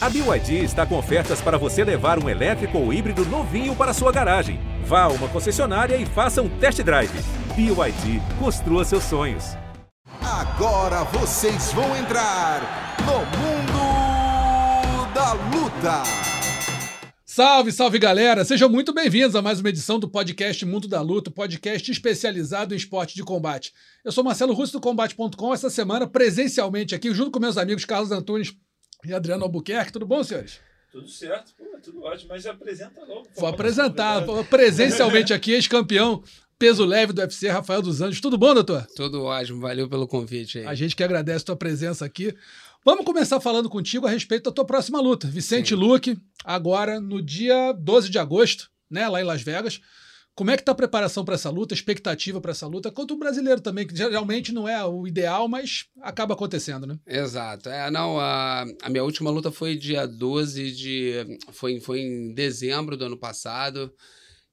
A 0.00 0.08
BYD 0.08 0.62
está 0.62 0.86
com 0.86 0.96
ofertas 0.96 1.40
para 1.40 1.58
você 1.58 1.82
levar 1.82 2.22
um 2.22 2.28
elétrico 2.28 2.78
ou 2.78 2.92
híbrido 2.92 3.24
novinho 3.24 3.74
para 3.74 3.92
sua 3.92 4.12
garagem. 4.12 4.60
Vá 4.84 5.02
a 5.02 5.08
uma 5.08 5.26
concessionária 5.28 5.96
e 5.96 6.06
faça 6.06 6.40
um 6.40 6.48
test 6.48 6.80
drive. 6.84 7.10
BYD, 7.56 8.22
construa 8.38 8.84
seus 8.84 9.02
sonhos. 9.02 9.56
Agora 10.22 11.02
vocês 11.02 11.72
vão 11.72 11.96
entrar 11.96 12.96
no 13.00 13.18
Mundo 13.38 15.12
da 15.12 15.32
Luta. 15.32 16.04
Salve, 17.24 17.72
salve 17.72 17.98
galera! 17.98 18.44
Sejam 18.44 18.68
muito 18.68 18.94
bem-vindos 18.94 19.34
a 19.34 19.42
mais 19.42 19.58
uma 19.58 19.68
edição 19.68 19.98
do 19.98 20.08
podcast 20.08 20.64
Mundo 20.64 20.86
da 20.86 21.00
Luta, 21.00 21.28
podcast 21.28 21.90
especializado 21.90 22.72
em 22.72 22.76
esporte 22.76 23.16
de 23.16 23.24
combate. 23.24 23.72
Eu 24.04 24.12
sou 24.12 24.22
Marcelo 24.22 24.54
Russo 24.54 24.74
do 24.74 24.80
Combate.com, 24.80 25.52
essa 25.52 25.68
semana 25.68 26.06
presencialmente 26.06 26.94
aqui, 26.94 27.12
junto 27.12 27.32
com 27.32 27.40
meus 27.40 27.58
amigos 27.58 27.84
Carlos 27.84 28.12
Antunes 28.12 28.54
e 29.04 29.12
Adriano 29.12 29.44
Albuquerque. 29.44 29.92
Tudo 29.92 30.06
bom, 30.06 30.22
senhores? 30.22 30.60
Tudo 30.90 31.08
certo, 31.08 31.54
pô, 31.56 31.64
tudo 31.82 32.02
ótimo, 32.02 32.30
mas 32.30 32.46
apresenta 32.46 33.04
logo. 33.04 33.28
Vou 33.36 33.48
apresentar 33.48 34.24
presencialmente 34.48 35.34
aqui, 35.34 35.52
ex-campeão 35.52 36.22
peso 36.58 36.84
leve 36.84 37.12
do 37.12 37.20
UFC, 37.20 37.48
Rafael 37.48 37.80
dos 37.80 38.00
Anjos. 38.00 38.20
Tudo 38.20 38.36
bom, 38.36 38.52
doutor? 38.52 38.84
Tudo 38.96 39.22
ótimo, 39.22 39.60
valeu 39.60 39.88
pelo 39.88 40.08
convite 40.08 40.58
aí. 40.58 40.66
A 40.66 40.74
gente 40.74 40.96
que 40.96 41.04
agradece 41.04 41.42
a 41.42 41.46
tua 41.46 41.56
presença 41.56 42.04
aqui. 42.04 42.34
Vamos 42.84 43.04
começar 43.04 43.40
falando 43.40 43.68
contigo 43.68 44.06
a 44.06 44.10
respeito 44.10 44.44
da 44.44 44.52
tua 44.52 44.64
próxima 44.64 45.00
luta. 45.00 45.28
Vicente 45.28 45.70
Sim. 45.70 45.74
Luque, 45.76 46.18
agora 46.44 47.00
no 47.00 47.22
dia 47.22 47.72
12 47.72 48.10
de 48.10 48.18
agosto, 48.18 48.70
né, 48.90 49.08
lá 49.08 49.20
em 49.20 49.24
Las 49.24 49.42
Vegas. 49.42 49.80
Como 50.38 50.52
é 50.52 50.56
que 50.56 50.62
tá 50.62 50.70
a 50.70 50.74
preparação 50.76 51.24
para 51.24 51.34
essa 51.34 51.50
luta, 51.50 51.74
expectativa 51.74 52.40
para 52.40 52.52
essa 52.52 52.64
luta, 52.64 52.92
quanto 52.92 53.12
o 53.12 53.18
brasileiro 53.18 53.60
também, 53.60 53.84
que 53.84 53.96
geralmente 53.96 54.52
não 54.52 54.68
é 54.68 54.84
o 54.84 55.04
ideal, 55.04 55.48
mas 55.48 55.86
acaba 56.00 56.34
acontecendo, 56.34 56.86
né? 56.86 56.96
Exato. 57.04 57.68
É, 57.68 57.90
não, 57.90 58.20
a, 58.20 58.64
a 58.80 58.88
minha 58.88 59.02
última 59.02 59.32
luta 59.32 59.50
foi 59.50 59.74
dia 59.74 60.06
12 60.06 60.70
de. 60.70 61.38
Foi, 61.50 61.80
foi 61.80 62.02
em 62.02 62.32
dezembro 62.34 62.96
do 62.96 63.06
ano 63.06 63.18
passado. 63.18 63.92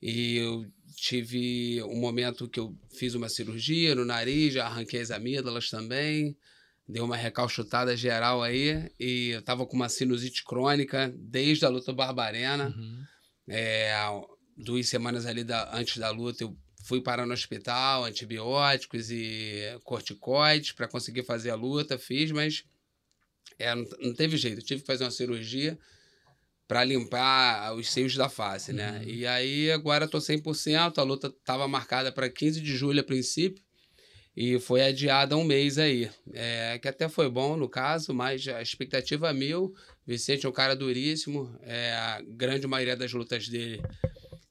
E 0.02 0.38
eu 0.38 0.66
tive 0.96 1.84
um 1.84 2.00
momento 2.00 2.50
que 2.50 2.60
eu 2.60 2.76
fiz 2.98 3.14
uma 3.14 3.30
cirurgia 3.30 3.94
no 3.94 4.06
nariz, 4.06 4.56
já 4.56 4.66
arranquei 4.66 5.02
as 5.02 5.12
amígdalas 5.12 5.70
também. 5.70 6.36
Deu 6.90 7.06
uma 7.06 7.16
recalchutada 7.16 7.96
geral 7.96 8.42
aí. 8.42 8.90
E 9.00 9.30
eu 9.36 9.42
tava 9.44 9.68
com 9.68 9.76
uma 9.76 9.88
sinusite 9.88 10.44
crônica 10.44 11.14
desde 11.16 11.64
a 11.64 11.70
luta 11.70 11.94
Barbarena. 11.94 12.74
Uhum. 12.76 13.04
É, 13.48 13.94
duas 14.56 14.88
semanas 14.88 15.26
ali 15.26 15.44
da, 15.44 15.76
antes 15.76 15.98
da 15.98 16.10
luta, 16.10 16.44
eu 16.44 16.56
fui 16.84 17.02
parar 17.02 17.26
no 17.26 17.34
hospital, 17.34 18.06
antibióticos 18.06 19.10
e 19.10 19.78
corticoides 19.84 20.72
para 20.72 20.88
conseguir 20.88 21.24
fazer 21.24 21.50
a 21.50 21.56
luta, 21.56 21.98
fiz, 21.98 22.32
mas 22.32 22.64
é, 23.58 23.74
não, 23.74 23.86
não, 24.00 24.14
teve 24.14 24.38
jeito, 24.38 24.60
eu 24.60 24.66
tive 24.66 24.82
que 24.82 24.88
fazer 24.88 25.04
uma 25.04 25.12
cirurgia 25.12 25.78
para 26.68 26.84
limpar 26.84 27.74
os 27.76 27.92
seios 27.92 28.16
da 28.16 28.30
face, 28.30 28.74
né? 28.74 29.00
Uhum. 29.00 29.10
E 29.10 29.28
aí 29.28 29.72
agora 29.72 30.08
tô 30.08 30.18
100%, 30.18 30.98
a 30.98 31.04
luta 31.04 31.28
estava 31.28 31.68
marcada 31.68 32.12
para 32.12 32.30
15 32.30 32.62
de 32.62 32.76
julho 32.76 33.02
a 33.02 33.04
princípio 33.04 33.64
e 34.36 34.60
foi 34.60 34.82
adiada 34.82 35.38
um 35.38 35.44
mês 35.44 35.78
aí, 35.78 36.12
é, 36.34 36.78
que 36.80 36.88
até 36.88 37.08
foi 37.08 37.30
bom 37.30 37.56
no 37.56 37.70
caso, 37.70 38.14
mas 38.14 38.48
a 38.48 38.62
expectativa 38.62 39.30
é 39.30 39.34
mil, 39.34 39.74
Vicente 40.06 40.46
é 40.46 40.50
um 40.50 40.52
cara 40.52 40.76
duríssimo, 40.76 41.58
é, 41.64 41.94
a 41.94 42.22
grande 42.28 42.68
maioria 42.68 42.96
das 42.96 43.14
lutas 43.14 43.48
dele 43.48 43.82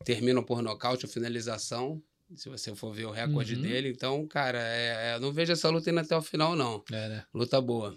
terminam 0.04 0.42
por 0.42 0.62
nocaute 0.62 1.06
ou 1.06 1.10
finalização. 1.10 2.02
Se 2.34 2.48
você 2.48 2.74
for 2.74 2.92
ver 2.92 3.04
o 3.04 3.10
recorde 3.10 3.54
uhum. 3.54 3.62
dele. 3.62 3.90
Então, 3.90 4.26
cara, 4.26 4.58
é, 4.58 5.14
é, 5.14 5.18
não 5.20 5.32
vejo 5.32 5.52
essa 5.52 5.68
luta 5.68 5.90
indo 5.90 6.00
até 6.00 6.16
o 6.16 6.22
final, 6.22 6.56
não. 6.56 6.82
É, 6.90 7.08
né? 7.08 7.24
Luta 7.32 7.60
boa. 7.60 7.96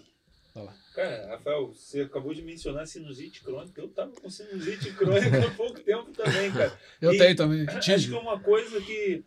Cara, 0.94 1.28
Rafael, 1.28 1.68
você 1.68 2.00
acabou 2.00 2.34
de 2.34 2.42
mencionar 2.42 2.86
sinusite 2.86 3.42
crônica. 3.42 3.80
Eu 3.80 3.88
tava 3.88 4.10
com 4.12 4.28
sinusite 4.28 4.92
crônica 4.92 5.46
há 5.46 5.50
pouco 5.54 5.80
tempo 5.80 6.10
também, 6.12 6.50
cara. 6.52 6.76
Eu 7.00 7.12
e 7.12 7.18
tenho 7.18 7.36
também. 7.36 7.66
Acho 7.68 8.08
que 8.08 8.14
é 8.14 8.18
uma 8.18 8.40
coisa 8.40 8.80
que 8.80 9.24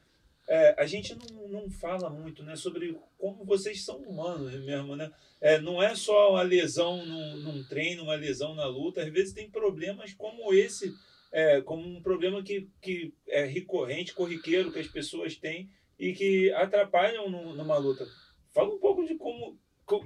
é, 0.49 0.75
a 0.77 0.85
gente 0.85 1.15
não, 1.15 1.47
não 1.47 1.69
fala 1.69 2.09
muito, 2.09 2.43
né? 2.43 2.55
Sobre 2.55 2.97
como 3.17 3.45
vocês 3.45 3.83
são 3.85 3.97
humanos 3.97 4.53
mesmo, 4.65 4.95
né? 4.97 5.09
É, 5.39 5.59
não 5.59 5.81
é 5.81 5.95
só 5.95 6.31
uma 6.31 6.41
lesão 6.41 7.05
num, 7.05 7.37
num 7.37 7.63
treino, 7.63 8.03
uma 8.03 8.15
lesão 8.15 8.53
na 8.53 8.65
luta. 8.65 9.01
Às 9.01 9.11
vezes 9.11 9.33
tem 9.33 9.49
problemas 9.49 10.13
como 10.13 10.53
esse 10.53 10.93
é, 11.31 11.61
como 11.61 11.87
um 11.87 12.01
problema 12.01 12.43
que, 12.43 12.69
que 12.81 13.13
é 13.27 13.45
recorrente, 13.45 14.13
corriqueiro, 14.13 14.71
que 14.71 14.79
as 14.79 14.87
pessoas 14.87 15.35
têm 15.35 15.69
e 15.97 16.13
que 16.13 16.51
atrapalham 16.53 17.29
no, 17.29 17.55
numa 17.55 17.77
luta. 17.77 18.05
Fala 18.53 18.73
um 18.73 18.79
pouco 18.79 19.05
de 19.05 19.15
como 19.15 19.57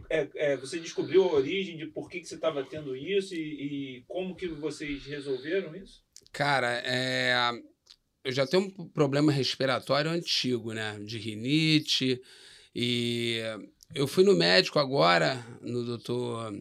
é, 0.09 0.27
é, 0.35 0.57
você 0.57 0.79
descobriu 0.79 1.23
a 1.23 1.33
origem 1.33 1.77
de 1.77 1.85
por 1.87 2.09
que, 2.09 2.19
que 2.19 2.27
você 2.27 2.35
estava 2.35 2.63
tendo 2.63 2.95
isso 2.95 3.35
e, 3.35 3.97
e, 3.97 4.03
como 4.07 4.35
que 4.35 4.47
vocês 4.47 5.05
resolveram 5.05 5.75
isso? 5.75 6.03
Cara, 6.31 6.81
é, 6.83 7.35
eu 8.23 8.31
já 8.31 8.47
tenho 8.47 8.63
um 8.63 8.89
problema 8.89 9.31
respiratório 9.31 10.11
antigo, 10.11 10.73
né? 10.73 10.99
De 10.99 11.17
rinite. 11.17 12.21
E 12.73 13.39
eu 13.93 14.07
fui 14.07 14.23
no 14.23 14.35
médico 14.35 14.79
agora, 14.79 15.45
no 15.61 15.85
doutor. 15.85 16.51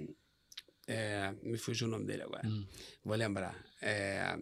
É, 0.86 1.34
me 1.42 1.56
fugiu 1.56 1.88
o 1.88 1.90
nome 1.90 2.04
dele 2.04 2.22
agora. 2.22 2.46
Hum. 2.46 2.66
Vou 3.02 3.16
lembrar. 3.16 3.63
É, 3.86 4.38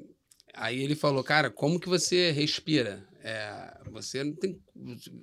aí 0.54 0.80
ele 0.80 0.94
falou, 0.94 1.24
cara, 1.24 1.50
como 1.50 1.80
que 1.80 1.88
você 1.88 2.30
respira? 2.30 3.04
É, 3.24 3.76
você 3.90 4.22
não 4.22 4.34
tem 4.34 4.56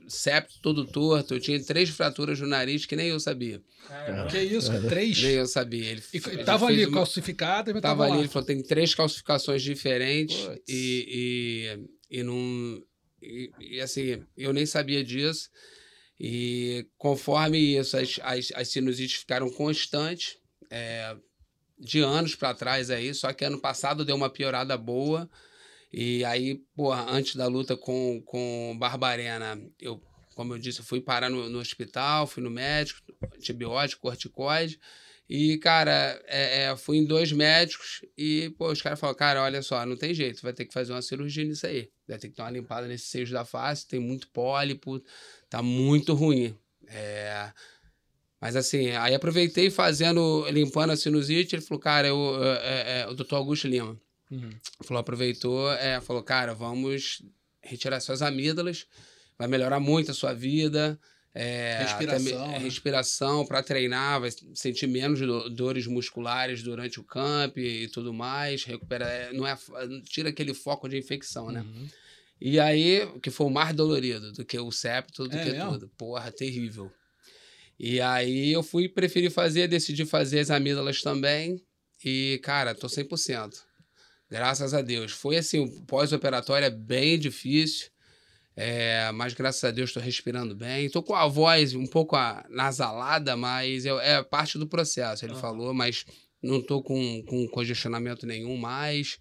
septo 0.10 0.60
todo 0.62 0.86
torto. 0.86 1.34
Eu 1.34 1.40
tinha 1.40 1.64
três 1.64 1.90
fraturas 1.90 2.40
no 2.42 2.48
nariz 2.48 2.86
que 2.86 2.98
nem 2.98 3.08
eu 3.08 3.20
sabia. 3.20 3.62
que 4.30 4.38
isso? 4.40 4.72
Três? 4.90 5.22
Nem 5.24 5.36
eu 5.36 5.48
sabia. 5.48 5.86
Ele, 5.86 6.04
e 6.14 6.18
ele 6.18 6.44
tava 6.44 6.66
ali 6.66 6.86
uma... 6.86 6.98
calcificado 6.98 7.72
e 7.72 7.82
tava 7.82 8.04
ali. 8.04 8.14
Lá. 8.14 8.20
Ele 8.20 8.28
falou, 8.28 8.46
tem 8.46 8.62
três 8.62 8.94
calcificações 8.94 9.64
diferentes 9.64 10.38
e, 10.68 11.78
e, 12.12 12.20
e 12.20 12.24
não... 12.24 12.84
E, 13.22 13.52
e, 13.60 13.82
assim, 13.82 14.22
eu 14.38 14.52
nem 14.52 14.66
sabia 14.66 15.04
disso. 15.04 15.50
E 16.20 16.86
conforme 16.98 17.58
isso, 17.58 17.96
as, 17.96 18.20
as, 18.22 18.52
as 18.54 18.68
sinusites 18.68 19.22
ficaram 19.22 19.50
constantes. 19.50 20.38
É, 20.70 21.16
de 21.80 22.02
anos 22.02 22.36
para 22.36 22.54
trás 22.54 22.90
aí, 22.90 23.14
só 23.14 23.32
que 23.32 23.46
ano 23.46 23.60
passado 23.60 24.04
deu 24.04 24.16
uma 24.16 24.30
piorada 24.30 24.78
boa. 24.78 25.30
E 25.92 26.24
aí, 26.26 26.62
porra, 26.76 27.06
antes 27.10 27.36
da 27.36 27.48
luta 27.48 27.76
com, 27.76 28.22
com 28.26 28.76
Barbarena, 28.78 29.60
eu, 29.80 30.02
como 30.36 30.54
eu 30.54 30.60
disse, 30.60 30.84
fui 30.84 31.02
parar 31.02 31.30
no, 31.30 31.50
no 31.50 31.60
hospital, 31.60 32.28
fui 32.28 32.44
no 32.44 32.50
médico, 32.50 33.02
antibiótico, 33.36 34.02
corticoide. 34.02 34.80
E, 35.28 35.58
cara, 35.60 36.20
é, 36.26 36.64
é, 36.64 36.76
fui 36.76 36.98
em 36.98 37.06
dois 37.06 37.32
médicos 37.32 38.04
e, 38.18 38.50
pô, 38.58 38.72
os 38.72 38.82
caras 38.82 39.00
falaram, 39.00 39.18
cara, 39.18 39.44
olha 39.44 39.62
só, 39.62 39.86
não 39.86 39.96
tem 39.96 40.12
jeito, 40.12 40.42
vai 40.42 40.54
ter 40.54 40.66
que 40.66 40.74
fazer 40.74 40.92
uma 40.92 41.04
cirurgia 41.04 41.46
nisso 41.46 41.68
aí. 41.68 41.90
Vai 42.08 42.18
ter 42.18 42.30
que 42.30 42.36
dar 42.36 42.46
uma 42.46 42.52
limpada 42.52 42.88
nesse 42.88 43.06
seio 43.06 43.30
da 43.30 43.46
face, 43.46 43.88
tem 43.88 44.00
muito 44.00 44.28
pólipo, 44.30 45.00
tá 45.48 45.62
muito 45.62 46.16
ruim. 46.16 46.58
É, 46.88 47.52
mas 48.42 48.56
assim, 48.56 48.90
aí 48.92 49.14
aproveitei 49.14 49.70
fazendo, 49.70 50.46
limpando 50.50 50.92
a 50.92 50.96
sinusite, 50.96 51.56
ele 51.56 51.62
falou, 51.62 51.80
cara, 51.80 52.08
eu, 52.08 52.44
é, 52.44 53.02
é, 53.02 53.08
o 53.08 53.14
doutor 53.14 53.36
Augusto 53.36 53.68
Lima. 53.68 54.00
Uhum. 54.32 54.52
Falou, 54.84 55.02
aproveitou, 55.02 55.72
é, 55.74 56.00
falou, 56.00 56.24
cara, 56.24 56.54
vamos 56.54 57.22
retirar 57.62 58.00
suas 58.00 58.22
amígdalas, 58.22 58.86
vai 59.38 59.48
melhorar 59.48 59.80
muito 59.80 60.12
a 60.12 60.14
sua 60.14 60.34
vida. 60.34 61.00
É, 61.34 61.80
respiração. 61.84 62.44
Até, 62.44 62.52
né? 62.52 62.58
respiração 62.58 63.46
para 63.46 63.62
treinar, 63.62 64.20
vai 64.20 64.30
sentir 64.54 64.88
menos 64.88 65.20
do, 65.20 65.50
dores 65.50 65.86
musculares 65.86 66.64
durante 66.64 67.00
o 67.00 67.04
camp 67.04 67.58
e 67.58 67.88
tudo 67.90 68.14
mais. 68.14 68.64
Recupera, 68.64 69.32
não 69.34 69.46
é, 69.46 69.58
tira 70.06 70.30
aquele 70.30 70.54
foco 70.54 70.90
de 70.90 70.98
infecção, 70.98 71.52
né? 71.52 71.62
Uhum. 71.62 71.88
E 72.42 72.60
aí, 72.60 73.08
que 73.22 73.30
foi 73.30 73.48
o 73.48 73.50
mais 73.50 73.76
dolorido 73.76 74.32
do 74.32 74.46
que 74.46 74.58
o 74.58 74.72
septo, 74.72 75.28
do 75.28 75.38
é 75.38 75.44
que 75.44 75.52
mesmo? 75.52 75.74
tudo. 75.74 75.92
Porra, 75.98 76.32
terrível. 76.32 76.92
E 77.80 78.02
aí 78.02 78.52
eu 78.52 78.62
fui, 78.62 78.90
preferi 78.90 79.30
fazer, 79.30 79.68
decidi 79.68 80.06
fazer 80.06 80.40
as 80.40 80.52
amígdalas 80.52 81.02
também. 81.02 81.64
E, 82.04 82.40
cara, 82.44 82.76
tô 82.76 82.88
100%. 82.88 83.62
Graças 84.30 84.74
a 84.74 84.82
Deus. 84.82 85.14
Foi 85.14 85.38
assim, 85.38 85.60
o 85.60 85.82
pós-operatório 85.86 86.66
é 86.66 86.70
bem 86.70 87.18
difícil. 87.18 87.90
É, 88.56 89.10
mas 89.14 89.34
graças 89.34 89.64
a 89.64 89.72
Deus 89.72 89.90
estou 89.90 90.04
respirando 90.04 90.54
bem. 90.54 90.90
Tô 90.90 91.02
com 91.02 91.16
a 91.16 91.26
voz 91.26 91.74
um 91.74 91.88
pouco 91.88 92.18
nasalada, 92.50 93.38
mas 93.38 93.86
é, 93.86 94.18
é 94.18 94.24
parte 94.24 94.58
do 94.58 94.68
processo, 94.68 95.24
ele 95.24 95.34
uhum. 95.34 95.40
falou, 95.40 95.74
mas 95.74 96.06
não 96.44 96.62
tô 96.62 96.84
com, 96.84 97.24
com 97.24 97.48
congestionamento 97.48 98.26
nenhum 98.26 98.58
mais. 98.58 99.18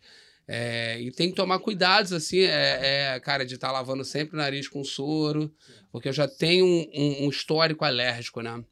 É, 0.50 0.99
e 0.99 1.11
tem 1.11 1.29
que 1.29 1.37
tomar 1.37 1.59
cuidados, 1.59 2.11
assim, 2.11 2.39
é, 2.39 3.12
é 3.15 3.21
cara, 3.21 3.45
de 3.45 3.55
estar 3.55 3.67
tá 3.67 3.73
lavando 3.73 4.03
sempre 4.03 4.35
o 4.35 4.39
nariz 4.39 4.67
com 4.67 4.83
soro, 4.83 5.55
porque 5.93 6.09
eu 6.09 6.12
já 6.12 6.27
tenho 6.27 6.65
um, 6.65 6.91
um, 6.95 7.27
um 7.27 7.29
histórico 7.29 7.85
alérgico, 7.85 8.41
né? 8.41 8.65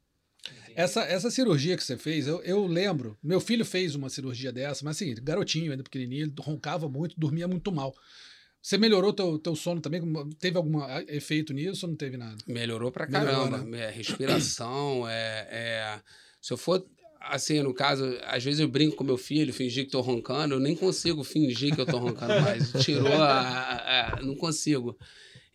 Essa, 0.75 1.02
essa 1.02 1.31
cirurgia 1.31 1.76
que 1.76 1.84
você 1.84 1.96
fez, 1.96 2.26
eu, 2.26 2.43
eu 2.43 2.67
lembro, 2.67 3.17
meu 3.23 3.40
filho 3.40 3.64
fez 3.64 3.94
uma 3.94 4.08
cirurgia 4.08 4.52
dessa, 4.52 4.84
mas 4.84 4.96
assim, 4.96 5.14
garotinho, 5.23 5.70
ainda 5.70 5.82
pequenininho, 5.82 6.25
ele 6.25 6.34
roncava 6.38 6.88
muito, 6.88 7.19
dormia 7.19 7.46
muito 7.46 7.70
mal. 7.70 7.94
Você 8.61 8.76
melhorou 8.76 9.12
teu, 9.12 9.38
teu 9.38 9.55
sono 9.55 9.81
também? 9.81 10.02
Teve 10.40 10.56
algum 10.56 10.81
efeito 11.08 11.52
nisso 11.52 11.87
ou 11.87 11.90
não 11.90 11.96
teve 11.96 12.17
nada? 12.17 12.37
Melhorou 12.46 12.90
pra 12.90 13.06
caramba. 13.06 13.58
Melhorou, 13.58 13.70
né? 13.70 13.87
É, 13.87 13.90
respiração, 13.90 15.08
é, 15.08 15.49
é, 15.50 16.00
se 16.43 16.52
eu 16.52 16.56
for 16.56 16.84
assim, 17.31 17.62
no 17.62 17.73
caso, 17.75 18.05
às 18.25 18.43
vezes 18.44 18.61
eu 18.61 18.69
brinco 18.69 18.96
com 18.96 19.05
meu 19.05 19.17
filho, 19.19 19.52
fingir 19.52 19.84
que 19.84 19.90
tô 19.90 20.00
roncando, 20.00 20.55
eu 20.55 20.61
nem 20.61 20.75
consigo 20.76 21.23
fingir 21.25 21.75
que 21.75 21.81
eu 21.81 21.87
tô 21.87 21.99
roncando 21.99 22.40
mais. 22.43 22.73
Tirou 22.84 23.12
a, 23.12 23.40
a, 23.40 24.17
a, 24.19 24.23
Não 24.23 24.34
consigo. 24.37 24.96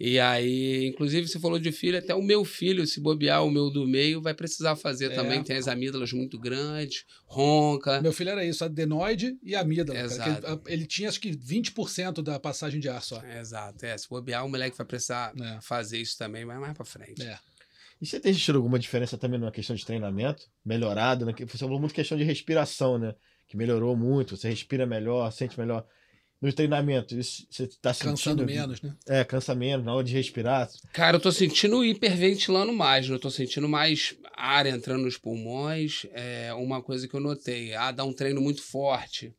E 0.03 0.19
aí, 0.19 0.88
inclusive, 0.88 1.27
você 1.27 1.39
falou 1.39 1.59
de 1.59 1.71
filho, 1.71 1.95
até 1.95 2.15
o 2.15 2.23
meu 2.23 2.44
filho, 2.44 2.88
se 2.88 3.00
bobear, 3.00 3.45
o 3.45 3.51
meu 3.51 3.69
do 3.69 3.88
meio, 3.88 4.19
vai 4.19 4.33
precisar 4.33 4.75
fazer 4.75 5.12
É. 5.12 5.15
também. 5.15 5.44
Tem 5.44 5.56
as 5.56 5.68
amígdalas 5.68 6.12
muito 6.12 6.39
grandes, 6.39 7.06
ronca. 7.27 8.01
Meu 8.01 8.12
filho 8.12 8.31
era 8.31 8.44
isso, 8.44 8.65
adenoide 8.65 9.38
e 9.44 9.56
amígdala. 9.56 10.00
Exato. 10.00 10.47
ele, 10.68 10.73
ele 10.81 10.85
tinha 10.88 11.07
acho 11.07 11.21
que 11.21 11.29
20% 11.29 12.23
da 12.23 12.39
passagem 12.39 12.79
de 12.79 12.89
ar 12.89 13.01
só. 13.03 13.21
Exato, 13.39 13.85
é. 13.85 13.95
Se 13.95 14.09
bobear, 14.09 14.44
o 14.44 14.50
moleque 14.50 14.75
vai 14.75 14.88
precisar 14.88 15.33
É. 15.39 15.59
fazer 15.62 16.00
isso 16.00 16.18
também, 16.18 16.45
mas 16.45 16.59
mais 16.59 16.73
pra 16.73 16.83
frente. 16.83 17.21
É. 17.21 17.38
E 18.01 18.06
você 18.06 18.19
tem 18.19 18.33
sentido 18.33 18.57
alguma 18.57 18.80
diferença 18.80 19.15
também 19.18 19.39
na 19.39 19.51
questão 19.51 19.75
de 19.75 19.86
treinamento? 19.86 20.50
Melhorado? 20.65 21.24
Né? 21.24 21.33
Você 21.38 21.59
falou 21.59 21.80
muito 21.80 21.94
questão 21.94 22.18
de 22.18 22.24
respiração, 22.24 22.98
né? 22.98 23.13
Que 23.48 23.56
melhorou 23.56 23.95
muito, 23.95 24.36
você 24.36 24.50
respira 24.50 24.88
melhor, 24.88 25.31
sente 25.31 25.59
melhor. 25.59 25.86
No 26.42 26.51
treinamento, 26.51 27.15
isso, 27.15 27.45
você 27.48 27.68
tá 27.80 27.94
sentindo... 27.94 28.12
Cansando 28.12 28.45
menos, 28.45 28.81
né? 28.81 28.95
É, 29.07 29.24
cansa 29.24 29.53
menos 29.53 29.86
na 29.86 29.94
hora 29.94 30.03
de 30.03 30.13
respirar. 30.13 30.68
Cara, 30.92 31.18
eu 31.18 31.21
tô 31.21 31.31
sentindo 31.31 31.86
hiperventilando 31.86 32.74
mais, 32.74 33.07
né? 33.07 33.13
Eu 33.13 33.19
tô 33.19 33.30
sentindo 33.30 33.69
mais 33.69 34.15
ar 34.36 34.65
entrando 34.65 35.04
nos 35.04 35.19
pulmões. 35.19 36.07
É 36.13 36.51
uma 36.56 36.81
coisa 36.81 37.07
que 37.07 37.13
eu 37.13 37.19
notei. 37.19 37.75
Ah, 37.75 37.92
dá 37.92 38.04
um 38.04 38.13
treino 38.13 38.42
muito 38.42 38.63
forte. 38.63 39.31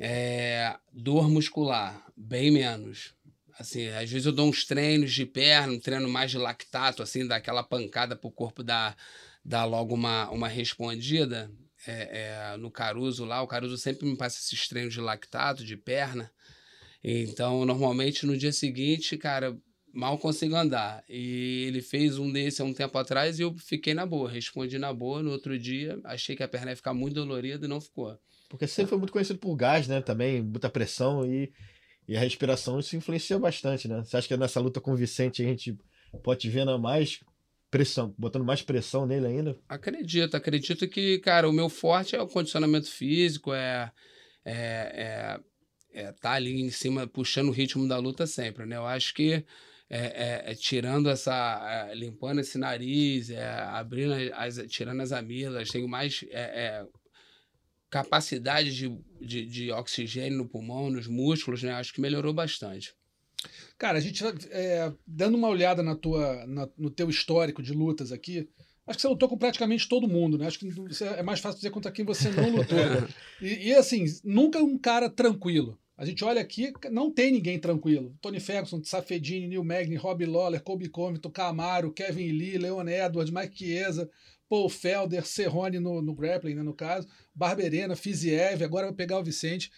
É, 0.00 0.74
dor 0.90 1.28
muscular, 1.28 2.02
bem 2.16 2.50
menos. 2.50 3.12
Assim, 3.58 3.88
às 3.88 4.08
vezes 4.10 4.24
eu 4.24 4.32
dou 4.32 4.48
uns 4.48 4.64
treinos 4.64 5.12
de 5.12 5.26
perna, 5.26 5.72
um 5.72 5.80
treino 5.80 6.08
mais 6.08 6.30
de 6.30 6.38
lactato, 6.38 7.02
assim, 7.02 7.26
dá 7.26 7.36
aquela 7.36 7.62
pancada 7.62 8.14
pro 8.14 8.30
corpo 8.30 8.62
dar, 8.62 8.96
dar 9.44 9.64
logo 9.64 9.94
uma, 9.94 10.30
uma 10.30 10.46
respondida. 10.46 11.50
É, 11.86 12.52
é, 12.52 12.56
no 12.56 12.70
Caruso 12.70 13.24
lá, 13.24 13.42
o 13.42 13.46
Caruso 13.46 13.76
sempre 13.76 14.06
me 14.06 14.16
passa 14.16 14.38
esses 14.38 14.68
treinos 14.68 14.94
de 14.94 15.00
lactato, 15.00 15.64
de 15.64 15.76
perna. 15.76 16.30
Então, 17.02 17.64
normalmente 17.64 18.26
no 18.26 18.36
dia 18.36 18.52
seguinte, 18.52 19.16
cara, 19.16 19.56
mal 19.92 20.18
consigo 20.18 20.54
andar. 20.54 21.02
E 21.08 21.64
ele 21.66 21.80
fez 21.80 22.18
um 22.18 22.30
desse 22.30 22.62
há 22.62 22.64
um 22.64 22.74
tempo 22.74 22.96
atrás 22.98 23.38
e 23.38 23.42
eu 23.42 23.54
fiquei 23.56 23.94
na 23.94 24.06
boa, 24.06 24.30
respondi 24.30 24.78
na 24.78 24.92
boa. 24.92 25.22
No 25.22 25.30
outro 25.30 25.58
dia, 25.58 25.98
achei 26.04 26.36
que 26.36 26.42
a 26.42 26.48
perna 26.48 26.70
ia 26.70 26.76
ficar 26.76 26.94
muito 26.94 27.14
dolorida 27.14 27.66
e 27.66 27.68
não 27.68 27.80
ficou. 27.80 28.16
Porque 28.48 28.66
você 28.66 28.74
sempre 28.74 28.90
foi 28.90 28.98
muito 28.98 29.12
conhecido 29.12 29.38
por 29.38 29.54
gás, 29.56 29.88
né? 29.88 30.00
Também, 30.00 30.42
muita 30.42 30.70
pressão 30.70 31.26
e, 31.26 31.52
e 32.08 32.16
a 32.16 32.20
respiração, 32.20 32.80
isso 32.80 32.96
influencia 32.96 33.38
bastante, 33.38 33.86
né? 33.86 34.02
Você 34.02 34.16
acha 34.16 34.26
que 34.26 34.36
nessa 34.36 34.58
luta 34.58 34.80
com 34.80 34.92
o 34.92 34.96
Vicente 34.96 35.42
a 35.42 35.46
gente 35.46 35.76
pode 36.22 36.48
ver 36.48 36.64
na 36.64 36.78
mais 36.78 37.20
pressão, 37.70 38.14
botando 38.16 38.46
mais 38.46 38.62
pressão 38.62 39.06
nele 39.06 39.26
ainda? 39.26 39.58
Acredito, 39.68 40.34
acredito 40.34 40.88
que, 40.88 41.18
cara, 41.18 41.46
o 41.46 41.52
meu 41.52 41.68
forte 41.68 42.16
é 42.16 42.22
o 42.22 42.26
condicionamento 42.26 42.90
físico, 42.90 43.52
é, 43.52 43.92
é, 44.42 45.38
é, 45.92 46.00
é 46.06 46.12
tá 46.12 46.32
ali 46.32 46.62
em 46.62 46.70
cima, 46.70 47.06
puxando 47.06 47.48
o 47.48 47.52
ritmo 47.52 47.86
da 47.86 47.98
luta 47.98 48.26
sempre, 48.26 48.64
né? 48.64 48.76
Eu 48.76 48.86
acho 48.86 49.12
que 49.12 49.44
é, 49.90 50.44
é- 50.46 50.52
é 50.52 50.54
tirando 50.54 51.10
essa, 51.10 51.88
é, 51.90 51.94
limpando 51.94 52.40
esse 52.40 52.56
nariz, 52.56 53.28
é, 53.28 53.50
abrindo 53.50 54.14
as, 54.34 54.56
tirando 54.68 55.02
as 55.02 55.12
amilas, 55.12 55.68
tenho 55.68 55.86
mais 55.86 56.24
é, 56.30 56.86
capacidade 57.90 58.74
de, 58.74 58.98
de, 59.20 59.44
de 59.46 59.70
oxigênio 59.72 60.38
no 60.38 60.48
pulmão, 60.48 60.90
nos 60.90 61.06
músculos, 61.06 61.62
né? 61.62 61.72
Acho 61.72 61.92
que 61.92 62.00
melhorou 62.00 62.32
bastante. 62.32 62.94
Cara, 63.76 63.98
a 63.98 64.00
gente 64.00 64.22
é, 64.50 64.92
dando 65.06 65.36
uma 65.36 65.48
olhada 65.48 65.82
na 65.82 65.94
tua, 65.94 66.44
na- 66.46 66.68
no 66.76 66.90
teu 66.90 67.08
histórico 67.08 67.62
de 67.62 67.72
lutas 67.72 68.10
aqui, 68.10 68.48
acho 68.86 68.96
que 68.98 69.02
você 69.02 69.08
lutou 69.08 69.28
com 69.28 69.38
praticamente 69.38 69.88
todo 69.88 70.08
mundo, 70.08 70.36
né? 70.36 70.46
Acho 70.46 70.58
que 70.58 70.68
é 71.16 71.22
mais 71.22 71.38
fácil 71.40 71.58
dizer 71.58 71.70
contra 71.70 71.92
quem 71.92 72.04
você 72.04 72.30
não 72.30 72.50
lutou. 72.50 72.78
e, 73.40 73.68
e, 73.68 73.74
assim, 73.74 74.04
nunca 74.24 74.58
um 74.58 74.76
cara 74.76 75.08
tranquilo. 75.08 75.78
A 75.96 76.04
gente 76.04 76.24
olha 76.24 76.40
aqui, 76.40 76.72
não 76.92 77.10
tem 77.10 77.32
ninguém 77.32 77.58
tranquilo. 77.58 78.16
Tony 78.20 78.38
Ferguson, 78.38 78.82
Safedini, 78.84 79.48
Neil 79.48 79.64
Magny, 79.64 79.96
Rob 79.96 80.24
Lawler, 80.24 80.62
Kobe 80.62 80.88
Covington, 80.88 81.30
Camaro, 81.30 81.92
Kevin 81.92 82.30
Lee, 82.30 82.56
Leon 82.56 82.86
Edwards, 82.86 83.32
Mike 83.32 83.56
Chiesa, 83.56 84.08
Paul 84.48 84.68
Felder, 84.68 85.26
Cerrone 85.26 85.78
no, 85.78 86.00
no 86.00 86.14
grappling, 86.14 86.54
né, 86.54 86.62
no 86.62 86.74
caso, 86.74 87.06
Barberena, 87.34 87.94
Fiziev, 87.94 88.62
agora 88.64 88.86
vai 88.86 88.94
pegar 88.94 89.18
o 89.18 89.24
Vicente. 89.24 89.70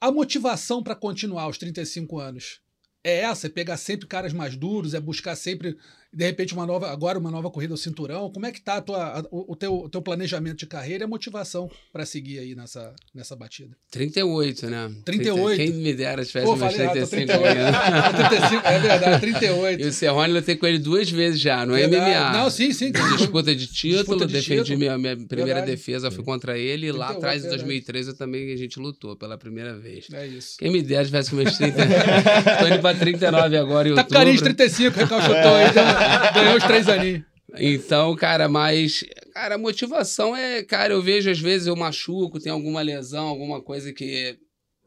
A 0.00 0.10
motivação 0.10 0.82
para 0.82 0.94
continuar 0.94 1.42
aos 1.42 1.58
35 1.58 2.18
anos 2.18 2.60
é 3.02 3.20
essa? 3.20 3.46
É 3.46 3.50
pegar 3.50 3.76
sempre 3.76 4.06
caras 4.06 4.32
mais 4.32 4.56
duros, 4.56 4.94
é 4.94 5.00
buscar 5.00 5.34
sempre, 5.34 5.76
de 6.12 6.24
repente, 6.24 6.52
uma 6.54 6.66
nova, 6.66 6.90
agora 6.90 7.18
uma 7.18 7.30
nova 7.30 7.50
corrida 7.50 7.72
ao 7.72 7.76
cinturão? 7.76 8.30
Como 8.32 8.44
é 8.46 8.50
que 8.52 8.60
tá 8.60 8.76
a 8.76 8.80
tua, 8.80 9.20
a- 9.20 9.24
o, 9.30 9.52
o 9.52 9.56
teu, 9.56 9.72
o 9.74 9.88
teu 9.88 10.02
planejamento 10.02 10.56
de 10.58 10.66
carreira 10.66 11.04
e 11.04 11.06
a 11.06 11.08
motivação 11.08 11.70
para 11.92 12.04
seguir 12.04 12.38
aí 12.40 12.54
nessa, 12.54 12.92
nessa 13.14 13.36
batida? 13.36 13.76
38, 13.92 14.66
né? 14.68 14.90
38? 15.04 15.56
Quem 15.56 15.72
me 15.74 15.94
dera 15.94 16.24
tivesse 16.24 16.46
Pô, 16.46 16.56
meus 16.56 16.72
falei 16.72 16.86
errado, 16.86 17.00
tô 17.00 17.06
35 17.06 17.42
38. 17.42 17.58
anos. 17.60 18.10
35, 18.30 18.66
é 18.66 18.78
verdade, 18.80 19.20
38. 19.20 19.80
E 19.82 19.86
o 19.86 19.92
Serrone 19.92 20.28
eu 20.30 20.34
lutei 20.36 20.56
com 20.56 20.66
ele 20.66 20.78
duas 20.78 21.10
vezes 21.10 21.40
já, 21.40 21.64
no 21.64 21.74
Verdade. 21.74 22.10
MMA. 22.10 22.32
Não, 22.38 22.50
sim, 22.50 22.72
sim. 22.72 22.90
Disputa 23.16 23.54
de 23.54 23.66
título, 23.66 23.98
Disputa 24.02 24.26
de 24.26 24.32
defendi 24.32 24.60
título. 24.62 24.78
minha, 24.78 24.98
minha 24.98 25.16
primeira 25.16 25.60
Verdade. 25.60 25.70
defesa, 25.70 26.10
fui 26.10 26.24
contra 26.24 26.58
ele. 26.58 26.86
E 26.88 26.92
lá 26.92 27.06
38, 27.08 27.16
atrás, 27.18 27.38
em 27.38 27.42
verdade. 27.42 27.62
2013, 27.62 28.08
eu 28.10 28.16
também 28.16 28.52
a 28.52 28.56
gente 28.56 28.78
lutou 28.80 29.14
pela 29.16 29.38
primeira 29.38 29.78
vez. 29.78 30.06
É 30.12 30.26
isso. 30.26 30.56
Quem 30.58 30.70
me 30.72 30.82
dera 30.82 31.04
tivesse 31.04 31.30
com 31.30 31.36
meus 31.36 31.56
30. 31.56 31.76
Tô 32.60 32.66
indo 32.66 32.80
pra 32.80 32.94
39 32.94 33.56
agora 33.56 33.88
em 33.88 33.94
Tá 33.94 34.02
com 34.04 34.10
carinho 34.10 34.36
de 34.36 34.42
outubro. 34.42 34.56
35, 34.56 34.98
recalchutou 34.98 35.54
aí, 35.54 35.72
deu- 35.72 35.99
ganhou 36.34 36.56
os 36.56 36.64
três 36.64 36.88
aninhos. 36.88 37.24
Então, 37.58 38.14
cara, 38.14 38.48
mas. 38.48 39.04
Cara, 39.32 39.56
a 39.56 39.58
motivação 39.58 40.34
é. 40.36 40.62
Cara, 40.62 40.92
eu 40.92 41.02
vejo 41.02 41.30
às 41.30 41.40
vezes 41.40 41.66
eu 41.66 41.76
machuco, 41.76 42.40
tem 42.40 42.52
alguma 42.52 42.82
lesão, 42.82 43.26
alguma 43.26 43.60
coisa 43.60 43.92
que, 43.92 44.38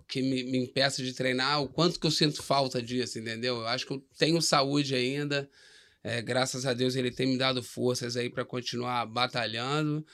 que 0.07 0.21
me, 0.21 0.43
me 0.43 0.57
impeça 0.59 1.03
de 1.03 1.13
treinar, 1.13 1.61
o 1.61 1.67
quanto 1.67 1.99
que 1.99 2.07
eu 2.07 2.11
sinto 2.11 2.41
falta 2.41 2.81
disso, 2.81 3.19
entendeu? 3.19 3.57
Eu 3.57 3.67
acho 3.67 3.85
que 3.85 3.93
eu 3.93 4.03
tenho 4.17 4.41
saúde 4.41 4.95
ainda. 4.95 5.49
É, 6.03 6.21
graças 6.21 6.65
a 6.65 6.73
Deus 6.73 6.95
ele 6.97 7.11
tem 7.11 7.27
me 7.27 7.37
dado 7.37 7.63
forças 7.63 8.17
aí 8.17 8.29
pra 8.29 8.43
continuar 8.43 9.05
batalhando. 9.05 10.05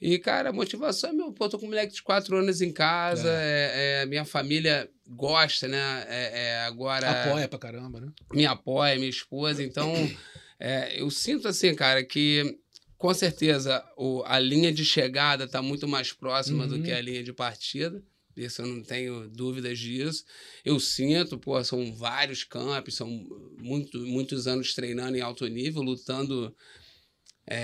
E, 0.00 0.16
cara, 0.18 0.50
a 0.50 0.52
motivação 0.52 1.10
é 1.10 1.12
meu. 1.12 1.32
Pô, 1.32 1.48
tô 1.48 1.58
com 1.58 1.66
um 1.66 1.70
moleque 1.70 1.94
de 1.94 2.02
quatro 2.02 2.36
anos 2.36 2.60
em 2.60 2.72
casa, 2.72 3.28
é, 3.32 4.02
é, 4.02 4.06
minha 4.06 4.24
família 4.24 4.88
gosta, 5.08 5.66
né? 5.66 6.06
É, 6.08 6.40
é, 6.42 6.60
agora 6.60 7.10
Apoia 7.24 7.48
pra 7.48 7.58
caramba, 7.58 8.00
né? 8.00 8.12
me 8.32 8.46
apoia, 8.46 8.94
minha 8.94 9.08
esposa. 9.08 9.62
Então, 9.62 9.92
é, 10.58 11.00
eu 11.00 11.10
sinto 11.10 11.48
assim, 11.48 11.74
cara, 11.74 12.04
que 12.04 12.58
com 12.96 13.12
certeza 13.14 13.84
o, 13.96 14.22
a 14.26 14.38
linha 14.40 14.72
de 14.72 14.84
chegada 14.84 15.44
está 15.44 15.62
muito 15.62 15.86
mais 15.86 16.12
próxima 16.12 16.64
Uhum. 16.64 16.70
do 16.70 16.82
que 16.82 16.90
a 16.90 17.00
linha 17.00 17.22
de 17.22 17.32
partida. 17.32 18.02
Isso 18.36 18.62
eu 18.62 18.66
não 18.66 18.82
tenho 18.84 19.28
dúvidas 19.28 19.78
disso. 19.78 20.24
Eu 20.64 20.78
sinto, 20.78 21.38
pô, 21.38 21.62
são 21.64 21.92
vários 21.94 22.44
campos, 22.44 22.94
são 22.94 23.08
muito, 23.58 23.98
muitos 24.06 24.46
anos 24.46 24.74
treinando 24.74 25.16
em 25.16 25.20
alto 25.20 25.46
nível, 25.48 25.82
lutando. 25.82 26.54
é, 27.46 27.56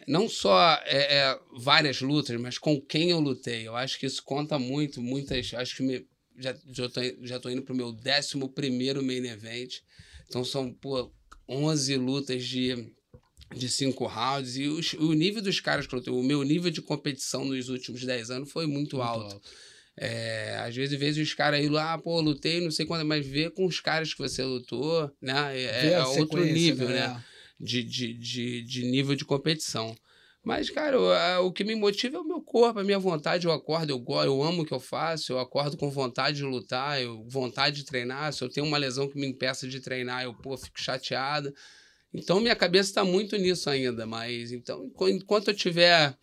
é, 0.00 0.04
não 0.08 0.28
só 0.28 0.74
é, 0.86 1.18
é, 1.18 1.40
várias 1.58 2.00
lutas, 2.00 2.40
mas 2.40 2.58
com 2.58 2.80
quem 2.80 3.10
eu 3.10 3.20
lutei. 3.20 3.66
Eu 3.68 3.76
acho 3.76 3.98
que 3.98 4.06
isso 4.06 4.22
conta 4.24 4.58
muito. 4.58 5.00
Muitas. 5.00 5.52
Acho 5.54 5.76
que 5.76 5.82
me, 5.82 6.06
já, 6.38 6.56
já, 6.72 6.88
tô, 6.88 7.00
já 7.22 7.38
tô 7.38 7.50
indo 7.50 7.62
pro 7.62 7.74
meu 7.74 7.88
11 7.88 9.02
main 9.02 9.26
event. 9.26 9.80
Então 10.28 10.44
são, 10.44 10.72
pô, 10.72 11.12
11 11.52 11.96
lutas 11.96 12.44
de, 12.44 12.88
de 13.54 13.68
cinco 13.68 14.06
rounds. 14.06 14.56
E 14.56 14.66
os- 14.68 14.92
o 14.94 15.12
nível 15.12 15.42
dos 15.42 15.60
caras 15.60 15.86
que 15.86 15.94
eu 15.94 15.98
lutei, 15.98 16.12
o 16.12 16.22
meu 16.22 16.42
nível 16.42 16.70
de 16.70 16.80
competição 16.82 17.44
nos 17.44 17.68
últimos 17.68 18.02
10 18.04 18.30
anos 18.30 18.50
foi 18.50 18.66
muito, 18.66 19.00
alto. 19.00 19.40
É, 19.96 20.56
às 20.66 20.74
vezes, 20.74 20.98
vejo 20.98 21.20
os 21.20 21.34
caras 21.34 21.60
aí 21.60 21.68
lá, 21.68 21.92
ah, 21.92 21.98
pô, 21.98 22.18
lutei, 22.20 22.60
não 22.62 22.70
sei 22.70 22.86
quanto, 22.86 23.04
mas 23.04 23.26
ver 23.26 23.50
com 23.50 23.66
os 23.66 23.78
caras 23.78 24.14
que 24.14 24.18
você 24.20 24.42
lutou, 24.42 25.10
né? 25.20 25.60
É, 25.60 25.80
Vê 25.82 25.86
é 25.88 26.04
outro 26.20 26.38
nível, 26.54 26.88
né? 26.88 27.22
De, 27.60 27.82
de, 27.84 28.14
de, 28.14 28.62
de 28.62 28.84
nível 28.84 29.14
de 29.14 29.24
competição. 29.24 29.94
Mas, 30.44 30.68
cara, 30.70 30.98
o, 31.40 31.46
o 31.46 31.52
que 31.52 31.62
me 31.62 31.74
motiva 31.76 32.16
é 32.16 32.20
o 32.20 32.24
meu 32.24 32.42
corpo, 32.42 32.80
a 32.80 32.84
minha 32.84 32.98
vontade. 32.98 33.46
Eu 33.46 33.52
acordo, 33.52 33.90
eu 33.90 33.98
gosto, 33.98 34.26
eu 34.26 34.42
amo 34.42 34.62
o 34.62 34.66
que 34.66 34.74
eu 34.74 34.80
faço, 34.80 35.32
eu 35.32 35.38
acordo 35.38 35.76
com 35.76 35.88
vontade 35.88 36.38
de 36.38 36.42
lutar, 36.42 37.00
eu, 37.00 37.24
vontade 37.28 37.76
de 37.76 37.84
treinar. 37.84 38.32
Se 38.32 38.42
eu 38.42 38.48
tenho 38.48 38.66
uma 38.66 38.76
lesão 38.78 39.08
que 39.08 39.18
me 39.18 39.26
impeça 39.26 39.68
de 39.68 39.78
treinar, 39.80 40.24
eu, 40.24 40.34
pô, 40.34 40.56
fico 40.56 40.80
chateada. 40.80 41.54
Então, 42.12 42.40
minha 42.40 42.56
cabeça 42.56 42.90
está 42.90 43.04
muito 43.04 43.36
nisso 43.36 43.70
ainda, 43.70 44.04
mas 44.04 44.50
então, 44.50 44.84
enqu- 44.84 45.08
enquanto 45.08 45.48
eu 45.48 45.54
tiver 45.54 46.14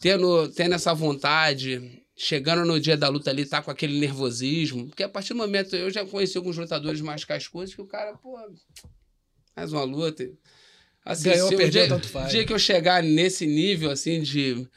tendo, 0.00 0.48
tendo 0.52 0.74
essa 0.74 0.94
vontade, 0.94 2.02
chegando 2.16 2.64
no 2.64 2.80
dia 2.80 2.96
da 2.96 3.08
luta 3.08 3.30
ali, 3.30 3.44
tá 3.44 3.62
com 3.62 3.70
aquele 3.70 4.00
nervosismo, 4.00 4.88
porque 4.88 5.02
a 5.02 5.08
partir 5.08 5.34
do 5.34 5.36
momento 5.36 5.76
eu 5.76 5.90
já 5.90 6.04
conheci 6.04 6.36
alguns 6.36 6.56
lutadores 6.56 7.00
mais 7.00 7.24
cascudos 7.24 7.74
que 7.74 7.80
o 7.82 7.86
cara, 7.86 8.16
pô, 8.16 8.36
mais 9.56 9.72
uma 9.72 9.84
luta. 9.84 10.28
Assim, 11.08 11.30
Ganhou, 11.30 11.48
perdeu, 11.48 11.70
dia, 11.70 11.88
tanto 11.88 12.08
faz. 12.08 12.30
dia 12.30 12.44
que 12.44 12.52
eu 12.52 12.58
chegar 12.58 13.02
nesse 13.02 13.46
nível 13.46 13.90
assim 13.90 14.20
de 14.22 14.68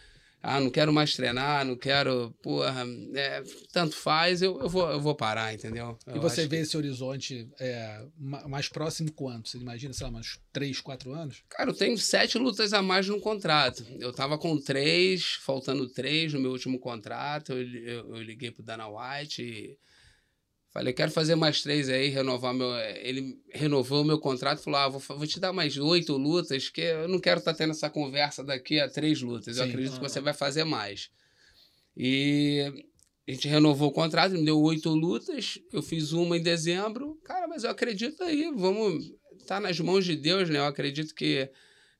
ah, 0.43 0.59
não 0.59 0.71
quero 0.71 0.91
mais 0.91 1.13
treinar, 1.13 1.63
não 1.63 1.75
quero, 1.75 2.33
porra, 2.41 2.83
é, 3.13 3.43
tanto 3.71 3.95
faz, 3.95 4.41
eu, 4.41 4.59
eu, 4.59 4.67
vou, 4.67 4.89
eu 4.89 4.99
vou 4.99 5.13
parar, 5.13 5.53
entendeu? 5.53 5.95
E 6.07 6.15
Eu 6.15 6.21
você 6.21 6.41
acho 6.41 6.49
vê 6.49 6.55
que- 6.57 6.63
esse 6.63 6.75
horizonte 6.75 7.47
é, 7.59 8.01
ma- 8.17 8.47
mais 8.47 8.67
próximo 8.67 9.11
quanto? 9.11 9.49
Você 9.49 9.57
imagina, 9.59 9.93
sei 9.93 10.07
lá, 10.09 10.17
uns 10.17 10.39
3, 10.51 10.79
4 10.81 11.13
anos? 11.13 11.43
Cara, 11.49 11.69
eu 11.69 11.75
tenho 11.75 11.95
sete 11.97 12.39
lutas 12.39 12.73
a 12.73 12.81
mais 12.81 13.07
no 13.07 13.19
contrato. 13.19 13.85
Eu 13.99 14.11
tava 14.11 14.35
com 14.37 14.57
três, 14.59 15.33
faltando 15.41 15.87
três 15.89 16.33
no 16.33 16.39
meu 16.39 16.51
último 16.51 16.79
contrato. 16.79 17.51
Eu, 17.53 17.61
eu, 17.61 18.15
eu 18.15 18.23
liguei 18.23 18.49
pro 18.49 18.63
Dana 18.63 18.87
White 18.87 19.43
e 19.43 19.77
falei, 20.71 20.93
quero 20.93 21.11
fazer 21.11 21.35
mais 21.35 21.61
três 21.61 21.89
aí, 21.89 22.07
renovar 22.07 22.53
meu. 22.53 22.73
Ele 23.01 23.39
renovou 23.49 24.01
o 24.01 24.05
meu 24.05 24.19
contrato 24.19 24.59
e 24.59 24.63
falou: 24.63 24.79
ah, 24.79 24.89
vou, 24.89 24.99
vou 24.99 25.27
te 25.27 25.39
dar 25.39 25.53
mais 25.53 25.77
oito 25.77 26.17
lutas, 26.17 26.69
que 26.69 26.81
eu 26.81 27.07
não 27.07 27.19
quero 27.19 27.39
estar 27.39 27.53
tendo 27.53 27.71
essa 27.71 27.89
conversa 27.89 28.43
daqui 28.43 28.79
a 28.79 28.89
três 28.89 29.21
lutas. 29.21 29.57
Eu 29.57 29.65
Sim. 29.65 29.69
acredito 29.69 29.95
que 29.95 30.09
você 30.09 30.21
vai 30.21 30.33
fazer 30.33 30.63
mais. 30.63 31.09
E 31.95 32.71
a 33.27 33.31
gente 33.31 33.47
renovou 33.47 33.89
o 33.89 33.93
contrato, 33.93 34.33
me 34.33 34.45
deu 34.45 34.59
oito 34.61 34.89
lutas. 34.89 35.59
Eu 35.71 35.81
fiz 35.81 36.11
uma 36.11 36.37
em 36.37 36.41
dezembro. 36.41 37.19
Cara, 37.23 37.47
mas 37.47 37.63
eu 37.63 37.69
acredito 37.69 38.23
aí, 38.23 38.51
vamos. 38.55 39.13
Tá 39.45 39.59
nas 39.59 39.79
mãos 39.79 40.05
de 40.05 40.15
Deus, 40.15 40.49
né? 40.49 40.59
Eu 40.59 40.65
acredito 40.65 41.13
que 41.13 41.49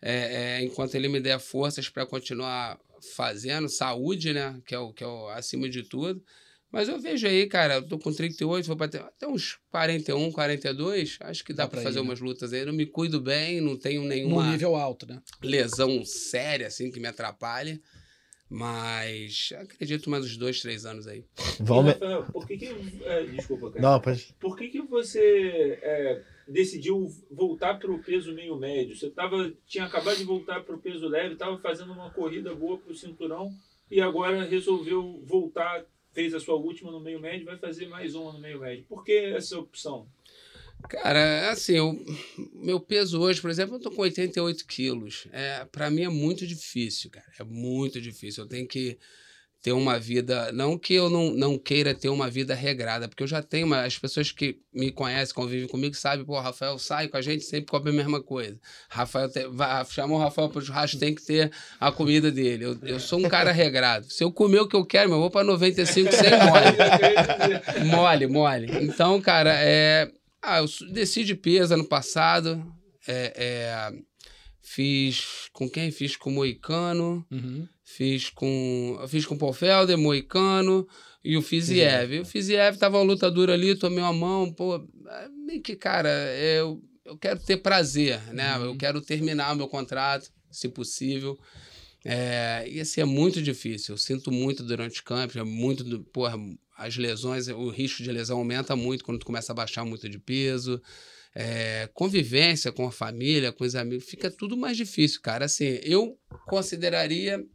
é, 0.02 0.60
é, 0.60 0.64
enquanto 0.64 0.96
ele 0.96 1.08
me 1.08 1.20
der 1.20 1.40
forças 1.40 1.90
para 1.90 2.06
continuar 2.06 2.80
fazendo, 3.16 3.70
saúde, 3.70 4.34
né? 4.34 4.60
Que 4.66 4.76
é, 4.76 4.80
o, 4.80 4.94
que 4.94 5.04
é 5.04 5.08
o 5.08 5.28
acima 5.30 5.70
de 5.70 5.84
tudo. 5.84 6.24
Mas 6.72 6.88
eu 6.88 7.00
vejo 7.00 7.28
aí, 7.28 7.48
cara, 7.48 7.76
eu 7.76 7.88
tô 7.88 8.00
com 8.00 8.14
38, 8.14 8.66
vou 8.66 8.76
bater 8.76 9.02
até 9.02 9.28
uns 9.28 9.60
41, 9.70 10.32
42. 10.32 11.18
Acho 11.22 11.44
que 11.44 11.54
dá, 11.54 11.64
Dá 11.64 11.70
para 11.70 11.82
pra 11.82 11.84
fazer 11.84 12.00
ir, 12.00 12.04
né? 12.04 12.08
umas 12.08 12.20
lutas 12.22 12.54
aí. 12.54 12.62
Eu 12.62 12.68
não 12.68 12.74
me 12.74 12.86
cuido 12.86 13.20
bem, 13.20 13.60
não 13.60 13.78
tenho 13.78 14.04
nenhuma 14.04 14.50
nível 14.52 14.76
alto, 14.76 15.06
né? 15.06 15.22
lesão 15.44 16.04
séria, 16.06 16.68
assim, 16.68 16.90
que 16.90 17.00
me 17.00 17.08
atrapalhe. 17.08 17.82
Mas 18.54 19.54
acredito 19.58 20.10
mais 20.10 20.26
uns 20.26 20.36
dois, 20.36 20.60
três 20.60 20.86
anos 20.86 21.08
aí. 21.08 21.24
Vamos. 21.58 21.94
Rafael, 21.94 22.26
por 22.34 22.46
que 22.46 22.58
que... 22.58 22.66
é, 23.06 23.24
desculpa, 23.24 23.72
cara. 23.72 23.82
Não, 23.82 24.02
pode. 24.02 24.36
Por 24.38 24.58
que, 24.58 24.68
que 24.68 24.82
você 24.82 25.80
é, 25.82 26.22
decidiu 26.50 27.08
voltar 27.32 27.80
para 27.80 27.90
o 27.90 28.04
peso 28.04 28.34
meio 28.34 28.58
médio? 28.58 28.94
Você 28.98 29.10
tava, 29.10 29.54
tinha 29.66 29.86
acabado 29.86 30.18
de 30.18 30.26
voltar 30.26 30.66
para 30.66 30.76
o 30.76 30.80
peso 30.80 31.08
leve, 31.08 31.34
estava 31.36 31.58
fazendo 31.60 31.94
uma 31.94 32.12
corrida 32.12 32.54
boa 32.54 32.78
para 32.78 32.92
o 32.92 32.96
cinturão 32.96 33.50
e 33.90 34.02
agora 34.02 34.44
resolveu 34.44 35.24
voltar, 35.26 35.86
fez 36.14 36.34
a 36.34 36.40
sua 36.40 36.56
última 36.56 36.92
no 36.92 37.00
meio 37.00 37.20
médio, 37.20 37.46
vai 37.46 37.58
fazer 37.58 37.88
mais 37.88 38.16
uma 38.16 38.34
no 38.34 38.40
meio 38.40 38.60
médio. 38.60 38.86
Por 38.88 39.04
que 39.04 39.12
essa 39.12 39.58
opção? 39.58 40.08
Cara, 40.90 41.52
assim, 41.52 41.80
o 41.80 41.96
meu 42.54 42.80
peso 42.80 43.20
hoje, 43.22 43.40
por 43.40 43.50
exemplo, 43.50 43.76
eu 43.76 43.80
tô 43.80 43.92
com 43.92 44.02
88 44.02 44.66
quilos. 44.66 45.28
É, 45.32 45.66
para 45.66 45.90
mim 45.90 46.04
é 46.04 46.10
muito 46.10 46.46
difícil, 46.48 47.10
cara. 47.12 47.28
É 47.40 47.44
muito 47.44 48.02
difícil. 48.02 48.44
Eu 48.44 48.50
tenho 48.50 48.68
que 48.68 48.98
ter 49.62 49.72
uma 49.74 50.00
vida. 50.00 50.52
Não 50.52 50.78
que 50.78 50.94
eu 50.94 51.10
não, 51.10 51.32
não 51.32 51.58
queira 51.58 51.94
ter 51.94 52.10
uma 52.10 52.30
vida 52.30 52.56
regrada, 52.56 53.08
porque 53.08 53.22
eu 53.22 53.28
já 53.28 53.44
tenho. 53.44 53.68
Uma, 53.68 53.84
as 53.84 53.98
pessoas 53.98 54.32
que 54.32 54.60
me 54.74 54.92
conhecem, 54.92 55.36
convivem 55.36 55.68
comigo, 55.68 55.96
sabem, 55.96 56.26
pô, 56.26 56.40
Rafael 56.40 56.80
sai 56.80 57.08
com 57.08 57.18
a 57.18 57.22
gente, 57.22 57.44
sempre 57.44 57.70
come 57.70 57.92
a 57.92 57.94
mesma 57.94 58.22
coisa. 58.22 58.60
Rafael 58.90 59.30
vai, 59.52 59.86
chamou 59.86 60.18
o 60.18 60.22
Rafael 60.22 60.50
pro 60.50 60.62
churrasco, 60.62 60.98
tem 60.98 61.14
que 61.14 61.22
ter 61.22 61.52
a 61.80 61.92
comida 61.92 62.32
dele. 62.32 62.66
Eu, 62.66 62.78
eu 62.84 63.00
sou 63.00 63.20
um 63.20 63.30
cara 63.30 63.52
regrado. 63.52 64.12
Se 64.12 64.24
eu 64.24 64.32
comer 64.32 64.62
o 64.62 64.68
que 64.68 64.76
eu 64.76 64.86
quero, 64.86 65.10
meu, 65.10 65.18
eu 65.18 65.22
vou 65.22 65.32
pra 65.32 65.44
95 65.44 66.12
sem 66.12 66.32
mole. 66.32 67.88
Mole, 67.92 68.28
mole. 68.28 68.84
Então, 68.84 69.22
cara, 69.22 69.54
é. 69.54 70.12
Ah, 70.42 70.58
eu 70.58 70.66
desci 70.92 71.24
de 71.24 71.36
peso 71.36 71.76
ano 71.76 71.86
passado. 71.86 72.66
É, 73.08 73.34
é, 73.36 73.94
fiz 74.60 75.50
com 75.54 75.70
quem? 75.70 75.92
Fiz 75.92 76.16
com 76.16 76.32
o 76.32 76.34
Moicano. 76.34 77.24
Uhum. 77.30 77.68
Fiz 77.96 78.30
com. 78.30 79.00
Fiz 79.08 79.26
com 79.26 79.36
o 79.36 79.38
Paul 79.38 79.54
Felder, 79.54 79.98
Moicano 79.98 80.88
e 81.24 81.36
o 81.38 81.42
Fiziev. 81.42 82.20
O 82.22 82.26
Fiziev 82.26 82.78
tava 82.78 82.98
uma 82.98 83.04
luta 83.04 83.30
dura 83.30 83.54
ali, 83.54 83.76
tomei 83.76 84.00
uma 84.00 84.14
mão, 84.14 84.52
pô. 84.52 84.76
é 85.10 85.30
Meio 85.46 85.62
que, 85.62 85.76
cara, 85.76 86.10
eu, 86.38 86.82
eu 87.06 87.18
quero 87.18 87.40
ter 87.40 87.58
prazer, 87.58 88.22
né? 88.34 88.56
Eu 88.64 88.76
quero 88.78 89.02
terminar 89.02 89.54
o 89.54 89.56
meu 89.58 89.68
contrato, 89.68 90.32
se 90.50 90.70
possível. 90.70 91.38
É, 92.04 92.66
e 92.68 92.80
assim, 92.80 93.02
é 93.02 93.06
muito 93.06 93.42
difícil. 93.42 93.94
Eu 93.94 93.98
sinto 93.98 94.32
muito 94.32 94.64
durante 94.64 95.02
o 95.02 95.04
campo, 95.04 95.38
é 95.38 95.44
muito. 95.44 95.84
do- 95.84 96.04
Porra, 96.06 96.36
as 96.78 96.98
lesões, 96.98 97.48
o 97.48 97.70
risco 97.70 98.02
de 98.02 98.12
lesão 98.12 98.38
aumenta 98.40 98.76
muito 98.76 99.04
quando 99.04 99.20
tu 99.20 99.26
começa 99.26 99.52
a 99.52 99.56
baixar 99.56 99.86
muito 99.86 100.10
de 100.10 100.18
peso. 100.18 100.82
É, 101.36 101.88
convivência 101.94 102.72
com 102.72 102.88
a 102.88 102.92
família, 102.92 103.52
com 103.54 103.64
os 103.64 103.76
amigos, 103.76 104.06
fica 104.06 104.30
tudo 104.32 104.58
mais 104.58 104.76
difícil, 104.76 105.22
cara. 105.22 105.46
Assim, 105.46 105.80
eu 105.84 106.18
consideraria 106.48 107.46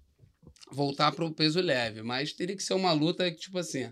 voltar 0.72 1.12
para 1.12 1.24
o 1.24 1.32
peso 1.34 1.60
leve, 1.60 2.02
mas 2.02 2.32
teria 2.32 2.56
que 2.56 2.62
ser 2.62 2.74
uma 2.74 2.92
luta 2.92 3.30
que, 3.30 3.38
tipo 3.38 3.58
assim, 3.58 3.90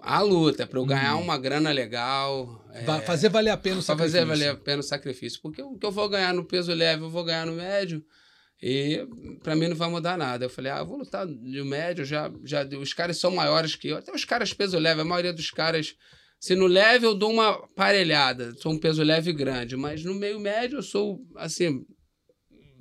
a 0.00 0.20
luta, 0.20 0.66
para 0.66 0.78
eu 0.78 0.86
ganhar 0.86 1.16
uma 1.16 1.36
grana 1.36 1.70
legal. 1.70 2.64
é, 2.72 3.00
Fazer 3.00 3.28
valer 3.28 3.50
a 3.50 3.56
pena 3.56 3.80
o 3.80 3.84
Pra 3.84 3.96
fazer 3.96 4.18
sacrifício. 4.18 4.26
valer 4.28 4.48
a 4.48 4.56
pena 4.56 4.80
o 4.80 4.82
sacrifício. 4.82 5.40
Porque 5.42 5.62
o 5.62 5.76
que 5.76 5.84
eu 5.84 5.90
vou 5.90 6.08
ganhar 6.08 6.32
no 6.32 6.44
peso 6.44 6.72
leve, 6.72 7.02
eu 7.02 7.10
vou 7.10 7.24
ganhar 7.24 7.46
no 7.46 7.54
médio. 7.54 8.04
E 8.62 9.06
pra 9.42 9.54
mim 9.54 9.68
não 9.68 9.76
vai 9.76 9.88
mudar 9.88 10.16
nada. 10.16 10.44
Eu 10.44 10.50
falei, 10.50 10.70
ah, 10.72 10.78
eu 10.78 10.86
vou 10.86 10.98
lutar 10.98 11.26
de 11.26 11.62
médio, 11.62 12.04
já, 12.04 12.30
já 12.44 12.64
os 12.80 12.92
caras 12.92 13.18
são 13.18 13.30
maiores 13.30 13.74
que 13.76 13.88
eu. 13.88 13.96
Até 13.96 14.12
os 14.12 14.24
caras 14.24 14.52
peso 14.52 14.78
leve, 14.78 15.00
a 15.00 15.04
maioria 15.04 15.32
dos 15.32 15.50
caras. 15.50 15.94
Se 16.40 16.54
no 16.54 16.66
leve 16.68 17.04
eu 17.04 17.14
dou 17.14 17.32
uma 17.32 17.66
parelhada, 17.74 18.54
sou 18.56 18.72
um 18.72 18.78
peso 18.78 19.02
leve 19.02 19.32
grande, 19.32 19.76
mas 19.76 20.04
no 20.04 20.14
meio 20.14 20.38
médio 20.38 20.78
eu 20.78 20.82
sou, 20.82 21.20
assim, 21.36 21.84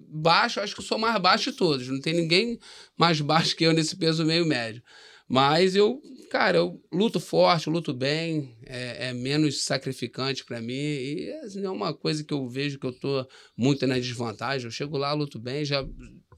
baixo, 0.07 0.59
acho 0.59 0.75
que 0.75 0.81
sou 0.81 0.97
mais 0.97 1.19
baixo 1.21 1.51
de 1.51 1.57
todos. 1.57 1.87
Não 1.87 1.99
tem 1.99 2.13
ninguém 2.13 2.59
mais 2.97 3.19
baixo 3.21 3.55
que 3.55 3.63
eu 3.65 3.73
nesse 3.73 3.95
peso 3.95 4.25
meio 4.25 4.45
médio. 4.45 4.81
Mas 5.27 5.75
eu, 5.75 6.01
cara, 6.31 6.57
eu 6.57 6.81
luto 6.91 7.19
forte, 7.19 7.69
luto 7.69 7.93
bem, 7.93 8.55
é, 8.65 9.09
é 9.09 9.13
menos 9.13 9.63
sacrificante 9.63 10.45
pra 10.45 10.61
mim 10.61 10.73
e 10.73 11.29
assim, 11.43 11.65
é 11.65 11.69
uma 11.69 11.93
coisa 11.93 12.23
que 12.23 12.33
eu 12.33 12.47
vejo 12.47 12.79
que 12.79 12.85
eu 12.85 12.93
tô 12.93 13.27
muito 13.55 13.85
na 13.85 13.99
desvantagem. 13.99 14.65
Eu 14.65 14.71
chego 14.71 14.97
lá, 14.97 15.11
luto 15.11 15.37
bem, 15.37 15.65
já 15.65 15.85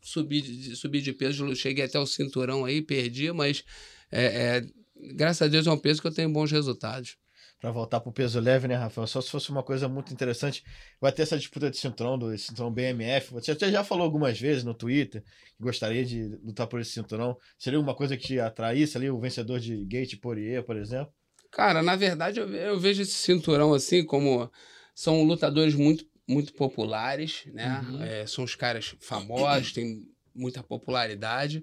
subi, 0.01 0.75
subi 0.75 1.01
de 1.01 1.13
peso, 1.13 1.55
cheguei 1.55 1.85
até 1.85 1.99
o 1.99 2.07
cinturão 2.07 2.65
aí, 2.65 2.81
perdi, 2.81 3.31
mas 3.31 3.63
é, 4.11 4.25
é, 4.25 4.67
graças 5.13 5.43
a 5.43 5.47
Deus 5.47 5.67
é 5.67 5.71
um 5.71 5.77
peso 5.77 6.01
que 6.01 6.07
eu 6.07 6.13
tenho 6.13 6.31
bons 6.31 6.51
resultados. 6.51 7.15
Pra 7.60 7.72
voltar 7.72 8.00
pro 8.00 8.12
peso 8.12 8.39
leve, 8.39 8.70
né, 8.70 8.75
Rafael? 8.75 9.06
Só 9.06 9.20
se 9.20 9.30
fosse 9.30 9.50
uma 9.50 9.62
coisa 9.62 9.89
muito 9.89 10.13
interessante. 10.13 10.63
Vai 11.01 11.12
ter 11.12 11.24
essa 11.24 11.38
disputa 11.38 11.70
de 11.70 11.78
cinturão, 11.78 12.18
do 12.18 12.38
cinturão 12.38 12.72
BMF. 12.72 13.34
Você 13.34 13.51
até 13.51 13.70
já 13.70 13.84
falou 13.84 14.06
algumas 14.06 14.39
vezes 14.39 14.63
no 14.63 14.74
Twitter 14.74 15.22
que 15.22 15.62
gostaria 15.63 16.06
de 16.06 16.24
lutar 16.42 16.68
por 16.68 16.80
esse 16.80 16.92
cinturão. 16.92 17.38
Seria 17.58 17.80
uma 17.80 17.94
coisa 17.94 18.16
que 18.16 18.25
te 18.28 18.39
atraísse 18.39 18.96
ali, 18.98 19.10
o 19.10 19.20
vencedor 19.20 19.60
de 19.60 19.84
Gate 19.86 20.16
Poirier, 20.22 20.63
por 20.63 20.78
exemplo? 20.78 21.12
Cara, 21.51 21.82
na 21.84 21.98
verdade, 21.98 22.39
eu, 22.39 22.48
ve- 22.48 22.66
eu 22.66 22.80
vejo 22.80 23.01
esse 23.01 23.12
cinturão 23.13 23.74
assim 23.74 24.06
como 24.06 24.50
são 24.96 25.24
lutadores 25.24 25.75
muito, 25.75 26.06
muito 26.25 26.54
populares, 26.54 27.44
né? 27.48 27.86
Uhum. 27.89 28.04
É, 28.04 28.25
são 28.25 28.46
os 28.46 28.56
caras 28.56 28.96
famosos, 29.01 29.74
têm 29.74 30.08
muita 30.34 30.63
popularidade, 30.63 31.62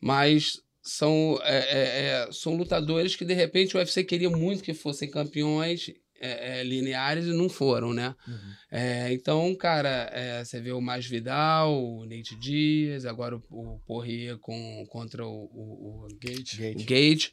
mas 0.00 0.60
são, 0.86 1.38
é, 1.42 1.58
é, 1.58 2.28
é, 2.28 2.32
são 2.32 2.56
lutadores 2.56 3.16
que 3.16 3.24
de 3.24 3.34
repente 3.34 3.76
o 3.76 3.78
UFC 3.78 4.04
queria 4.04 4.30
muito 4.30 4.62
que 4.62 4.72
fossem 4.72 5.10
campeões 5.10 5.92
é, 6.20 6.60
é, 6.60 6.62
lineares 6.62 7.26
e 7.26 7.32
não 7.32 7.48
foram, 7.48 7.92
né? 7.92 8.14
É, 8.70 9.12
então, 9.12 9.54
cara, 9.56 10.10
você 10.44 10.60
vê 10.60 10.70
o 10.70 10.80
Mais 10.80 11.04
Vidal, 11.04 11.74
o 11.74 12.06
Nate 12.06 12.36
Diaz, 12.36 13.04
agora 13.04 13.36
o, 13.36 13.42
o 13.50 13.80
Poirier 13.80 14.38
com, 14.38 14.86
contra 14.88 15.26
o, 15.26 15.44
o, 15.52 16.04
o 16.04 16.08
Gate. 16.20 16.54
o 16.54 16.58
Gate. 16.58 16.84
Gate. 16.84 17.32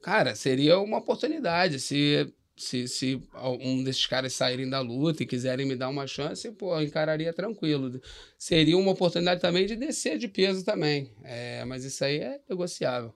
Cara, 0.00 0.36
seria 0.36 0.78
uma 0.78 0.98
oportunidade. 0.98 1.80
Se, 1.80 2.32
se, 2.58 2.88
se 2.88 3.22
um 3.60 3.82
desses 3.82 4.06
caras 4.06 4.32
saírem 4.32 4.68
da 4.68 4.80
luta 4.80 5.22
e 5.22 5.26
quiserem 5.26 5.66
me 5.66 5.76
dar 5.76 5.88
uma 5.88 6.06
chance, 6.06 6.50
pô, 6.52 6.74
eu 6.74 6.82
encararia 6.82 7.32
tranquilo. 7.32 8.00
Seria 8.36 8.76
uma 8.76 8.92
oportunidade 8.92 9.40
também 9.40 9.66
de 9.66 9.76
descer 9.76 10.18
de 10.18 10.28
peso 10.28 10.64
também. 10.64 11.10
É, 11.22 11.64
mas 11.64 11.84
isso 11.84 12.04
aí 12.04 12.18
é 12.18 12.40
negociável. 12.48 13.14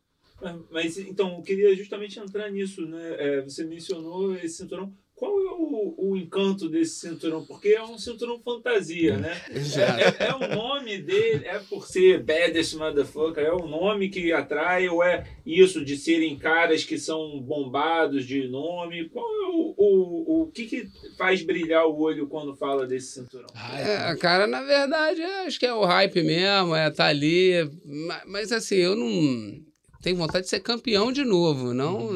Mas, 0.71 0.99
então, 0.99 1.37
eu 1.37 1.43
queria 1.43 1.75
justamente 1.77 2.19
entrar 2.19 2.51
nisso, 2.51 2.85
né? 2.87 3.15
É, 3.19 3.41
você 3.43 3.65
mencionou 3.65 4.35
esse 4.35 4.57
cinturão. 4.57 4.93
Qual 5.23 5.39
é 5.39 5.53
o, 5.53 5.95
o 6.11 6.17
encanto 6.17 6.69
desse 6.69 6.99
cinturão? 6.99 7.45
Porque 7.47 7.69
é 7.69 7.81
um 7.81 7.97
cinturão 7.97 8.41
fantasia, 8.43 9.17
né? 9.19 9.41
É, 9.79 10.25
é- 10.25 10.27
é 10.31 10.35
o 10.35 10.53
nome 10.53 10.99
dele, 10.99 11.45
é 11.45 11.61
por 11.61 11.87
ser 11.87 12.25
baddest 12.25 12.75
motherfucker, 12.75 13.45
é 13.45 13.53
o 13.53 13.69
nome 13.69 14.09
que 14.09 14.33
atrai, 14.33 14.89
ou 14.89 15.01
é 15.01 15.25
isso 15.47 15.85
de 15.85 15.97
serem 15.97 16.37
caras 16.37 16.83
que 16.83 16.99
são 16.99 17.41
bombados 17.41 18.27
de 18.27 18.49
nome? 18.49 19.09
Qual 19.11 19.25
é 19.25 19.47
o, 19.55 19.75
o, 19.79 20.43
o 20.43 20.47
que, 20.51 20.67
que 20.67 20.89
faz 21.17 21.41
brilhar 21.43 21.87
o 21.87 22.01
olho 22.01 22.27
quando 22.27 22.57
fala 22.57 22.85
desse 22.85 23.21
cinturão? 23.21 23.47
Ah, 23.55 23.79
É, 24.11 24.17
cara, 24.17 24.49
na 24.49 24.63
verdade, 24.63 25.21
é, 25.23 25.47
acho 25.47 25.61
que 25.61 25.67
é 25.67 25.73
o 25.73 25.85
hype 25.85 26.21
mesmo, 26.25 26.75
é 26.75 26.91
tá 26.91 27.07
ali. 27.07 27.53
ma- 27.85 28.23
Mas, 28.27 28.51
assim, 28.51 28.75
eu 28.77 28.97
não 28.97 29.61
tenho 30.03 30.17
vontade 30.17 30.45
de 30.47 30.51
ser 30.51 30.59
campeão 30.61 31.13
de 31.13 31.23
novo. 31.25 31.73
Não, 31.73 32.11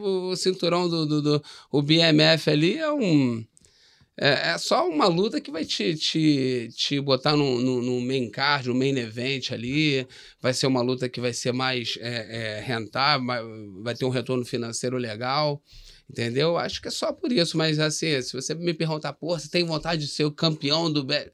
o, 0.00 0.30
o 0.30 0.36
cinturão 0.36 0.88
do, 0.88 1.06
do, 1.06 1.22
do- 1.22 1.42
o 1.72 1.82
BMF 1.82 2.50
ali 2.50 2.76
é 2.78 2.90
um 2.92 3.44
É, 4.20 4.50
é 4.50 4.58
só 4.58 4.88
uma 4.88 5.06
luta 5.06 5.40
que 5.40 5.48
vai 5.50 5.64
te, 5.64 5.94
te, 5.94 6.68
te 6.74 7.00
botar 7.00 7.36
no, 7.36 7.60
no, 7.60 7.80
no 7.80 8.00
main 8.00 8.28
card, 8.28 8.66
no 8.68 8.74
main 8.74 8.96
event 8.98 9.52
ali. 9.52 10.04
Vai 10.42 10.52
ser 10.52 10.66
uma 10.66 10.82
luta 10.82 11.08
que 11.08 11.20
vai 11.20 11.32
ser 11.32 11.52
mais 11.52 11.96
é, 12.00 12.56
é, 12.58 12.60
rentável, 12.60 13.24
vai- 13.84 13.94
ter 13.94 14.04
um 14.04 14.08
retorno 14.10 14.44
financeiro 14.44 14.96
legal. 14.96 15.62
Entendeu? 16.10 16.56
Acho 16.58 16.82
que 16.82 16.88
é 16.88 16.90
só 16.90 17.12
por 17.12 17.30
isso. 17.30 17.56
Mas 17.56 17.78
assim, 17.78 18.20
se 18.20 18.32
você 18.32 18.54
me 18.54 18.74
perguntar, 18.74 19.12
pô, 19.12 19.38
você 19.38 19.48
tem 19.48 19.62
vontade 19.64 20.00
de 20.06 20.08
ser 20.10 20.24
o 20.24 20.32
campeão 20.32 20.92
do. 20.92 21.04
Be-" 21.04 21.30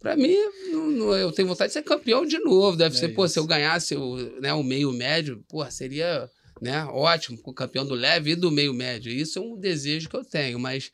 Pra 0.00 0.16
mim, 0.16 0.34
não- 0.70 0.90
não- 0.90 1.14
eu 1.14 1.30
tenho 1.32 1.46
vontade 1.48 1.68
de 1.68 1.74
ser 1.74 1.82
campeão 1.82 2.24
de 2.24 2.38
novo. 2.38 2.78
Deve 2.78 2.96
É 2.96 2.98
ser, 2.98 3.08
pô, 3.10 3.28
se 3.28 3.38
eu 3.38 3.46
ganhasse 3.46 3.94
o, 3.94 4.16
né, 4.40 4.54
o 4.54 4.62
meio 4.62 4.90
médio, 4.90 5.44
pô, 5.48 5.68
seria 5.70 6.30
né, 6.62 6.84
ótimo, 6.86 7.36
campeão 7.52 7.84
do 7.84 7.94
leve 7.94 8.30
e 8.30 8.36
do 8.36 8.50
meio 8.50 8.72
médio. 8.72 9.12
Isso 9.12 9.38
é 9.38 9.42
um 9.42 9.56
desejo 9.58 10.08
que 10.08 10.16
eu 10.16 10.24
tenho, 10.24 10.58
mas 10.60 10.92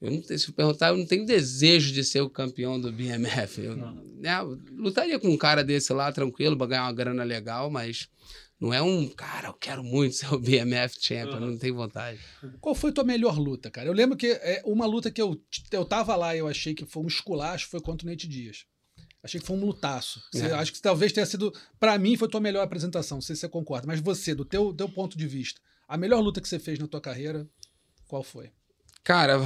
eu 0.00 0.10
não 0.10 0.22
tenho, 0.22 0.38
se 0.38 0.48
eu 0.48 0.54
perguntar, 0.54 0.88
eu 0.88 0.96
não 0.96 1.04
tenho 1.04 1.26
desejo 1.26 1.92
de 1.92 2.04
ser 2.04 2.20
o 2.20 2.30
campeão 2.30 2.80
do 2.80 2.92
BMF. 2.92 3.60
Eu, 3.60 3.76
né, 3.76 4.38
eu 4.40 4.58
lutaria 4.76 5.18
com 5.18 5.28
um 5.28 5.36
cara 5.36 5.64
desse 5.64 5.92
lá, 5.92 6.10
tranquilo, 6.12 6.56
pra 6.56 6.66
ganhar 6.68 6.84
uma 6.84 6.92
grana 6.92 7.24
legal, 7.24 7.68
mas 7.70 8.08
não 8.60 8.72
é 8.72 8.80
um, 8.80 9.08
cara, 9.08 9.48
eu 9.48 9.54
quero 9.54 9.82
muito 9.82 10.14
ser 10.14 10.32
o 10.32 10.38
BMF 10.38 10.96
champion, 11.00 11.38
Uhum. 11.40 11.50
não 11.50 11.58
tenho 11.58 11.74
vontade. 11.74 12.18
Qual 12.60 12.74
foi 12.74 12.92
tua 12.92 13.02
melhor 13.04 13.38
luta, 13.38 13.70
cara? 13.70 13.88
Eu 13.88 13.92
lembro 13.92 14.16
que 14.16 14.26
é 14.28 14.62
uma 14.64 14.86
luta 14.86 15.10
que 15.10 15.20
eu, 15.20 15.42
eu 15.72 15.84
tava 15.84 16.14
lá 16.14 16.36
e 16.36 16.38
eu 16.38 16.46
achei 16.46 16.72
que 16.74 16.86
foi 16.86 17.02
um 17.02 17.06
esculacho, 17.08 17.68
foi 17.68 17.80
contra 17.80 18.06
o 18.06 18.10
Nate 18.10 18.28
Dias. 18.28 18.64
Achei 19.22 19.38
que 19.40 19.46
foi 19.46 19.56
um 19.56 19.60
lutaço. 19.60 20.22
Você- 20.32 20.46
É. 20.46 20.52
Acho 20.52 20.72
que 20.72 20.80
talvez 20.80 21.12
tenha 21.12 21.26
sido, 21.26 21.52
Pra 21.78 21.98
mim, 21.98 22.16
foi 22.16 22.28
tua 22.28 22.40
melhor 22.40 22.62
apresentação, 22.62 23.16
não 23.18 23.22
sei 23.22 23.34
se 23.36 23.40
você 23.40 23.48
concorda, 23.48 23.86
mas 23.86 24.00
você, 24.00 24.34
do 24.34 24.44
teu, 24.44 24.72
teu 24.72 24.88
ponto 24.88 25.16
de 25.18 25.26
vista, 25.26 25.60
a 25.88 25.96
melhor 25.96 26.20
luta 26.20 26.40
que 26.40 26.48
você 26.48 26.58
fez 26.58 26.78
na 26.78 26.86
tua 26.86 27.00
carreira, 27.00 27.46
qual 28.08 28.22
foi? 28.22 28.50
Cara, 29.02 29.40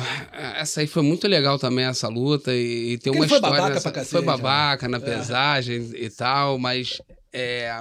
essa 0.57 0.81
aí 0.81 0.87
foi 0.89 1.03
muito 1.03 1.29
legal 1.29 1.59
também, 1.59 1.85
essa 1.85 2.09
luta, 2.09 2.53
e, 2.55 2.93
e 2.95 2.99
tem 2.99 3.13
Porque 3.13 3.19
uma 3.19 3.29
foi 3.29 3.37
história. 3.39 3.57
babaca 3.63 3.81
cacete, 3.93 4.11
foi 4.11 4.21
né? 4.21 4.27
babaca 4.27 4.89
na 4.89 4.97
É. 4.99 5.01
pesagem 5.01 5.91
e 5.95 6.11
tal, 6.11 6.59
mas. 6.59 7.01
É, 7.33 7.81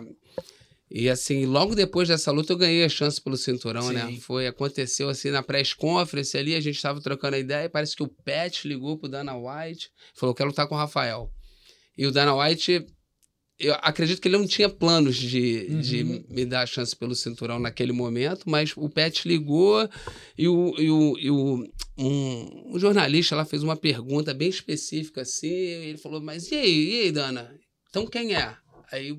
e 0.89 1.09
assim, 1.09 1.45
logo 1.47 1.73
depois 1.73 2.07
dessa 2.07 2.31
luta 2.31 2.53
eu 2.53 2.57
ganhei 2.57 2.85
a 2.85 2.89
chance 2.89 3.19
pelo 3.19 3.35
cinturão, 3.38 3.91
né? 3.91 4.05
Sim. 4.05 4.19
Foi, 4.19 4.45
aconteceu 4.45 5.09
assim 5.09 5.31
na 5.31 5.41
press 5.41 5.73
conference 5.73 6.38
ali, 6.38 6.53
a 6.55 6.62
gente 6.62 6.79
tava 6.79 7.01
trocando 7.01 7.35
a 7.35 7.39
ideia, 7.39 7.65
e 7.65 7.69
parece 7.69 7.95
que 7.95 8.03
o 8.03 8.07
Pat 8.07 8.65
ligou 8.65 8.97
pro 8.97 9.09
Dana 9.09 9.33
White, 9.35 9.89
falou: 10.13 10.35
quero 10.35 10.50
lutar 10.50 10.67
com 10.67 10.75
o 10.75 10.77
Rafael. 10.77 11.31
E 11.97 12.05
o 12.07 12.12
Dana 12.12 12.35
White, 12.35 12.85
eu 13.59 13.73
acredito 13.75 14.21
que 14.21 14.27
ele 14.27 14.38
não 14.38 14.47
tinha 14.47 14.67
planos 14.69 15.15
de, 15.15 15.67
de 15.81 16.03
Uhum. 16.03 16.25
me 16.29 16.45
dar 16.45 16.62
a 16.63 16.65
chance 16.65 16.95
pelo 16.95 17.15
cinturão 17.15 17.59
naquele 17.59 17.91
momento, 17.91 18.50
mas 18.50 18.73
o 18.75 18.89
Pat 18.89 19.25
ligou 19.25 19.88
e 20.38 20.47
o, 20.47 20.73
e 20.79 20.89
o, 20.89 21.17
e 21.19 21.29
o 21.29 21.63
um, 21.97 22.73
um 22.75 22.79
jornalista 22.79 23.35
lá 23.35 23.45
fez 23.45 23.62
uma 23.63 23.75
pergunta 23.77 24.33
bem 24.33 24.50
específica 24.50 25.21
assim, 25.21 25.47
ele 25.47 25.97
falou, 25.97 26.19
mas 26.19 26.51
e 26.51 26.55
aí, 26.55 26.89
e 26.89 27.01
aí, 27.01 27.12
Dana? 27.12 27.55
Então 27.89 28.07
quem 28.07 28.33
é? 28.35 28.55
Aí 28.91 29.15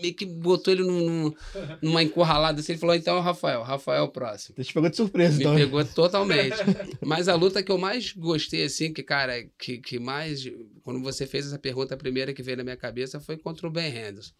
meio 0.00 0.14
que 0.14 0.24
botou 0.26 0.72
ele 0.72 0.82
num, 0.82 1.08
num- 1.24 1.34
numa 1.82 2.02
encurralada 2.02 2.60
assim, 2.60 2.72
ele 2.72 2.78
falou, 2.78 2.94
então 2.94 3.20
Rafael, 3.20 3.62
Rafael 3.62 4.08
próximo. 4.08 4.54
Você 4.56 4.64
te 4.64 4.72
pegou 4.74 4.88
de 4.90 4.96
surpresa, 4.96 5.34
Me 5.36 5.40
então. 5.42 5.54
pegou 5.56 5.84
totalmente. 5.84 6.56
Mas 7.04 7.28
a 7.28 7.34
luta 7.34 7.62
que 7.62 7.70
eu 7.72 7.78
mais 7.78 8.12
gostei, 8.12 8.64
assim, 8.64 8.92
que, 8.92 9.02
cara, 9.02 9.44
que, 9.58 9.78
que 9.78 9.98
mais. 9.98 10.46
Quando 10.82 11.00
você 11.02 11.26
fez 11.26 11.46
essa 11.46 11.58
pergunta, 11.58 11.94
a 11.94 11.98
primeira 11.98 12.32
que 12.32 12.42
veio 12.42 12.56
na 12.58 12.64
minha 12.64 12.76
cabeça 12.76 13.20
foi 13.20 13.36
contra 13.36 13.66
o 13.66 13.70
Ben 13.70 13.88
Henderson. 13.88 14.32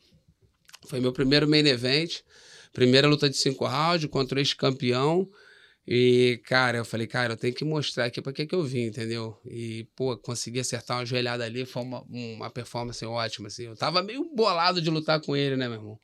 Foi 0.86 1.00
meu 1.00 1.12
primeiro 1.12 1.48
main 1.48 1.66
event, 1.66 2.20
primeira 2.72 3.08
luta 3.08 3.28
de 3.30 3.36
cinco 3.36 3.66
rounds 3.66 4.06
contra 4.10 4.36
o 4.36 4.40
ex-campeão. 4.40 5.28
E, 5.86 6.40
cara, 6.46 6.78
eu 6.78 6.84
falei, 6.84 7.06
cara, 7.06 7.34
eu 7.34 7.36
tenho 7.36 7.54
que 7.54 7.64
mostrar 7.64 8.06
aqui 8.06 8.22
pra 8.22 8.32
que, 8.32 8.46
que 8.46 8.54
eu 8.54 8.62
vim, 8.62 8.84
entendeu? 8.84 9.38
E, 9.44 9.86
pô, 9.94 10.16
consegui 10.16 10.58
acertar 10.60 10.98
uma 10.98 11.04
joelhada 11.04 11.44
ali, 11.44 11.66
foi 11.66 11.82
uma, 11.82 12.02
uma 12.08 12.50
performance 12.50 13.04
ótima, 13.04 13.48
assim. 13.48 13.64
Eu 13.64 13.76
tava 13.76 14.02
meio 14.02 14.24
bolado 14.34 14.80
de 14.80 14.88
lutar 14.88 15.20
com 15.20 15.36
ele, 15.36 15.56
né, 15.56 15.68
meu 15.68 15.78
irmão? 15.78 15.98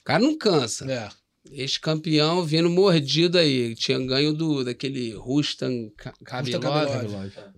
O 0.00 0.04
cara 0.04 0.18
não 0.18 0.36
cansa. 0.36 0.90
É. 0.90 1.08
Ex-campeão 1.52 2.44
vindo 2.44 2.68
mordido 2.68 3.38
aí. 3.38 3.76
Tinha 3.76 3.98
ganho 4.00 4.32
do, 4.32 4.64
daquele 4.64 5.12
Rustan. 5.12 5.90
Cabiló. 6.24 6.58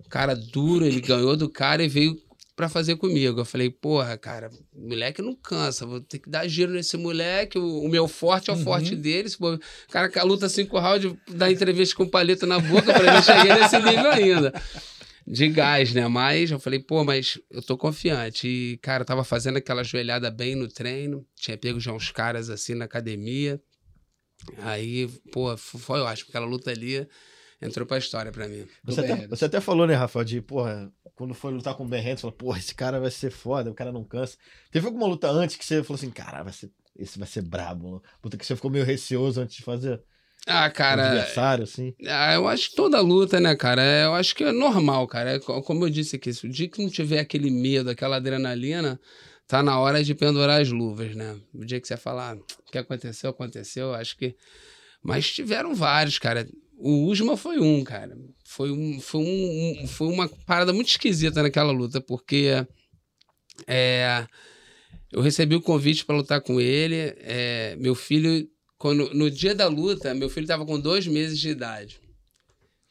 Cara 0.07 0.35
duro, 0.35 0.85
ele 0.85 1.01
ganhou 1.01 1.35
do 1.35 1.49
cara 1.49 1.83
e 1.83 1.87
veio 1.87 2.15
pra 2.59 2.67
fazer 2.67 2.97
comigo. 2.97 3.39
Eu 3.39 3.45
falei, 3.45 3.69
porra, 3.69 4.17
cara, 4.17 4.49
moleque 4.75 5.21
não 5.21 5.33
cansa. 5.33 5.85
Vou 5.85 6.01
ter 6.01 6.19
que 6.19 6.29
dar 6.29 6.45
giro 6.45 6.73
nesse 6.73 6.97
moleque. 6.97 7.57
O, 7.57 7.83
o 7.83 7.87
meu 7.87 8.05
forte 8.05 8.49
é 8.49 8.53
o 8.53 8.57
Uhum. 8.57 8.63
forte 8.65 8.97
dele. 8.97 9.29
Cara 9.89 10.09
que 10.09 10.19
luta 10.19 10.49
cinco 10.49 10.77
rounds, 10.77 11.13
dá 11.29 11.49
entrevista 11.49 11.95
com 11.95 12.05
palito 12.05 12.45
na 12.45 12.59
boca. 12.59 12.91
Eu 12.91 12.95
falei, 12.95 13.11
não 13.13 13.23
cheguei 13.23 13.53
nesse 13.53 13.77
nível 13.79 14.11
ainda. 14.11 14.53
De 15.25 15.47
gás, 15.47 15.93
né? 15.93 16.05
Mas 16.09 16.51
eu 16.51 16.59
falei, 16.59 16.79
pô, 16.79 17.05
mas 17.05 17.39
eu 17.49 17.61
tô 17.61 17.77
confiante. 17.77 18.45
E, 18.45 18.77
cara, 18.81 19.03
eu 19.03 19.05
tava 19.05 19.23
fazendo 19.23 19.55
aquela 19.55 19.81
joelhada 19.81 20.29
bem 20.29 20.53
no 20.53 20.67
treino. 20.67 21.25
Tinha 21.37 21.57
pego 21.57 21.79
já 21.79 21.93
uns 21.93 22.11
caras 22.11 22.49
assim 22.49 22.75
na 22.75 22.83
academia. 22.83 23.61
Aí, 24.63 25.07
pô, 25.31 25.55
foi 25.55 26.01
ótimo. 26.01 26.27
Aquela 26.29 26.45
luta 26.45 26.71
ali 26.71 27.07
entrou 27.61 27.85
pra 27.85 27.97
história 27.97 28.31
pra 28.31 28.47
mim. 28.47 28.67
Você 28.83 29.01
até, 29.01 29.27
você 29.27 29.45
até 29.45 29.59
falou, 29.61 29.85
né, 29.87 29.93
Rafael, 29.95 30.23
de, 30.25 30.41
porra, 30.41 30.91
quando 31.15 31.33
foi 31.33 31.51
lutar 31.51 31.75
com 31.75 31.83
o 31.85 31.87
Ben 31.87 31.99
Henderson, 32.01 32.21
falou, 32.21 32.35
porra, 32.37 32.59
esse 32.59 32.73
cara 32.75 32.99
vai 32.99 33.11
ser 33.11 33.29
foda, 33.31 33.69
o 33.69 33.73
cara 33.73 33.91
não 33.91 34.03
cansa. 34.03 34.37
Teve 34.71 34.85
alguma 34.87 35.05
luta 35.07 35.29
antes 35.29 35.55
que 35.55 35.65
você 35.65 35.83
falou 35.83 35.97
assim, 35.97 36.09
cara, 36.11 36.43
vai 36.43 36.53
ser, 36.53 36.71
esse 36.97 37.17
vai 37.19 37.27
ser 37.27 37.41
brabo. 37.41 38.01
Luta 38.23 38.37
que 38.37 38.45
você 38.45 38.55
ficou 38.55 38.71
meio 38.71 38.85
receoso 38.85 39.41
antes 39.41 39.55
de 39.55 39.63
fazer? 39.63 40.01
Ah, 40.47 40.67
Um 40.67 40.71
cara, 40.71 41.05
adversário, 41.11 41.63
assim. 41.65 41.93
Ah, 42.07 42.33
eu 42.33 42.47
acho 42.47 42.69
que 42.69 42.75
toda 42.75 43.01
luta, 43.01 43.39
né, 43.41 43.55
cara? 43.55 43.81
é- 43.83 44.05
Eu 44.05 44.13
acho 44.15 44.33
que 44.33 44.43
é 44.45 44.51
normal, 44.53 45.05
cara. 45.05 45.31
É 45.35 45.39
co- 45.39 45.61
como 45.61 45.85
eu 45.85 45.89
disse 45.89 46.15
aqui, 46.15 46.33
se 46.33 46.47
o 46.47 46.49
dia 46.49 46.69
que 46.69 46.81
não 46.81 46.89
tiver 46.89 47.19
aquele 47.19 47.51
medo, 47.51 47.89
aquela 47.89 48.15
adrenalina, 48.15 48.97
tá 49.45 49.61
na 49.61 49.77
hora 49.77 50.01
de 50.01 50.15
pendurar 50.15 50.61
as 50.61 50.69
luvas, 50.69 51.13
né? 51.13 51.37
O 51.53 51.65
dia 51.65 51.79
que 51.81 51.87
você 51.87 51.97
falar, 51.97 52.35
"Ah, 52.35 52.39
o 52.67 52.71
que 52.71 52.77
aconteceu, 52.77 53.29
aconteceu, 53.31 53.93
acho 53.93 54.15
que. 54.17 54.35
Mas 55.03 55.29
tiveram 55.29 55.75
vários, 55.75 56.17
cara. 56.17 56.47
O 56.81 57.05
Usma 57.07 57.35
foi 57.35 57.59
um, 57.59 57.83
cara. 57.83 58.17
Foi, 58.45 58.71
um, 58.71 58.99
foi, 59.01 59.21
um, 59.21 59.81
um- 59.83 59.87
foi 59.87 60.07
uma 60.07 60.29
parada 60.45 60.71
muito 60.73 60.87
esquisita 60.89 61.43
naquela 61.43 61.71
luta, 61.71 61.99
porque 61.99 62.65
é, 63.67 64.25
eu 65.11 65.21
recebi 65.21 65.55
o 65.55 65.61
convite 65.61 66.05
para 66.05 66.15
lutar 66.15 66.41
com 66.41 66.59
ele. 66.59 66.95
é, 67.17 67.75
meu 67.77 67.93
filho 67.95 68.47
quando, 68.77 69.13
no 69.13 69.29
dia 69.29 69.53
da 69.53 69.67
luta, 69.67 70.13
meu 70.13 70.29
filho 70.29 70.47
tava 70.47 70.65
com 70.65 70.79
dois 70.79 71.05
meses 71.05 71.37
de 71.37 71.49
idade. 71.49 71.99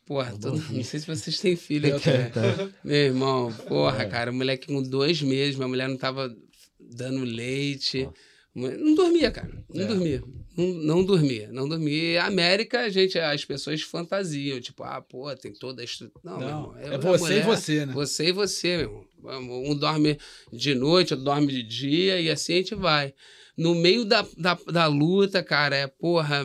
Porra, 0.04 0.36
todo- 0.38 0.58
não 0.70 0.84
sei 0.84 1.00
se 1.00 1.06
vocês 1.06 1.38
têm 1.40 1.56
filho 1.56 1.88
aqui. 1.96 2.08
né? 2.10 2.72
Meu 2.84 2.96
irmão, 2.96 3.52
porra, 3.66 4.04
cara, 4.06 4.30
o 4.30 4.34
moleque 4.34 4.66
com 4.66 4.82
dois 4.82 5.22
meses, 5.22 5.56
minha 5.56 5.68
mulher 5.68 5.88
não 5.88 5.96
tava 5.96 6.34
dando 6.78 7.24
leite. 7.24 8.08
Não 8.54 8.94
dormia, 8.94 9.30
cara. 9.30 9.64
Não 9.72 9.84
É. 9.84 9.86
dormia. 9.86 10.22
Não, 10.56 10.66
não 10.66 11.04
dormia. 11.04 11.48
Não 11.52 11.68
dormia. 11.68 12.12
E 12.12 12.18
a 12.18 12.26
América, 12.26 12.80
a 12.80 12.88
gente, 12.88 13.16
as 13.18 13.44
pessoas 13.44 13.80
fantasiam. 13.82 14.60
Tipo, 14.60 14.82
ah, 14.82 15.00
pô, 15.00 15.32
tem 15.36 15.52
toda 15.52 15.80
a 15.82 15.84
estrutura. 15.84 16.20
Não, 16.24 16.40
Não, 16.40 16.48
irmão. 16.48 16.76
é 16.78 16.88
e 16.88 16.94
a 16.94 16.98
você 16.98 17.16
e 17.16 17.18
mulher- 17.20 17.44
você, 17.44 17.86
né? 17.86 17.92
Você 17.92 18.26
e 18.28 18.32
você, 18.32 18.76
meu 18.78 19.06
irmão. 19.32 19.62
Um 19.64 19.76
dorme 19.76 20.18
de 20.52 20.74
noite, 20.74 21.12
outro 21.14 21.24
dorme 21.24 21.46
de 21.48 21.62
dia, 21.62 22.20
e 22.20 22.28
assim 22.30 22.54
a 22.54 22.56
gente 22.56 22.74
vai. 22.74 23.14
No 23.56 23.74
meio 23.74 24.04
da, 24.04 24.26
da, 24.36 24.58
da 24.72 24.86
luta, 24.86 25.42
cara, 25.42 25.76
é 25.76 25.86
porra. 25.86 26.44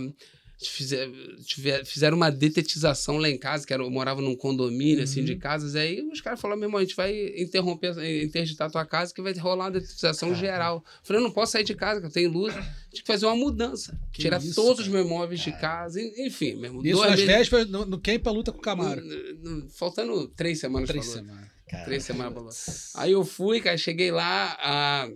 Fizer- 0.69 1.10
tiver- 1.45 1.86
fizeram 1.86 2.15
uma 2.17 2.30
detetização 2.32 3.17
lá 3.17 3.30
em 3.30 3.38
casa, 3.38 3.65
que 3.65 3.73
era, 3.73 3.84
eu 3.84 3.89
morava 3.89 4.21
num 4.21 4.36
condomínio, 4.36 5.04
assim, 5.04 5.19
Uhum. 5.19 5.26
de 5.26 5.36
casas. 5.36 5.76
Aí 5.76 6.02
os 6.02 6.21
caras 6.21 6.39
falaram, 6.39 6.60
meu 6.60 6.67
irmão, 6.67 6.80
a 6.80 6.84
gente 6.84 6.95
vai 6.95 7.13
interromper, 7.38 7.93
interditar 8.23 8.67
a 8.67 8.71
tua 8.71 8.86
casa, 8.86 9.13
que 9.13 9.21
vai 9.21 9.34
rolar 9.34 9.65
uma 9.65 9.71
detetização 9.71 10.34
geral. 10.36 10.84
Eu 10.86 11.02
falei, 11.04 11.21
eu 11.21 11.23
não 11.26 11.32
posso 11.32 11.52
sair 11.54 11.63
de 11.63 11.73
casa, 11.76 11.99
que 12.02 12.08
eu 12.08 12.12
tenho 12.12 12.32
luz. 12.32 12.54
Tinha 12.54 13.02
que 13.02 13.08
fazer 13.08 13.26
uma 13.26 13.36
mudança. 13.36 13.99
Que 14.12 14.21
tirar 14.21 14.38
isso, 14.41 14.56
todos 14.56 14.80
os 14.82 14.86
cara. 14.88 14.97
meus 14.97 15.08
móveis 15.10 15.39
de 15.41 15.52
casa, 15.54 16.02
en- 16.02 16.26
enfim, 16.28 16.56
meu 16.56 16.65
irmão. 16.65 16.86
Isso 16.86 17.02
nas 17.06 17.19
vésperas, 17.19 17.67
no, 17.69 17.86
no 17.86 17.99
quem 17.99 18.19
pra 18.19 18.32
luta 18.32 18.52
com 18.52 18.60
o 18.60 18.62
Camaro. 18.62 19.02
no- 19.02 19.34
no- 19.62 19.69
faltando 19.71 20.28
três 20.30 20.60
semanas 20.60 20.88
Três 20.89 21.06
semanas. 21.06 21.47
Três 21.86 22.04
semanas 22.04 22.34
pra. 22.34 23.02
Aí 23.04 23.12
eu 23.13 23.26
fui, 23.26 23.60
cara, 23.60 23.76
cheguei 23.78 24.12
lá, 24.12 24.56
a, 24.62 25.10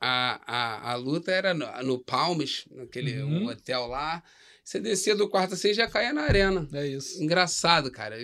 a, 0.00 0.40
a, 0.46 0.92
a 0.92 0.94
luta 0.96 1.30
era 1.30 1.54
no, 1.54 1.66
no 1.82 1.98
Palmes, 1.98 2.64
naquele 2.70 3.22
Uhum. 3.22 3.44
um 3.44 3.48
hotel 3.48 3.86
lá. 3.86 4.22
Você 4.64 4.80
descia 4.80 5.14
do 5.14 5.28
quarto 5.28 5.54
assim 5.54 5.68
e 5.70 5.74
já 5.74 5.86
caía 5.86 6.12
na 6.12 6.22
arena. 6.22 6.66
É 6.72 6.86
isso. 6.86 7.22
Engraçado, 7.22 7.90
cara. 7.90 8.16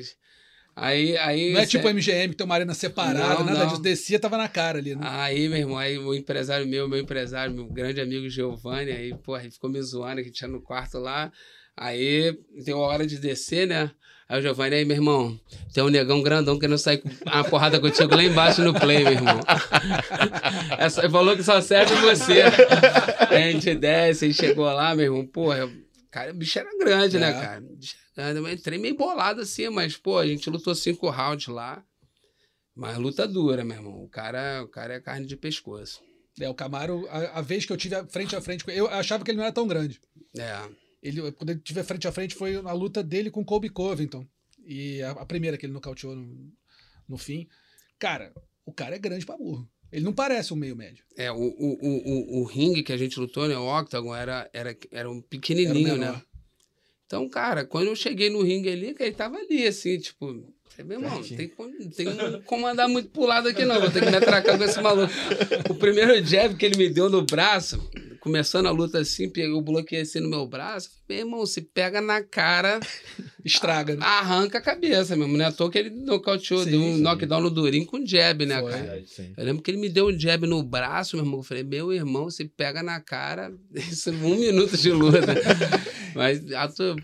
Aí, 0.74 1.16
aí, 1.18 1.52
Não 1.52 1.60
é 1.60 1.66
tipo 1.66 1.86
cê- 1.86 1.92
MGM 1.92 2.28
que 2.30 2.36
tem 2.36 2.44
uma 2.46 2.54
arena 2.54 2.72
separada, 2.72 3.18
Não, 3.40 3.44
nada 3.44 3.58
não. 3.58 3.66
disso. 3.66 3.82
Descia, 3.82 4.18
tava 4.18 4.38
na 4.38 4.48
cara 4.48 4.78
ali, 4.78 4.94
né? 4.94 5.02
Aí, 5.04 5.48
meu 5.48 5.58
irmão, 5.58 5.76
aí 5.76 5.98
o 5.98 6.14
empresário 6.14 6.66
meu, 6.66 6.88
meu 6.88 6.98
empresário, 6.98 7.52
meu 7.54 7.66
grande 7.66 8.00
amigo 8.00 8.28
Giovanni, 8.30 8.90
aí, 8.90 9.14
porra, 9.18 9.42
ele 9.42 9.50
ficou 9.50 9.68
me 9.68 9.82
zoando 9.82 10.22
que 10.22 10.30
tinha 10.30 10.48
no 10.48 10.62
quarto 10.62 10.98
lá. 10.98 11.30
Aí 11.76 12.38
deu 12.64 12.82
a 12.82 12.86
hora 12.86 13.06
de 13.06 13.18
descer, 13.18 13.66
né? 13.66 13.90
Aí 14.28 14.38
o 14.38 14.42
Giovanni, 14.42 14.76
aí, 14.76 14.84
meu 14.84 14.96
irmão, 14.96 15.38
tem 15.74 15.82
um 15.82 15.88
negão 15.88 16.22
grandão 16.22 16.56
querendo 16.58 16.78
sair 16.78 16.98
com 16.98 17.10
uma 17.26 17.44
porrada 17.44 17.80
contigo 17.80 18.14
lá 18.14 18.22
embaixo 18.22 18.62
no 18.62 18.72
play, 18.72 19.02
meu 19.02 19.12
irmão. 19.12 19.40
Essa, 20.78 21.00
ele 21.02 21.10
falou 21.10 21.36
que 21.36 21.42
só 21.42 21.60
serve 21.60 21.94
você. 21.96 22.42
Aí 23.28 23.42
a 23.42 23.50
gente 23.52 23.74
desce, 23.74 24.26
aí 24.26 24.32
chegou 24.32 24.64
lá, 24.66 24.94
meu 24.94 25.06
irmão, 25.06 25.26
porra, 25.26 25.68
Cara, 26.10 26.32
o 26.32 26.34
bicho 26.34 26.58
era 26.58 26.68
grande, 26.78 27.18
né, 27.18 27.30
É. 27.30 27.32
cara? 27.32 27.44
Era 28.16 28.32
grande. 28.32 28.48
Eu 28.48 28.52
entrei 28.52 28.78
meio 28.78 28.96
bolado 28.96 29.40
assim, 29.40 29.68
mas, 29.68 29.96
pô, 29.96 30.18
a 30.18 30.26
gente 30.26 30.50
lutou 30.50 30.74
cinco 30.74 31.08
rounds 31.08 31.46
lá. 31.46 31.84
Mas 32.74 32.96
luta 32.98 33.26
dura, 33.28 33.64
meu 33.64 33.76
irmão. 33.76 34.02
O 34.02 34.08
cara, 34.08 34.62
o 34.64 34.68
cara 34.68 34.94
é 34.94 35.00
carne 35.00 35.26
de 35.26 35.36
pescoço. 35.36 36.00
É, 36.40 36.48
o 36.48 36.54
Camaro, 36.54 37.06
a, 37.10 37.38
a 37.38 37.40
vez 37.42 37.64
que 37.66 37.72
eu 37.72 37.76
tive 37.76 37.94
a- 37.94 38.06
frente 38.06 38.34
a 38.34 38.40
frente 38.40 38.64
com 38.64 38.70
ele, 38.70 38.80
eu 38.80 38.88
achava 38.88 39.24
que 39.24 39.30
ele 39.30 39.36
não 39.38 39.44
era 39.44 39.52
tão 39.52 39.66
grande. 39.68 40.00
É. 40.36 40.68
Ele, 41.02 41.32
quando 41.32 41.50
ele 41.50 41.60
tive 41.60 41.82
frente 41.82 42.06
a 42.08 42.12
frente 42.12 42.34
foi 42.34 42.56
a 42.56 42.72
luta 42.72 43.02
dele 43.02 43.30
com 43.30 43.44
Colby 43.44 43.68
Covington. 43.68 44.26
E 44.64 45.02
a, 45.02 45.10
a 45.12 45.26
primeira 45.26 45.56
que 45.58 45.66
ele 45.66 45.72
nocauteou 45.72 46.14
no, 46.14 46.52
no 47.08 47.18
fim. 47.18 47.46
Cara, 47.98 48.32
o 48.64 48.72
cara 48.72 48.94
é 48.96 48.98
grande 48.98 49.26
pra 49.26 49.36
burro. 49.36 49.68
Ele 49.92 50.04
não 50.04 50.12
parece 50.12 50.52
um 50.52 50.56
meio 50.56 50.76
médio. 50.76 51.04
É, 51.16 51.30
o, 51.32 51.36
o, 51.36 51.40
o, 51.40 52.38
o, 52.38 52.40
o 52.40 52.44
ringue 52.44 52.82
que 52.82 52.92
a 52.92 52.96
gente 52.96 53.18
lutou, 53.18 53.48
né? 53.48 53.56
O 53.56 53.66
Octagon, 53.78 54.14
era, 54.14 54.48
era, 54.52 54.76
era 54.92 55.10
um 55.10 55.20
pequenininho, 55.20 55.96
né? 55.96 56.20
Então, 57.06 57.28
cara, 57.28 57.64
quando 57.64 57.88
eu 57.88 57.96
cheguei 57.96 58.30
no 58.30 58.40
ringue 58.42 58.68
ali, 58.70 58.94
que 58.94 59.02
ele 59.02 59.12
tava 59.12 59.36
ali, 59.36 59.66
assim, 59.66 59.98
tipo... 59.98 60.26
Meu 60.78 60.98
irmão, 60.98 61.10
Pertinho. 61.18 61.36
tem, 61.36 61.48
como- 61.48 61.90
tem 61.90 62.06
como 62.16 62.42
comandar 62.44 62.88
muito 62.88 63.10
pro 63.10 63.26
lado 63.26 63.48
aqui 63.48 63.64
não, 63.66 63.78
vou 63.80 63.90
ter 63.90 64.02
que 64.02 64.10
me 64.10 64.16
atracar 64.16 64.56
com 64.56 64.64
esse 64.64 64.80
maluco. 64.80 65.12
O 65.68 65.74
primeiro 65.74 66.24
jab 66.24 66.54
que 66.54 66.64
ele 66.64 66.78
me 66.78 66.88
deu 66.88 67.10
no 67.10 67.22
braço, 67.22 67.78
começando 68.20 68.66
a 68.66 68.70
luta 68.70 68.98
assim, 68.98 69.28
peguei 69.28 69.50
o 69.50 69.62
bloqueio 69.62 70.02
assim 70.02 70.20
no 70.20 70.28
meu 70.28 70.46
braço, 70.46 70.90
falei, 70.90 71.04
meu 71.08 71.18
irmão, 71.18 71.46
se 71.46 71.62
pega 71.62 72.00
na 72.00 72.22
cara, 72.22 72.78
Estraga, 73.44 73.96
né? 73.96 74.04
arranca 74.04 74.58
a 74.58 74.60
cabeça 74.60 75.16
mesmo, 75.16 75.36
né? 75.36 75.46
À 75.46 75.52
toa 75.52 75.70
que 75.70 75.78
ele 75.78 75.90
nocauteou, 75.90 76.62
Sim, 76.64 76.70
deu 76.70 76.80
um 76.80 76.96
sim. 76.96 77.02
knockdown 77.02 77.40
no 77.40 77.50
Durinho 77.50 77.86
com 77.86 78.04
jab, 78.04 78.44
né, 78.44 78.60
Foi. 78.60 78.70
cara? 78.70 78.82
Verdade, 78.82 79.08
sim. 79.08 79.32
Eu 79.36 79.44
lembro 79.44 79.62
que 79.62 79.70
ele 79.70 79.78
me 79.78 79.88
deu 79.88 80.08
um 80.08 80.18
jab 80.18 80.46
no 80.46 80.62
braço, 80.62 81.16
meu 81.16 81.24
irmão. 81.24 81.40
Eu 81.40 81.44
falei, 81.44 81.64
meu 81.64 81.92
irmão, 81.92 82.30
se 82.30 82.44
pega 82.44 82.82
na 82.82 83.00
cara, 83.00 83.52
isso 83.74 84.10
é 84.10 84.12
um 84.12 84.36
minuto 84.36 84.76
de 84.76 84.92
luta. 84.92 85.34
mas, 86.14 86.40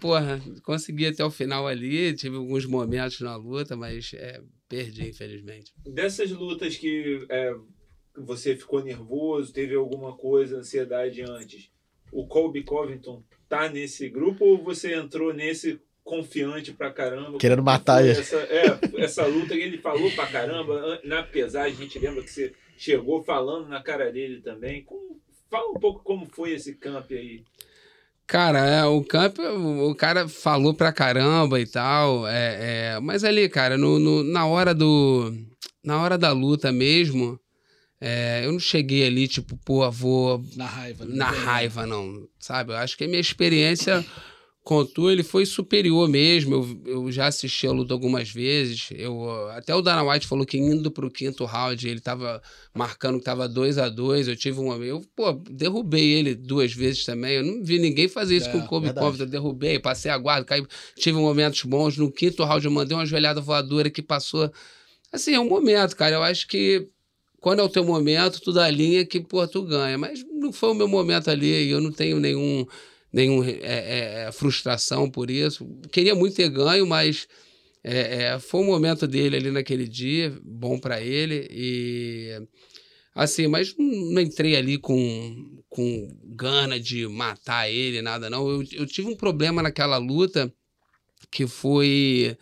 porra, 0.00 0.40
consegui 0.62 1.06
até 1.06 1.24
o 1.24 1.30
final 1.30 1.66
ali, 1.66 2.14
tive 2.14 2.36
alguns 2.36 2.66
momentos 2.66 3.20
na 3.20 3.36
luta, 3.36 3.74
mas 3.76 4.10
é, 4.14 4.40
perdi, 4.68 5.08
infelizmente. 5.08 5.72
Dessas 5.86 6.30
lutas 6.30 6.76
que 6.76 7.24
é, 7.30 7.54
você 8.18 8.56
ficou 8.56 8.82
nervoso, 8.82 9.52
teve 9.52 9.74
alguma 9.74 10.12
coisa, 10.16 10.58
ansiedade 10.58 11.22
antes, 11.22 11.70
o 12.12 12.26
Colby 12.26 12.62
Covington 12.62 13.22
tá 13.48 13.68
nesse 13.68 14.08
grupo 14.08 14.44
ou 14.44 14.62
você 14.62 14.94
entrou 14.94 15.32
nesse 15.34 15.80
confiante 16.04 16.72
pra 16.72 16.92
caramba? 16.92 17.38
Querendo 17.38 17.58
que 17.58 17.64
matar 17.64 18.02
ele. 18.02 18.12
Essa, 18.12 18.36
é, 18.36 18.78
essa 18.98 19.26
luta 19.26 19.54
que 19.54 19.60
ele 19.60 19.78
falou 19.78 20.10
pra 20.12 20.26
caramba, 20.26 21.00
na 21.04 21.22
pesagem, 21.22 21.72
a 21.78 21.82
gente 21.82 21.98
lembra 21.98 22.22
que 22.22 22.30
você 22.30 22.52
chegou 22.76 23.22
falando 23.24 23.68
na 23.68 23.82
cara 23.82 24.10
dele 24.12 24.40
também. 24.40 24.82
Como- 24.84 25.20
fala 25.50 25.70
um 25.70 25.74
pouco 25.80 26.02
como 26.04 26.26
foi 26.26 26.52
esse 26.52 26.74
camp 26.74 27.10
aí. 27.10 27.42
Cara, 28.26 28.58
é, 28.66 28.84
o 28.84 29.04
campo, 29.04 29.40
o 29.42 29.94
cara 29.94 30.28
falou 30.28 30.74
pra 30.74 30.92
caramba 30.92 31.60
e 31.60 31.66
tal, 31.66 32.26
é, 32.26 32.94
é, 32.94 33.00
mas 33.00 33.22
ali, 33.22 33.48
cara, 33.48 33.78
no, 33.78 33.98
no- 34.00 34.24
na 34.24 34.46
hora 34.46 34.74
do, 34.74 35.32
na 35.84 36.02
hora 36.02 36.18
da 36.18 36.32
luta 36.32 36.72
mesmo, 36.72 37.38
é, 38.00 38.42
eu 38.44 38.52
não 38.52 38.58
cheguei 38.60 39.06
ali, 39.06 39.26
tipo, 39.28 39.56
pô, 39.64 39.90
vou 39.90 40.44
Na 40.54 40.66
raiva. 40.66 41.04
né? 41.04 41.14
na 41.14 41.26
Não 41.26 41.32
tem- 41.34 41.44
raiva, 41.44 41.86
não. 41.86 42.28
Sabe? 42.38 42.72
Eu 42.72 42.76
acho 42.76 42.96
que 42.96 43.04
a 43.04 43.08
minha 43.08 43.20
experiência 43.20 44.04
com 44.62 44.78
o 44.78 44.84
Tu, 44.84 45.08
ele 45.10 45.22
foi 45.22 45.46
superior 45.46 46.08
mesmo. 46.08 46.54
Eu, 46.84 47.04
eu 47.04 47.12
já 47.12 47.28
assisti 47.28 47.68
a 47.68 47.70
luta 47.70 47.94
algumas 47.94 48.28
vezes. 48.30 48.88
Eu, 48.90 49.48
até 49.50 49.72
o 49.72 49.80
Dana 49.80 50.02
White 50.02 50.26
falou 50.26 50.44
que 50.44 50.58
indo 50.58 50.90
pro 50.90 51.08
quinto 51.08 51.44
round, 51.44 51.88
ele 51.88 52.00
tava 52.00 52.42
marcando 52.74 53.18
que 53.18 53.24
tava 53.24 53.48
2 53.48 53.78
a 53.78 53.88
2 53.88 54.26
Eu 54.26 54.34
tive 54.34 54.58
um 54.58 54.74
Eu, 54.82 55.02
pô, 55.14 55.32
derrubei 55.48 56.14
ele 56.14 56.34
duas 56.34 56.72
vezes 56.72 57.04
também. 57.04 57.34
Eu 57.36 57.44
não 57.44 57.62
vi 57.64 57.78
ninguém 57.78 58.08
fazer 58.08 58.36
isso 58.36 58.48
É, 58.48 58.52
com 58.52 58.58
o 58.58 58.66
Kobe. 58.66 58.92
Covington. 58.92 59.22
Eu 59.22 59.28
derrubei, 59.30 59.78
passei 59.78 60.10
a 60.10 60.18
guarda, 60.18 60.44
caí, 60.44 60.66
tive 60.98 61.16
momentos 61.16 61.62
bons. 61.62 61.96
No 61.96 62.10
quinto 62.10 62.42
round, 62.42 62.64
eu 62.66 62.70
mandei 62.72 62.96
uma 62.96 63.06
joelhada 63.06 63.40
voadora 63.40 63.88
que 63.88 64.02
passou. 64.02 64.52
Assim, 65.12 65.32
é 65.34 65.38
um 65.40 65.48
momento, 65.48 65.94
cara. 65.96 66.16
Eu 66.16 66.22
acho 66.24 66.48
que 66.48 66.88
quando 67.46 67.60
é 67.60 67.62
o 67.62 67.68
teu 67.68 67.84
momento, 67.84 68.40
tu 68.40 68.52
dá 68.52 68.68
linha 68.68 69.06
que, 69.06 69.20
pô, 69.20 69.46
tu 69.46 69.62
ganha. 69.62 69.96
Mas 69.96 70.24
não 70.32 70.52
foi 70.52 70.70
o 70.70 70.74
meu 70.74 70.88
momento 70.88 71.30
ali 71.30 71.46
e 71.46 71.70
eu 71.70 71.80
não 71.80 71.92
tenho 71.92 72.18
nenhum, 72.18 72.66
nenhum 73.12 73.44
é, 73.44 73.50
é, 73.60 74.24
é, 74.26 74.32
frustração 74.32 75.08
por 75.08 75.30
isso. 75.30 75.64
Queria 75.92 76.12
muito 76.12 76.34
ter 76.34 76.48
ganho, 76.48 76.84
mas 76.84 77.28
é, 77.84 78.24
é, 78.24 78.38
foi 78.40 78.62
o 78.62 78.64
momento 78.64 79.06
dele 79.06 79.36
ali 79.36 79.52
naquele 79.52 79.86
dia, 79.86 80.36
bom 80.42 80.76
pra 80.76 81.00
ele. 81.00 81.46
E 81.48 82.32
assim, 83.14 83.46
mas 83.46 83.76
não 83.78 84.20
entrei 84.20 84.56
ali 84.56 84.76
com, 84.76 85.62
com 85.68 86.18
gana 86.24 86.80
de 86.80 87.06
matar 87.06 87.70
ele, 87.70 88.02
nada 88.02 88.28
não. 88.28 88.50
Eu, 88.50 88.64
eu 88.72 88.86
tive 88.86 89.06
um 89.06 89.14
problema 89.14 89.62
naquela 89.62 89.98
luta 89.98 90.52
que 91.30 91.46
foi. 91.46 92.36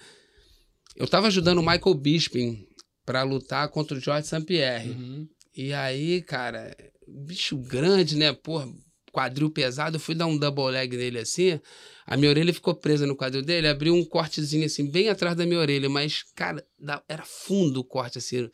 Eu 0.96 1.06
tava 1.06 1.26
ajudando 1.26 1.58
o 1.58 1.62
Michael 1.62 1.94
Bisping 1.94 2.66
pra 3.04 3.22
lutar 3.22 3.68
contra 3.68 3.96
o 3.96 4.00
George 4.00 4.26
St. 4.26 4.42
Pierre. 4.42 4.90
Uhum. 4.90 5.28
E 5.56 5.72
aí, 5.72 6.22
cara, 6.22 6.76
bicho 7.06 7.56
grande, 7.56 8.16
né? 8.16 8.32
Porra, 8.32 8.68
quadril 9.12 9.50
pesado. 9.50 9.96
Eu 9.96 10.00
fui 10.00 10.14
dar 10.14 10.26
um 10.26 10.36
double 10.36 10.70
leg 10.70 10.96
nele 10.96 11.20
assim. 11.20 11.60
A 12.04 12.16
minha 12.16 12.28
orelha 12.28 12.52
ficou 12.52 12.74
presa 12.74 13.06
no 13.06 13.16
quadril 13.16 13.42
dele. 13.42 13.68
Abriu 13.68 13.94
um 13.94 14.04
cortezinho 14.04 14.66
assim, 14.66 14.90
bem 14.90 15.08
atrás 15.08 15.36
da 15.36 15.46
minha 15.46 15.60
orelha. 15.60 15.88
Mas, 15.88 16.24
cara, 16.34 16.66
era 17.08 17.24
fundo 17.24 17.80
o 17.80 17.84
corte 17.84 18.18
assim. 18.18 18.50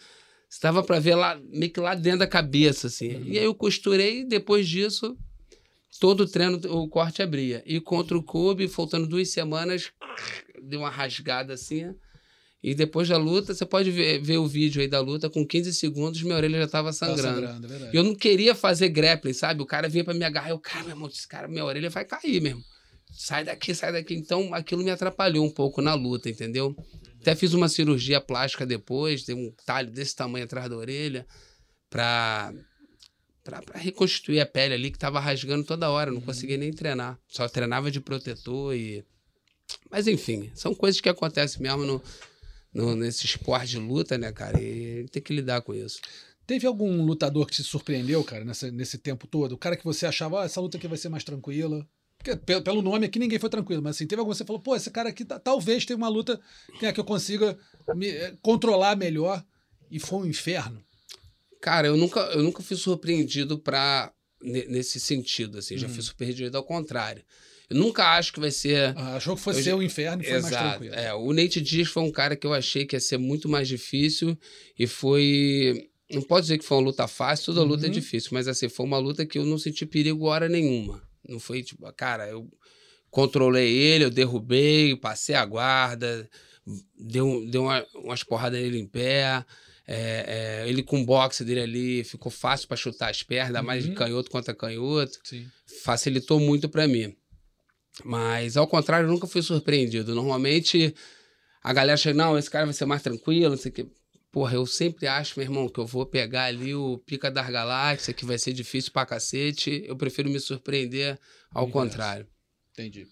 Estava 0.49 0.83
pra 0.83 0.99
ver 0.99 1.15
lá, 1.15 1.41
meio 1.49 1.73
que 1.73 1.81
lá 1.81 1.95
dentro 1.95 2.21
da 2.21 2.27
cabeça, 2.27 2.89
assim. 2.89 3.23
E 3.25 3.39
aí 3.39 3.45
eu 3.45 3.55
costurei 3.55 4.21
e 4.21 4.25
depois 4.25 4.69
disso, 4.69 5.17
todo 6.01 6.23
o 6.23 6.27
treino 6.29 6.61
o 6.77 6.89
corte 6.89 7.23
abria. 7.23 7.63
E 7.65 7.81
contra 7.81 8.19
o 8.19 8.23
Kobe, 8.23 8.69
faltando 8.69 9.07
duas 9.07 9.31
semanas, 9.31 9.93
deu 10.63 10.81
uma 10.81 10.91
rasgada 10.91 11.55
assim. 11.55 11.95
E 12.63 12.75
depois 12.75 13.09
da 13.09 13.17
luta, 13.17 13.55
você 13.55 13.65
pode 13.65 13.91
ver, 13.91 14.21
ver 14.21 14.37
o 14.37 14.47
vídeo 14.47 14.83
aí 14.83 14.89
da 14.89 15.01
luta, 15.01 15.31
com 15.31 15.47
15 15.47 15.73
segundos, 15.73 16.23
minha 16.23 16.37
orelha 16.37 16.59
já 16.59 16.65
estava 16.67 16.89
Tá 16.89 16.93
sangrando. 16.93 17.47
sangrando, 17.47 17.85
é 17.87 17.91
eu 17.93 18.03
não 18.05 18.15
queria 18.15 18.55
fazer 18.55 18.91
grappling, 18.91 19.33
sabe? 19.33 19.63
O 19.63 19.67
cara 19.67 19.89
vinha 19.89 20.05
pra 20.05 20.13
me 20.13 20.25
agarrar, 20.25 20.51
eu, 20.51 20.59
cara, 20.59 20.83
meu 20.85 20.91
irmão, 20.91 21.09
esse 21.09 21.27
cara, 21.27 21.49
minha 21.49 21.65
orelha 21.65 21.89
vai 21.89 22.05
cair 22.05 22.41
mesmo. 22.43 22.63
Sai 23.13 23.45
daqui, 23.45 23.75
sai 23.75 23.93
daqui. 23.93 24.15
Então, 24.15 24.53
aquilo 24.55 24.85
me 24.85 24.91
atrapalhou 24.91 25.45
um 25.45 25.51
pouco 25.51 25.81
na 25.81 25.95
luta, 25.95 26.29
entendeu? 26.29 26.77
Até 27.21 27.35
fiz 27.35 27.55
uma 27.55 27.69
cirurgia 27.69 28.21
plástica 28.21 28.67
depois, 28.67 29.25
tem 29.25 29.35
um 29.35 29.53
talho 29.65 29.91
desse 29.91 30.15
tamanho 30.15 30.45
atrás 30.45 30.69
da 30.69 30.77
orelha, 30.77 31.27
pra, 31.89 32.53
pra, 33.43 33.63
pra 33.63 33.79
reconstituir 33.81 34.41
a 34.41 34.47
pele 34.47 34.75
ali, 34.75 34.91
que 34.91 34.99
tava 34.99 35.19
rasgando 35.19 35.65
toda 35.65 35.91
hora, 35.91 36.11
não 36.11 36.21
conseguia 36.21 36.57
nem 36.59 36.73
treinar. 36.73 37.19
Só 37.27 37.49
treinava 37.49 37.91
de 37.91 38.01
protetor 38.01 38.75
e. 38.77 39.03
Mas 39.91 40.07
enfim, 40.07 40.51
são 40.55 40.75
coisas 40.75 41.01
que 41.01 41.09
acontecem 41.09 41.63
mesmo 41.63 41.85
no, 41.85 42.03
no- 42.73 42.95
nesse 42.97 43.27
esporte 43.27 43.69
de 43.71 43.79
luta, 43.79 44.17
né, 44.19 44.33
cara? 44.33 44.61
E 44.61 45.07
tem 45.11 45.23
que 45.23 45.33
lidar 45.35 45.61
com 45.63 45.75
isso. 45.75 46.01
Teve 46.47 46.67
algum 46.67 47.05
lutador 47.05 47.47
que 47.47 47.53
te 47.55 47.63
surpreendeu, 47.63 48.23
cara, 48.25 48.45
nessa, 48.45 48.71
nesse 48.71 48.99
tempo 48.99 49.27
todo? 49.27 49.53
O 49.53 49.59
cara 49.59 49.77
que 49.77 49.85
você 49.85 50.07
achava, 50.07 50.43
ah, 50.43 50.45
essa 50.45 50.61
luta 50.61 50.77
aqui 50.79 50.89
vai 50.89 50.99
ser 50.99 51.09
mais 51.09 51.23
tranquila? 51.23 51.87
Porque, 52.19 52.37
pelo, 52.37 52.63
pelo 52.63 52.83
nome 52.83 53.07
aqui, 53.07 53.19
ninguém 53.19 53.39
foi 53.39 53.49
tranquilo, 53.49 53.83
mas 53.83 53.97
assim, 53.97 54.07
teve 54.07 54.21
algum 54.21 54.33
que 54.33 54.37
você 54.37 54.45
falou, 54.45 54.61
pô, 54.61 54.75
esse 54.77 54.91
cara 54.91 55.09
aqui 55.09 55.25
tá- 55.25 55.39
talvez 55.39 55.87
tenha 55.87 55.97
uma 55.97 56.09
luta 56.09 56.39
que, 56.79 56.85
é, 56.87 56.93
que 56.93 57.01
eu 57.01 57.05
consiga 57.05 57.57
me, 57.95 58.09
eh, 58.09 58.37
controlar 58.43 58.97
melhor 58.97 59.43
e 59.91 59.99
foi 59.99 60.19
um 60.19 60.27
inferno. 60.27 60.85
Cara, 61.63 61.87
eu 61.89 61.97
nunca, 61.97 62.21
eu 62.33 62.43
nunca 62.43 62.63
fui 62.63 62.77
surpreendido 62.77 63.59
pra, 63.59 64.13
ne- 64.43 64.67
nesse 64.67 64.99
sentido, 65.01 65.59
assim. 65.59 65.79
Já 65.79 65.87
Uhum. 65.87 65.95
fui 65.95 66.03
surpreendido 66.03 66.57
ao 66.59 66.65
contrário. 66.65 67.23
Eu 67.71 67.77
nunca 67.79 68.05
acho 68.17 68.33
que 68.33 68.41
vai 68.41 68.51
ser. 68.51 68.93
Ah, 68.97 69.15
achou 69.17 69.37
que 69.37 69.43
fosse 69.43 69.61
Eu- 69.61 69.65
ser 69.65 69.75
um 69.75 69.83
inferno 69.83 70.23
e 70.23 70.25
foi 70.27 70.33
mais 70.35 70.47
Exato. 70.47 70.69
tranquilo. 70.71 70.95
É, 70.95 71.15
o 71.15 71.33
Nate 71.33 71.61
Dias 71.61 71.89
foi 71.89 72.03
um 72.03 72.11
cara 72.11 72.35
que 72.35 72.47
eu 72.47 72.53
achei 72.53 72.85
que 72.85 72.97
ia 72.97 73.01
ser 73.01 73.17
muito 73.19 73.49
mais 73.49 73.69
difícil 73.69 74.37
e 74.79 74.87
foi. 74.87 75.87
Não 76.13 76.23
pode 76.23 76.43
dizer 76.47 76.59
que 76.59 76.65
foi 76.65 76.77
uma 76.79 76.85
luta 76.85 77.07
fácil, 77.07 77.47
toda 77.47 77.63
luta 77.63 77.85
é 77.85 77.87
Uhum. 77.87 77.93
difícil, 77.93 78.31
mas 78.33 78.49
assim, 78.49 78.69
foi 78.69 78.85
uma 78.85 78.99
luta 78.99 79.25
que 79.25 79.39
eu 79.39 79.47
não 79.47 79.57
senti 79.57 79.87
perigo 79.87 80.27
hora 80.27 80.49
nenhuma. 80.49 81.01
Não 81.29 81.39
foi 81.39 81.63
tipo, 81.63 81.91
cara, 81.93 82.29
eu 82.29 82.49
controlei 83.11 83.73
ele, 83.73 84.05
eu 84.05 84.11
derrubei, 84.11 84.97
passei 84.97 85.37
a 85.37 85.45
guarda, 85.45 86.29
deu, 86.99 87.47
deu 87.49 87.63
uma- 87.63 87.87
umas 87.95 88.23
porradas 88.25 88.61
nele 88.61 88.79
em 88.79 88.87
pé. 88.87 89.45
é, 89.93 90.63
é, 90.63 90.69
ele 90.69 90.85
com 90.85 91.01
o 91.03 91.05
boxe 91.05 91.45
dele 91.45 91.61
ali 91.63 92.05
ficou 92.05 92.31
fácil 92.31 92.69
para 92.69 92.77
chutar 92.77 93.11
as 93.11 93.25
pernas, 93.25 93.49
ainda 93.49 93.61
mais 93.63 93.85
Uhum. 93.87 93.95
canhoto 93.95 94.31
contra 94.31 94.55
canhoto 94.55 95.19
Sim. 95.25 95.49
facilitou 95.83 96.39
muito 96.39 96.69
pra 96.69 96.87
mim. 96.87 97.13
Mas, 98.05 98.57
ao 98.57 98.67
contrário, 98.67 99.07
eu 99.07 99.11
nunca 99.11 99.27
fui 99.27 99.43
surpreendido. 99.43 100.15
Normalmente, 100.15 100.95
a 101.63 101.73
galera 101.73 101.97
chega, 101.97 102.17
não, 102.17 102.39
esse 102.39 102.51
cara 102.51 102.65
vai 102.65 102.75
ser 102.75 102.87
mais 102.87 103.03
tranquilo, 103.03 103.51
não 103.51 103.57
sei 103.57 103.71
o 103.71 103.75
quê. 103.75 103.87
Porra, 104.33 104.55
eu 104.55 104.65
sempre 104.65 105.09
acho, 105.09 105.39
meu 105.39 105.45
irmão, 105.45 105.69
que 105.69 105.81
eu 105.81 105.87
vou 105.87 106.07
pegar 106.07 106.45
ali 106.45 106.73
o 106.75 106.99
pica 106.99 107.31
das 107.31 107.51
galáxias, 107.51 108.15
que 108.15 108.25
vai 108.25 108.39
ser 108.39 108.53
difícil 108.53 108.93
pra 108.93 109.05
cacete. 109.05 109.83
Eu 109.87 109.97
prefiro 109.97 110.31
me 110.31 110.39
surpreender 110.39 111.19
ao 111.53 111.69
contrário. 111.69 112.27
Entendi. 112.73 113.09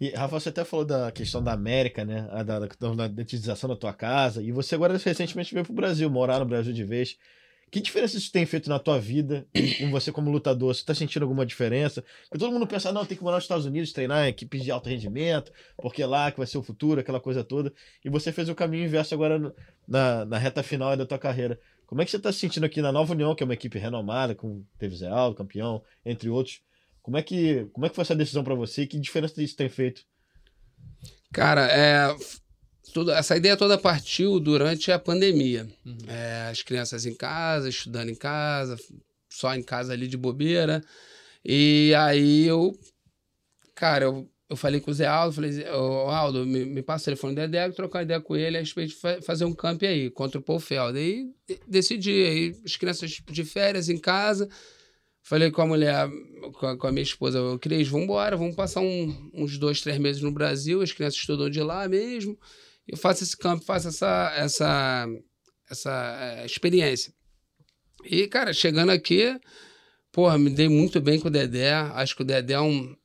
E, 0.00 0.10
Rafa, 0.10 0.40
você 0.40 0.48
até 0.48 0.64
falou 0.64 0.86
da 0.86 1.12
questão 1.12 1.42
da 1.42 1.52
América, 1.52 2.04
né? 2.04 2.26
A 2.30 2.42
Da, 2.42 2.60
da, 2.60 2.94
da 2.94 3.08
dentização 3.08 3.68
da 3.68 3.76
tua 3.76 3.92
casa. 3.92 4.42
E 4.42 4.50
você 4.50 4.74
agora 4.74 4.96
recentemente 4.96 5.52
veio 5.52 5.66
pro 5.66 5.74
Brasil, 5.74 6.08
morar 6.08 6.38
no 6.38 6.46
Brasil 6.46 6.72
de 6.72 6.84
vez. 6.84 7.16
Que 7.70 7.80
diferença 7.80 8.16
isso 8.16 8.32
tem 8.32 8.46
feito 8.46 8.68
na 8.68 8.78
tua 8.78 8.98
vida, 8.98 9.46
com 9.78 9.90
você 9.90 10.10
como 10.10 10.30
lutador? 10.30 10.74
Você 10.74 10.84
tá 10.84 10.94
sentindo 10.94 11.22
alguma 11.22 11.44
diferença? 11.44 12.02
Porque 12.22 12.38
todo 12.38 12.52
mundo 12.52 12.66
pensa, 12.66 12.90
não, 12.92 13.04
tem 13.04 13.16
que 13.16 13.22
morar 13.22 13.36
nos 13.36 13.44
Estados 13.44 13.66
Unidos, 13.66 13.92
treinar 13.92 14.24
em 14.24 14.28
equipes 14.28 14.62
de 14.64 14.70
alto 14.70 14.88
rendimento, 14.88 15.52
porque 15.76 16.02
é 16.02 16.06
lá 16.06 16.30
que 16.30 16.38
vai 16.38 16.46
ser 16.46 16.56
o 16.58 16.62
futuro, 16.62 17.00
aquela 17.00 17.20
coisa 17.20 17.44
toda. 17.44 17.72
E 18.04 18.08
você 18.08 18.32
fez 18.32 18.48
o 18.48 18.54
caminho 18.54 18.84
inverso 18.84 19.14
agora 19.14 19.54
na, 19.86 20.24
na 20.24 20.38
reta 20.38 20.62
final 20.62 20.96
da 20.96 21.04
tua 21.04 21.18
carreira. 21.18 21.60
Como 21.86 22.00
é 22.00 22.04
que 22.04 22.10
você 22.10 22.18
tá 22.18 22.32
se 22.32 22.38
sentindo 22.38 22.64
aqui 22.64 22.80
na 22.80 22.92
Nova 22.92 23.12
União, 23.12 23.34
que 23.34 23.42
é 23.42 23.46
uma 23.46 23.54
equipe 23.54 23.78
renomada, 23.78 24.34
com 24.34 24.62
teve 24.78 24.96
Zé 24.96 25.08
Aldo, 25.08 25.36
campeão, 25.36 25.82
entre 26.04 26.28
outros? 26.28 26.60
Como 27.02 27.16
é 27.16 27.22
que, 27.22 27.66
como 27.72 27.86
é 27.86 27.88
que 27.88 27.94
foi 27.94 28.02
essa 28.02 28.14
decisão 28.14 28.44
para 28.44 28.54
você 28.54 28.86
que 28.86 28.98
diferença 28.98 29.42
isso 29.42 29.56
tem 29.56 29.68
feito? 29.68 30.02
Cara, 31.32 31.66
é, 31.66 32.14
tudo, 32.92 33.10
essa 33.10 33.36
ideia 33.36 33.56
toda 33.56 33.78
partiu 33.78 34.38
durante 34.40 34.90
a 34.92 34.98
pandemia. 34.98 35.66
É, 36.06 36.48
as 36.50 36.62
crianças 36.62 37.06
em 37.06 37.14
casa, 37.14 37.68
estudando 37.68 38.10
em 38.10 38.14
casa, 38.14 38.76
só 39.30 39.54
em 39.54 39.62
casa 39.62 39.92
ali 39.92 40.06
de 40.06 40.16
bobeira. 40.16 40.82
E 41.44 41.92
aí 41.96 42.46
eu, 42.46 42.78
cara, 43.74 44.06
eu, 44.06 44.28
eu 44.50 44.56
falei 44.56 44.80
com 44.80 44.90
o 44.90 44.94
Zé 44.94 45.06
Aldo, 45.06 45.34
falei, 45.34 45.64
ô, 45.70 46.10
Aldo, 46.10 46.44
me, 46.46 46.64
me 46.64 46.82
passa 46.82 47.02
o 47.02 47.04
telefone 47.06 47.34
do 47.34 47.40
Dedé, 47.40 47.70
trocar 47.70 48.02
ideia 48.02 48.20
com 48.20 48.36
ele 48.36 48.56
a 48.56 48.60
respeito 48.60 48.90
de 48.90 48.96
fa- 48.96 49.22
fazer 49.22 49.44
um 49.44 49.54
camp 49.54 49.82
aí, 49.82 50.10
contra 50.10 50.38
o 50.40 50.42
Paul 50.42 50.58
Feld. 50.58 50.98
Decidi, 51.66 52.10
aí 52.24 52.56
as 52.64 52.76
crianças 52.76 53.10
de 53.30 53.44
férias 53.44 53.88
em 53.88 53.98
casa, 53.98 54.48
falei 55.22 55.50
com 55.50 55.62
a 55.62 55.66
mulher, 55.66 56.08
com 56.54 56.66
a, 56.66 56.76
com 56.76 56.86
a 56.86 56.92
minha 56.92 57.02
esposa, 57.02 57.38
Cris, 57.60 57.88
vamos 57.88 58.04
embora, 58.04 58.36
vamos 58.36 58.56
passar 58.56 58.80
um- 58.80 59.30
uns 59.34 59.58
dois, 59.58 59.80
três 59.80 59.98
meses 59.98 60.22
no 60.22 60.32
Brasil, 60.32 60.80
as 60.82 60.92
crianças 60.92 61.20
estudam 61.20 61.48
de 61.50 61.62
lá 61.62 61.86
mesmo, 61.88 62.38
eu 62.88 62.96
faço 62.96 63.22
esse 63.22 63.36
campo, 63.36 63.64
faço 63.64 63.88
essa, 63.88 64.32
essa, 64.36 65.06
essa 65.70 66.18
eh, 66.20 66.46
experiência. 66.46 67.12
E, 68.04 68.26
cara, 68.26 68.52
chegando 68.52 68.90
aqui, 68.90 69.38
porra, 70.10 70.38
me 70.38 70.50
dei 70.50 70.68
muito 70.68 71.00
bem 71.00 71.20
com 71.20 71.28
o 71.28 71.30
Dedé, 71.30 71.72
acho 71.72 72.16
que 72.16 72.22
o 72.22 72.24
Dedé 72.24 72.54
é 72.54 72.60
um, 72.60 72.96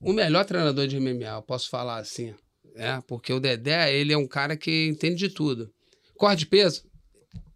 o 0.00 0.12
melhor 0.12 0.44
treinador 0.44 0.86
de 0.86 0.98
MMA, 0.98 1.36
eu 1.36 1.42
posso 1.42 1.68
falar 1.68 1.98
assim, 1.98 2.34
né? 2.74 3.02
Porque 3.06 3.32
o 3.32 3.40
Dedé, 3.40 3.94
ele 3.94 4.12
é 4.12 4.16
um 4.16 4.26
cara 4.26 4.56
que 4.56 4.86
entende 4.86 5.16
de 5.16 5.28
tudo. 5.28 5.72
Corre 6.16 6.36
de 6.36 6.46
peso, 6.46 6.84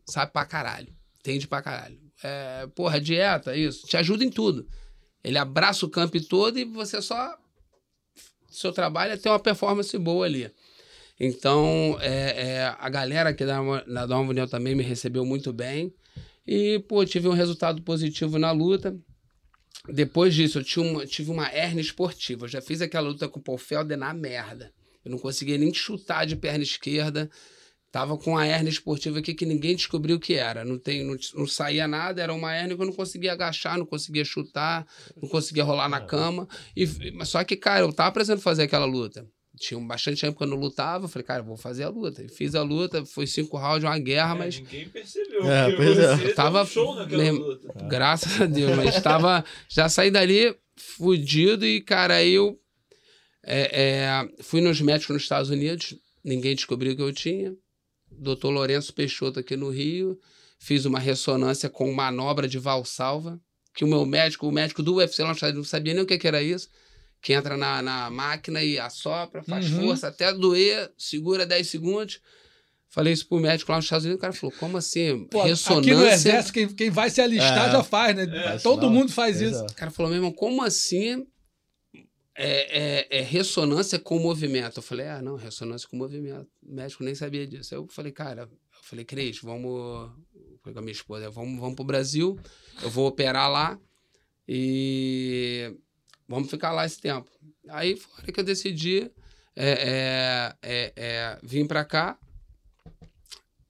sabe 0.06 0.32
pra 0.32 0.44
caralho, 0.44 0.94
entende 1.20 1.48
pra 1.48 1.62
caralho. 1.62 1.98
É, 2.22 2.66
porra, 2.74 3.00
dieta, 3.00 3.56
isso, 3.56 3.86
te 3.86 3.96
ajuda 3.96 4.24
em 4.24 4.30
tudo. 4.30 4.68
Ele 5.24 5.38
abraça 5.38 5.86
o 5.86 5.90
campo 5.90 6.20
todo 6.26 6.58
e 6.58 6.64
você 6.64 7.00
só. 7.00 7.38
Seu 8.50 8.72
trabalho 8.72 9.12
é 9.12 9.16
ter 9.16 9.28
uma 9.28 9.38
performance 9.38 9.96
boa 9.96 10.26
ali. 10.26 10.50
Então, 11.22 11.98
é, 12.00 12.48
é, 12.48 12.76
a 12.78 12.88
galera 12.88 13.28
aqui 13.28 13.44
da, 13.44 13.60
da 13.82 14.06
Nova 14.06 14.30
União 14.30 14.48
também 14.48 14.74
me 14.74 14.82
recebeu 14.82 15.22
muito 15.22 15.52
bem. 15.52 15.92
E, 16.46 16.78
pô, 16.88 17.04
tive 17.04 17.28
um 17.28 17.34
resultado 17.34 17.82
positivo 17.82 18.38
na 18.38 18.50
luta. 18.52 18.98
Depois 19.86 20.34
disso, 20.34 20.58
eu 20.58 20.64
tive 20.64 20.80
uma, 20.80 21.06
tive 21.06 21.30
uma 21.30 21.54
hernia 21.54 21.82
esportiva. 21.82 22.46
Eu 22.46 22.48
já 22.48 22.62
fiz 22.62 22.80
aquela 22.80 23.08
luta 23.08 23.28
com 23.28 23.38
o 23.38 23.42
Paul 23.42 23.58
Felder 23.58 23.98
na 23.98 24.14
merda. 24.14 24.72
Eu 25.04 25.10
não 25.10 25.18
conseguia 25.18 25.58
nem 25.58 25.74
chutar 25.74 26.24
de 26.24 26.36
perna 26.36 26.64
esquerda. 26.64 27.30
Tava 27.92 28.16
com 28.16 28.38
a 28.38 28.46
hernia 28.46 28.70
esportiva 28.70 29.18
aqui 29.18 29.34
que 29.34 29.44
ninguém 29.44 29.76
descobriu 29.76 30.16
o 30.16 30.20
que 30.20 30.34
era. 30.34 30.64
Não, 30.64 30.78
tem, 30.78 31.04
não, 31.04 31.16
não 31.34 31.46
saía 31.46 31.86
nada, 31.86 32.22
era 32.22 32.32
uma 32.32 32.54
hernia 32.56 32.76
que 32.76 32.82
eu 32.82 32.86
não 32.86 32.94
conseguia 32.94 33.32
agachar, 33.32 33.76
não 33.76 33.84
conseguia 33.84 34.24
chutar, 34.24 34.86
não 35.20 35.28
conseguia 35.28 35.64
rolar 35.64 35.88
na 35.88 36.00
cama. 36.00 36.48
E, 36.74 36.86
só 37.26 37.44
que, 37.44 37.56
cara, 37.56 37.80
eu 37.80 37.92
tava 37.92 38.12
precisando 38.12 38.40
fazer 38.40 38.62
aquela 38.62 38.86
luta. 38.86 39.26
Tinha 39.60 39.78
bastante 39.78 40.22
tempo 40.22 40.38
que 40.38 40.42
eu 40.42 40.48
não 40.48 40.56
lutava. 40.56 41.04
eu 41.04 41.08
Falei, 41.08 41.26
cara, 41.26 41.42
vou 41.42 41.56
fazer 41.56 41.84
a 41.84 41.90
luta. 41.90 42.24
E 42.24 42.28
fiz 42.30 42.54
a 42.54 42.62
luta, 42.62 43.04
foi 43.04 43.26
cinco 43.26 43.58
rounds, 43.58 43.84
uma 43.84 43.98
guerra, 43.98 44.34
É, 44.34 44.38
mas 44.38 44.58
Ninguém 44.58 44.88
percebeu. 44.88 45.44
É, 45.44 45.76
pois 45.76 45.98
é. 45.98 46.32
Tava 46.32 46.62
um 46.62 46.66
show 46.66 46.94
naquela 46.94 47.30
luta. 47.30 47.68
Graças 47.86 48.40
a 48.40 48.46
Deus, 48.46 48.74
mas 48.74 48.96
estava. 48.96 49.44
Já 49.68 49.86
saí 49.90 50.10
dali 50.10 50.56
fudido 50.76 51.66
e, 51.66 51.82
cara, 51.82 52.14
aí 52.14 52.32
eu 52.32 52.58
é, 53.42 53.82
é, 53.82 54.42
fui 54.42 54.62
nos 54.62 54.80
médicos 54.80 55.14
nos 55.14 55.22
Estados 55.22 55.50
Unidos, 55.50 55.94
ninguém 56.24 56.54
descobriu 56.54 56.96
que 56.96 57.02
eu 57.02 57.12
tinha. 57.12 57.54
Doutor 58.10 58.50
Lourenço 58.50 58.94
Peixoto 58.94 59.40
aqui 59.40 59.56
no 59.56 59.68
Rio, 59.68 60.18
fiz 60.58 60.86
uma 60.86 60.98
ressonância 60.98 61.68
com 61.68 61.92
manobra 61.92 62.48
de 62.48 62.58
valsalva, 62.58 63.38
que 63.74 63.84
o 63.84 63.88
meu 63.88 64.06
médico, 64.06 64.48
o 64.48 64.52
médico 64.52 64.82
do 64.82 64.96
UFC 64.96 65.22
lá 65.22 65.34
não 65.52 65.64
sabia 65.64 65.94
nem 65.94 66.02
o 66.02 66.06
que, 66.06 66.18
que 66.18 66.26
era 66.26 66.42
isso. 66.42 66.68
Que 67.20 67.32
entra 67.34 67.56
na, 67.56 67.82
na 67.82 68.08
máquina 68.10 68.62
e 68.62 68.78
assopra, 68.78 69.42
faz 69.42 69.70
Uhum. 69.70 69.82
força 69.86 70.08
até 70.08 70.32
doer, 70.32 70.90
segura 70.96 71.44
10 71.44 71.66
segundos. 71.68 72.20
Falei 72.88 73.12
isso 73.12 73.28
pro 73.28 73.38
médico 73.38 73.70
lá 73.70 73.76
nos 73.78 73.84
Estados 73.84 74.04
Unidos, 74.04 74.18
o 74.18 74.20
cara 74.20 74.32
falou: 74.32 74.54
como 74.58 74.76
assim? 74.76 75.24
Pô, 75.26 75.42
ressonância. 75.42 75.92
aqui 75.92 76.02
no 76.02 76.08
Exército, 76.08 76.52
quem, 76.52 76.68
quem 76.68 76.90
vai 76.90 77.08
se 77.10 77.20
alistar 77.20 77.68
É. 77.68 77.72
já 77.72 77.84
faz, 77.84 78.16
né? 78.16 78.22
É, 78.24 78.58
Todo 78.58 78.80
sinal. 78.80 78.90
mundo 78.94 79.12
faz 79.12 79.36
Pois 79.38 79.52
isso. 79.52 79.62
é. 79.62 79.66
O 79.66 79.74
cara 79.74 79.90
falou, 79.90 80.10
meu 80.10 80.16
irmão, 80.18 80.32
como 80.32 80.62
assim 80.62 81.24
é, 82.34 83.06
é- 83.10 83.18
é 83.18 83.22
ressonância 83.22 83.98
com 83.98 84.18
movimento? 84.18 84.78
Eu 84.78 84.82
falei, 84.82 85.06
ah, 85.06 85.20
não, 85.22 85.36
ressonância 85.36 85.86
com 85.88 85.96
movimento. 85.96 86.48
O 86.62 86.74
médico 86.74 87.04
nem 87.04 87.14
sabia 87.14 87.46
disso. 87.46 87.74
Aí 87.74 87.80
eu 87.80 87.86
falei, 87.88 88.10
cara, 88.12 88.42
eu 88.42 88.48
falei, 88.82 89.04
Cris, 89.04 89.38
vamos. 89.42 90.10
Falei 90.62 90.72
com 90.74 90.78
a 90.78 90.82
minha 90.82 90.92
esposa, 90.92 91.30
vamos, 91.30 91.60
vamos 91.60 91.74
pro 91.76 91.84
Brasil, 91.84 92.38
eu 92.82 92.90
vou 92.90 93.06
operar 93.06 93.50
lá 93.50 93.78
e 94.48 95.72
vamos 96.30 96.48
ficar 96.48 96.70
lá 96.70 96.86
esse 96.86 97.00
tempo. 97.00 97.28
Aí 97.68 97.96
foi 97.96 98.32
que 98.32 98.38
eu 98.38 98.44
decidi 98.44 99.10
é, 99.56 99.70
é, 99.72 100.54
é, 100.62 100.92
é, 100.96 101.38
vir 101.42 101.66
pra 101.66 101.84
cá. 101.84 102.16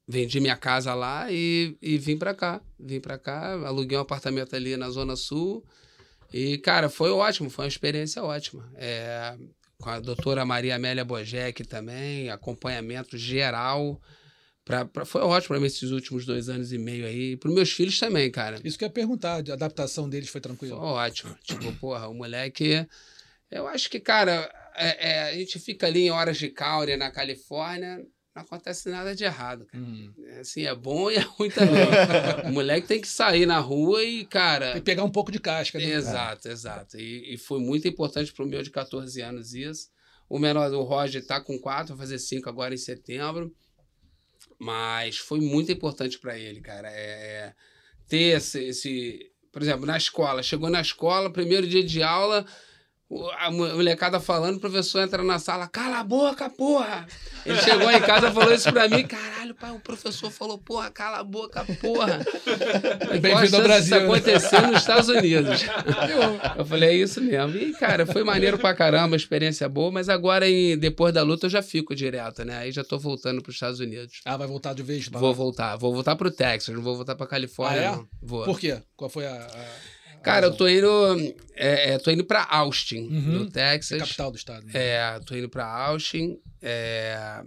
Vendi 0.07 0.41
minha 0.41 0.57
casa 0.57 0.93
lá 0.93 1.31
e, 1.31 1.79
e 1.81 1.97
vim 1.97 2.19
pra 2.19 2.35
cá. 2.35 2.61
Vim 2.79 3.01
pra 3.01 3.17
cá, 3.17 3.53
aluguei 3.67 3.97
um 3.97 4.03
apartamento 4.03 4.55
ali 4.55 4.77
na 4.77 4.91
Zona 4.91 5.17
Sul. 5.17 5.65
E, 6.33 6.59
cara, 6.59 6.91
foi 6.91 7.11
ótimo, 7.11 7.49
foi 7.49 7.65
uma 7.65 7.69
experiência 7.69 8.23
ótima. 8.23 8.71
É, 8.75 9.37
com 9.81 9.89
a 9.89 9.99
doutora 9.99 10.45
Maria 10.45 10.77
Amélia 10.77 11.05
Bojek 11.05 11.65
também, 11.65 12.29
acompanhamento 12.29 13.17
geral. 13.17 14.01
Pra, 14.71 14.85
pra- 14.85 15.05
foi 15.05 15.21
ótimo 15.23 15.49
para 15.49 15.61
mim 15.61 15.67
esses 15.67 15.91
últimos 15.91 16.25
dois 16.25 16.49
anos 16.49 16.73
e 16.73 16.79
meio 16.79 17.05
aí. 17.07 17.37
Para 17.37 17.51
meus 17.51 17.73
filhos 17.73 17.99
também, 17.99 18.31
cara. 18.31 18.61
Isso 18.65 18.79
que 18.79 18.85
eu 18.85 18.89
ia 18.89 18.93
perguntar, 18.93 19.35
a 19.35 19.53
adaptação 19.53 20.09
deles 20.09 20.29
foi 20.29 20.41
Foi 20.41 20.41
tranquila. 20.41 20.77
ótimo. 20.79 21.37
tipo, 21.43 21.73
porra, 21.75 22.09
o 22.09 22.15
moleque. 22.15 22.87
Eu 23.51 23.67
acho 23.67 23.91
que, 23.91 23.99
cara, 23.99 24.51
é- 24.77 25.11
é, 25.11 25.23
a 25.31 25.35
gente 25.35 25.59
fica 25.59 25.87
ali 25.87 26.03
em 26.07 26.11
horas 26.11 26.37
de 26.39 26.49
caure 26.49 26.97
na 26.97 27.11
Califórnia, 27.11 27.99
não 28.35 28.43
acontece 28.43 28.89
nada 28.89 29.13
de 29.15 29.25
errado, 29.25 29.67
cara. 29.67 29.83
Hum. 29.83 30.13
É, 30.25 30.41
Assim, 30.41 30.65
é 30.65 30.75
bom 30.75 31.11
e 31.11 31.17
é 31.17 31.21
ruim 31.21 31.51
também. 31.51 31.75
o 32.49 32.53
moleque 32.53 32.87
tem 32.87 33.01
que 33.01 33.09
sair 33.09 33.45
na 33.47 33.59
rua 33.59 34.05
e, 34.05 34.25
cara. 34.25 34.75
Que 34.75 34.81
pegar 34.81 35.03
um 35.05 35.11
pouco 35.11 35.33
de 35.33 35.41
casca, 35.41 35.79
né? 35.79 35.85
Exato, 35.85 36.49
exato. 36.49 36.97
E, 36.97 37.35
e 37.35 37.37
foi 37.39 37.59
muito 37.59 37.89
importante 37.89 38.33
pro 38.33 38.47
meu 38.47 38.63
de 38.63 38.71
14 38.71 39.21
anos 39.21 39.53
isso. 39.53 39.89
O 40.29 40.39
menor, 40.39 40.73
o 40.73 40.83
Roger, 40.85 41.27
tá 41.27 41.41
com 41.41 41.59
4, 41.59 41.97
vai 41.97 42.07
fazer 42.07 42.21
5 42.21 42.49
agora 42.49 42.73
em 42.73 42.77
setembro. 42.79 43.53
Mas 44.61 45.17
foi 45.17 45.41
muito 45.41 45.73
importante 45.73 46.19
para 46.19 46.39
ele, 46.39 46.61
cara. 46.61 46.91
É, 46.91 47.55
ter 48.07 48.37
esse, 48.37 48.63
esse. 48.63 49.33
Por 49.51 49.63
exemplo, 49.63 49.87
na 49.87 49.97
escola. 49.97 50.43
Chegou 50.43 50.69
na 50.69 50.83
escola, 50.83 51.31
primeiro 51.31 51.67
dia 51.67 51.83
de 51.83 52.03
aula, 52.03 52.45
a 53.39 53.51
mo- 53.51 53.69
molecada 53.75 54.21
falando, 54.21 54.57
o 54.57 54.61
professor 54.61 55.01
entra 55.03 55.23
na 55.25 55.39
sala, 55.39 55.67
cala 55.67 55.99
a 55.99 56.05
boca, 56.05 56.49
porra! 56.49 57.07
Ele 57.45 57.59
chegou 57.61 57.91
em 57.91 58.01
casa 58.01 58.29
e 58.29 58.33
falou 58.33 58.53
isso 58.55 58.71
pra 58.73 58.89
mim, 58.89 59.05
caralho, 59.07 59.55
pai, 59.55 59.71
o 59.73 59.81
professor 59.81 60.31
falou, 60.31 60.59
porra, 60.59 60.91
cala 60.91 61.19
a 61.19 61.25
boca, 61.25 61.65
porra! 61.81 62.21
Bem-vindo 63.21 63.57
ao 63.57 63.63
Brasil, 63.63 63.83
disso 63.83 63.95
né? 63.99 64.05
acontecer 64.05 64.61
nos 64.63 64.77
Estados 64.81 65.09
Unidos. 65.09 65.61
Eu 66.57 66.65
falei, 66.65 66.91
é 66.91 66.95
isso 66.97 67.21
mesmo. 67.21 67.57
E, 67.57 67.73
cara, 67.73 68.07
foi 68.07 68.23
maneiro 68.23 68.59
pra 68.59 68.75
caramba, 68.75 69.17
experiência 69.17 69.69
boa, 69.69 69.91
mas 69.91 70.09
agora, 70.09 70.49
em, 70.49 70.77
depois 70.79 71.13
da 71.13 71.23
luta, 71.23 71.47
eu 71.47 71.51
já 71.51 71.63
fico 71.63 71.95
direto, 71.95 72.45
né? 72.45 72.59
Aí 72.59 72.73
já 72.73 72.85
tô 72.85 72.99
voltando 72.99 73.43
pros 73.43 73.57
Estados 73.57 73.81
Unidos. 73.81 74.21
Ah, 74.25 74.37
vai 74.37 74.47
voltar 74.47 74.75
de 74.75 74.83
vez? 74.83 75.09
Vou 75.09 75.35
voltar, 75.35 75.77
vou 75.77 75.93
voltar 75.93 76.17
pro 76.17 76.31
Texas, 76.31 76.75
não 76.75 76.83
vou 76.83 76.97
voltar 76.97 77.15
pra 77.15 77.27
Califórnia, 77.27 77.81
Ah, 77.81 77.85
é? 77.85 77.91
não. 77.97 78.07
Vou. 78.23 78.45
Por 78.45 78.59
quê? 78.61 78.79
Qual 78.97 79.09
foi 79.11 79.27
a- 79.27 79.33
a 79.47 80.00
Cara, 80.23 80.47
eu 80.47 80.57
tô 80.57 80.69
indo. 80.69 80.89
É, 81.55 81.93
é, 81.93 81.99
tô 81.99 82.11
indo 82.11 82.25
pra 82.25 82.45
Austin, 82.51 83.03
Uhum. 83.09 83.39
no 83.41 83.47
É 83.47 83.51
Texas. 83.51 83.99
capital 84.01 84.31
do 84.31 84.37
estado. 84.37 84.65
né? 84.67 84.73
É, 84.75 85.21
tô 85.21 85.35
indo 85.35 85.49
pra 85.49 85.65
Austin. 85.67 86.39
É, 86.63 87.43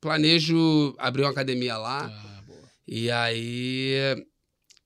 planejo 0.00 0.94
abrir 0.98 1.22
uma 1.22 1.30
academia 1.30 1.76
lá. 1.76 2.06
Ah. 2.06 2.42
E 2.86 3.10
aí. 3.10 4.26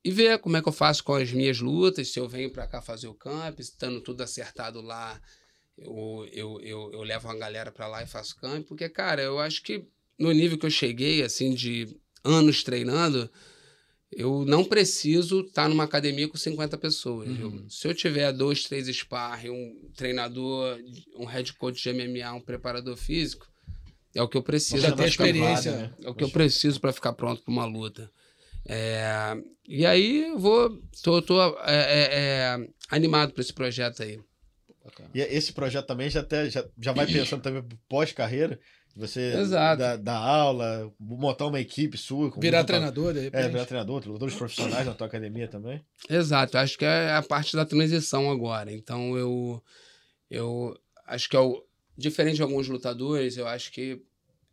E 0.04 0.10
ver 0.10 0.38
como 0.40 0.56
é 0.56 0.62
que 0.62 0.68
eu 0.68 0.72
faço 0.72 1.04
com 1.04 1.14
as 1.14 1.30
minhas 1.30 1.60
lutas, 1.60 2.08
se 2.12 2.18
eu 2.18 2.28
venho 2.28 2.50
pra 2.50 2.66
cá 2.66 2.82
fazer 2.82 3.06
o 3.06 3.14
camp, 3.14 3.60
estando 3.60 4.00
tudo 4.00 4.20
acertado 4.22 4.80
lá, 4.80 5.20
eu, 5.78 6.28
eu, 6.32 6.60
eu, 6.60 6.90
eu 6.92 7.02
levo 7.02 7.28
uma 7.28 7.36
galera 7.38 7.70
pra 7.70 7.86
lá 7.86 8.02
e 8.02 8.06
faço 8.06 8.34
camp, 8.36 8.66
porque, 8.66 8.88
cara, 8.88 9.22
eu 9.22 9.38
acho 9.38 9.62
que 9.62 9.86
no 10.18 10.32
nível 10.32 10.58
que 10.58 10.66
eu 10.66 10.70
cheguei, 10.70 11.22
assim, 11.22 11.54
de 11.54 11.96
anos 12.24 12.64
treinando, 12.64 13.30
eu 14.12 14.44
não 14.44 14.64
preciso 14.64 15.40
estar 15.40 15.68
numa 15.68 15.84
academia 15.84 16.28
com 16.28 16.36
50 16.36 16.76
pessoas. 16.78 17.28
Uhum. 17.28 17.62
Eu- 17.64 17.70
se 17.70 17.86
eu 17.88 17.94
tiver 17.94 18.32
dois, 18.32 18.64
três 18.64 18.86
sparring, 18.88 19.50
um 19.50 19.90
treinador, 19.96 20.78
um 21.16 21.24
head 21.24 21.52
coach 21.54 21.82
de 21.82 21.88
MMA, 21.90 22.32
um 22.34 22.40
preparador 22.40 22.96
físico, 22.96 23.46
é 24.14 24.22
o 24.22 24.28
que 24.28 24.36
eu 24.36 24.42
preciso. 24.42 24.82
Já 24.82 24.92
tem 24.92 25.06
experiência. 25.06 25.72
né? 25.72 25.94
é 26.02 26.10
o 26.10 26.14
que 26.14 26.22
eu 26.24 26.30
preciso 26.30 26.80
para 26.80 26.92
ficar 26.92 27.12
pronto 27.14 27.42
para 27.42 27.52
uma 27.52 27.64
luta. 27.64 28.10
É, 28.66 29.36
e 29.66 29.84
aí 29.84 30.28
eu 30.30 30.38
vou. 30.38 30.78
tô, 31.02 31.20
tô 31.22 31.40
é, 31.60 31.74
é, 31.74 32.08
é 32.14 32.68
animado 32.90 33.32
para 33.32 33.40
esse 33.40 33.52
projeto 33.52 34.02
aí. 34.02 34.20
E 35.14 35.20
esse 35.20 35.52
projeto 35.52 35.86
também 35.86 36.10
já, 36.10 36.20
até, 36.20 36.50
já, 36.50 36.64
já 36.80 36.92
vai 36.92 37.06
pensando 37.06 37.40
também 37.42 37.62
pós-carreira. 37.88 38.58
Você 38.94 39.32
dar 39.48 39.96
dá 39.96 40.16
aula, 40.16 40.92
montar 41.00 41.46
uma 41.46 41.60
equipe 41.60 41.96
sua. 41.96 42.30
Virar 42.38 42.64
treinador, 42.64 43.14
de 43.14 43.20
É, 43.20 43.22
repente. 43.22 43.50
virar 43.50 43.64
treinador, 43.64 44.06
lutadores 44.06 44.34
profissionais 44.34 44.86
na 44.86 44.94
tua 44.94 45.06
academia 45.06 45.48
também. 45.48 45.82
Exato, 46.10 46.58
acho 46.58 46.76
que 46.76 46.84
é 46.84 47.12
a 47.12 47.22
parte 47.22 47.56
da 47.56 47.64
transição 47.64 48.30
agora. 48.30 48.70
Então 48.70 49.16
eu, 49.16 49.62
eu 50.30 50.78
acho 51.06 51.28
que 51.28 51.36
é 51.36 51.40
o, 51.40 51.64
diferente 51.96 52.36
de 52.36 52.42
alguns 52.42 52.68
lutadores, 52.68 53.36
eu 53.36 53.46
acho 53.48 53.72
que 53.72 54.02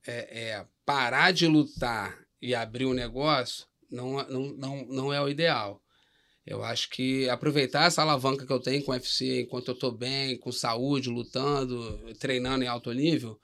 é, 0.07 0.49
é 0.51 0.65
parar 0.85 1.31
de 1.31 1.45
lutar 1.45 2.17
e 2.41 2.55
abrir 2.55 2.85
um 2.85 2.93
negócio 2.93 3.67
não, 3.91 4.23
não, 4.27 4.41
não, 4.53 4.85
não 4.85 5.13
é 5.13 5.21
o 5.21 5.27
ideal. 5.27 5.81
Eu 6.45 6.63
acho 6.63 6.89
que 6.89 7.29
aproveitar 7.29 7.85
essa 7.85 8.01
alavanca 8.01 8.45
que 8.45 8.51
eu 8.51 8.59
tenho 8.59 8.83
com 8.83 8.91
o 8.91 8.95
UFC, 8.95 9.41
enquanto 9.41 9.67
eu 9.67 9.73
estou 9.73 9.91
bem, 9.91 10.37
com 10.37 10.51
saúde, 10.51 11.09
lutando, 11.09 11.99
treinando 12.19 12.63
em 12.63 12.67
alto 12.67 12.91
nível, 12.91 13.39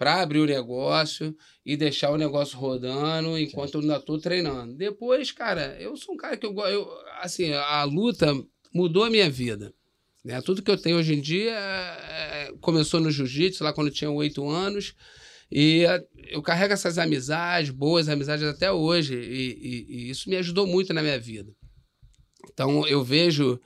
para 0.00 0.22
abrir 0.22 0.38
o 0.38 0.46
negócio 0.46 1.36
e 1.62 1.76
deixar 1.76 2.10
o 2.10 2.16
negócio 2.16 2.56
rodando 2.58 3.38
enquanto 3.38 3.74
eu 3.74 3.80
ainda 3.82 3.96
estou 3.98 4.18
treinando. 4.18 4.72
Depois, 4.74 5.30
cara, 5.30 5.76
eu 5.78 5.94
sou 5.94 6.14
um 6.14 6.16
cara 6.16 6.38
que 6.38 6.46
eu 6.46 6.54
gosto. 6.54 6.88
Assim, 7.20 7.52
a 7.52 7.84
luta 7.84 8.32
mudou 8.72 9.04
a 9.04 9.10
minha 9.10 9.28
vida. 9.28 9.74
Né? 10.24 10.40
Tudo 10.40 10.62
que 10.62 10.70
eu 10.70 10.78
tenho 10.78 10.96
hoje 10.96 11.12
em 11.12 11.20
dia 11.20 11.52
é, 11.52 12.50
começou 12.62 12.98
no 12.98 13.10
jiu-jitsu, 13.10 13.62
lá 13.62 13.74
quando 13.74 13.88
eu 13.88 13.92
tinha 13.92 14.10
oito 14.10 14.48
anos. 14.48 14.94
E 15.52 15.84
é, 15.84 16.02
eu 16.30 16.40
carrego 16.40 16.72
essas 16.72 16.96
amizades, 16.96 17.68
boas 17.68 18.08
amizades 18.08 18.46
até 18.46 18.72
hoje. 18.72 19.14
E, 19.14 19.18
e- 19.20 19.86
e 20.06 20.10
isso 20.10 20.30
me 20.30 20.36
ajudou 20.36 20.66
muito 20.66 20.94
na 20.94 21.02
minha 21.02 21.20
vida. 21.20 21.52
Então 22.50 22.86
eu 22.86 23.04
vejo 23.04 23.60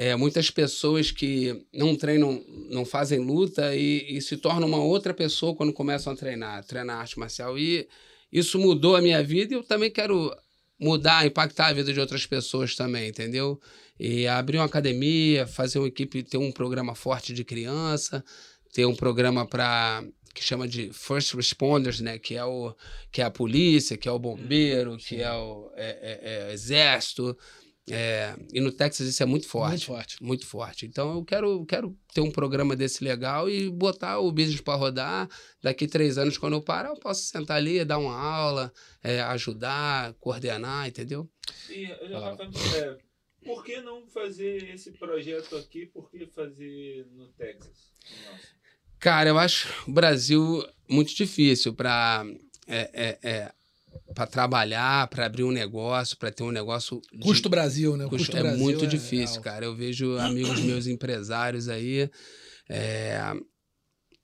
é, 0.00 0.14
muitas 0.14 0.48
pessoas 0.48 1.10
que 1.10 1.66
não 1.74 1.96
treinam, 1.96 2.40
não 2.70 2.84
fazem 2.84 3.18
luta 3.18 3.74
e, 3.74 4.16
e 4.16 4.22
se 4.22 4.36
tornam 4.36 4.68
uma 4.68 4.78
outra 4.78 5.12
pessoa 5.12 5.56
quando 5.56 5.72
começam 5.72 6.12
a 6.12 6.16
treinar, 6.16 6.64
treinar 6.64 7.00
arte 7.00 7.18
marcial. 7.18 7.58
E 7.58 7.88
isso 8.32 8.60
mudou 8.60 8.94
a 8.94 9.02
minha 9.02 9.20
vida 9.24 9.52
e 9.52 9.56
eu 9.56 9.64
também 9.64 9.90
quero 9.90 10.32
mudar, 10.78 11.26
impactar 11.26 11.66
a 11.66 11.72
vida 11.72 11.92
de 11.92 11.98
outras 11.98 12.24
pessoas 12.24 12.76
também, 12.76 13.08
entendeu? 13.08 13.60
E 13.98 14.24
abrir 14.28 14.58
uma 14.58 14.66
academia, 14.66 15.48
fazer 15.48 15.80
uma 15.80 15.88
equipe, 15.88 16.22
ter 16.22 16.38
um 16.38 16.52
programa 16.52 16.94
forte 16.94 17.34
de 17.34 17.42
criança, 17.42 18.24
ter 18.72 18.86
um 18.86 18.94
programa 18.94 19.44
para 19.44 20.04
que 20.32 20.44
chama 20.44 20.68
de 20.68 20.92
first 20.92 21.34
responders, 21.34 21.98
né? 21.98 22.20
Que 22.20 22.36
é 22.36 22.44
o 22.44 22.72
que 23.10 23.20
é 23.20 23.24
a 23.24 23.30
polícia, 23.32 23.96
que 23.96 24.08
é 24.08 24.12
o 24.12 24.18
bombeiro, 24.20 24.96
que 24.96 25.16
é 25.20 25.32
o 25.32 25.72
é- 25.74 25.98
é- 26.00 26.50
é 26.50 26.52
exército. 26.52 27.36
É, 27.92 28.36
e 28.52 28.60
no 28.60 28.72
Texas 28.72 29.06
isso 29.08 29.22
é 29.22 29.26
muito 29.26 29.48
forte. 29.48 29.70
Muito 29.70 29.86
forte. 29.86 30.22
Muito 30.22 30.46
forte. 30.46 30.86
Então 30.86 31.14
eu 31.14 31.24
quero, 31.24 31.64
quero 31.66 31.98
ter 32.12 32.20
um 32.20 32.30
programa 32.30 32.74
desse 32.76 33.02
legal 33.02 33.48
e 33.48 33.68
botar 33.68 34.18
o 34.18 34.32
business 34.32 34.60
para 34.60 34.78
rodar. 34.78 35.28
Daqui 35.62 35.86
três 35.86 36.18
anos, 36.18 36.38
quando 36.38 36.54
eu 36.54 36.62
parar, 36.62 36.90
eu 36.90 36.98
posso 36.98 37.22
sentar 37.22 37.56
ali, 37.56 37.84
dar 37.84 37.98
uma 37.98 38.16
aula, 38.16 38.72
é, 39.02 39.20
ajudar, 39.20 40.14
coordenar, 40.14 40.88
entendeu? 40.88 41.28
E, 41.70 41.84
Rafa, 42.12 42.44
é, 42.76 42.98
por 43.44 43.64
que 43.64 43.80
não 43.80 44.06
fazer 44.06 44.74
esse 44.74 44.92
projeto 44.92 45.56
aqui? 45.56 45.86
Por 45.86 46.10
que 46.10 46.26
fazer 46.26 47.06
no 47.12 47.28
Texas? 47.28 47.92
Nossa. 48.26 48.58
Cara, 48.98 49.28
eu 49.28 49.38
acho 49.38 49.68
o 49.88 49.92
Brasil 49.92 50.66
muito 50.88 51.14
difícil 51.14 51.72
para 51.72 52.26
é, 52.66 52.90
é, 52.92 53.18
é, 53.22 53.52
para 54.14 54.26
trabalhar, 54.26 55.06
para 55.08 55.26
abrir 55.26 55.44
um 55.44 55.50
negócio, 55.52 56.16
para 56.16 56.30
ter 56.30 56.42
um 56.42 56.50
negócio. 56.50 57.00
de- 57.12 57.20
Custo 57.20 57.48
Brasil, 57.48 57.96
né? 57.96 58.04
Custo 58.04 58.18
Custo 58.18 58.36
é 58.36 58.40
Brasil 58.42 58.58
muito 58.58 58.84
é 58.84 58.88
difícil, 58.88 59.36
alto. 59.36 59.44
cara. 59.44 59.64
Eu 59.64 59.74
vejo 59.76 60.16
amigos 60.18 60.60
meus 60.60 60.86
empresários 60.86 61.68
aí. 61.68 62.10
é, 62.68 63.20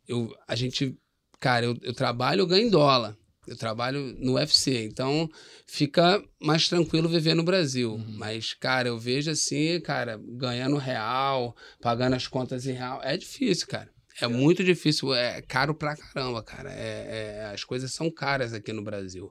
eu, 0.06 0.30
a 0.46 0.54
gente. 0.54 0.96
Cara, 1.40 1.66
eu, 1.66 1.76
eu 1.82 1.92
trabalho, 1.94 2.40
eu 2.40 2.46
ganho 2.46 2.66
em 2.66 2.70
dólar. 2.70 3.16
Eu 3.46 3.56
trabalho 3.58 4.00
no 4.18 4.34
UFC, 4.36 4.84
então 4.86 5.28
fica 5.66 6.22
mais 6.40 6.66
tranquilo 6.66 7.10
viver 7.10 7.34
no 7.34 7.42
Brasil. 7.42 7.92
Uhum. 7.92 8.14
Mas, 8.16 8.54
cara, 8.54 8.88
eu 8.88 8.98
vejo 8.98 9.30
assim, 9.30 9.78
cara, 9.80 10.18
ganhando 10.38 10.78
real, 10.78 11.54
pagando 11.82 12.14
as 12.16 12.26
contas 12.26 12.66
em 12.66 12.72
real. 12.72 13.00
É 13.02 13.18
difícil, 13.18 13.66
cara. 13.66 13.90
É 14.18 14.26
muito 14.26 14.64
difícil, 14.64 15.12
é 15.12 15.42
caro 15.42 15.74
pra 15.74 15.94
caramba, 15.94 16.42
cara. 16.42 16.70
É, 16.72 17.42
é- 17.42 17.50
as 17.52 17.64
coisas 17.64 17.92
são 17.92 18.10
caras 18.10 18.54
aqui 18.54 18.72
no 18.72 18.82
Brasil. 18.82 19.30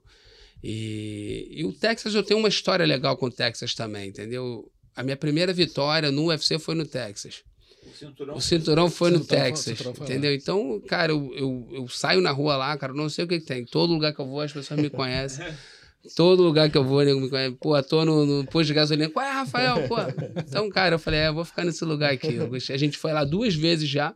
E, 0.64 1.48
e 1.52 1.66
o 1.66 1.74
Texas, 1.74 2.16
eu 2.16 2.24
tenho 2.24 2.40
uma 2.40 2.48
história 2.50 2.86
legal 2.86 3.18
com 3.18 3.26
o 3.26 3.32
Texas 3.32 3.74
também, 3.76 4.10
entendeu? 4.10 4.72
A 4.96 5.04
minha 5.04 5.18
primeira 5.18 5.52
vitória 5.52 6.10
no 6.12 6.28
UFC 6.28 6.58
foi 6.58 6.74
no 6.76 6.86
Texas. 6.86 7.44
O 7.86 7.94
cinturão. 7.98 8.36
O 8.38 8.42
cinturão 8.42 8.90
foi 8.90 9.12
no 9.12 9.18
Cinturão 9.20 9.40
foi- 9.40 9.46
Texas, 9.50 9.66
cinturão 9.78 9.94
foi 9.94 10.08
lá. 10.08 10.12
entendeu? 10.14 10.34
Então, 10.34 10.82
cara, 10.88 11.12
eu, 11.12 11.34
eu, 11.36 11.68
eu 11.72 11.88
saio 11.90 12.22
na 12.22 12.32
rua 12.32 12.56
lá, 12.56 12.78
cara, 12.78 12.94
não 12.94 13.10
sei 13.10 13.26
o 13.26 13.28
que, 13.28 13.40
que 13.42 13.46
tem. 13.46 13.66
Todo 13.66 13.92
lugar 13.92 14.14
que 14.14 14.22
eu 14.22 14.26
vou, 14.26 14.40
as 14.40 14.54
pessoas 14.54 14.80
me 14.80 14.90
conhecem. 14.90 15.46
Todo 16.16 16.44
lugar 16.44 16.70
que 16.70 16.78
eu 16.78 16.84
vou, 16.84 17.02
nego 17.04 17.20
me 17.20 17.30
conhece. 17.30 17.56
Pô, 17.62 17.82
tô 17.84 18.04
no, 18.04 18.26
no 18.26 18.46
posto 18.46 18.68
de 18.68 18.74
gasolina. 18.74 19.10
Qual 19.10 19.26
é, 19.26 19.32
Rafael? 19.32 19.88
Pô. 19.88 19.96
Então, 20.38 20.70
cara, 20.70 20.96
eu 20.96 21.00
falei, 21.00 21.22
é, 21.22 21.28
eu 21.30 21.34
vou 21.34 21.46
ficar 21.46 21.64
nesse 21.64 21.84
lugar 21.86 22.12
aqui. 22.14 22.38
A 22.72 22.78
gente 22.78 22.98
foi 22.98 23.14
lá 23.14 23.24
duas 23.24 23.56
vezes 23.56 23.88
já, 23.90 24.14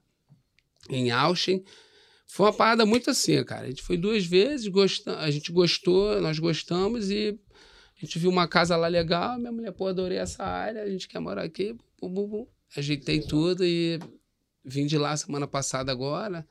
em 0.90 1.12
Austin. 1.12 1.64
Foi 2.28 2.46
uma 2.46 2.54
parada 2.54 2.86
muito 2.86 3.10
assim, 3.10 3.42
cara. 3.44 3.66
A 3.66 3.70
gente 3.70 3.82
foi 3.82 3.98
duas 3.98 4.26
vezes, 4.26 4.70
a 5.18 5.32
gente 5.32 5.52
gostou, 5.52 6.22
nós 6.22 6.38
gostamos 6.38 7.10
e 7.10 7.40
a 7.98 8.06
gente 8.06 8.20
viu 8.20 8.30
uma 8.30 8.48
casa 8.48 8.76
lá 8.76 8.88
legal. 8.88 9.40
Minha 9.40 9.52
mulher, 9.52 9.72
pô, 9.72 9.88
adorei 9.88 10.18
essa 10.18 10.44
área, 10.44 10.84
a 10.84 10.90
gente 10.90 11.08
quer 11.08 11.20
morar 11.20 11.44
aqui. 11.44 11.76
Bum, 12.00 12.14
bum, 12.14 12.28
bum. 12.28 12.48
Ajeitei 12.76 13.22
tudo 13.22 13.66
e 13.66 14.00
vim 14.64 14.86
de 14.86 14.98
lá 14.98 15.16
semana 15.16 15.48
passada 15.48 15.92
agora, 15.92 16.46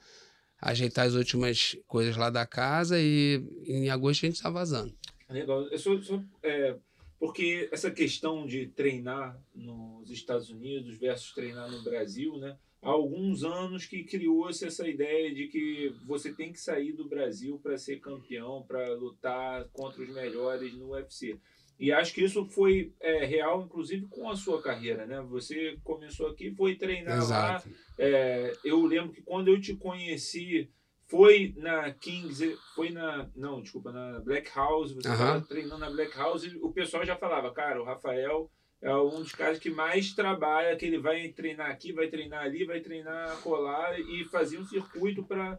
ajeitar 0.61 1.07
as 1.07 1.15
últimas 1.15 1.77
coisas 1.87 2.17
lá 2.17 2.31
da 2.31 2.47
casa 2.47 2.99
e 2.99 3.47
em 3.67 3.91
agosto 3.91 4.25
a 4.25 4.29
gente 4.31 4.43
tá 4.43 4.49
vazando. 4.49 4.95
Legal. 5.29 5.69
Eu 5.69 5.79
sou, 5.79 6.03
sou, 6.03 6.25
é, 6.43 6.75
porque 7.19 7.69
essa 7.71 7.91
questão 7.91 8.47
de 8.47 8.69
treinar 8.69 9.39
nos 9.55 10.11
Estados 10.11 10.49
Unidos 10.51 10.97
versus 10.97 11.33
treinar 11.33 11.71
no 11.71 11.83
Brasil, 11.83 12.39
né? 12.39 12.57
Há 12.83 12.91
alguns 12.91 13.43
anos 13.43 13.87
que 13.87 14.05
criou-se 14.05 14.65
essa 14.65 14.87
ideia 14.87 15.35
de 15.35 15.49
que 15.49 15.93
você 16.07 16.33
tem 16.33 16.53
que 16.53 16.61
sair 16.61 16.93
do 16.93 17.09
Brasil 17.09 17.59
para 17.63 17.77
ser 17.77 18.01
campeão, 18.01 18.65
para 18.67 18.95
lutar 18.95 19.65
contra 19.73 20.03
os 20.03 20.09
melhores 20.09 20.75
no 20.75 20.91
UFC. 20.91 21.39
E 21.79 21.93
acho 21.93 22.15
que 22.15 22.25
isso 22.25 22.47
foi 22.47 22.95
é, 23.01 23.25
real, 23.25 23.63
inclusive, 23.63 24.07
com 24.07 24.31
a 24.31 24.37
sua 24.37 24.63
carreira, 24.63 25.05
né? 25.07 25.21
Você 25.29 25.79
começou 25.85 26.29
aqui, 26.29 26.55
foi 26.55 26.77
treinar 26.77 27.19
lá, 27.19 27.57
Exato. 27.57 27.71
é, 27.99 28.53
eu 28.65 28.81
lembro 28.87 29.13
que 29.13 29.21
quando 29.21 29.49
eu 29.49 29.61
te 29.61 29.75
conheci, 29.75 30.71
foi 31.07 31.55
na 31.57 31.93
Kings, 31.93 32.57
foi 32.75 32.91
na. 32.91 33.29
Não, 33.37 33.61
desculpa, 33.61 33.93
na 33.93 34.21
Black 34.21 34.51
House, 34.55 34.93
você 34.93 35.09
estava 35.09 35.41
treinando 35.43 35.79
na 35.79 35.91
Black 35.91 36.17
House 36.17 36.45
e 36.45 36.57
o 36.57 36.73
pessoal 36.73 37.05
já 37.05 37.17
falava, 37.17 37.53
cara, 37.53 37.81
o 37.81 37.85
Rafael 37.85 38.51
é 38.83 38.95
um 38.95 39.21
dos 39.23 39.33
caras 39.33 39.59
que 39.59 39.71
mais 39.71 40.13
trabalha, 40.13 40.77
que 40.77 40.85
ele 40.85 40.99
vai 40.99 41.29
treinar 41.29 41.71
aqui, 41.71 41.93
vai 41.93 42.09
treinar 42.09 42.45
ali, 42.45 42.65
vai 42.65 42.81
treinar 42.81 43.41
colar 43.41 43.99
e 43.99 44.25
fazia 44.25 44.61
um 44.61 44.67
circuito 44.67 45.25
para 45.25 45.59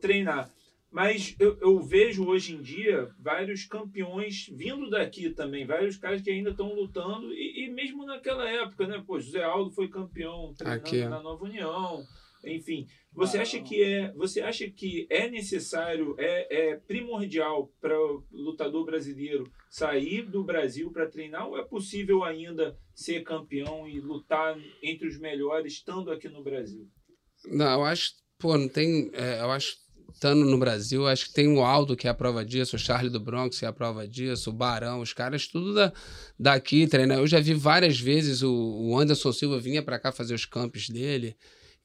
treinar. 0.00 0.50
Mas 0.90 1.36
eu, 1.38 1.58
eu 1.60 1.80
vejo 1.80 2.26
hoje 2.26 2.54
em 2.54 2.62
dia 2.62 3.10
vários 3.18 3.64
campeões 3.66 4.48
vindo 4.50 4.88
daqui 4.88 5.28
também, 5.30 5.66
vários 5.66 5.98
caras 5.98 6.22
que 6.22 6.30
ainda 6.30 6.50
estão 6.50 6.74
lutando, 6.74 7.32
e, 7.32 7.66
e 7.66 7.70
mesmo 7.70 8.06
naquela 8.06 8.48
época, 8.48 8.86
né? 8.86 9.02
Pô, 9.06 9.20
José 9.20 9.42
Aldo 9.42 9.70
foi 9.70 9.88
campeão 9.88 10.54
treinando 10.56 10.86
Aqui, 10.86 11.04
na 11.04 11.20
Nova 11.20 11.44
União, 11.44 12.02
enfim. 12.44 12.86
Você 13.12 13.38
acha 13.38 13.60
que 13.60 13.82
é, 13.82 14.12
você 14.12 14.40
acha 14.40 14.70
que 14.70 15.06
é 15.10 15.28
necessário, 15.28 16.14
é, 16.18 16.70
é 16.70 16.76
primordial 16.76 17.72
para 17.80 17.98
o 17.98 18.24
lutador 18.30 18.84
brasileiro 18.84 19.50
sair 19.68 20.22
do 20.22 20.44
Brasil 20.44 20.90
para 20.92 21.08
treinar 21.08 21.48
ou 21.48 21.58
é 21.58 21.64
possível 21.64 22.22
ainda 22.22 22.78
ser 22.94 23.22
campeão 23.22 23.88
e 23.88 24.00
lutar 24.00 24.56
entre 24.82 25.08
os 25.08 25.18
melhores 25.18 25.74
estando 25.74 26.10
aqui 26.10 26.28
no 26.28 26.42
Brasil? 26.42 26.88
Não, 27.46 27.72
eu 27.72 27.84
acho, 27.84 28.12
pô, 28.38 28.56
não 28.56 28.68
tem. 28.68 29.10
é, 29.12 29.40
eu 29.40 29.50
acho, 29.50 29.76
estando 30.12 30.44
no 30.44 30.58
Brasil, 30.58 31.06
acho 31.06 31.26
que 31.26 31.32
tem 31.32 31.48
o 31.48 31.62
Aldo, 31.62 31.96
que 31.96 32.06
é 32.06 32.10
a 32.10 32.14
prova 32.14 32.44
disso, 32.44 32.76
o 32.76 32.78
Charlie 32.78 33.10
do 33.10 33.20
Bronx, 33.20 33.58
que 33.58 33.64
é 33.64 33.68
a 33.68 33.72
prova 33.72 34.06
disso, 34.06 34.50
o 34.50 34.52
Barão, 34.52 35.00
os 35.00 35.12
caras, 35.12 35.46
tudo 35.46 35.74
da, 35.74 35.92
daqui 36.38 36.86
treinar. 36.86 37.18
Eu 37.18 37.26
já 37.26 37.40
vi 37.40 37.54
várias 37.54 37.98
vezes 37.98 38.42
o, 38.42 38.52
o 38.52 38.98
Anderson 38.98 39.32
Silva 39.32 39.60
vinha 39.60 39.82
para 39.82 39.98
cá 39.98 40.10
fazer 40.10 40.34
os 40.34 40.44
campos 40.44 40.88
dele. 40.88 41.36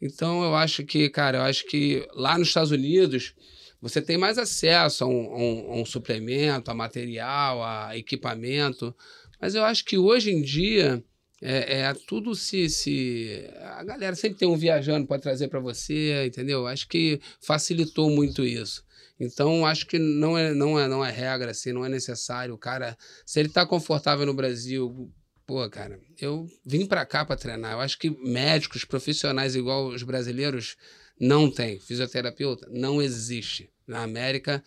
Então 0.06 0.44
eu 0.44 0.54
acho 0.56 0.84
que, 0.86 1.10
cara, 1.10 1.38
eu 1.39 1.42
acho 1.44 1.66
que 1.68 2.06
lá 2.13 2.38
nos 2.38 2.50
Estados 2.50 2.72
Unidos 2.72 3.34
você 3.82 4.02
tem 4.02 4.18
mais 4.18 4.38
acesso 4.38 5.04
a 5.04 5.08
um, 5.08 5.34
a 5.34 5.38
um- 5.38 5.72
a 5.74 5.76
um 5.82 5.86
suplemento, 5.86 6.72
a 6.72 6.74
material, 6.74 7.63
a 7.63 7.98
equipamento. 7.98 8.96
Mas 9.42 9.56
eu 9.56 9.63
acho 9.63 9.86
que 9.86 9.98
hoje 9.98 10.32
em 10.32 10.42
dia 10.42 11.04
É, 11.46 11.82
é 11.82 11.94
tudo 12.08 12.34
se, 12.36 12.69
se. 12.69 13.46
A 13.77 13.84
galera 13.84 14.15
sempre 14.15 14.38
tem 14.40 14.48
um 14.48 14.56
viajando 14.56 15.06
para 15.06 15.19
trazer 15.21 15.50
para 15.50 15.60
você, 15.60 16.25
entendeu? 16.25 16.65
Acho 16.67 16.88
que 16.88 17.19
facilitou 17.42 18.10
muito 18.10 18.46
isso. 18.46 18.82
Então, 19.19 19.65
acho 19.65 19.86
que 19.86 20.00
não 20.00 20.38
é, 20.38 20.54
não 20.54 20.80
é, 20.80 20.88
não 20.88 21.04
é 21.04 21.12
regra, 21.12 21.52
assim, 21.52 21.73
não 21.73 21.86
é 21.86 21.90
necessário. 21.90 22.54
O 22.54 22.58
cara, 22.58 22.98
se 23.25 23.42
ele 23.42 23.50
tá 23.50 23.65
confortável 23.65 24.25
no 24.25 24.34
Brasil, 24.34 25.12
pô, 25.46 25.69
cara, 25.69 26.00
eu 26.19 26.48
vim 26.65 26.85
para 26.85 27.06
cá 27.06 27.25
para 27.25 27.35
treinar. 27.35 27.73
Eu 27.73 27.79
acho 27.79 27.98
que 27.98 28.10
médicos 28.10 28.85
profissionais 28.85 29.56
igual 29.56 29.87
os 29.87 30.04
brasileiros 30.04 30.75
não 31.19 31.50
tem. 31.50 31.79
Fisioterapeuta 31.79 32.67
não 32.71 33.02
existe. 33.02 33.69
Na 33.85 34.02
América, 34.04 34.63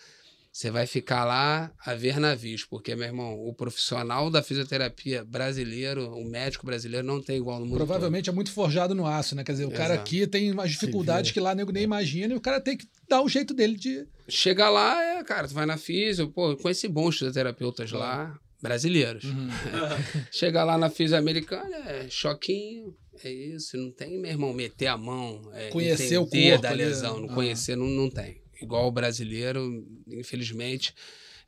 você 0.57 0.71
vai 0.71 0.87
ficar 0.87 1.27
lá 1.27 1.71
a 1.85 1.95
ver 1.95 2.19
navios, 2.19 2.65
porque, 2.65 2.97
meu 2.97 3.07
irmão, 3.07 3.39
o 3.47 3.53
profissional 3.53 4.31
da 4.31 4.43
fisioterapia 4.43 5.23
brasileiro, 5.23 6.11
o 6.15 6.25
médico 6.25 6.65
brasileiro, 6.65 7.07
não 7.07 7.21
tem 7.21 7.37
igual 7.37 7.61
no 7.61 7.67
mundo. 7.67 7.77
Provavelmente 7.77 8.31
é 8.31 8.33
muito 8.33 8.51
forjado 8.51 8.95
no 8.95 9.07
aço, 9.07 9.35
né? 9.35 9.45
Quer 9.45 9.53
dizer, 9.53 9.67
o 9.67 9.71
cara 9.71 9.95
Exato. 9.95 10.01
aqui 10.01 10.27
tem 10.27 10.51
umas 10.51 10.71
dificuldades 10.71 11.31
que 11.31 11.41
lá 11.41 11.55
nego 11.55 11.73
nem 11.73 11.83
imagina 11.83 12.33
e 12.33 12.37
o 12.39 12.41
cara 12.41 12.59
tem 12.59 12.75
que 12.75 12.89
dar 13.07 13.21
o 13.21 13.29
jeito 13.29 13.53
dele 13.53 13.77
de. 13.77 13.97
todo. 13.99 14.09
Chega 14.29 14.71
lá, 14.71 15.03
é, 15.03 15.25
cara, 15.25 15.47
tu 15.47 15.53
vai 15.53 15.67
na 15.67 15.77
físio, 15.77 16.31
pô, 16.31 16.53
eu 16.53 16.57
conheci 16.57 16.89
bons 16.89 17.19
fisioterapeutas 17.19 17.93
lá, 17.93 18.39
brasileiros. 18.61 19.25
Uhum. 19.25 19.49
Chega 20.31 20.65
lá 20.65 20.77
na 20.79 20.91
físio 20.91 21.17
americana, 21.17 21.77
é 21.89 22.07
choquinho, 22.09 22.95
é 23.25 23.31
isso, 23.31 23.77
não 23.77 23.91
tem, 23.91 24.19
meu 24.19 24.31
irmão, 24.31 24.53
meter 24.53 24.89
a 24.89 24.97
mão, 24.97 25.41
é, 25.55 25.69
Conhecer 25.69 26.19
o 26.19 26.27
corpo 26.27 26.63
da 26.63 26.71
lesão, 26.71 27.21
não 27.21 27.31
ah. 27.31 27.35
conhecer, 27.35 27.77
não, 27.77 27.87
não 27.87 28.11
tem. 28.11 28.41
Igual 28.61 28.87
o 28.89 28.93
brasileiro, 28.93 29.87
infelizmente. 30.09 30.95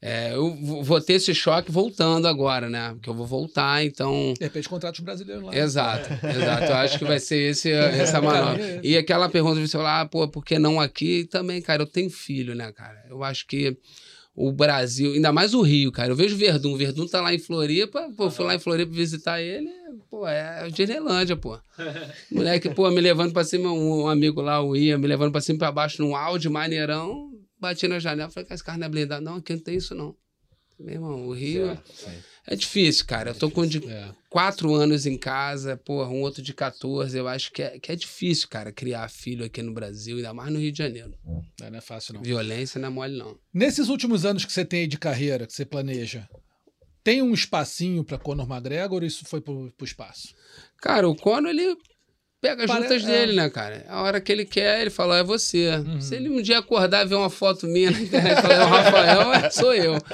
É, 0.01 0.33
eu 0.33 0.55
vou 0.85 1.01
ter 1.01 1.15
esse 1.15 1.35
choque 1.35 1.73
voltando 1.73 2.29
agora, 2.29 2.71
né? 2.71 2.91
Porque 2.93 3.11
eu 3.11 3.15
vou 3.15 3.27
voltar, 3.27 3.85
então. 3.85 4.33
De 4.39 4.45
repente 4.45 4.69
contrata 4.69 4.97
os 4.97 5.05
brasileiros 5.05 5.45
lá. 5.45 5.57
Exato, 5.57 6.09
exato. 6.25 6.65
Eu 6.65 6.75
acho 6.77 6.99
que 6.99 7.05
vai 7.05 7.19
ser 7.19 7.51
esse, 7.51 7.71
essa 7.73 8.23
manobra. 8.23 8.63
É. 8.63 8.81
E 8.85 8.97
aquela 8.97 9.29
pergunta, 9.29 9.61
você 9.61 9.77
falar, 9.77 10.03
ah, 10.03 10.07
pô, 10.07 10.29
por 10.29 10.45
que 10.45 10.57
não 10.59 10.81
aqui? 10.81 11.25
Também, 11.25 11.61
cara, 11.61 11.83
eu 11.83 11.87
tenho 11.87 12.11
filho, 12.11 12.55
né, 12.55 12.71
cara? 12.71 13.05
Eu 13.11 13.25
acho 13.25 13.45
que 13.47 13.77
o 14.41 14.53
Brasil, 14.53 15.15
ainda 15.15 15.33
mais 15.33 15.53
o 15.53 15.63
Rio, 15.63 15.91
cara. 15.91 16.13
Eu 16.13 16.17
vejo 16.17 16.37
o 16.37 16.39
Verdun, 16.39 16.73
o 16.73 16.77
Verdun 16.77 17.09
tá 17.09 17.21
lá 17.21 17.35
em 17.35 17.41
Floripa, 17.41 18.09
pô, 18.17 18.31
fui 18.31 18.45
lá 18.47 18.55
em 18.55 18.59
Floripa 18.61 18.93
visitar 18.93 19.43
ele, 19.43 19.69
pô, 20.09 20.29
é 20.29 20.69
Disneylândia, 20.71 21.37
pô. 21.37 21.59
Moleque, 22.31 22.71
pô, 22.71 22.89
me 22.89 23.01
levando 23.01 23.33
pra 23.33 23.43
cima, 23.43 23.73
um 23.73 24.07
amigo 24.07 24.41
lá, 24.41 24.63
o 24.63 24.77
Ia, 24.77 24.97
me 24.97 25.09
levando 25.09 25.33
pra 25.33 25.41
cima 25.41 25.57
e 25.57 25.59
pra 25.59 25.73
baixo 25.73 26.01
num 26.01 26.15
áudio 26.15 26.53
maneirão, 26.53 27.33
bati 27.59 27.89
na 27.89 27.99
janela, 27.99 28.31
falei, 28.31 28.47
cara, 28.47 28.55
esse 28.55 28.63
carro 28.63 28.79
não 28.79 28.87
é 28.87 28.89
blindado. 28.89 29.25
Não, 29.25 29.35
aqui 29.39 29.55
não 29.55 29.61
tem 29.61 29.75
isso, 29.75 29.93
não. 29.93 30.15
Meu 30.79 30.95
irmão, 30.95 31.27
o 31.27 31.33
Rio 31.33 31.77
é 32.49 32.57
difícil, 32.57 33.05
cara. 33.07 33.31
Eu 33.31 33.35
tô 33.35 33.51
com 33.51 33.65
de 33.67 33.79
É. 33.89 34.11
quatro 34.31 34.75
anos 34.75 35.07
em 35.07 35.17
casa, 35.17 35.77
porra, 35.77 36.09
um 36.11 36.21
outro 36.23 36.43
de 36.43 36.53
14. 36.55 37.17
Eu 37.17 37.29
acho 37.29 37.53
que 37.53 37.63
é, 37.63 37.79
que 37.79 37.93
é 37.93 37.97
difícil, 37.97 38.49
cara, 38.49 38.73
criar 38.73 39.09
filho 39.09 39.45
aqui 39.45 39.63
no 39.63 39.73
Brasil, 39.73 40.17
ainda 40.17 40.35
mais 40.35 40.53
no 40.53 40.59
Rio 40.59 40.73
de 40.73 40.79
Janeiro. 40.79 41.15
Não 41.25 41.79
é 41.79 41.81
fácil, 41.81 42.15
não. 42.15 42.23
Violência 42.23 42.81
não 42.81 42.89
é 42.89 42.91
mole, 42.91 43.17
não. 43.17 43.39
Nesses 43.55 43.89
últimos 43.89 44.25
anos 44.25 44.45
que 44.45 44.53
você 44.53 44.65
tem 44.65 44.81
aí 44.81 44.87
de 44.87 44.99
carreira, 44.99 45.47
que 45.47 45.53
você 45.53 45.65
planeja, 45.65 46.29
tem 47.05 47.23
um 47.23 47.33
espacinho 47.33 48.03
pra 48.05 48.19
Conor 48.19 48.51
McGregor 48.51 49.01
ou 49.03 49.07
isso 49.07 49.25
foi 49.25 49.41
pro, 49.41 49.73
pro 49.77 49.87
espaço? 49.87 50.35
Cara, 50.81 51.09
o 51.09 51.15
Conor, 51.17 51.51
ele 51.51 51.77
pega 52.41 52.65
as 52.65 52.71
Pare- 52.71 52.83
lutas 52.83 53.03
é. 53.03 53.07
dele, 53.07 53.33
né, 53.35 53.49
cara? 53.51 53.85
A 53.89 54.03
hora 54.03 54.21
que 54.21 54.31
ele 54.31 54.45
quer, 54.45 54.81
ele 54.81 54.91
fala, 54.91 55.19
é 55.19 55.25
você. 55.25 55.71
Se 56.01 56.15
ele 56.15 56.29
um 56.29 56.41
dia 56.41 56.59
acordar 56.59 57.05
e 57.05 57.09
ver 57.09 57.15
uma 57.17 57.31
foto 57.31 57.67
minha 57.67 57.91
na 57.91 58.01
internet 58.01 58.39
e 58.39 58.43
falar, 58.43 58.55
é 58.55 58.65
o 58.65 58.69
Rafael, 58.69 59.51
sou 59.51 59.75
eu. 59.75 59.95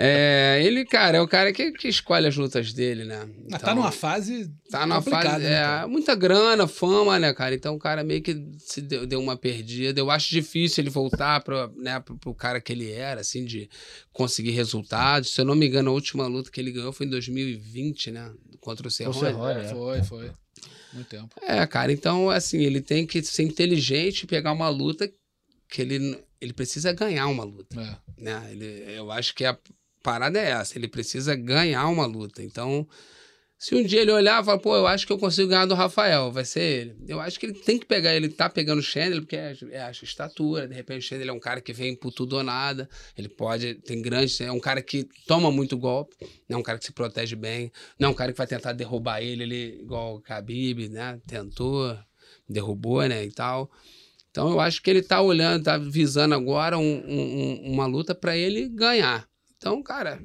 É, 0.00 0.60
ele, 0.62 0.84
cara, 0.84 1.18
é 1.18 1.20
o 1.20 1.26
cara 1.26 1.52
que, 1.52 1.72
que 1.72 1.88
escolhe 1.88 2.26
as 2.26 2.36
lutas 2.36 2.72
dele, 2.72 3.04
né? 3.04 3.28
Mas 3.50 3.60
tá 3.60 3.74
numa 3.74 3.90
fase 3.90 4.48
Tá 4.70 4.86
numa 4.86 5.02
fase. 5.02 5.42
né, 5.42 5.82
é, 5.82 5.86
muita 5.86 6.14
grana, 6.14 6.68
fama, 6.68 7.18
né, 7.18 7.32
cara? 7.32 7.54
Então 7.54 7.74
o 7.74 7.78
cara 7.78 8.04
meio 8.04 8.22
que 8.22 8.40
se 8.58 8.80
deu, 8.80 9.06
deu 9.06 9.18
uma 9.20 9.36
perdida. 9.36 9.98
Eu 9.98 10.10
acho 10.10 10.30
difícil 10.30 10.82
ele 10.82 10.90
voltar 10.90 11.42
pro, 11.42 11.72
né, 11.76 11.98
pro, 12.00 12.16
pro 12.16 12.34
cara 12.34 12.60
que 12.60 12.72
ele 12.72 12.92
era, 12.92 13.20
assim, 13.22 13.44
de 13.44 13.68
conseguir 14.12 14.50
resultados. 14.52 15.34
Se 15.34 15.40
eu 15.40 15.44
não 15.44 15.56
me 15.56 15.66
engano, 15.66 15.90
a 15.90 15.94
última 15.94 16.26
luta 16.26 16.50
que 16.50 16.60
ele 16.60 16.70
ganhou 16.70 16.92
foi 16.92 17.06
em 17.06 17.10
2020, 17.10 18.10
né? 18.12 18.30
Contra 18.60 18.86
o 18.86 18.90
Cerrone. 18.90 19.18
Cerrone, 19.18 19.60
é. 19.60 19.68
Foi, 19.68 20.02
foi. 20.04 20.30
Muito 20.92 21.08
tempo. 21.08 21.34
É, 21.42 21.66
cara, 21.66 21.92
então, 21.92 22.30
assim, 22.30 22.58
ele 22.58 22.80
tem 22.80 23.06
que 23.06 23.22
ser 23.22 23.42
inteligente 23.42 24.22
e 24.22 24.26
pegar 24.26 24.52
uma 24.52 24.68
luta 24.68 25.10
que 25.68 25.82
ele, 25.82 26.18
ele 26.40 26.52
precisa 26.52 26.92
ganhar 26.92 27.26
uma 27.26 27.44
luta 27.44 27.80
É. 27.80 28.22
né? 28.22 28.48
Ele, 28.50 28.84
eu 28.96 29.10
acho 29.10 29.34
que 29.34 29.44
a 29.44 29.58
parada 30.02 30.38
é 30.38 30.50
essa, 30.50 30.78
ele 30.78 30.88
precisa 30.88 31.34
ganhar 31.36 31.86
uma 31.88 32.06
luta. 32.06 32.42
Então, 32.42 32.88
se 33.58 33.74
um 33.74 33.82
dia 33.82 34.02
ele 34.02 34.12
olhar 34.12 34.40
e 34.40 34.44
falar, 34.44 34.58
pô, 34.58 34.76
eu 34.76 34.86
acho 34.86 35.04
que 35.04 35.12
eu 35.12 35.18
consigo 35.18 35.48
ganhar 35.48 35.66
do 35.66 35.74
Rafael, 35.74 36.30
vai 36.30 36.44
ser 36.44 36.60
ele. 36.62 36.96
Eu 37.08 37.20
acho 37.20 37.40
que 37.40 37.46
ele 37.46 37.54
tem 37.54 37.76
que 37.76 37.84
pegar, 37.84 38.14
ele 38.14 38.28
tá 38.28 38.48
pegando 38.48 38.78
o 38.78 38.82
Chandler, 38.82 39.20
porque 39.20 39.34
é, 39.36 39.56
é 39.72 39.82
a 39.82 39.90
estatura, 39.90 40.68
de 40.68 40.74
repente 40.74 41.00
o 41.04 41.08
Chandler 41.08 41.28
é 41.28 41.32
um 41.32 41.40
cara 41.40 41.60
que 41.60 41.72
vem 41.72 41.96
por 41.96 42.12
tudo 42.12 42.36
ou 42.36 42.42
nada, 42.44 42.88
ele 43.16 43.28
pode, 43.28 43.74
tem 43.74 44.00
grande, 44.00 44.42
é 44.44 44.52
um 44.52 44.60
cara 44.60 44.80
que 44.80 45.08
toma 45.26 45.50
muito 45.50 45.76
golpe, 45.76 46.14
não 46.48 46.58
é 46.58 46.60
um 46.60 46.62
cara 46.62 46.78
que 46.78 46.84
se 46.86 46.92
protege 46.92 47.34
bem, 47.34 47.72
não 47.98 48.10
é 48.10 48.12
um 48.12 48.14
cara 48.14 48.30
que 48.30 48.38
vai 48.38 48.46
tentar 48.46 48.72
derrubar 48.72 49.20
ele, 49.20 49.42
ele 49.42 49.80
igual 49.82 50.14
o 50.16 50.20
Khabib, 50.20 50.88
né? 50.88 51.20
Tentou, 51.26 51.98
derrubou, 52.48 53.02
né, 53.08 53.24
e 53.24 53.32
tal. 53.32 53.68
Então 54.30 54.50
eu 54.50 54.60
acho 54.60 54.80
que 54.80 54.88
ele 54.88 55.02
tá 55.02 55.20
olhando, 55.20 55.64
tá 55.64 55.76
visando 55.76 56.32
agora 56.34 56.78
um- 56.78 56.82
um- 56.82 57.40
um- 57.66 57.72
uma 57.72 57.86
luta 57.86 58.14
para 58.14 58.36
ele 58.36 58.68
ganhar. 58.68 59.26
Então, 59.56 59.82
cara, 59.82 60.22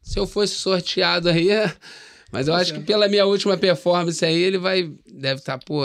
se 0.00 0.18
eu 0.20 0.26
fosse 0.26 0.54
sorteado 0.54 1.28
aí, 1.28 1.48
mas 2.32 2.48
eu 2.48 2.54
acho 2.54 2.74
que 2.74 2.80
pela 2.80 3.08
minha 3.08 3.24
última 3.26 3.56
performance 3.56 4.24
aí, 4.24 4.40
ele 4.40 4.58
vai 4.58 4.92
deve 5.12 5.40
estar, 5.40 5.58
pô, 5.58 5.82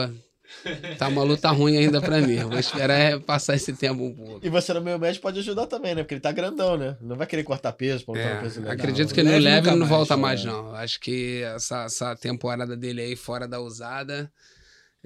tá 0.98 1.08
uma 1.08 1.24
luta 1.24 1.50
ruim 1.50 1.78
ainda 1.78 2.02
para 2.02 2.20
mim. 2.22 2.34
Eu 2.36 2.50
vou 2.50 2.60
esperar 2.60 3.20
passar 3.22 3.56
esse 3.56 3.74
tempo 3.74 4.04
um 4.04 4.14
pouco. 4.14 4.46
E 4.46 4.50
você 4.50 4.74
no 4.74 4.82
meio 4.82 5.00
médio 5.00 5.22
pode 5.22 5.40
ajudar 5.40 5.68
também, 5.68 5.96
né? 5.96 6.04
Porque 6.04 6.16
ele 6.16 6.22
tá 6.22 6.32
grandão, 6.32 6.78
né? 6.78 6.98
Não 7.02 7.16
vai 7.16 7.26
querer 7.28 7.44
cortar 7.44 7.72
peso 7.74 8.04
pra 8.06 8.14
lutar 8.16 8.36
no 8.36 8.42
peso 8.42 8.60
É, 8.60 8.64
leve. 8.64 8.74
acredito 8.76 9.08
Não, 9.10 9.16
que 9.16 9.24
no 9.24 9.30
leve 9.32 9.44
leve 9.44 9.60
nunca 9.68 9.72
não 9.72 9.78
mais, 9.80 9.90
volta 9.90 10.14
é. 10.14 10.18
mais, 10.18 10.44
não. 10.46 10.68
Eu 10.70 10.76
Acho 10.76 11.00
que 11.00 11.42
essa, 11.44 11.84
essa 11.86 12.16
temporada 12.16 12.76
dele 12.76 13.02
aí 13.02 13.16
fora 13.16 13.48
da 13.48 13.62
usada, 13.62 14.32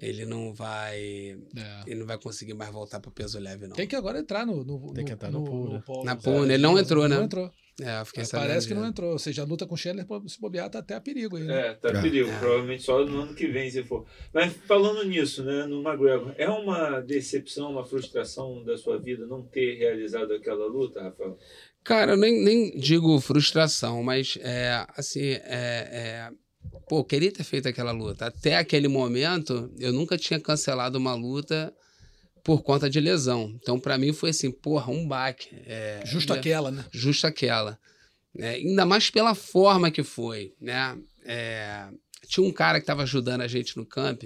ele 0.01 0.25
não 0.25 0.53
vai. 0.53 1.37
É. 1.55 1.81
Ele 1.85 1.99
não 1.99 2.07
vai 2.07 2.17
conseguir 2.17 2.53
mais 2.53 2.71
voltar 2.71 2.99
pro 2.99 3.11
peso 3.11 3.37
leve, 3.39 3.67
não. 3.67 3.75
Tem 3.75 3.87
que 3.87 3.95
agora 3.95 4.19
entrar 4.19 4.45
no. 4.45 4.63
no 4.63 4.93
Tem 4.93 5.05
que 5.05 5.11
entrar 5.13 5.31
no 5.31 5.43
pool, 5.43 5.73
né? 5.73 5.83
polo, 5.85 6.03
Na 6.05 6.15
né? 6.15 6.21
pool, 6.23 6.43
ele 6.45 6.57
não 6.57 6.77
entrou, 6.79 7.07
né? 7.07 7.17
Não 7.17 7.23
entrou. 7.25 7.51
É, 7.81 7.99
eu 7.99 8.05
fiquei 8.05 8.23
sabendo 8.23 8.47
Parece 8.47 8.67
que 8.67 8.73
não 8.73 8.85
entrou. 8.85 9.11
Ou 9.11 9.19
seja, 9.19 9.41
a 9.41 9.45
luta 9.45 9.65
com 9.65 9.75
o 9.75 9.77
Chandler, 9.77 10.05
se 10.27 10.39
bobear, 10.39 10.69
tá 10.69 10.79
até 10.79 10.95
a 10.95 11.01
perigo 11.01 11.35
aí. 11.35 11.43
Né? 11.43 11.67
É, 11.67 11.73
tá 11.73 12.01
perigo. 12.01 12.29
Provavelmente 12.39 12.83
só 12.83 13.05
no 13.05 13.21
ano 13.21 13.35
que 13.35 13.47
vem, 13.47 13.69
se 13.69 13.83
for. 13.83 14.05
Mas 14.33 14.53
falando 14.65 15.03
nisso, 15.03 15.43
né, 15.43 15.65
no 15.65 15.81
McGregor, 15.81 16.33
é 16.37 16.49
uma 16.49 17.01
decepção, 17.01 17.71
uma 17.71 17.85
frustração 17.85 18.63
da 18.63 18.77
sua 18.77 18.97
vida 18.97 19.25
não 19.25 19.43
ter 19.43 19.75
realizado 19.75 20.33
aquela 20.33 20.65
luta, 20.67 21.03
Rafael? 21.03 21.37
Cara, 21.83 22.13
eu 22.13 22.17
nem, 22.17 22.43
nem 22.43 22.71
digo 22.79 23.19
frustração, 23.19 24.01
mas 24.01 24.37
é 24.41 24.85
assim, 24.95 25.21
é, 25.21 25.41
é, 25.43 26.29
pô, 26.87 26.99
eu 26.99 27.03
queria 27.03 27.31
ter 27.31 27.43
feito 27.43 27.67
aquela 27.67 27.91
luta. 27.91 28.25
Até 28.25 28.55
aquele 28.55 28.87
momento, 28.87 29.71
eu 29.77 29.91
nunca 29.91 30.17
tinha 30.17 30.39
cancelado 30.39 30.97
uma 30.97 31.13
luta 31.13 31.73
por 32.45 32.61
conta 32.61 32.87
de 32.87 32.99
lesão. 32.99 33.51
Então, 33.59 33.79
pra 33.79 33.97
mim, 33.97 34.13
foi 34.13 34.29
assim, 34.29 34.51
porra, 34.51 34.91
um 34.91 35.07
baque. 35.07 35.49
É, 35.65 36.03
Justo 36.05 36.31
é, 36.31 36.37
aquela, 36.37 36.69
né? 36.69 36.85
Justo 36.91 37.25
aquela. 37.25 37.79
É, 38.37 38.51
ainda 38.51 38.85
mais 38.85 39.09
pela 39.09 39.33
forma 39.33 39.89
que 39.89 40.03
foi, 40.03 40.53
né? 40.61 40.95
É, 41.23 41.89
tinha 42.27 42.45
um 42.45 42.51
cara 42.51 42.79
que 42.79 42.85
tava 42.85 43.01
ajudando 43.01 43.41
a 43.41 43.47
gente 43.47 43.75
no 43.75 43.83
camp, 43.83 44.25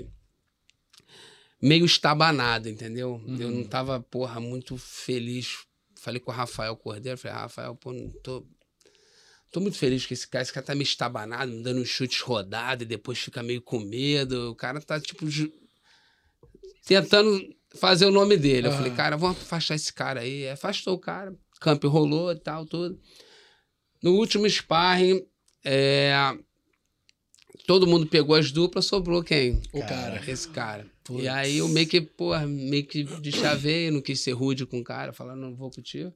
meio 1.62 1.86
estabanado, 1.86 2.68
entendeu? 2.68 3.24
Eu 3.40 3.50
não 3.50 3.64
tava, 3.64 4.02
porra, 4.02 4.42
muito 4.42 4.78
feliz. 4.78 5.60
Falei 5.96 6.20
com 6.20 6.30
o 6.30 6.36
Rafael 6.36 6.76
Cordeiro, 6.76 7.18
falei, 7.18 7.38
Rafael, 7.38 7.74
pô, 7.76 7.94
não 7.94 8.10
tô... 8.22 8.46
Tô 9.50 9.62
muito 9.62 9.78
feliz 9.78 10.06
com 10.06 10.14
esse 10.14 10.28
cara. 10.28 10.44
Esse 10.44 10.54
cara 10.54 10.66
tá 10.66 10.76
meio 10.76 10.84
estabanado, 10.84 11.52
me 11.52 11.64
dando 11.64 11.82
uns 11.82 11.88
chutes 11.88 12.20
rodados 12.20 12.84
e 12.84 12.88
depois 12.88 13.18
fica 13.18 13.42
meio 13.42 13.62
com 13.62 13.80
medo. 13.80 14.52
O 14.52 14.56
cara 14.56 14.80
tá, 14.80 15.00
tipo, 15.00 15.28
ju- 15.28 15.52
tentando 16.86 17.58
fazer 17.76 18.06
o 18.06 18.12
nome 18.12 18.38
dele. 18.38 18.68
Eu 18.68 18.72
falei, 18.72 18.92
cara, 18.92 19.18
vamos 19.18 19.42
afastar 19.42 19.76
esse 19.76 19.94
cara 19.94 20.22
aí. 20.22 20.50
Afastou 20.50 20.96
o 20.96 21.00
cara. 21.00 21.36
Camp 21.60 21.84
rolou 21.86 22.32
e 22.32 22.40
tal, 22.40 22.66
tudo. 22.66 23.00
No 24.02 24.14
último 24.16 24.50
sparring, 24.50 25.26
é, 25.64 26.14
todo 27.68 27.86
mundo 27.86 28.08
pegou 28.08 28.36
as 28.36 28.52
duplas, 28.52 28.86
sobrou 28.86 29.24
quem? 29.24 29.62
O 29.74 29.82
cara. 29.82 30.24
Esse 30.28 30.48
cara. 30.48 30.88
Putz. 31.04 31.24
E 31.24 31.28
aí 31.28 31.58
eu 31.58 31.68
meio 31.68 31.88
que, 31.88 32.02
porra, 32.02 32.48
meio 32.48 32.86
que 32.86 33.04
de 33.04 33.32
chavei, 33.32 33.92
não 33.92 34.02
quis 34.02 34.22
ser 34.22 34.32
rude 34.32 34.66
com 34.66 34.80
o 34.80 34.84
cara, 34.84 35.14
falar, 35.14 35.36
não 35.36 35.56
vou 35.56 35.70
contigo. 35.70 36.14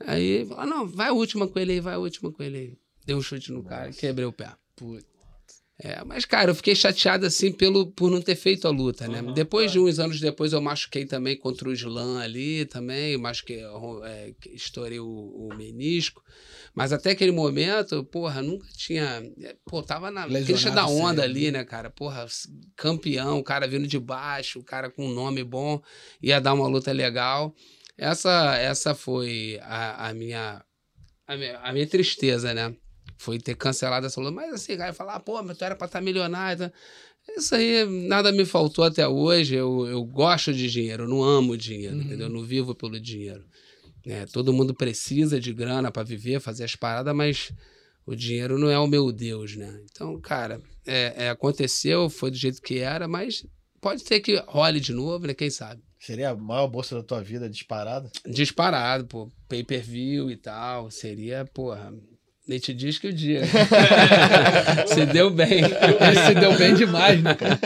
Aí, 0.00 0.44
não, 0.66 0.86
vai 0.86 1.08
a 1.08 1.12
última 1.12 1.48
com 1.48 1.58
ele 1.58 1.72
aí, 1.72 1.80
vai 1.80 1.94
a 1.94 1.98
última 1.98 2.32
com 2.32 2.42
ele 2.42 2.58
aí. 2.58 2.78
Deu 3.06 3.16
um 3.16 3.22
chute 3.22 3.50
no 3.52 3.62
cara, 3.62 3.90
quebrei 3.92 4.26
o 4.26 4.32
pé. 4.32 4.50
Putz. 4.76 5.07
É, 5.80 6.02
mas, 6.04 6.24
cara, 6.24 6.50
eu 6.50 6.54
fiquei 6.56 6.74
chateado 6.74 7.24
assim 7.24 7.52
pelo, 7.52 7.86
por 7.86 8.10
não 8.10 8.20
ter 8.20 8.34
feito 8.34 8.66
a 8.66 8.70
luta, 8.70 9.06
né? 9.06 9.22
Uhum, 9.22 9.32
depois 9.32 9.70
é. 9.70 9.74
de 9.74 9.78
uns 9.78 10.00
anos 10.00 10.18
depois 10.18 10.52
eu 10.52 10.60
machuquei 10.60 11.06
também 11.06 11.36
contra 11.36 11.68
o 11.68 11.72
Slam 11.72 12.18
ali 12.18 12.64
também, 12.64 13.16
machuquei, 13.16 13.60
é, 14.04 14.34
estourei 14.52 14.98
o, 14.98 15.06
o 15.06 15.54
menisco. 15.56 16.20
Mas 16.74 16.92
até 16.92 17.12
aquele 17.12 17.30
momento, 17.30 18.04
porra, 18.04 18.42
nunca 18.42 18.66
tinha. 18.76 19.22
Pô, 19.64 19.80
tava 19.80 20.10
na 20.10 20.24
Lesionado 20.24 20.46
crista 20.46 20.70
da 20.72 20.86
onda 20.86 21.22
ali, 21.22 21.52
né, 21.52 21.64
cara? 21.64 21.90
Porra, 21.90 22.26
campeão, 22.76 23.38
o 23.38 23.44
cara 23.44 23.68
vindo 23.68 23.86
de 23.86 24.00
baixo, 24.00 24.58
o 24.58 24.64
cara 24.64 24.90
com 24.90 25.06
um 25.06 25.14
nome 25.14 25.44
bom, 25.44 25.80
ia 26.20 26.40
dar 26.40 26.54
uma 26.54 26.66
luta 26.66 26.90
legal. 26.90 27.54
Essa, 27.96 28.56
essa 28.56 28.96
foi 28.96 29.60
a, 29.62 30.08
a 30.08 30.14
minha, 30.14 30.64
a 31.26 31.36
minha 31.36 31.58
a 31.60 31.72
minha 31.72 31.86
tristeza, 31.86 32.52
né? 32.52 32.74
Foi 33.18 33.38
ter 33.38 33.54
cancelado 33.56 34.06
essa 34.06 34.20
luta. 34.20 34.32
Mas 34.32 34.54
assim, 34.54 34.76
cara, 34.76 34.92
falar, 34.94 35.20
pô, 35.20 35.42
mas 35.42 35.58
tu 35.58 35.64
era 35.64 35.74
pra 35.76 35.86
estar 35.86 36.00
milionário. 36.00 36.70
Tá? 36.70 36.72
Isso 37.36 37.54
aí, 37.54 37.84
nada 38.08 38.32
me 38.32 38.46
faltou 38.46 38.84
até 38.84 39.06
hoje. 39.06 39.54
Eu, 39.54 39.86
eu 39.86 40.02
gosto 40.04 40.52
de 40.54 40.70
dinheiro, 40.70 41.04
eu 41.04 41.08
não 41.08 41.22
amo 41.22 41.56
dinheiro, 41.56 41.96
Uhum. 41.96 42.02
entendeu? 42.02 42.28
Eu 42.28 42.32
não 42.32 42.42
vivo 42.42 42.74
pelo 42.74 42.98
dinheiro. 42.98 43.44
É, 44.06 44.24
todo 44.24 44.52
mundo 44.52 44.72
precisa 44.72 45.38
de 45.38 45.52
grana 45.52 45.90
para 45.90 46.02
viver, 46.04 46.40
fazer 46.40 46.64
as 46.64 46.74
paradas, 46.74 47.14
mas 47.14 47.52
o 48.06 48.14
dinheiro 48.16 48.56
não 48.58 48.70
é 48.70 48.78
o 48.78 48.86
meu 48.86 49.12
Deus, 49.12 49.56
né? 49.56 49.82
Então, 49.90 50.18
cara, 50.20 50.62
é, 50.86 51.24
é, 51.26 51.28
aconteceu, 51.28 52.08
foi 52.08 52.30
do 52.30 52.36
jeito 52.38 52.62
que 52.62 52.78
era, 52.78 53.06
mas 53.06 53.44
pode 53.82 54.02
ser 54.06 54.20
que 54.20 54.36
role 54.46 54.80
de 54.80 54.94
novo, 54.94 55.26
né? 55.26 55.34
Quem 55.34 55.50
sabe? 55.50 55.82
Seria 56.00 56.30
a 56.30 56.34
maior 56.36 56.68
bolsa 56.68 56.94
da 56.94 57.02
tua 57.02 57.20
vida 57.22 57.50
disparada? 57.50 58.08
Disparado, 58.24 59.04
pô, 59.06 59.28
pay 59.48 59.62
per 59.64 59.82
view 59.82 60.30
e 60.30 60.36
tal, 60.36 60.90
seria, 60.90 61.44
porra. 61.52 61.92
Nem 62.48 62.58
te 62.58 62.72
diz 62.72 62.98
que 62.98 63.08
o 63.08 63.12
dia. 63.12 63.42
Se 64.88 65.04
deu 65.04 65.30
bem. 65.30 65.58
Ele 65.58 66.26
se 66.26 66.34
deu 66.34 66.56
bem 66.56 66.74
demais, 66.74 67.22
né, 67.22 67.34
cara? 67.34 67.58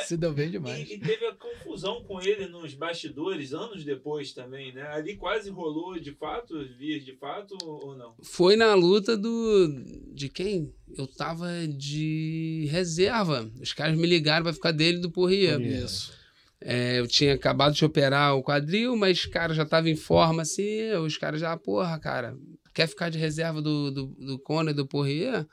Se 0.00 0.16
deu 0.16 0.32
bem 0.32 0.50
demais. 0.50 0.88
E, 0.88 0.94
e 0.94 0.98
teve 0.98 1.26
a 1.26 1.34
confusão 1.34 2.02
com 2.04 2.22
ele 2.22 2.46
nos 2.46 2.72
bastidores 2.72 3.52
anos 3.52 3.84
depois 3.84 4.32
também, 4.32 4.72
né? 4.72 4.80
Ali 4.92 5.16
quase 5.16 5.50
rolou 5.50 6.00
de 6.00 6.12
fato, 6.12 6.54
vias 6.78 7.04
de 7.04 7.12
fato 7.12 7.54
ou 7.62 7.94
não? 7.94 8.14
Foi 8.22 8.56
na 8.56 8.72
luta 8.72 9.14
do. 9.14 9.68
De 10.10 10.30
quem? 10.30 10.72
Eu 10.96 11.06
tava 11.06 11.50
de 11.68 12.66
reserva. 12.70 13.50
Os 13.60 13.74
caras 13.74 13.94
me 13.94 14.06
ligaram 14.06 14.44
pra 14.44 14.54
ficar 14.54 14.72
dele 14.72 15.00
do 15.00 15.10
Porria. 15.10 15.58
Porria. 15.58 15.84
Isso. 15.84 16.14
É, 16.62 16.98
eu 16.98 17.06
tinha 17.06 17.34
acabado 17.34 17.74
de 17.74 17.84
operar 17.84 18.34
o 18.34 18.42
quadril, 18.42 18.96
mas, 18.96 19.26
cara, 19.26 19.52
já 19.52 19.66
tava 19.66 19.90
em 19.90 19.96
forma 19.96 20.40
assim. 20.40 20.92
Os 20.94 21.18
caras 21.18 21.38
já, 21.38 21.54
porra, 21.58 21.98
cara, 21.98 22.34
quer 22.74 22.88
ficar 22.88 23.08
de 23.08 23.18
reserva 23.18 23.62
do, 23.62 23.90
do, 23.90 24.06
do 24.06 24.70
e 24.70 24.74
do 24.74 24.86
Porria? 24.86 25.46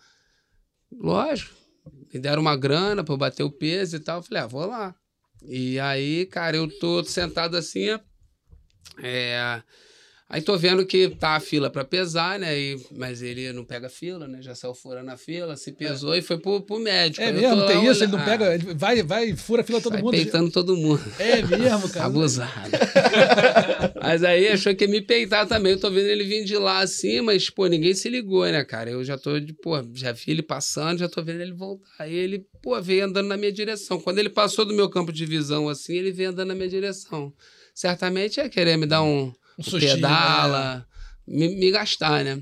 Lógico. 0.91 1.55
Me 2.13 2.19
deram 2.19 2.41
uma 2.41 2.57
grana 2.57 3.03
pra 3.03 3.13
eu 3.13 3.17
bater 3.17 3.43
o 3.43 3.51
peso 3.51 3.95
e 3.95 3.99
tal. 3.99 4.17
Eu 4.17 4.23
falei, 4.23 4.43
ah, 4.43 4.47
vou 4.47 4.65
lá. 4.65 4.95
E 5.43 5.79
aí, 5.79 6.25
cara, 6.25 6.57
eu 6.57 6.67
tô 6.79 7.03
sentado 7.03 7.55
assim. 7.55 7.87
É... 9.01 9.61
Aí 10.33 10.41
tô 10.41 10.57
vendo 10.57 10.85
que 10.85 11.09
tá 11.09 11.31
a 11.35 11.39
fila 11.41 11.69
pra 11.69 11.83
pesar, 11.83 12.39
né? 12.39 12.57
E, 12.57 12.79
mas 12.95 13.21
ele 13.21 13.51
não 13.51 13.65
pega 13.65 13.89
fila, 13.89 14.29
né? 14.29 14.41
Já 14.41 14.55
saiu 14.55 14.73
furando 14.73 15.11
a 15.11 15.17
fila, 15.17 15.57
se 15.57 15.73
pesou 15.73 16.15
e 16.15 16.21
foi 16.21 16.37
pro, 16.37 16.61
pro 16.61 16.79
médico. 16.79 17.21
É 17.21 17.27
Aí 17.27 17.33
mesmo, 17.33 17.67
tem 17.67 17.85
isso, 17.85 18.01
ele 18.01 18.13
não 18.13 18.17
olhando- 18.19 18.29
pega, 18.29 18.53
ele 18.55 18.73
vai, 18.73 19.03
vai, 19.03 19.35
fura 19.35 19.61
a 19.61 19.65
fila 19.65 19.81
todo 19.81 19.91
Sai 19.91 20.01
mundo. 20.01 20.11
peitando 20.11 20.49
todo 20.49 20.77
mundo. 20.77 21.03
É 21.19 21.41
mesmo, 21.41 21.89
cara. 21.89 22.05
Abusado. 22.05 22.71
mas 24.01 24.23
aí 24.23 24.47
achou 24.47 24.73
que 24.73 24.85
ia 24.85 24.89
me 24.89 25.01
peitar 25.01 25.45
também. 25.47 25.73
Eu 25.73 25.79
tô 25.79 25.89
vendo 25.91 26.07
ele 26.07 26.23
vindo 26.23 26.45
de 26.45 26.57
lá 26.57 26.79
assim, 26.79 27.19
mas, 27.21 27.49
pô, 27.49 27.67
ninguém 27.67 27.93
se 27.93 28.09
ligou, 28.09 28.45
né, 28.45 28.63
cara? 28.63 28.89
Eu 28.89 29.03
já 29.03 29.17
tô 29.17 29.39
de, 29.39 29.53
pô, 29.53 29.83
já 29.93 30.11
vi 30.13 30.23
ele 30.27 30.41
passando, 30.41 30.99
já 30.99 31.09
tô 31.09 31.21
vendo 31.21 31.41
ele 31.41 31.53
voltar. 31.53 31.89
Aí 31.99 32.13
ele, 32.13 32.45
pô, 32.61 32.81
veio 32.81 33.05
andando 33.05 33.27
na 33.27 33.35
minha 33.37 33.51
direção. 33.51 33.99
Quando 33.99 34.19
ele 34.19 34.29
passou 34.29 34.63
do 34.65 34.73
meu 34.73 34.89
campo 34.89 35.11
de 35.11 35.25
visão 35.25 35.67
assim, 35.67 35.95
ele 35.95 36.11
veio 36.11 36.29
andando 36.29 36.47
na 36.49 36.55
minha 36.55 36.69
direção. 36.69 37.33
Certamente 37.73 38.37
ia 38.37 38.49
querer 38.49 38.77
me 38.77 38.85
dar 38.85 39.01
um, 39.01 39.31
Um 39.57 39.63
sustinho, 39.63 39.95
pedala, 39.95 40.85
me, 41.27 41.55
me 41.55 41.71
gastar, 41.71 42.23
né? 42.23 42.41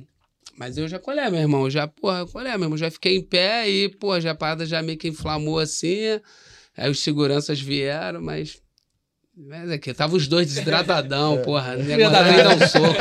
Mas 0.57 0.77
eu 0.77 0.87
já 0.89 0.99
colhei, 0.99 1.29
meu 1.29 1.39
irmão. 1.39 1.69
Já, 1.69 1.87
porra, 1.87 2.27
colhei, 2.27 2.51
meu 2.51 2.63
irmão. 2.63 2.77
Já 2.77 2.91
fiquei 2.91 3.15
em 3.15 3.23
pé 3.23 3.69
e, 3.69 3.87
pô, 3.87 4.19
já 4.19 4.31
a 4.31 4.35
parada 4.35 4.65
já 4.65 4.81
meio 4.81 4.97
que 4.97 5.07
inflamou 5.07 5.57
assim. 5.57 6.19
Aí 6.75 6.89
os 6.89 6.99
seguranças 6.99 7.61
vieram, 7.61 8.21
mas. 8.21 8.61
Mas 9.47 9.71
aqui, 9.71 9.93
tava 9.93 10.17
os 10.17 10.27
dois 10.27 10.47
desidratadão, 10.47 11.37
porra. 11.43 11.77
Não 11.77 11.85
ia 11.85 11.95
aguentar 11.95 12.25
nem 12.25 12.43
dar 12.43 12.55
um 12.57 12.67
soco. 12.67 12.93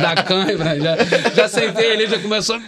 da 0.00 0.22
cãibra. 0.22 0.80
Já, 0.80 0.96
já 1.34 1.48
sentei 1.48 1.92
ali, 1.92 2.06
já 2.06 2.18
começou. 2.18 2.58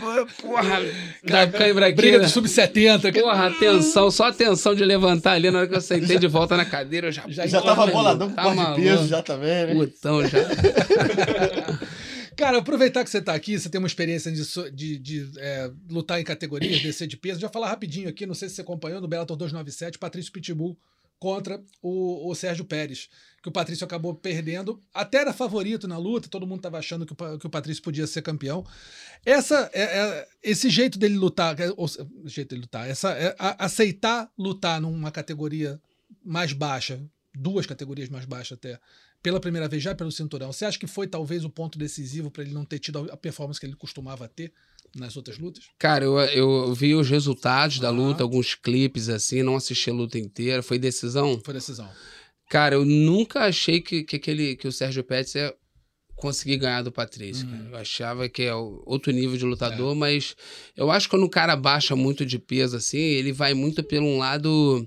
Porra, 0.42 0.80
da 1.24 1.46
cãibra 1.46 1.86
aqui. 1.86 1.96
Briga 1.96 2.18
né? 2.18 2.24
do 2.24 2.30
sub-70. 2.30 3.10
que- 3.10 3.22
Porra, 3.22 3.46
atenção, 3.46 4.10
só 4.10 4.28
atenção 4.28 4.74
de 4.74 4.84
levantar 4.84 5.32
ali. 5.32 5.50
Na 5.50 5.60
hora 5.60 5.68
que 5.68 5.74
eu 5.74 5.80
sentei 5.80 6.18
de 6.18 6.26
volta 6.26 6.58
na 6.58 6.66
cadeira, 6.66 7.06
eu 7.08 7.12
já. 7.12 7.24
Já 7.26 7.46
Já 7.46 7.62
porra, 7.62 7.74
tava 7.74 7.90
boladão 7.90 8.28
irmão, 8.28 8.54
com 8.54 8.64
tá 8.64 8.74
de 8.74 8.82
peso 8.82 9.08
já 9.08 9.22
também, 9.22 9.66
né? 9.66 9.74
Putão 9.74 10.20
já. 10.28 10.38
Cara, 12.36 12.58
aproveitar 12.58 13.02
que 13.04 13.10
você 13.10 13.20
tá 13.20 13.34
aqui, 13.34 13.58
você 13.58 13.68
tem 13.68 13.78
uma 13.78 13.86
experiência 13.86 14.30
de, 14.32 14.42
de, 14.72 14.98
de, 14.98 15.30
é, 15.38 15.70
lutar 15.90 16.20
em 16.20 16.24
categorias, 16.24 16.80
descer 16.80 17.06
de 17.06 17.16
peso. 17.16 17.40
Já 17.40 17.48
falar 17.48 17.68
rapidinho 17.68 18.08
aqui, 18.08 18.24
não 18.26 18.34
sei 18.34 18.48
se 18.48 18.54
você 18.56 18.60
acompanhou 18.62 19.00
no 19.00 19.08
Bellator 19.08 19.36
297, 19.36 19.98
Patrício 19.98 20.32
Pitbull 20.32 20.76
contra 21.20 21.62
o, 21.82 22.28
o 22.30 22.34
Sérgio 22.34 22.64
Pérez, 22.64 23.08
que 23.42 23.48
o 23.48 23.52
Patrício 23.52 23.84
acabou 23.84 24.14
perdendo. 24.14 24.82
Até 24.92 25.18
era 25.18 25.32
favorito 25.34 25.86
na 25.86 25.98
luta, 25.98 26.28
todo 26.28 26.46
mundo 26.46 26.62
tava 26.62 26.78
achando 26.78 27.04
que 27.06 27.12
o, 27.12 27.38
que 27.38 27.46
o 27.46 27.50
Patrício 27.50 27.82
podia 27.82 28.06
ser 28.06 28.22
campeão. 28.22 28.66
Essa, 29.24 29.70
é- 29.74 29.82
é- 29.98 30.28
esse 30.42 30.70
jeito 30.70 30.98
dele 30.98 31.16
lutar, 31.16 31.60
é, 31.60 31.70
ou 31.76 31.86
jeito 32.24 32.48
dele 32.50 32.62
lutar, 32.62 32.88
essa, 32.88 33.10
é, 33.12 33.36
a- 33.38 33.66
aceitar 33.66 34.32
lutar 34.36 34.80
numa 34.80 35.10
categoria 35.12 35.78
mais 36.24 36.54
baixa, 36.54 37.00
duas 37.34 37.66
categorias 37.66 38.08
mais 38.08 38.24
baixas 38.24 38.56
até, 38.56 38.80
pela 39.22 39.38
primeira 39.38 39.68
vez 39.68 39.82
já 39.82 39.94
pelo 39.94 40.10
cinturão. 40.10 40.50
Você 40.50 40.64
acha 40.64 40.78
que 40.78 40.86
foi 40.86 41.06
talvez 41.06 41.44
o 41.44 41.50
ponto 41.50 41.78
decisivo 41.78 42.30
para 42.30 42.42
ele 42.42 42.54
não 42.54 42.64
ter 42.64 42.78
tido 42.78 43.10
a 43.12 43.16
performance 43.16 43.60
que 43.60 43.66
ele 43.66 43.76
costumava 43.76 44.26
ter 44.26 44.50
nas 44.94 45.16
outras 45.16 45.38
lutas? 45.38 45.64
Cara, 45.78 46.04
eu, 46.04 46.18
eu 46.18 46.74
vi 46.74 46.94
os 46.94 47.08
resultados 47.08 47.78
da 47.78 47.90
luta, 47.90 48.22
alguns 48.22 48.54
clipes 48.54 49.08
assim, 49.08 49.42
não 49.42 49.56
assisti 49.56 49.90
a 49.90 49.94
luta 49.94 50.18
inteira. 50.18 50.62
Foi 50.62 50.78
decisão? 50.78 51.40
Foi 51.44 51.54
decisão. 51.54 51.88
Cara, 52.48 52.74
eu 52.74 52.84
nunca 52.84 53.40
achei 53.40 53.80
que, 53.80 54.02
que, 54.02 54.16
aquele, 54.16 54.56
que 54.56 54.66
o 54.66 54.72
Sérgio 54.72 55.04
Pérez 55.04 55.34
ia 55.36 55.54
conseguir 56.16 56.58
ganhar 56.58 56.82
do 56.82 56.92
Patrício. 56.92 57.48
Uhum. 57.48 57.68
Eu 57.70 57.76
achava 57.76 58.28
que 58.28 58.42
é 58.42 58.54
outro 58.54 59.10
nível 59.12 59.36
de 59.36 59.44
lutador, 59.44 59.94
mas 59.94 60.36
eu 60.76 60.90
acho 60.90 61.06
que 61.06 61.10
quando 61.10 61.24
o 61.24 61.30
cara 61.30 61.56
baixa 61.56 61.96
muito 61.96 62.26
de 62.26 62.38
peso 62.38 62.76
assim, 62.76 62.98
ele 62.98 63.32
vai 63.32 63.54
muito 63.54 63.82
pelo 63.82 64.06
um 64.06 64.18
lado. 64.18 64.86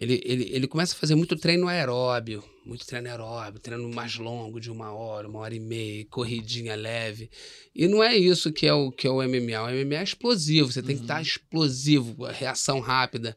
Ele, 0.00 0.20
ele, 0.24 0.48
ele 0.52 0.68
começa 0.68 0.94
a 0.94 0.96
fazer 0.96 1.16
muito 1.16 1.34
treino 1.34 1.66
aeróbio, 1.66 2.44
muito 2.64 2.86
treino 2.86 3.08
aeróbio, 3.08 3.58
treino 3.58 3.88
mais 3.92 4.16
longo, 4.16 4.60
de 4.60 4.70
uma 4.70 4.92
hora, 4.92 5.26
uma 5.26 5.40
hora 5.40 5.52
e 5.52 5.58
meia, 5.58 6.06
corridinha 6.08 6.76
leve. 6.76 7.28
E 7.74 7.88
não 7.88 8.00
é 8.02 8.16
isso 8.16 8.52
que 8.52 8.64
é 8.64 8.72
o, 8.72 8.92
que 8.92 9.08
é 9.08 9.10
o 9.10 9.16
MMA. 9.16 9.60
O 9.60 9.70
MMA 9.70 9.96
é 9.96 10.04
explosivo, 10.04 10.70
você 10.70 10.80
tem 10.80 10.94
que 10.94 11.02
estar 11.02 11.20
explosivo, 11.20 12.26
a 12.26 12.30
reação 12.30 12.78
rápida. 12.78 13.36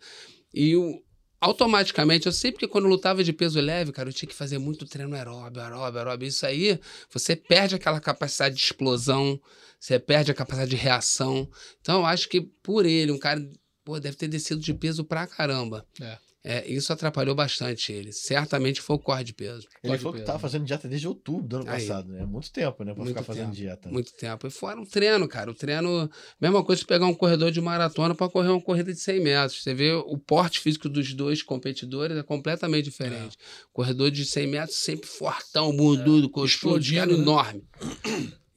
E 0.54 0.76
o, 0.76 1.02
automaticamente, 1.40 2.28
eu 2.28 2.32
sempre 2.32 2.60
que 2.60 2.68
quando 2.68 2.84
eu 2.84 2.92
lutava 2.92 3.24
de 3.24 3.34
peso 3.34 3.60
leve, 3.60 3.92
cara, 3.92 4.10
eu 4.10 4.14
tinha 4.14 4.30
que 4.30 4.36
fazer 4.36 4.60
muito 4.60 4.86
treino 4.86 5.16
aeróbio, 5.16 5.64
aeróbio, 5.64 5.98
aeróbio. 5.98 6.28
Isso 6.28 6.46
aí, 6.46 6.80
você 7.12 7.36
perde 7.36 7.74
aquela 7.74 8.00
capacidade 8.00 8.54
de 8.54 8.62
explosão, 8.62 9.42
você 9.80 9.98
perde 9.98 10.30
a 10.30 10.36
capacidade 10.36 10.70
de 10.70 10.78
reação. 10.78 11.50
Então, 11.82 12.02
eu 12.02 12.06
acho 12.06 12.30
que 12.30 12.40
por 12.40 12.86
ele, 12.86 13.12
um 13.12 13.18
cara, 13.18 13.42
pô, 13.84 14.00
deve 14.00 14.16
ter 14.16 14.28
descido 14.28 14.62
de 14.62 14.76
peso 14.76 15.04
pra 15.04 15.26
caramba. 15.26 15.84
É. 16.00 16.20
É, 16.44 16.68
isso 16.68 16.92
atrapalhou 16.92 17.36
bastante 17.36 17.92
ele. 17.94 18.12
Certamente 18.12 18.82
foi 18.82 18.96
o 18.96 19.00
corte 19.00 19.26
de 19.26 19.34
peso. 19.34 19.68
Ele 19.84 19.96
falou 20.00 20.14
que 20.14 20.20
peso. 20.20 20.26
tava 20.26 20.40
fazendo 20.40 20.66
dieta 20.66 20.88
desde 20.88 21.08
outubro 21.08 21.48
do 21.48 21.56
ano 21.58 21.70
Aí. 21.70 21.80
passado, 21.86 22.12
né? 22.12 22.26
Muito 22.26 22.52
tempo, 22.52 22.84
né? 22.84 22.94
Pra 22.94 23.04
Muito 23.04 23.10
ficar 23.10 23.24
fazendo 23.24 23.46
tempo. 23.46 23.56
dieta. 23.56 23.88
né? 23.88 23.94
Muito 23.94 24.12
tempo. 24.14 24.48
E 24.48 24.50
fora 24.50 24.82
o 24.82 24.86
treino, 24.86 25.28
cara. 25.28 25.52
O 25.52 25.54
treino, 25.54 26.10
mesma 26.42 26.64
coisa 26.64 26.82
que 26.82 26.88
pegar 26.88 27.06
um 27.06 27.14
corredor 27.14 27.52
de 27.52 27.62
maratona 27.62 28.16
para 28.16 28.28
correr 28.28 28.50
uma 28.50 28.62
corrida 28.62 28.92
de 28.92 29.00
100 29.00 29.20
metros. 29.20 29.62
Você 29.62 29.74
vê 29.76 29.92
o 29.94 30.18
porte 30.18 30.60
físico 30.60 30.90
dos 30.90 31.14
dois 31.14 31.44
competidores 31.44 32.18
é 32.18 32.24
completamente 32.24 32.86
diferente. 32.86 33.38
Corredor 33.72 34.10
de 34.10 34.26
100 34.26 34.48
metros 34.48 34.78
sempre 34.78 35.08
fortão, 35.08 35.72
bundudo, 35.76 36.32
é. 36.42 36.46
Explodindo, 36.46 37.16
né? 37.16 37.22
enorme. 37.22 37.64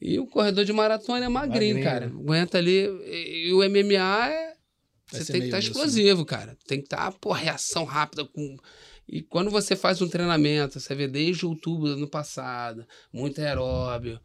E 0.01 0.19
o 0.19 0.25
corredor 0.27 0.65
de 0.65 0.73
maratona 0.73 1.25
é 1.25 1.29
magrinho, 1.29 1.75
Magrinho, 1.75 1.83
cara. 1.83 2.05
Aguenta 2.07 2.57
ali. 2.57 2.85
E, 3.05 3.49
e 3.49 3.53
o 3.53 3.57
MMA 3.59 4.29
é. 4.29 4.54
Vai 5.11 5.21
Você 5.21 5.31
tem 5.31 5.41
que 5.41 5.47
estar 5.47 5.59
isso, 5.59 5.67
né? 5.69 5.73
explosivo, 5.75 6.25
cara. 6.25 6.57
Tem 6.67 6.79
que 6.79 6.85
estar, 6.85 7.11
pô, 7.13 7.31
reação 7.31 7.83
rápida 7.83 8.25
com. 8.25 8.57
E 9.07 9.21
quando 9.21 9.51
você 9.51 9.75
faz 9.75 10.01
um 10.01 10.09
treinamento, 10.09 10.79
você 10.79 10.95
vê 10.95 11.07
desde 11.07 11.45
outubro 11.45 11.87
do 11.89 11.93
ano 11.93 12.07
passado, 12.09 12.85
muito 13.13 13.39
aeróbio. 13.39 14.19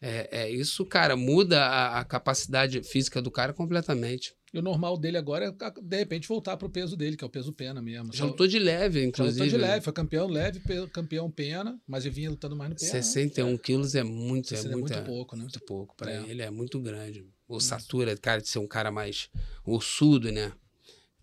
É, 0.00 0.42
é, 0.42 0.50
isso, 0.50 0.84
cara, 0.84 1.16
muda 1.16 1.60
a, 1.64 2.00
a 2.00 2.04
capacidade 2.04 2.82
física 2.82 3.20
do 3.22 3.30
cara 3.30 3.52
completamente. 3.52 4.34
E 4.52 4.58
o 4.58 4.62
normal 4.62 4.96
dele 4.96 5.16
agora 5.18 5.46
é, 5.46 5.70
de 5.82 5.96
repente, 5.96 6.28
voltar 6.28 6.56
pro 6.56 6.70
peso 6.70 6.96
dele, 6.96 7.16
que 7.16 7.24
é 7.24 7.26
o 7.26 7.30
peso 7.30 7.52
pena 7.52 7.82
mesmo. 7.82 8.12
Já 8.14 8.24
lutou 8.24 8.46
de 8.46 8.58
leve, 8.58 9.00
Já 9.00 9.06
inclusive. 9.06 9.44
lutou 9.44 9.58
de 9.58 9.64
leve, 9.64 9.80
foi 9.84 9.92
campeão 9.92 10.26
leve, 10.28 10.60
pe- 10.60 10.86
campeão 10.88 11.30
pena, 11.30 11.78
mas 11.86 12.04
ele 12.04 12.14
vinha 12.14 12.30
lutando 12.30 12.54
mais 12.54 12.70
no 12.70 12.76
pena. 12.76 12.90
61 12.90 13.58
quilos 13.58 13.94
é 13.94 14.02
muito, 14.04 14.54
é 14.54 14.56
60 14.56 14.68
é 14.68 14.76
muito, 14.76 14.92
muito 14.94 15.04
pouco, 15.06 15.36
né? 15.36 15.42
Muito 15.42 15.60
pouco. 15.64 15.96
Pra 15.96 16.12
É. 16.12 16.22
ele 16.28 16.42
é 16.42 16.50
muito 16.50 16.78
grande. 16.80 17.26
O 17.48 17.58
Satura, 17.60 18.16
cara, 18.16 18.40
de 18.42 18.48
ser 18.48 18.58
um 18.58 18.66
cara 18.68 18.90
mais 18.92 19.30
ossudo, 19.64 20.30
né? 20.30 20.52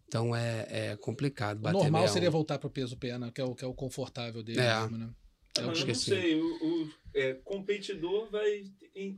Então 0.08 0.36
é, 0.36 0.66
é 0.70 0.98
complicado 0.98 1.58
O 1.58 1.62
bater 1.62 1.74
normal 1.74 2.02
61. 2.04 2.14
seria 2.14 2.32
voltar 2.32 2.58
pro 2.60 2.70
peso 2.70 2.98
pena, 2.98 3.32
que 3.32 3.40
é 3.40 3.44
o, 3.44 3.54
que 3.56 3.64
é 3.64 3.68
o 3.68 3.74
confortável 3.74 4.42
dele 4.44 4.60
É. 4.60 4.80
mesmo, 4.82 4.98
né? 4.98 5.10
Ah, 5.58 5.62
É 5.62 5.64
o 5.64 5.68
mas 5.68 5.80
eu 5.80 5.86
não 5.86 5.92
esqueci. 5.94 6.10
sei, 6.22 6.42
o, 6.42 6.46
o, 6.84 6.90
é, 7.14 7.34
competidor 7.36 8.30
vai 8.30 8.64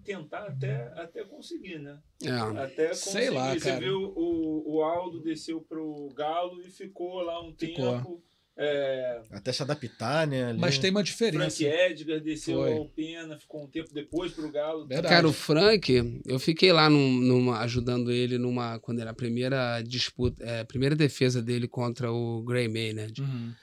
tentar 0.03 0.47
até, 0.47 0.87
até 1.01 1.23
conseguir, 1.23 1.79
né? 1.79 1.99
É. 2.23 2.29
Até 2.63 2.87
conseguir. 2.89 3.11
Sei 3.11 3.29
lá, 3.29 3.53
Você 3.53 3.59
cara. 3.69 3.79
viu 3.79 4.13
o, 4.15 4.75
o 4.75 4.83
Aldo 4.83 5.21
desceu 5.21 5.61
pro 5.61 6.09
Galo 6.15 6.61
e 6.61 6.69
ficou 6.69 7.21
lá 7.21 7.41
um 7.43 7.53
Ficou. 7.55 7.95
tempo. 7.97 8.23
É, 8.59 9.21
Até 9.31 9.53
se 9.53 9.61
adaptar, 9.61 10.25
né? 10.25 10.45
ali. 10.45 10.59
Mas 10.59 10.79
tem 10.79 10.89
uma 10.89 11.01
Frank 11.05 11.11
diferença. 11.11 11.63
Edgar 11.63 12.19
desceu 12.19 12.57
Foi. 12.61 12.73
ao 12.73 12.85
Pena, 12.89 13.37
ficou 13.37 13.63
um 13.63 13.67
tempo 13.67 13.93
depois 13.93 14.31
pro 14.33 14.51
Galo. 14.51 14.87
Verdade. 14.87 15.07
Cara, 15.13 15.27
o 15.27 15.33
Frank, 15.33 16.21
eu 16.25 16.39
fiquei 16.39 16.73
lá 16.73 16.89
num- 16.89 17.19
numa, 17.21 17.59
ajudando 17.59 18.11
ele 18.11 18.39
numa. 18.39 18.79
Quando 18.79 18.99
era 18.99 19.11
a 19.11 19.13
primeira 19.13 19.81
disputa, 19.83 20.43
é, 20.43 20.61
a 20.61 20.65
primeira 20.65 20.95
defesa 20.95 21.39
dele 21.41 21.67
contra 21.67 22.11
o 22.11 22.41
Gray 22.43 22.67
Maynard. 22.67 23.21
Uhum. 23.21 23.53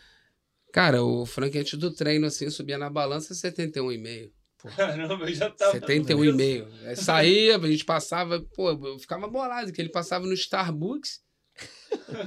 Cara, 0.72 1.02
o 1.02 1.26
Frank, 1.26 1.56
antes 1.58 1.78
do 1.78 1.90
treino, 1.92 2.26
assim, 2.26 2.48
subia 2.50 2.78
na 2.78 2.88
balança 2.90 3.34
71,5. 3.34 4.30
Caramba, 4.76 5.28
eu 5.28 5.34
já 5.34 5.50
tava. 5.50 5.72
71,5. 5.78 6.66
Aí 6.86 6.96
Saía, 6.96 7.56
a 7.56 7.66
gente 7.70 7.84
passava, 7.84 8.40
pô, 8.54 8.70
eu 8.70 8.98
ficava 8.98 9.26
bolado, 9.28 9.72
que 9.72 9.80
ele 9.82 9.88
passava 9.90 10.24
no 10.26 10.32
Starbucks, 10.32 11.20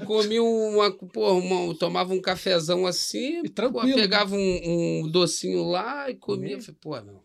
comia 0.05 0.41
uma, 0.43 0.91
pô, 0.91 1.33
uma- 1.39 1.75
tomava 1.75 2.13
um 2.13 2.21
cafezão 2.21 2.85
assim, 2.85 3.41
E 3.43 3.49
tranquilo. 3.49 3.95
pegava 3.95 4.35
um, 4.35 5.01
um 5.03 5.07
docinho 5.09 5.63
lá 5.69 6.09
e 6.09 6.15
comia. 6.15 6.59
Falei, 6.59 6.75
pô, 6.81 7.01
meu. 7.01 7.23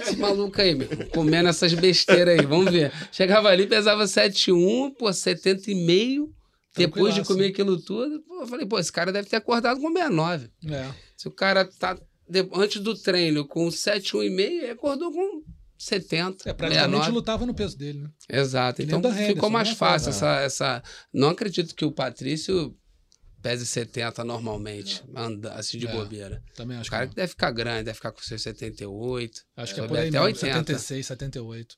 Esse 0.00 0.16
maluco 0.16 0.60
aí, 0.60 0.74
meu, 0.74 0.86
comendo 1.14 1.48
essas 1.48 1.72
besteiras 1.72 2.38
aí, 2.38 2.44
vamos 2.44 2.70
ver. 2.70 2.92
Chegava 3.10 3.48
ali, 3.48 3.66
pesava 3.66 4.04
7,1, 4.04 4.90
pô, 4.98 5.06
70,5. 5.12 6.28
Depois 6.76 7.14
de 7.14 7.24
comer 7.24 7.46
aquilo 7.46 7.80
tudo, 7.80 8.20
pô, 8.20 8.42
eu 8.42 8.46
falei, 8.46 8.66
pô, 8.66 8.78
esse 8.78 8.92
cara 8.92 9.10
deve 9.10 9.28
ter 9.30 9.36
acordado 9.36 9.80
com 9.80 9.88
69. 9.90 10.50
É. 10.70 10.90
Se 11.16 11.26
o 11.26 11.30
cara 11.30 11.64
tá 11.64 11.98
de- 12.28 12.46
antes 12.52 12.82
do 12.82 12.94
treino 12.94 13.46
com 13.48 13.66
7,1,5, 13.70 14.40
ele 14.40 14.70
acordou 14.70 15.10
com 15.10 15.42
70. 15.78 16.48
É, 16.48 16.52
praticamente 16.52 16.90
69. 17.04 17.10
lutava 17.12 17.46
no 17.46 17.54
peso 17.54 17.76
dele, 17.76 18.00
né? 18.00 18.10
Exato. 18.28 18.76
Que 18.76 18.82
Então 18.84 19.00
o 19.00 19.06
Henderson, 19.06 19.26
ficou 19.34 19.50
mais 19.50 19.68
mesma 19.68 19.78
fácil 19.78 20.12
coisa. 20.12 20.26
essa, 20.26 20.40
essa. 20.42 20.82
Não 21.12 21.28
acredito 21.30 21.74
que 21.74 21.84
o 21.84 21.92
Patrício 21.92 22.76
pese 23.42 23.64
70 23.66 24.24
normalmente, 24.24 25.04
anda 25.14 25.52
assim 25.54 25.78
de 25.78 25.86
É, 25.86 25.92
bobeira. 25.92 26.42
Também 26.56 26.76
O 26.76 26.80
acho 26.80 26.90
cara 26.90 27.06
que 27.06 27.14
deve 27.14 27.28
ficar 27.28 27.50
grande, 27.52 27.84
deve 27.84 27.94
ficar 27.94 28.10
com 28.10 28.20
seus 28.20 28.42
78. 28.42 29.42
não. 29.56 29.62
Acho 29.62 29.74
que 29.74 29.80
é 29.80 29.86
por 29.86 29.96
aí 29.96 30.08
até 30.08 30.18
mesmo, 30.18 30.24
80. 30.26 30.54
76, 30.56 31.06
78. 31.06 31.76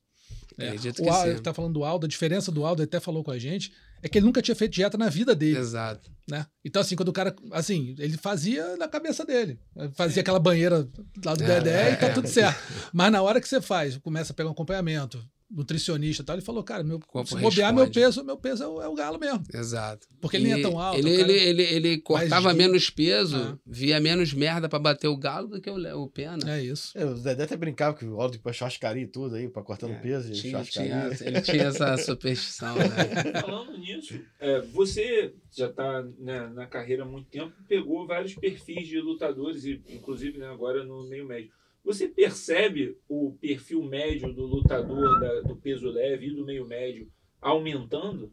É. 0.59 0.67
Acredito 0.69 1.01
O 1.01 1.03
que 1.05 1.09
Aldo, 1.11 1.37
sim. 1.37 1.43
tá 1.43 1.53
falando 1.55 1.75
do 1.75 1.85
Aldo, 1.85 2.07
a 2.07 2.09
diferença 2.09 2.51
do 2.51 2.65
Aldo, 2.65 2.83
ele 2.83 2.89
até 2.89 3.01
falou 3.01 3.23
com 3.23 3.31
a 3.31 3.39
gente, 3.39 3.71
é 4.03 4.09
que 4.09 4.19
ele 4.19 4.27
nunca 4.27 4.43
tinha 4.43 4.55
feito 4.55 4.73
dieta 4.73 4.97
na 4.97 5.09
vida 5.09 5.35
dele, 5.35 5.59
Exato. 5.59 6.11
né? 6.29 6.47
Então, 6.65 6.81
assim, 6.83 6.95
quando 6.97 7.09
o 7.09 7.13
cara, 7.13 7.35
assim, 7.53 7.95
ele 7.99 8.17
fazia 8.17 8.77
na 8.77 8.89
cabeça 8.89 9.25
dele. 9.25 9.59
Fazia 9.95 10.21
aquela 10.23 10.39
banheira 10.39 10.89
lá 11.25 11.35
do 11.35 11.43
É, 11.45 11.47
Dedé 11.47 11.93
e 11.93 11.97
tá 11.97 12.07
é. 12.07 12.13
tudo 12.13 12.29
certo. 12.29 12.61
Mas 12.93 13.11
na 13.13 13.23
hora 13.23 13.41
que 13.41 13.49
você 13.49 13.61
faz, 13.61 13.97
começa 13.99 14.33
a 14.33 14.37
pegar 14.37 14.49
um 14.49 14.53
acompanhamento, 14.53 15.23
nutricionista 15.51 16.23
e 16.23 16.27
tal, 16.27 16.37
ele 16.37 16.45
falou, 16.45 16.63
cara, 16.63 16.85
meu, 16.85 17.01
corpo 17.01 17.29
se 17.31 17.37
bobear 17.41 17.73
meu 17.75 17.91
peso, 17.91 18.23
meu 18.25 18.37
peso 18.37 18.63
é 18.65 18.67
o, 18.67 18.83
é 18.83 18.89
o 18.89 18.95
galo 18.95 19.19
mesmo. 19.19 19.43
Exato. 19.53 20.07
Porque 20.21 20.37
ele 20.37 20.45
nem 20.53 20.59
é 20.59 20.63
tão 20.63 20.79
alto, 20.79 20.99
Ele, 20.99 21.15
o 21.15 21.19
cara- 21.21 21.33
ele, 21.33 21.41
ele, 21.41 21.63
ele 21.63 21.99
cortava 21.99 22.53
menos 22.53 22.91
peso, 22.91 23.37
Ah. 23.37 23.59
via 23.67 23.99
menos 24.01 24.33
merda 24.33 24.69
pra 24.69 24.79
bater 24.79 25.09
o 25.09 25.17
galo 25.17 25.49
do 25.49 25.61
que 25.61 25.71
o, 25.71 26.03
o 26.03 26.09
Pena. 26.11 26.39
É 26.59 26.63
isso. 26.63 26.93
É, 26.97 27.05
o 27.05 27.15
Dedé 27.15 27.45
até 27.45 27.57
brincava 27.57 27.97
que 27.97 28.05
o 28.05 28.21
Aldo 28.21 28.37
ia 28.37 28.41
pra 28.43 28.53
churrascaria 28.53 29.03
e 29.05 29.07
tudo 29.07 29.37
aí, 29.37 29.49
pra 29.49 29.63
cortando 29.63 29.93
É, 29.93 29.99
peso 30.01 30.31
e 30.31 30.35
Tinha, 30.35 30.63
tinha, 30.65 31.11
ele 31.23 31.41
tinha 31.41 31.63
essa 31.65 31.97
superstição, 31.99 32.75
né? 32.77 32.85
Falando 33.41 33.77
nisso, 33.79 34.21
é, 34.39 34.61
você 34.61 35.33
já 35.57 35.67
está 35.69 36.05
na 36.21 36.67
carreira 36.67 37.05
há 37.05 37.07
muito 37.07 37.29
tempo, 37.31 37.53
pegou 37.67 38.07
vários 38.07 38.35
perfis 38.35 38.87
de 38.87 39.01
lutadores, 39.01 39.65
e 39.65 39.81
inclusive 39.89 40.39
né, 40.39 40.47
agora 40.49 40.85
no 40.85 41.09
meio 41.09 41.27
médio. 41.27 41.51
Você 41.89 42.07
percebe 42.07 42.99
o 43.09 43.33
perfil 43.41 43.83
médio 43.83 44.31
do 44.31 44.45
lutador 44.45 45.19
da- 45.19 45.41
do 45.41 45.57
peso 45.57 45.89
leve 45.89 46.27
e 46.27 46.35
do 46.35 46.45
meio 46.45 46.67
médio 46.67 47.11
aumentando? 47.41 48.31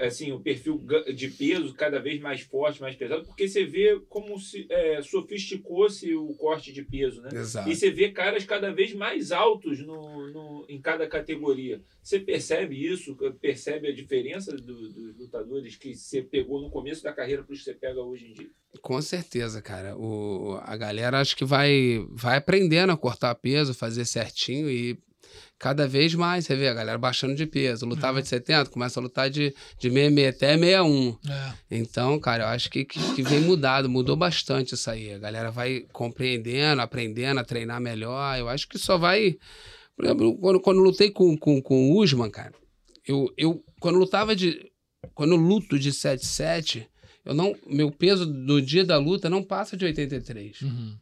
Assim, 0.00 0.32
o 0.32 0.40
perfil 0.40 0.84
de 1.14 1.28
peso 1.28 1.72
cada 1.74 2.00
vez 2.00 2.20
mais 2.20 2.40
forte, 2.40 2.80
mais 2.80 2.96
pesado, 2.96 3.24
porque 3.24 3.48
você 3.48 3.64
vê 3.64 3.98
como 4.08 4.38
se 4.38 4.66
é, 4.68 5.00
sofisticou-se 5.00 6.12
o 6.14 6.34
corte 6.34 6.72
de 6.72 6.82
peso, 6.82 7.22
né? 7.22 7.30
Exato. 7.32 7.68
E 7.70 7.74
você 7.76 7.90
vê 7.90 8.10
caras 8.10 8.44
cada 8.44 8.72
vez 8.72 8.92
mais 8.92 9.32
altos 9.32 9.78
no, 9.78 10.26
no- 10.32 10.66
em 10.68 10.80
cada 10.80 11.06
categoria. 11.06 11.80
Você 12.02 12.18
percebe 12.18 12.84
isso? 12.84 13.16
Percebe 13.40 13.88
a 13.88 13.94
diferença 13.94 14.52
do- 14.56 14.90
dos 14.92 15.16
lutadores 15.16 15.76
que 15.76 15.94
você 15.94 16.20
pegou 16.20 16.60
no 16.60 16.68
começo 16.70 17.02
da 17.02 17.12
carreira 17.12 17.42
para 17.44 17.52
os 17.52 17.60
que 17.60 17.64
você 17.64 17.74
pega 17.74 18.02
hoje 18.02 18.26
em 18.26 18.32
dia? 18.34 18.50
Com 18.82 19.00
certeza, 19.00 19.62
cara. 19.62 19.96
O, 19.96 20.58
a 20.62 20.76
galera 20.76 21.20
acho 21.20 21.36
que 21.36 21.44
vai, 21.44 22.04
vai 22.10 22.36
aprendendo 22.36 22.92
a 22.92 22.96
cortar 22.96 23.34
peso, 23.36 23.72
fazer 23.72 24.04
certinho 24.04 24.68
e 24.70 24.98
cada 25.58 25.86
vez 25.86 26.14
mais, 26.14 26.46
você 26.46 26.56
vê, 26.56 26.68
a 26.68 26.74
galera 26.74 26.98
baixando 26.98 27.34
de 27.34 27.46
peso. 27.46 27.84
Lutava 27.84 28.22
de 28.22 28.28
70, 28.28 28.70
começa 28.70 28.98
a 28.98 29.02
lutar 29.02 29.28
de, 29.28 29.54
de 29.78 29.90
66 29.90 30.28
até 30.28 30.56
61. 30.56 31.18
É. 31.28 31.52
Então, 31.70 32.18
cara, 32.18 32.44
eu 32.44 32.48
acho 32.48 32.70
que, 32.70 32.84
que, 32.84 32.98
que 33.14 33.22
vem 33.22 33.40
mudado, 33.40 33.88
mudou 33.88 34.16
bastante 34.16 34.74
isso 34.74 34.90
aí. 34.90 35.12
A 35.12 35.18
galera 35.18 35.50
vai 35.50 35.86
compreendendo, 35.92 36.80
aprendendo 36.80 37.40
a 37.40 37.44
treinar 37.44 37.80
melhor. 37.80 38.38
Eu 38.38 38.48
acho 38.48 38.68
que 38.68 38.78
só 38.78 38.96
vai. 38.96 39.36
Por 39.96 40.06
exemplo, 40.06 40.38
quando, 40.38 40.60
quando 40.60 40.80
lutei 40.80 41.10
com, 41.10 41.36
com, 41.36 41.60
com 41.60 41.90
o 41.90 42.02
Usman, 42.02 42.30
cara, 42.30 42.54
eu, 43.06 43.32
eu 43.36 43.62
quando 43.80 43.98
lutava 43.98 44.34
de. 44.34 44.70
Quando 45.14 45.34
eu 45.34 45.38
luto 45.38 45.78
de 45.78 45.92
77, 45.92 46.86
eu 47.24 47.34
não, 47.34 47.54
meu 47.66 47.90
peso 47.90 48.26
do 48.26 48.60
dia 48.60 48.84
da 48.84 48.98
luta 48.98 49.28
não 49.28 49.42
passa 49.42 49.76
de 49.76 49.84
83. 49.84 50.62
Uhum. 50.62 50.96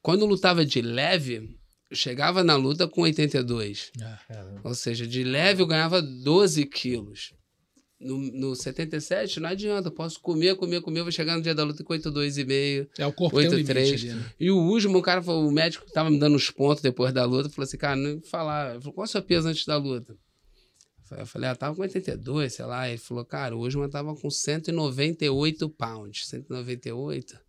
Quando 0.00 0.22
eu 0.22 0.26
lutava 0.28 0.64
de 0.64 0.80
leve, 0.80 1.55
chegava 1.92 2.42
na 2.42 2.56
luta 2.56 2.88
com 2.88 3.02
82. 3.02 3.92
É. 4.00 4.32
Caramba. 4.32 4.60
Ou 4.64 4.74
seja, 4.74 5.06
de 5.06 5.22
leve 5.22 5.62
eu 5.62 5.66
ganhava 5.66 6.02
12 6.02 6.64
quilos. 6.66 7.32
No, 7.98 8.18
no 8.18 8.54
77, 8.54 9.40
não 9.40 9.48
adianta. 9.48 9.88
Eu 9.88 9.92
posso 9.92 10.20
comer, 10.20 10.54
comer, 10.56 10.82
comer. 10.82 11.00
Eu 11.00 11.04
vou 11.04 11.12
chegar 11.12 11.36
no 11.36 11.42
dia 11.42 11.54
da 11.54 11.64
luta 11.64 11.82
com 11.82 11.94
82,5. 11.94 12.88
É, 12.98 13.06
o 13.06 13.12
corpo 13.12 13.38
tem 13.38 13.48
um 13.48 13.52
8,3. 13.52 13.56
limite 13.56 13.78
ali, 13.78 14.14
né? 14.14 14.32
E 14.38 14.50
o 14.50 14.58
último, 14.58 14.98
o 14.98 15.02
cara 15.02 15.22
falou, 15.22 15.48
o 15.48 15.52
médico 15.52 15.90
tava 15.90 16.10
me 16.10 16.18
dando 16.18 16.36
os 16.36 16.50
pontos 16.50 16.82
depois 16.82 17.12
da 17.12 17.24
luta, 17.24 17.48
falou 17.48 17.64
assim, 17.64 17.78
cara, 17.78 17.96
não 17.96 18.20
falar. 18.22 18.72
Ele 18.72 18.80
falou, 18.80 18.94
qual 18.94 19.04
é 19.04 19.08
o 19.08 19.10
seu 19.10 19.22
peso 19.22 19.48
antes 19.48 19.64
da 19.64 19.78
luta? 19.78 20.14
Eu 21.10 21.26
falei, 21.26 21.48
ah, 21.48 21.54
tava 21.54 21.74
com 21.74 21.82
82, 21.82 22.52
sei 22.52 22.64
lá. 22.64 22.88
Ele 22.88 22.98
falou, 22.98 23.24
cara, 23.24 23.56
o 23.56 23.60
Usman 23.60 23.88
tava 23.88 24.14
com 24.14 24.28
198 24.28 25.68
pounds. 25.70 26.26
198. 26.26 27.45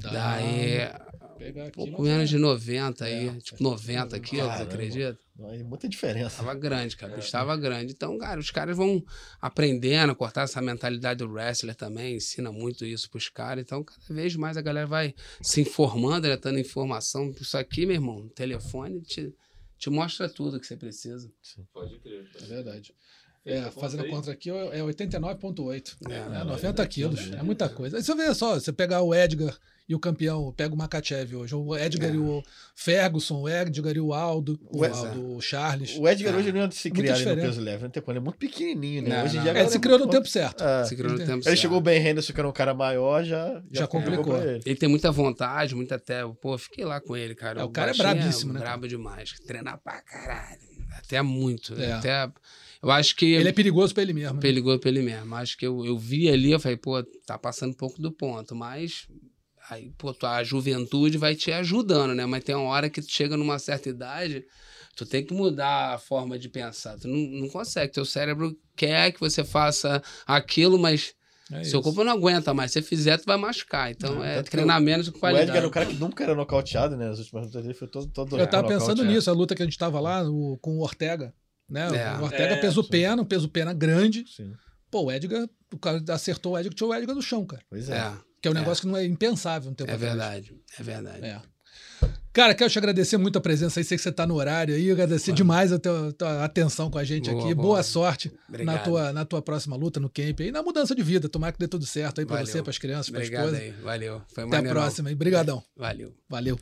Daí, 0.00 0.82
aqui, 0.82 1.72
pouco 1.72 2.02
menos 2.02 2.30
é. 2.30 2.32
de 2.32 2.38
90 2.38 3.04
aí. 3.04 3.28
É, 3.28 3.40
tipo, 3.40 3.62
90 3.62 4.18
quilos, 4.20 4.46
Caramba. 4.46 4.72
acredita? 4.72 5.18
É 5.38 5.62
muita 5.62 5.88
diferença. 5.88 6.36
Tava 6.38 6.54
grande, 6.54 6.96
cara. 6.96 7.12
O 7.12 7.16
bicho 7.16 7.30
tava 7.30 7.56
grande. 7.56 7.92
Então, 7.92 8.16
cara, 8.18 8.38
os 8.38 8.50
caras 8.50 8.76
vão 8.76 9.04
aprendendo 9.40 10.12
a 10.12 10.14
cortar 10.14 10.42
essa 10.42 10.60
mentalidade 10.60 11.18
do 11.18 11.30
wrestler 11.30 11.74
também, 11.74 12.16
ensina 12.16 12.52
muito 12.52 12.84
isso 12.84 13.10
pros 13.10 13.28
caras. 13.28 13.62
Então, 13.62 13.82
cada 13.82 14.14
vez 14.14 14.36
mais 14.36 14.56
a 14.56 14.62
galera 14.62 14.86
vai 14.86 15.14
se 15.42 15.60
informando, 15.60 16.28
né, 16.28 16.36
dando 16.36 16.58
informação. 16.58 17.34
Isso 17.40 17.56
aqui, 17.58 17.84
meu 17.84 17.96
irmão, 17.96 18.18
o 18.18 18.28
telefone 18.30 19.00
te, 19.02 19.34
te 19.78 19.90
mostra 19.90 20.28
tudo 20.28 20.60
que 20.60 20.66
você 20.66 20.76
precisa. 20.76 21.30
Pode 21.72 21.98
crer. 21.98 22.28
É 22.40 22.44
verdade. 22.46 22.94
É, 23.46 23.70
fazendo 23.70 24.00
a 24.00 24.04
conta 24.04 24.06
aí. 24.06 24.10
conta 24.10 24.30
aqui, 24.30 24.50
é 24.50 24.80
89,8. 24.80 25.96
É, 26.08 26.40
É, 26.40 26.44
90 26.44 26.86
quilos. 26.86 27.32
É 27.32 27.42
muita 27.42 27.68
coisa. 27.68 27.98
Aí 27.98 28.02
você 28.02 28.14
vê 28.14 28.34
só, 28.34 28.54
você 28.54 28.72
pegar 28.72 29.02
o 29.02 29.14
Edgar 29.14 29.54
e 29.88 29.94
o 29.94 29.98
campeão, 29.98 30.52
pega 30.56 30.74
o 30.74 30.78
Makachev 30.78 31.34
hoje, 31.36 31.54
o 31.54 31.76
Edgar 31.76 32.10
É. 32.10 32.14
e 32.14 32.16
o 32.16 32.42
Ferguson, 32.74 33.42
o 33.42 33.48
Edgar 33.48 33.94
e 33.94 34.00
o 34.00 34.14
Aldo, 34.14 34.58
o, 34.70 34.80
O- 34.80 34.84
Aldo, 34.84 35.36
o 35.36 35.40
Charles. 35.40 35.96
O 35.98 36.08
Edgar 36.08 36.34
Ah, 36.34 36.38
hoje 36.38 36.52
não 36.52 36.60
ia 36.62 36.70
se 36.70 36.88
ali 36.88 37.02
no 37.36 37.42
peso 37.42 37.60
leve, 37.60 37.82
não 37.82 37.90
tem 37.90 38.02
como. 38.02 38.12
Ele 38.12 38.18
é 38.18 38.22
muito 38.22 38.38
pequenininho, 38.38 39.02
né? 39.02 39.16
Não, 39.18 39.24
hoje 39.24 39.34
em 39.34 39.36
não. 39.36 39.42
dia 39.44 39.52
É, 39.52 39.60
ele 39.60 39.68
se 39.70 39.76
é 39.76 39.80
criou 39.80 39.98
no 39.98 40.08
tempo 40.08 40.26
certo. 40.26 40.64
É. 40.64 40.84
Se 40.84 40.96
criou 40.96 41.12
no 41.12 41.18
Ele- 41.18 41.24
tempo 41.26 41.36
Ele 41.38 41.42
certo. 41.44 41.58
chegou 41.58 41.80
bem 41.80 42.00
Henderson, 42.06 42.32
que 42.32 42.40
era 42.40 42.48
um 42.48 42.52
cara 42.52 42.72
maior, 42.72 43.22
já, 43.24 43.62
Já 43.70 43.86
complicou. 43.86 44.24
pra 44.38 44.44
ele. 44.52 44.62
Ele 44.64 44.76
tem 44.76 44.88
muita 44.88 45.12
vontade, 45.12 45.74
muita 45.74 45.96
até. 45.96 46.22
Pô, 46.40 46.56
fiquei 46.56 46.84
lá 46.84 47.00
com 47.00 47.16
ele, 47.16 47.34
cara. 47.34 47.60
É, 47.60 47.64
o 47.64 47.68
cara 47.68 47.90
é 47.90 47.94
brabíssimo, 47.94 48.52
né? 48.54 48.60
Brabo 48.60 48.88
demais. 48.88 49.32
Treinar 49.46 49.78
pra 49.84 50.00
caralho. 50.00 50.60
Até 50.96 51.20
muito. 51.20 51.74
É. 51.78 51.92
Até. 51.92 52.30
Eu 52.82 52.90
acho 52.90 53.14
que. 53.16 53.32
Ele 53.34 53.48
é 53.48 53.52
perigoso 53.52 53.92
pra 53.92 54.02
ele 54.02 54.12
mesmo. 54.14 54.34
né? 54.36 54.40
Perigoso 54.40 54.78
pra 54.78 54.88
ele 54.90 55.02
mesmo. 55.02 55.34
Acho 55.34 55.58
que 55.58 55.66
eu, 55.66 55.84
eu 55.84 55.98
vi 55.98 56.28
ali, 56.30 56.52
eu 56.52 56.60
falei, 56.60 56.76
pô, 56.78 57.02
tá 57.26 57.36
passando 57.36 57.70
um 57.70 57.76
pouco 57.76 58.00
do 58.00 58.10
ponto, 58.12 58.54
mas 58.54 59.06
aí, 59.70 59.90
pô, 59.98 60.12
tua 60.12 60.42
juventude 60.44 61.18
vai 61.18 61.34
te 61.34 61.50
ajudando, 61.52 62.14
né? 62.14 62.26
Mas 62.26 62.44
tem 62.44 62.54
uma 62.54 62.68
hora 62.68 62.88
que 62.90 63.00
tu 63.00 63.10
chega 63.10 63.36
numa 63.36 63.58
certa 63.58 63.88
idade, 63.88 64.44
tu 64.96 65.04
tem 65.06 65.24
que 65.24 65.32
mudar 65.34 65.94
a 65.94 65.98
forma 65.98 66.38
de 66.38 66.48
pensar. 66.48 66.98
Tu 66.98 67.08
não, 67.08 67.40
não 67.42 67.48
consegue. 67.48 67.92
Teu 67.92 68.04
cérebro 68.04 68.56
quer 68.76 69.12
que 69.12 69.20
você 69.20 69.42
faça 69.44 70.02
aquilo, 70.26 70.78
mas 70.78 71.14
É 71.50 71.56
seu 71.64 71.80
isso. 71.80 71.82
corpo 71.82 72.02
não 72.04 72.12
aguenta 72.12 72.52
mais. 72.54 72.72
Se 72.72 72.80
você 72.80 72.86
fizer, 72.88 73.18
tu 73.18 73.24
vai 73.26 73.36
machucar. 73.36 73.90
Então 73.90 74.22
É, 74.24 74.38
é 74.38 74.80
menos 74.80 75.08
com 75.08 75.16
O 75.16 75.20
qualidade. 75.20 75.44
Edgar 75.48 75.58
era 75.58 75.66
um 75.68 75.70
cara 75.70 75.86
que 75.86 75.94
nunca 75.94 76.24
era 76.24 76.34
nocauteado, 76.34 76.96
né? 76.96 77.08
As 77.10 77.18
últimas 77.18 77.46
lutas 77.46 77.62
dele 77.62 77.74
foi 77.74 77.88
todo, 77.88 78.06
todo 78.08 78.38
Eu 78.38 78.46
tava 78.46 78.66
pensando 78.68 79.02
é. 79.02 79.06
nisso, 79.06 79.30
a 79.30 79.32
luta 79.32 79.54
que 79.54 79.62
a 79.62 79.64
gente 79.66 79.78
tava 79.78 80.00
lá 80.00 80.22
o- 80.28 80.58
com 80.60 80.76
o 80.78 80.80
Ortega. 80.82 81.34
Né? 81.68 81.86
É. 81.96 82.18
O 82.20 82.24
Ortega 82.24 82.54
É, 82.54 82.60
peso 82.60 82.82
sim. 82.82 82.88
pena, 82.90 83.22
um 83.22 83.24
peso 83.24 83.48
pena 83.48 83.72
grande. 83.72 84.24
Sim. 84.26 84.52
Pô, 84.90 85.04
o 85.04 85.12
Edgar 85.12 85.48
o 85.72 85.78
cara 85.78 86.02
acertou 86.10 86.52
o 86.52 86.58
Edgar, 86.58 86.74
tirou 86.74 86.90
o 86.90 86.94
Edgar 86.94 87.16
do 87.16 87.22
chão, 87.22 87.44
cara. 87.44 87.62
Pois 87.68 87.88
é. 87.88 87.96
É, 87.96 88.12
Que 88.44 88.48
é 88.48 88.50
um 88.50 88.54
É. 88.54 88.58
negócio 88.58 88.82
que 88.82 88.88
não 88.88 88.98
é 88.98 89.06
impensável 89.06 89.70
um 89.70 89.74
tempo 89.74 89.90
é 89.90 89.96
verdade. 89.96 90.54
É 90.78 90.82
verdade. 90.82 91.24
É. 91.24 91.40
Cara, 92.30 92.54
quero 92.54 92.68
te 92.68 92.76
agradecer 92.76 93.16
muito 93.16 93.38
a 93.38 93.40
presença 93.40 93.80
aí. 93.80 93.84
Sei 93.84 93.96
que 93.96 94.02
você 94.02 94.12
tá 94.12 94.26
no 94.26 94.34
horário 94.34 94.74
aí. 94.74 94.90
Agradecer 94.90 95.32
demais 95.32 95.72
a 95.72 95.78
tua, 95.78 96.12
tua 96.12 96.44
atenção 96.44 96.90
com 96.90 96.98
a 96.98 97.04
gente 97.04 97.30
Boa, 97.30 97.42
aqui. 97.42 97.54
boa. 97.54 97.66
Boa 97.68 97.82
sorte 97.82 98.30
na 98.50 98.76
tua, 98.76 99.12
na 99.14 99.24
tua 99.24 99.40
próxima 99.40 99.76
luta 99.76 99.98
no 99.98 100.10
camp 100.10 100.40
aí, 100.40 100.50
na 100.52 100.62
mudança 100.62 100.94
de 100.94 101.02
vida. 101.02 101.26
Tomara 101.26 101.54
que 101.54 101.58
dê 101.58 101.66
tudo 101.66 101.86
certo 101.86 102.18
aí 102.20 102.26
pra 102.26 102.36
Valeu. 102.36 102.52
você, 102.52 102.62
pras 102.62 102.76
crianças, 102.76 103.08
pra 103.08 103.20
Obrigado 103.20 103.44
esposa. 103.46 103.62
aí. 103.62 103.70
Valeu. 103.82 104.20
Foi 104.34 104.44
Até 104.44 104.56
a 104.58 104.62
próxima 104.62 105.08
aí. 105.08 105.14
Brigadão. 105.14 105.62
Valeu. 105.74 106.14
Valeu. 106.28 106.58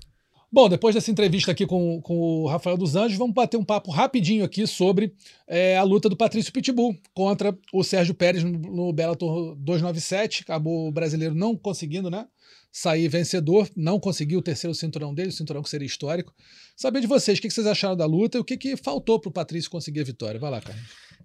Bom, 0.55 0.69
depois 0.69 0.95
dessa 0.95 1.11
entrevista 1.11 1.51
aqui 1.51 1.67
com, 1.67 1.99
com 2.03 2.15
o 2.15 2.47
Rafael 2.47 2.77
dos 2.77 2.95
Anjos, 2.95 3.17
vamos 3.17 3.33
bater 3.33 3.57
um 3.57 3.65
papo 3.65 3.91
rapidinho 3.91 4.45
aqui 4.45 4.67
sobre 4.67 5.15
é, 5.49 5.79
a 5.79 5.83
luta 5.83 6.11
do 6.11 6.17
Patrício 6.17 6.53
Pitbull 6.53 6.95
contra 7.15 7.57
o 7.73 7.83
Sérgio 7.83 8.15
Pérez 8.15 8.45
no, 8.45 8.51
no 8.51 8.93
Bellator 8.93 9.57
297. 9.57 10.43
Acabou 10.43 10.89
o 10.89 10.93
brasileiro 10.93 11.35
não 11.35 11.57
conseguindo, 11.57 12.11
né? 12.11 12.27
Sair 12.71 13.09
vencedor, 13.09 13.67
não 13.75 13.99
conseguiu 13.99 14.41
o 14.41 14.43
terceiro 14.43 14.75
cinturão 14.75 15.15
dele, 15.15 15.31
o 15.31 15.33
cinturão 15.33 15.63
que 15.63 15.71
seria 15.71 15.87
histórico. 15.87 16.35
Saber 16.77 17.01
de 17.01 17.07
vocês, 17.07 17.39
o 17.39 17.41
que 17.43 17.51
vocês 17.51 17.67
acharam 17.67 17.97
da 17.97 18.05
luta 18.05 18.37
e 18.37 18.41
o 18.43 18.45
que, 18.45 18.59
que 18.59 18.77
faltou 18.77 19.19
pro 19.19 19.31
Patrício 19.31 19.71
conseguir 19.71 20.01
a 20.01 20.05
vitória. 20.05 20.39
Vai 20.39 20.51
lá, 20.51 20.61
cara. 20.61 20.79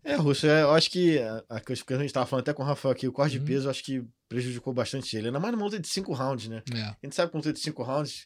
É, 0.05 0.15
Russo, 0.15 0.47
é, 0.47 0.61
eu 0.61 0.71
acho 0.71 0.89
que 0.89 1.19
a, 1.19 1.43
a 1.49 1.59
coisa 1.59 1.84
que 1.84 1.93
a 1.93 1.97
gente 1.97 2.07
estava 2.07 2.25
falando 2.25 2.43
até 2.43 2.53
com 2.53 2.63
o 2.63 2.65
Rafael 2.65 2.93
aqui, 2.93 3.05
o 3.07 3.11
corte 3.11 3.38
Uhum. 3.38 3.43
de 3.43 3.51
peso, 3.51 3.67
eu 3.67 3.71
acho 3.71 3.84
que 3.84 4.01
prejudicou 4.30 4.73
bastante 4.73 5.17
ele. 5.17 5.28
Ainda 5.28 5.39
mais 5.39 5.53
numa 5.53 5.65
luta 5.65 5.80
de 5.80 5.88
cinco 5.89 6.13
rounds, 6.13 6.47
né? 6.47 6.63
É. 6.73 6.80
A 6.82 6.97
gente 7.03 7.13
sabe 7.13 7.30
que 7.30 7.36
uma 7.36 7.39
luta 7.41 7.51
de 7.51 7.59
cinco 7.59 7.84
rounds 7.84 8.25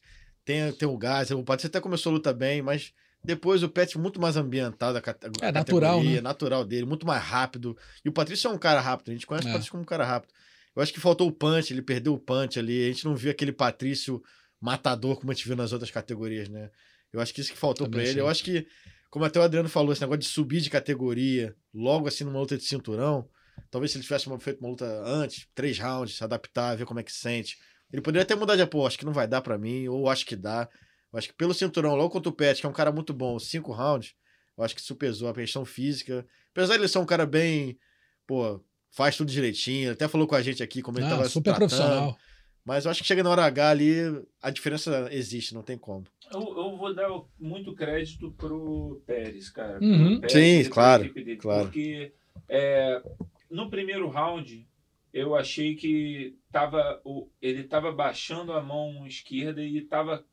tem, 0.52 0.72
tem 0.74 0.88
o 0.88 0.98
gás, 0.98 1.32
o 1.32 1.44
Patrício 1.44 1.68
até 1.68 1.80
começou 1.80 2.12
a 2.12 2.14
luta 2.14 2.34
bem, 2.34 2.62
mas 2.62 2.94
depois 3.24 3.62
o 3.64 3.70
Pet 3.70 3.98
muito 3.98 4.20
mais 4.20 4.36
ambientado, 4.38 4.98
a, 4.98 5.02
cate- 5.02 5.26
a 5.28 5.48
É, 5.48 5.52
natural, 5.52 5.92
categoria, 5.98 6.16
né? 6.18 6.22
natural 6.22 6.66
dele, 6.66 6.86
muito 6.86 7.06
mais 7.06 7.24
rápido. 7.24 7.78
E 8.04 8.10
o 8.10 8.12
Patrício 8.12 8.48
é 8.50 8.52
um 8.52 8.58
cara 8.58 8.80
rápido, 8.82 9.10
a 9.10 9.14
gente 9.14 9.28
conhece 9.28 9.48
É. 9.48 9.50
o 9.50 9.54
Patrício 9.54 9.72
como 9.72 9.84
um 9.84 9.86
cara 9.86 10.04
rápido. 10.06 10.34
Eu 10.76 10.82
acho 10.82 10.94
que 10.94 11.00
faltou 11.00 11.28
o 11.28 11.32
punch, 11.32 11.72
ele 11.72 11.82
perdeu 11.82 12.14
o 12.14 12.18
punch 12.20 12.58
ali, 12.58 12.86
a 12.86 12.88
gente 12.88 13.06
não 13.06 13.16
viu 13.16 13.30
aquele 13.32 13.52
Patrício 13.52 14.22
matador 14.60 15.18
como 15.20 15.32
a 15.32 15.34
gente 15.36 15.46
viu 15.48 15.56
nas 15.56 15.72
outras 15.74 15.92
categorias, 15.92 16.48
né? 16.50 16.70
Eu 17.12 17.20
acho 17.20 17.34
que 17.34 17.42
isso 17.42 17.52
que 17.52 17.58
faltou 17.58 17.90
pra 17.90 18.04
ele. 18.04 18.20
Eu 18.22 18.28
acho 18.28 18.44
que, 18.44 18.66
como 19.10 19.26
até 19.26 19.38
o 19.40 19.44
Adriano 19.44 19.68
falou, 19.68 19.92
esse 19.92 20.02
negócio 20.02 20.20
de 20.22 20.28
subir 20.28 20.62
de 20.62 20.70
categoria, 20.70 21.54
logo 21.74 22.08
assim 22.08 22.24
numa 22.24 22.40
luta 22.40 22.56
de 22.58 22.64
cinturão, 22.64 23.28
talvez 23.70 23.92
se 23.92 23.98
ele 23.98 24.04
tivesse 24.04 24.28
uma- 24.28 24.40
feito 24.40 24.60
uma 24.62 24.70
luta 24.70 24.86
antes, 25.06 25.46
três 25.54 25.78
rounds, 25.78 26.16
se 26.16 26.24
adaptar, 26.24 26.76
ver 26.78 26.86
como 26.86 27.00
é 27.00 27.04
que 27.04 27.12
se 27.12 27.20
sente. 27.20 27.58
Ele 27.92 28.02
poderia 28.02 28.24
até 28.24 28.36
mudar 28.36 28.56
de 28.56 28.62
apoio, 28.62 28.88
acho 28.88 28.98
que 28.98 29.06
não 29.06 29.14
vai 29.14 29.28
dar 29.28 29.42
pra 29.42 29.58
mim, 29.58 29.88
ou 29.88 30.10
acho 30.10 30.26
que 30.26 30.36
dá. 30.36 30.68
Eu 31.12 31.20
acho 31.20 31.28
que 31.28 31.34
pelo 31.34 31.54
cinturão, 31.54 31.96
logo 31.96 32.10
contra 32.10 32.30
o 32.30 32.34
Pet, 32.34 32.60
que 32.62 32.66
é 32.66 32.70
um 32.70 32.74
cara 32.74 32.92
muito 32.92 33.14
bom, 33.14 33.38
cinco 33.38 33.72
rounds, 33.74 34.14
eu 34.58 34.64
acho 34.64 34.74
que 34.76 34.82
isso 34.82 34.96
pesou 34.96 35.28
a 35.30 35.34
questão 35.34 35.66
física. 35.66 36.26
Apesar 36.52 36.76
de 36.76 36.82
ele 36.82 36.88
ser 36.88 37.00
um 37.00 37.06
cara 37.06 37.26
bem, 37.26 37.78
pô, 38.26 38.64
faz 38.92 39.18
tudo 39.18 39.32
direitinho, 39.32 39.86
ele 39.86 39.92
até 39.94 40.08
falou 40.08 40.26
com 40.28 40.36
a 40.36 40.42
gente 40.42 40.64
aqui 40.64 40.82
como 40.82 40.98
ele 41.00 41.06
Ah, 41.08 41.10
tava 41.10 41.30
super 41.30 41.52
tratando. 41.56 41.60
profissional. 41.70 42.18
Mas 42.64 42.86
eu 42.86 42.92
acho 42.92 43.02
que 43.02 43.08
chega 43.08 43.24
na 43.24 43.30
hora 43.32 43.44
H 43.46 43.70
ali, 43.72 43.94
a 44.42 44.52
diferença 44.52 45.10
existe, 45.12 45.54
não 45.54 45.64
tem 45.64 45.78
como. 45.78 46.06
Eu, 46.32 46.40
eu 46.42 46.78
vou 46.78 46.94
dar 46.94 47.10
muito 47.40 47.74
crédito 47.74 48.32
pro 48.38 49.02
Pérez, 49.06 49.50
cara. 49.50 49.80
pro 49.80 49.88
Uhum. 49.88 50.20
Pérez 50.22 50.32
Sim, 50.66 50.70
claro, 50.70 51.04
equipe 51.06 51.24
dele, 51.24 51.38
claro. 51.38 51.64
Porque 51.66 52.14
é, 52.48 53.02
no 53.50 53.70
primeiro 53.70 54.08
round 54.10 54.66
eu 55.12 55.36
achei 55.36 55.76
que 55.76 56.38
tava, 56.52 57.02
o, 57.06 57.30
ele 57.42 57.64
tava 57.64 57.92
baixando 57.92 58.54
a 58.54 58.62
mão 58.62 59.06
esquerda 59.08 59.62
e 59.64 59.82
tava. 59.82 60.24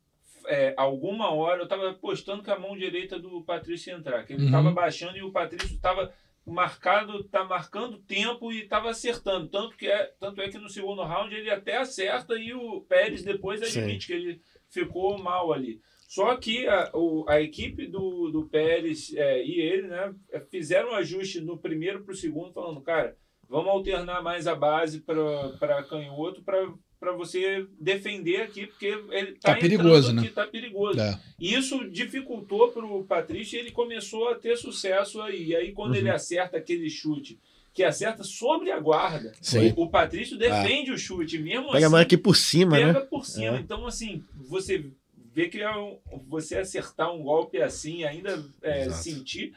É, 0.47 0.73
alguma 0.77 1.31
hora 1.33 1.61
eu 1.63 1.67
tava 1.67 1.91
apostando 1.91 2.41
que 2.41 2.49
a 2.49 2.57
mão 2.57 2.75
direita 2.77 3.19
do 3.19 3.41
Patrício 3.43 3.91
ia 3.91 3.97
entrar. 3.97 4.25
Que 4.25 4.33
ele 4.33 4.45
Uhum. 4.45 4.51
tava 4.51 4.71
baixando 4.71 5.17
e 5.17 5.21
o 5.23 5.31
Patrício 5.31 5.77
tava 5.79 6.13
marcado, 6.45 7.23
tá 7.25 7.43
marcando 7.43 7.99
tempo 7.99 8.51
e 8.51 8.65
tava 8.67 8.89
acertando. 8.89 9.47
Tanto, 9.49 9.75
que 9.77 9.87
é, 9.87 10.13
tanto 10.19 10.41
é 10.41 10.49
que 10.49 10.57
no 10.57 10.69
segundo 10.69 11.03
round 11.03 11.33
ele 11.35 11.49
até 11.51 11.77
acerta 11.77 12.33
e 12.35 12.53
o 12.53 12.81
Pérez 12.81 13.23
depois 13.23 13.59
Sim. 13.67 13.79
admite 13.81 14.07
que 14.07 14.13
ele 14.13 14.41
ficou 14.69 15.17
mal 15.17 15.51
ali. 15.53 15.79
Só 16.07 16.35
que 16.37 16.67
a, 16.67 16.89
o- 16.93 17.23
a 17.27 17.39
equipe 17.39 17.85
do, 17.85 18.31
do 18.31 18.47
Pérez 18.47 19.13
é, 19.15 19.43
e 19.45 19.59
ele 19.61 19.87
né, 19.87 20.15
fizeram 20.49 20.91
um 20.91 20.95
ajuste 20.95 21.39
no 21.41 21.57
primeiro 21.59 22.03
para 22.03 22.13
o 22.13 22.17
segundo, 22.17 22.51
falando, 22.53 22.81
cara, 22.81 23.15
vamos 23.49 23.69
alternar 23.69 24.21
mais 24.21 24.45
a 24.47 24.55
base 24.55 24.99
para 25.01 25.83
canhoto 25.83 26.41
para 26.43 27.11
você 27.13 27.65
defender 27.79 28.41
aqui, 28.41 28.67
porque 28.67 28.85
ele 29.11 29.31
Tá 29.33 29.53
tá, 29.53 29.59
perigoso, 29.59 30.13
né? 30.13 30.21
aqui, 30.21 30.31
tá 30.31 30.45
perigoso. 30.45 30.99
É. 30.99 31.19
E 31.39 31.53
Isso 31.55 31.89
dificultou 31.89 32.71
para 32.71 32.85
o 32.85 33.03
Patrício 33.03 33.55
e 33.57 33.59
ele 33.59 33.71
começou 33.71 34.29
a 34.29 34.35
ter 34.35 34.57
sucesso 34.57 35.21
aí. 35.21 35.47
E 35.47 35.55
aí, 35.55 35.71
quando 35.71 35.91
Uhum. 35.91 35.97
ele 35.97 36.09
acerta 36.09 36.57
aquele 36.57 36.89
chute, 36.89 37.39
que 37.73 37.83
acerta 37.83 38.23
sobre 38.23 38.71
a 38.71 38.79
guarda, 38.79 39.31
Sim. 39.41 39.73
o 39.77 39.89
Patrício 39.89 40.37
defende 40.37 40.91
o 40.91 40.97
chute, 40.97 41.37
mesmo 41.39 41.67
Pega 41.71 41.77
a 41.77 41.79
assim 41.87 41.91
mão 41.91 42.01
aqui 42.01 42.17
por 42.17 42.35
cima, 42.35 42.75
pega 42.75 42.93
né? 42.93 42.99
por 42.99 43.25
cima. 43.25 43.57
É. 43.57 43.59
Então, 43.61 43.85
assim, 43.87 44.23
você 44.35 44.85
vê 45.33 45.47
que 45.47 45.61
é 45.61 45.73
um- 45.77 45.97
você 46.27 46.57
acertar 46.57 47.13
um 47.13 47.23
golpe 47.23 47.61
assim, 47.61 48.03
ainda 48.03 48.43
é, 48.61 48.89
sentir, 48.89 49.53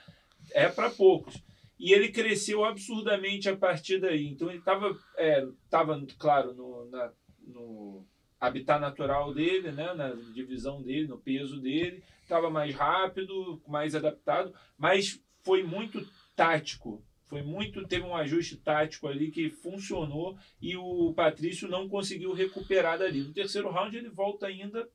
é 0.53 0.69
para 0.69 0.91
poucos. 0.91 1.35
E 1.83 1.93
ele 1.93 2.13
cresceu 2.13 2.65
absurdamente 2.65 3.49
a 3.49 3.57
partir 3.57 3.99
daí. 3.99 4.29
Então, 4.29 4.49
ele 4.49 4.61
estava, 4.61 4.97
é, 5.17 5.45
tava, 5.69 6.01
claro, 6.17 6.55
no, 6.55 6.89
na, 6.89 7.13
no 7.45 8.07
habitat 8.41 8.81
natural 8.81 9.35
dele, 9.35 9.73
né, 9.73 9.93
na 9.93 10.11
divisão 10.33 10.81
dele, 10.81 11.09
no 11.09 11.19
peso 11.19 11.61
dele, 11.61 12.01
estava 12.23 12.49
mais 12.49 12.73
rápido, 12.73 13.61
mais 13.67 13.97
adaptado, 13.97 14.55
mas 14.79 15.21
foi 15.43 15.65
muito 15.65 16.07
tático. 16.37 17.05
Foi 17.27 17.43
muito, 17.43 17.85
teve 17.89 18.05
um 18.05 18.15
ajuste 18.15 18.59
tático 18.59 19.09
ali 19.09 19.33
que 19.33 19.51
funcionou 19.51 20.39
e 20.61 20.77
o 20.77 21.13
Patrício 21.15 21.67
não 21.67 21.89
conseguiu 21.89 22.33
recuperar 22.33 22.97
dali. 22.97 23.25
No 23.25 23.35
terceiro 23.35 23.73
round 23.73 23.97
ele 23.97 24.09
volta 24.09 24.47
ainda 24.47 24.89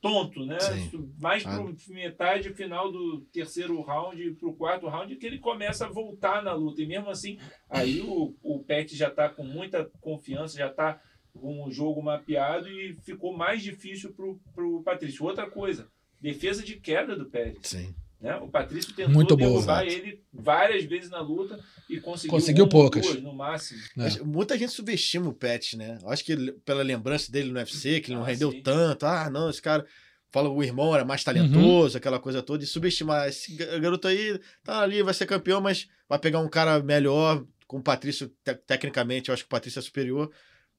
tonto, 0.00 0.44
né? 0.46 0.58
Sim. 0.60 1.12
Mais 1.18 1.42
para 1.42 1.62
metade 1.88 2.52
final 2.54 2.90
do 2.90 3.20
terceiro 3.32 3.80
round 3.82 4.32
para 4.32 4.48
o 4.48 4.56
quarto 4.56 4.88
round 4.88 5.14
que 5.16 5.26
ele 5.26 5.38
começa 5.38 5.86
a 5.86 5.90
voltar 5.90 6.42
na 6.42 6.52
luta. 6.52 6.82
E 6.82 6.86
mesmo 6.86 7.10
assim, 7.10 7.38
aí 7.68 8.00
o, 8.00 8.34
o 8.42 8.60
Pet 8.60 8.96
já 8.96 9.08
está 9.08 9.28
com 9.28 9.44
muita 9.44 9.84
confiança, 10.00 10.58
já 10.58 10.68
está 10.68 11.00
com 11.32 11.64
o 11.64 11.70
jogo 11.70 12.02
mapeado 12.02 12.68
e 12.68 12.94
ficou 13.02 13.36
mais 13.36 13.62
difícil 13.62 14.14
para 14.14 14.64
o 14.64 14.82
Patrício. 14.82 15.24
Outra 15.24 15.48
coisa, 15.48 15.88
defesa 16.20 16.62
de 16.62 16.80
queda 16.80 17.14
do 17.16 17.26
Pérez. 17.26 17.58
Sim. 17.62 17.94
Né? 18.20 18.36
O 18.36 18.48
Patrício 18.48 18.92
tentou 18.94 19.14
Muito 19.14 19.34
boa, 19.36 19.50
derrubar 19.50 19.84
ele 19.86 20.22
várias 20.32 20.84
vezes 20.84 21.08
na 21.08 21.20
luta 21.20 21.58
e 21.88 21.98
conseguiu, 21.98 22.30
Conseguiu 22.30 22.64
ou 22.64 22.68
poucas. 22.70 23.06
duas 23.06 23.22
no 23.22 23.32
máximo. 23.32 23.80
É. 23.98 24.22
Muita 24.22 24.58
gente 24.58 24.72
subestima 24.72 25.28
o 25.28 25.32
Pet, 25.32 25.76
né? 25.76 25.96
Eu 26.02 26.10
acho 26.10 26.22
que 26.24 26.36
pela 26.64 26.82
lembrança 26.82 27.32
dele 27.32 27.50
no 27.50 27.58
UFC, 27.58 28.00
que 28.00 28.10
ele 28.10 28.16
não 28.18 28.24
Ah, 28.24 28.28
rendeu 28.28 28.50
sim. 28.52 28.60
tanto. 28.62 29.06
Ah, 29.06 29.30
não, 29.30 29.48
esse 29.48 29.62
cara. 29.62 29.86
Fala 30.32 30.48
o 30.48 30.62
irmão 30.62 30.94
era 30.94 31.04
mais 31.04 31.24
talentoso, 31.24 31.96
aquela 31.98 32.20
coisa 32.20 32.40
toda, 32.40 32.62
e 32.62 32.66
subestimar. 32.66 33.26
Esse 33.26 33.56
ga- 33.56 33.78
garoto 33.80 34.06
aí 34.06 34.38
tá 34.62 34.80
ali, 34.80 35.02
vai 35.02 35.12
ser 35.12 35.26
campeão, 35.26 35.60
mas 35.60 35.88
vai 36.08 36.20
pegar 36.20 36.38
um 36.38 36.48
cara 36.48 36.80
melhor, 36.80 37.44
com 37.66 37.78
o 37.78 37.82
Patrício, 37.82 38.28
te- 38.44 38.54
tecnicamente, 38.54 39.28
eu 39.28 39.32
acho 39.32 39.42
que 39.42 39.48
o 39.48 39.50
Patrício 39.50 39.80
é 39.80 39.82
superior. 39.82 40.30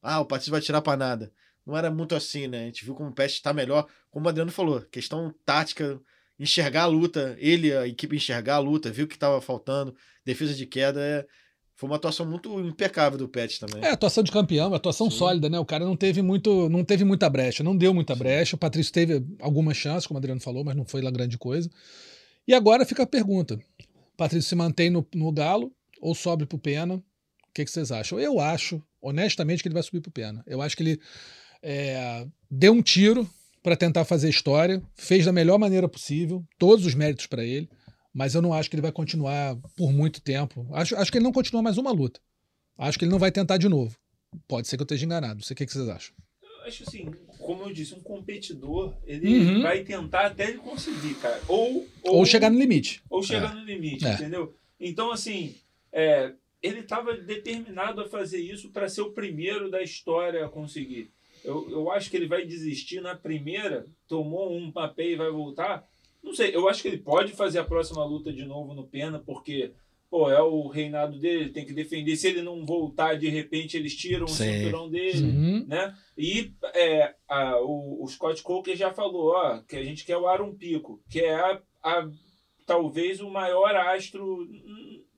Ah, 0.02 0.22
o 0.22 0.26
Patrício 0.26 0.52
vai 0.52 0.62
tirar 0.62 0.82
pra 0.82 0.96
nada. 0.96 1.34
Não 1.66 1.76
era 1.76 1.92
muito 1.92 2.16
assim, 2.16 2.48
né? 2.48 2.62
A 2.62 2.66
gente 2.68 2.86
viu 2.86 2.96
como 2.96 3.10
o 3.10 3.14
Pet 3.14 3.42
tá 3.42 3.52
melhor, 3.52 3.88
como 4.10 4.26
o 4.26 4.30
Adriano 4.30 4.52
falou, 4.52 4.80
questão 4.84 5.34
tática, 5.46 6.00
enxergar 6.42 6.84
a 6.84 6.88
luta, 6.88 7.36
ele, 7.40 7.72
a 7.72 7.88
equipe 7.88 8.16
enxergar 8.16 8.56
a 8.56 8.60
luta, 8.60 8.92
viu 8.92 9.06
o 9.06 9.08
que 9.08 9.18
tava 9.18 9.40
faltando, 9.40 9.96
defesa 10.26 10.56
de 10.56 10.66
queda, 10.66 11.00
é... 11.00 11.26
foi 11.76 11.88
uma 11.88 11.98
atuação 11.98 12.26
muito 12.26 12.60
impecável 12.60 13.18
do 13.18 13.30
Pet 13.30 13.60
também. 13.60 13.84
É, 13.84 13.92
atuação 13.92 14.24
de 14.24 14.32
campeão, 14.32 14.74
atuação 14.74 15.10
Sim. 15.12 15.18
sólida, 15.18 15.50
né? 15.50 15.60
O 15.60 15.66
cara 15.66 15.86
não 15.86 15.96
teve 15.96 16.24
muito, 16.24 16.68
não 16.68 16.84
teve 16.84 17.04
muita 17.04 17.30
brecha, 17.30 17.64
não 17.64 17.78
deu 17.78 17.94
muita 17.94 18.16
brecha. 18.16 18.56
O 18.56 18.60
Patrício 18.60 18.92
teve 18.92 19.24
algumas 19.40 19.78
chances, 19.78 20.08
como 20.08 20.18
o 20.18 20.20
Adriano 20.20 20.42
falou, 20.42 20.64
mas 20.64 20.76
não 20.76 20.84
foi 20.84 21.02
lá 21.02 21.12
grande 21.12 21.38
coisa. 21.38 21.70
E 22.48 22.56
agora 22.56 22.86
fica 22.86 23.04
a 23.04 23.08
pergunta: 23.08 23.60
o 23.80 24.18
Patrício 24.18 24.50
se 24.50 24.56
mantém 24.56 24.90
no, 24.90 25.08
no 25.14 25.32
Galo 25.32 25.72
ou 26.02 26.16
sobe 26.16 26.48
pro 26.48 26.58
Pena? 26.58 26.96
O 26.96 27.54
que, 27.54 27.64
que 27.64 27.70
vocês 27.70 27.92
acham? 27.92 28.20
Eu 28.20 28.40
acho, 28.40 28.82
honestamente, 29.00 29.62
que 29.62 29.68
ele 29.68 29.76
vai 29.76 29.84
subir 29.84 30.02
pro 30.02 30.12
Pena. 30.12 30.44
Eu 30.48 30.60
acho 30.60 30.76
que 30.76 30.82
ele 30.82 31.00
é, 31.62 32.26
deu 32.50 32.74
um 32.74 32.82
tiro 32.82 33.30
para 33.64 33.76
tentar 33.76 34.06
fazer 34.06 34.30
história, 34.30 34.82
fez 34.96 35.26
da 35.26 35.32
melhor 35.32 35.58
maneira 35.60 35.88
possível, 35.88 36.44
todos 36.58 36.86
os 36.86 36.96
méritos 36.96 37.28
para 37.28 37.44
ele, 37.46 37.70
mas 38.14 38.34
eu 38.36 38.42
não 38.42 38.54
acho 38.54 38.70
que 38.70 38.76
ele 38.76 38.82
vai 38.82 38.92
continuar 38.92 39.56
por 39.76 39.92
muito 39.92 40.22
tempo. 40.22 40.68
Acho, 40.74 40.96
acho 40.96 41.12
que 41.12 41.18
ele 41.18 41.24
não 41.26 41.32
continua 41.32 41.62
mais 41.62 41.78
uma 41.78 41.92
luta. 41.92 42.20
Acho 42.78 42.98
que 42.98 43.06
ele 43.06 43.12
não 43.12 43.20
vai 43.20 43.32
tentar 43.32 43.58
de 43.58 43.70
novo. 43.70 43.96
Pode 44.48 44.68
ser 44.68 44.78
que 44.78 44.82
eu 44.82 44.86
esteja 44.86 45.06
enganado. 45.06 45.36
Não 45.36 45.42
sei 45.44 45.54
o 45.54 45.58
que, 45.58 45.66
que 45.66 45.72
vocês 45.72 45.88
acham. 45.88 46.16
Eu 46.42 46.68
acho 46.68 46.84
assim, 46.84 47.12
como 47.40 47.64
eu 47.64 47.74
disse, 47.74 47.94
um 47.94 48.00
competidor, 48.02 48.96
ele 49.06 49.40
Uhum. 49.56 49.62
vai 49.62 49.84
tentar 49.84 50.28
até 50.28 50.50
ele 50.50 50.58
conseguir, 50.60 51.14
cara. 51.16 51.40
Ou, 51.48 51.88
Ou, 52.04 52.26
chegar 52.26 52.50
no 52.50 52.58
limite. 52.58 53.02
ou 53.10 53.22
chegar 53.24 53.54
no 53.56 53.64
limite, 53.64 54.06
É. 54.06 54.14
entendeu? 54.14 54.54
Então, 54.80 55.12
assim, 55.12 55.56
é, 55.92 56.34
ele 56.62 56.80
estava 56.80 57.16
determinado 57.16 58.02
a 58.02 58.08
fazer 58.10 58.40
isso 58.40 58.70
para 58.70 58.88
ser 58.90 59.02
o 59.02 59.12
primeiro 59.12 59.70
da 59.70 59.82
história 59.82 60.46
a 60.46 60.50
conseguir. 60.50 61.12
Eu, 61.44 61.70
eu 61.70 61.92
acho 61.92 62.10
que 62.10 62.18
ele 62.18 62.28
vai 62.28 62.46
desistir 62.46 63.02
na 63.02 63.16
primeira, 63.16 63.86
tomou 64.08 64.56
um 64.56 64.72
papel 64.72 65.12
e 65.12 65.16
vai 65.16 65.30
voltar. 65.32 65.88
Não 66.24 66.34
sei, 66.36 66.56
eu 66.56 66.68
acho 66.70 66.82
que 66.82 66.88
ele 66.88 66.98
pode 67.00 67.32
fazer 67.34 67.60
a 67.60 67.64
próxima 67.64 68.06
luta 68.06 68.32
de 68.32 68.46
novo 68.46 68.74
no 68.74 68.86
Pena, 68.88 69.18
porque 69.20 69.72
pô, 70.10 70.30
é 70.30 70.42
o 70.42 70.68
reinado 70.68 71.18
dele, 71.18 71.44
ele 71.46 71.50
tem 71.52 71.66
que 71.66 71.74
defender. 71.74 72.16
Se 72.18 72.28
ele 72.28 72.42
não 72.42 72.66
voltar, 72.66 73.18
de 73.18 73.30
repente 73.30 73.78
eles 73.78 73.96
tiram 73.96 74.28
Sim. 74.28 74.34
o 74.34 74.54
cinturão 74.54 74.90
dele, 74.90 75.24
Uhum. 75.24 75.66
né? 75.68 75.96
E 76.18 76.52
é, 76.76 77.16
a- 77.28 77.58
o, 77.62 78.04
o 78.04 78.08
Scott 78.08 78.44
Coker 78.44 78.76
já 78.76 78.92
falou, 78.94 79.32
ó, 79.32 79.60
que 79.62 79.78
a 79.78 79.84
gente 79.84 80.04
quer 80.06 80.18
o 80.18 80.28
Aaron 80.28 80.54
Pico, 80.54 81.02
que 81.10 81.22
é 81.22 81.34
a, 81.34 81.62
a- 81.82 82.10
talvez 82.68 83.20
o 83.22 83.30
maior 83.30 83.74
astro. 83.76 84.48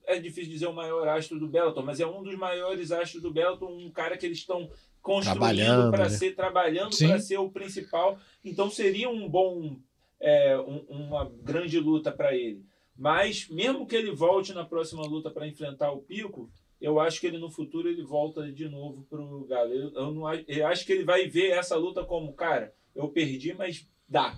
É 0.06 0.20
difícil 0.20 0.52
dizer 0.52 0.68
o 0.68 0.74
maior 0.74 1.08
astro 1.08 1.40
do 1.40 1.48
Bellator, 1.48 1.84
mas 1.84 2.00
é 2.00 2.06
um 2.06 2.22
dos 2.22 2.36
maiores 2.36 2.92
astros 2.92 3.22
do 3.24 3.32
Bellator, 3.32 3.70
um 3.72 3.90
cara 3.92 4.18
que 4.18 4.26
eles 4.26 4.38
estão 4.40 4.70
construindo 5.04 5.92
para 5.92 6.06
né? 6.06 6.10
ser 6.10 6.36
trabalhando 6.36 6.98
para 6.98 7.20
ser 7.20 7.38
o 7.38 7.52
principal. 7.52 8.18
Então 8.44 8.70
seria 8.72 9.10
um 9.10 9.30
bom 9.30 9.78
é, 10.20 10.58
um- 10.58 10.86
uma 10.90 11.30
grande 11.44 11.78
luta 11.80 12.10
para 12.12 12.34
ele. 12.36 12.64
Mas 12.98 13.48
mesmo 13.50 13.86
que 13.86 13.96
ele 13.96 14.12
volte 14.12 14.54
na 14.54 14.64
próxima 14.64 15.04
luta 15.06 15.30
para 15.30 15.46
enfrentar 15.48 15.92
o 15.92 15.98
Pico, 16.00 16.50
eu 16.80 17.00
acho 17.00 17.20
que 17.20 17.28
ele 17.28 17.38
no 17.38 17.50
futuro 17.52 17.90
ele 17.90 18.04
volta 18.04 18.50
de 18.52 18.70
novo 18.70 19.06
pro 19.10 19.46
Galo. 19.46 19.74
Eu, 19.74 19.92
eu 19.94 20.12
não, 20.14 20.34
eu 20.34 20.68
acho 20.68 20.86
que 20.86 20.94
ele 20.94 21.04
vai 21.04 21.28
ver 21.28 21.52
essa 21.52 21.76
luta 21.76 22.04
como, 22.06 22.32
cara, 22.34 22.74
eu 22.96 23.10
perdi, 23.10 23.54
mas 23.54 23.86
dá. 24.08 24.38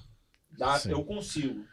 Dá, 0.58 0.80
Sim. 0.80 0.92
eu 0.92 1.04
consigo. 1.04 1.64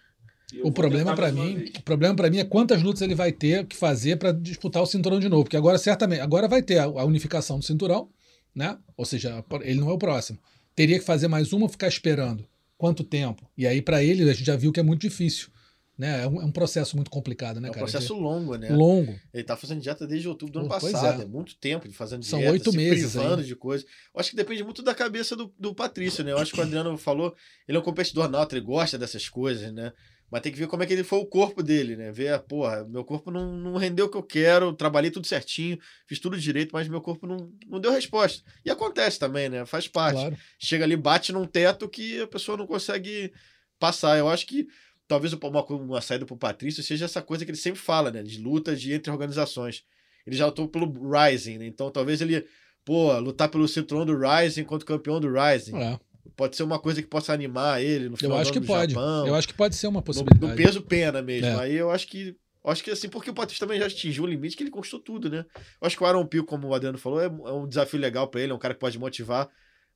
Eu 0.53 0.67
O 0.67 0.73
problema 0.73 1.15
para 1.15 1.33
mim, 1.33 1.55
vez. 1.57 1.71
o 1.79 1.83
problema 1.83 2.15
para 2.15 2.29
mim 2.29 2.39
é 2.39 2.45
quantas 2.45 2.83
lutas 2.83 3.01
ele 3.01 3.15
vai 3.15 3.33
ter 3.33 3.65
que 3.67 3.75
fazer 3.77 4.17
para 4.19 4.33
disputar 4.33 4.83
o 4.83 4.87
cinturão 4.87 5.19
de 5.19 5.29
novo, 5.29 5.45
porque 5.45 5.57
agora 5.57 5.79
certamente, 5.79 6.21
agora 6.21 6.47
vai 6.47 6.63
ter 6.63 6.77
a, 6.79 6.85
a 6.85 7.05
unificação 7.07 7.59
do 7.59 7.65
cinturão, 7.65 8.11
né? 8.55 8.79
Ou 8.97 9.05
seja, 9.05 9.45
ele 9.63 9.81
não 9.81 9.91
é 9.91 9.93
o 9.93 9.99
próximo. 9.99 10.39
Teria 10.75 10.99
que 10.99 11.05
fazer 11.05 11.29
mais 11.29 11.53
uma, 11.53 11.69
ficar 11.69 11.89
esperando. 11.89 12.47
Quanto 12.79 13.05
tempo? 13.05 13.49
E 13.57 13.67
aí 13.67 13.81
para 13.81 14.03
ele 14.03 14.29
a 14.29 14.33
gente 14.33 14.45
já 14.47 14.57
viu 14.57 14.73
que 14.73 14.81
é 14.81 14.83
muito 14.83 15.03
difícil, 15.03 15.49
né? 15.97 16.25
É 16.25 16.27
um, 16.27 16.41
é 16.43 16.45
um 16.45 16.51
processo 16.51 16.97
muito 16.97 17.11
complicado, 17.11 17.61
né, 17.61 17.69
É 17.69 17.71
um 17.71 17.75
cara? 17.75 17.85
processo 17.87 18.15
longo, 18.15 18.57
né? 18.57 18.69
De- 18.69 18.73
longo. 18.75 19.15
Ele 19.33 19.45
tá 19.45 19.57
fazendo 19.57 19.81
dieta 19.81 20.05
desde 20.07 20.27
outubro 20.29 20.53
do 20.55 20.59
ano 20.61 20.69
pois 20.69 20.93
passado. 20.93 21.21
é. 21.21 21.25
É. 21.25 21.29
muito 21.29 21.55
tempo 21.57 21.87
de 21.87 21.95
fazendo 21.95 22.25
São 22.25 22.39
dieta, 22.41 22.53
oito 22.53 22.71
se 22.73 22.77
meses 22.77 23.13
privando 23.13 23.41
aí. 23.43 23.47
de 23.47 23.55
coisa. 23.55 23.85
Eu 24.13 24.21
acho 24.21 24.31
que 24.31 24.37
depende 24.37 24.65
muito 24.65 24.83
da 24.83 24.95
cabeça 24.95 25.37
do, 25.37 25.53
do 25.59 25.75
Patrício, 25.75 26.25
né? 26.25 26.33
Eu 26.33 26.39
acho 26.39 26.53
que 26.53 26.59
o 26.59 26.63
Adriano 26.63 26.97
falou, 26.99 27.35
ele 27.69 27.77
é 27.77 27.81
um 27.81 27.85
competidor 27.85 28.29
nato, 28.29 28.55
ele 28.57 28.65
gosta 28.65 28.99
dessas 28.99 29.29
coisas, 29.29 29.73
né? 29.73 29.93
Mas 30.33 30.41
tem 30.41 30.51
que 30.51 30.59
ver 30.59 30.67
como 30.67 30.83
é 30.83 30.87
que 30.87 30.95
ele 30.95 31.05
foi 31.05 31.19
o 31.19 31.27
corpo 31.27 31.63
dele, 31.63 31.95
né? 31.95 32.11
Ver, 32.11 32.39
porra, 32.45 32.87
meu 32.89 33.05
corpo 33.05 33.31
não, 33.31 33.55
não 33.55 33.77
rendeu 33.77 34.07
o 34.07 34.09
que 34.09 34.17
eu 34.17 34.23
quero, 34.23 34.73
trabalhei 34.73 35.11
tudo 35.11 35.27
certinho, 35.27 35.79
fiz 36.07 36.19
tudo 36.19 36.41
direito, 36.41 36.71
mas 36.73 36.89
meu 36.89 37.03
corpo 37.03 37.27
não, 37.27 37.53
não 37.67 37.79
deu 37.79 37.93
resposta. 37.93 38.43
E 38.65 38.71
acontece 38.71 39.19
também, 39.19 39.51
né? 39.51 39.67
Faz 39.67 39.87
parte. 39.87 40.17
Claro. 40.17 40.39
Chega 40.59 40.85
ali, 40.87 40.97
bate 40.97 41.33
num 41.33 41.45
teto 41.45 41.87
que 41.87 42.23
a 42.23 42.27
pessoa 42.27 42.57
não 42.57 42.67
consegue 42.67 43.31
passar. 43.79 44.17
Eu 44.17 44.27
acho 44.27 44.47
que 44.47 44.67
talvez 45.07 45.35
uma, 45.35 45.65
uma 45.67 46.01
saída 46.01 46.25
pro 46.25 46.35
Patrício 46.35 46.83
seja 46.83 47.05
essa 47.05 47.21
coisa 47.21 47.45
que 47.45 47.51
ele 47.51 47.59
sempre 47.59 47.83
fala, 47.83 48.11
né? 48.11 48.23
De 48.23 48.39
lutas 48.39 48.81
de 48.81 48.91
entre 48.95 49.13
organizações. 49.13 49.85
Ele 50.27 50.35
já 50.35 50.47
lutou 50.47 50.67
pelo 50.67 50.91
Rising, 51.13 51.59
né? 51.59 51.67
Então 51.67 51.91
talvez 51.91 52.23
ele, 52.23 52.47
pô, 52.87 53.13
lutar 53.19 53.51
pelo 53.51 53.69
cinturão 53.69 54.07
do 54.07 54.19
Rising 54.19 54.65
contra 54.65 54.83
o 54.83 54.89
campeão 54.89 55.21
do 55.21 55.31
Rising. 55.31 55.77
É, 55.77 56.01
Pode 56.37 56.57
ser 56.57 56.63
uma 56.63 56.79
coisa 56.79 57.03
que 57.03 57.09
possa 57.09 57.33
animar 57.33 57.83
ele 57.83 58.09
no 58.09 58.15
eu 58.15 58.19
final 58.19 58.39
acho 58.39 58.53
do 58.53 58.61
que 58.61 58.67
pode. 58.67 58.95
Japão. 58.95 59.27
Eu 59.27 59.35
acho 59.35 59.49
que 59.49 59.55
pode 59.55 59.75
ser 59.75 59.87
uma 59.87 60.03
possibilidade. 60.03 60.51
no 60.53 60.57
peso 60.57 60.83
pena 60.83 61.21
mesmo. 61.21 61.49
É. 61.49 61.61
Aí 61.61 61.75
eu 61.75 61.91
acho 61.91 62.07
que. 62.07 62.37
Acho 62.65 62.85
que 62.85 62.93
assim, 62.93 63.09
porque 63.09 63.29
o 63.29 63.35
Patrício 63.35 63.59
também 63.59 63.81
já 63.81 63.87
atingiu 63.87 64.23
o 64.23 64.27
limite 64.27 64.57
que 64.57 64.63
ele 64.63 64.71
conquistou 64.71 65.01
tudo, 65.01 65.29
né? 65.29 65.45
Eu 65.81 65.87
acho 65.87 65.97
que 65.97 66.03
o 66.03 66.07
Aaron 66.07 66.25
Pio, 66.25 66.45
como 66.45 66.69
o 66.69 66.75
Adriano 66.75 66.97
falou, 66.97 67.21
é, 67.21 67.25
é 67.25 67.53
um 67.53 67.67
desafio 67.67 67.99
legal 67.99 68.29
pra 68.29 68.41
ele, 68.41 68.53
é 68.53 68.55
um 68.55 68.59
cara 68.59 68.73
que 68.73 68.79
pode 68.79 68.97
motivar. 69.01 69.51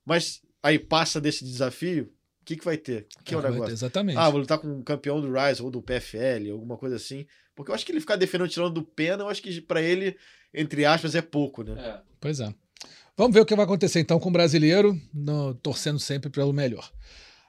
Mas 0.04 0.40
aí 0.60 0.76
passa 0.76 1.20
desse 1.20 1.44
desafio, 1.44 2.10
o 2.42 2.44
que, 2.44 2.56
que 2.56 2.64
vai 2.64 2.76
ter? 2.76 3.06
Que 3.24 3.34
é 3.34 3.36
o 3.36 3.40
vai 3.40 3.50
ter, 3.50 3.54
negócio? 3.54 3.74
Exatamente. 3.74 4.18
Ah, 4.18 4.28
vou 4.28 4.40
lutar 4.40 4.58
com 4.58 4.66
um 4.66 4.82
campeão 4.82 5.20
do 5.20 5.32
Rise 5.32 5.62
ou 5.62 5.70
do 5.70 5.80
PFL, 5.80 6.50
alguma 6.50 6.76
coisa 6.76 6.96
assim. 6.96 7.24
Porque 7.54 7.70
eu 7.70 7.74
acho 7.74 7.86
que 7.86 7.92
ele 7.92 8.00
ficar 8.00 8.16
defendendo 8.16 8.48
tirando 8.48 8.74
do 8.74 8.82
pena, 8.82 9.22
eu 9.22 9.28
acho 9.28 9.40
que 9.40 9.60
pra 9.60 9.80
ele, 9.80 10.16
entre 10.52 10.84
aspas, 10.84 11.14
é 11.14 11.22
pouco, 11.22 11.62
né? 11.62 11.74
É. 11.78 12.00
Pois 12.20 12.40
é. 12.40 12.52
Vamos 13.16 13.34
ver 13.34 13.40
o 13.40 13.46
que 13.46 13.54
vai 13.56 13.64
acontecer 13.64 14.00
então 14.00 14.20
com 14.20 14.28
o 14.28 14.32
brasileiro, 14.32 15.00
no- 15.12 15.54
torcendo 15.54 15.98
sempre 15.98 16.28
pelo 16.30 16.52
melhor. 16.52 16.90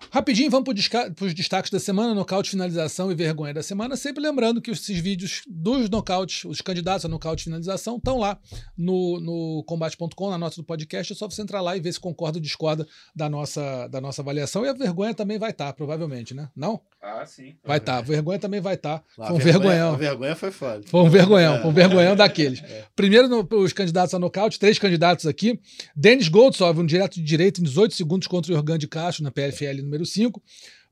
Rapidinho, 0.10 0.50
vamos 0.50 0.74
para 0.74 1.26
os 1.26 1.34
destaques 1.34 1.70
da 1.70 1.80
semana, 1.80 2.14
nocaute, 2.14 2.52
finalização 2.52 3.12
e 3.12 3.16
vergonha 3.16 3.54
da 3.54 3.62
semana. 3.62 3.98
Sempre 3.98 4.22
lembrando 4.24 4.62
que 4.62 4.72
esses 4.72 4.98
vídeos 5.00 5.42
dos 5.48 5.90
nocautes, 5.90 6.46
os 6.46 6.62
candidatos 6.62 7.04
a 7.04 7.10
nocaute 7.10 7.42
e 7.42 7.44
finalização, 7.46 7.98
estão 7.98 8.18
lá 8.18 8.40
no, 8.78 9.20
no 9.20 9.64
combate.com, 9.66 10.30
na 10.30 10.38
nota 10.38 10.56
do 10.56 10.64
podcast. 10.64 11.12
É 11.12 11.16
só 11.16 11.30
você 11.30 11.42
entrar 11.42 11.62
lá 11.62 11.76
e 11.76 11.82
ver 11.82 11.92
se 11.92 12.00
concorda 12.00 12.38
ou 12.38 12.42
discorda 12.42 12.88
da 13.16 13.30
nossa, 13.30 13.88
da 13.88 14.00
nossa 14.00 14.22
avaliação. 14.22 14.66
E 14.66 14.70
a 14.70 14.74
vergonha 14.74 15.14
também 15.14 15.38
vai 15.38 15.50
estar, 15.52 15.74
provavelmente, 15.74 16.34
né? 16.34 16.48
Não? 16.56 16.80
Ah, 17.02 17.26
sim. 17.26 17.56
Vai 17.66 17.78
estar. 17.78 17.98
A 17.98 18.02
vergonha 18.02 18.40
também 18.40 18.62
vai 18.62 18.76
estar. 18.76 19.04
A 19.20 19.28
Foi 19.28 19.36
um 19.36 19.40
vergonha- 19.40 19.60
vergonhão. 19.70 19.94
A 19.94 19.98
vergonha 19.98 20.36
foi 20.36 20.52
foda. 20.52 20.84
Foi 20.88 21.02
um 21.02 21.10
vergonhão, 21.10 21.56
É. 21.56 21.62
foi 21.62 21.70
um 21.70 21.74
vergonhão 21.74 22.16
daqueles. 22.16 22.62
Primeiro, 22.96 23.28
no- 23.28 23.48
os 23.60 23.74
candidatos 23.74 24.14
a 24.14 24.20
nocaute, 24.20 24.58
três 24.60 24.80
candidatos 24.80 25.26
aqui. 25.26 25.60
Denis 25.96 26.28
Goldsov, 26.28 26.80
um 26.80 26.86
direto 26.86 27.16
de 27.16 27.24
direito 27.24 27.62
em 27.62 27.64
18 27.64 27.94
segundos 27.96 28.28
contra 28.28 28.52
o 28.52 28.56
Jorgan 28.56 28.78
de 28.78 28.88
Castro 28.88 29.24
na 29.24 29.32
PFL 29.32 29.82
número 29.88 30.06
5. 30.06 30.44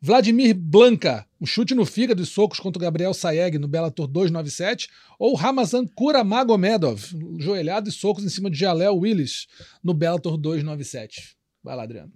Vladimir 0.02 0.56
Blanca, 0.56 1.28
um 1.39 1.46
chute 1.46 1.76
no 1.76 1.86
fígado 1.86 2.22
e 2.22 2.26
socos 2.26 2.60
contra 2.60 2.80
o 2.80 2.82
Gabriel 2.82 3.14
Saeg 3.14 3.58
no 3.58 3.68
Bellator 3.68 4.08
297. 4.08 4.89
Ou 5.20 5.36
Ramazan 5.36 5.86
Kuramagomedov, 5.88 7.02
joelhado 7.38 7.89
e 7.89 7.91
socos 7.91 8.24
em 8.24 8.30
cima 8.30 8.50
de 8.50 8.58
Jalel 8.58 8.96
Willis 8.98 9.48
no 9.84 9.93
Bellator 9.93 10.38
297. 10.38 11.36
Vai 11.64 11.76
lá, 11.76 11.84
Adriano. 11.84 12.14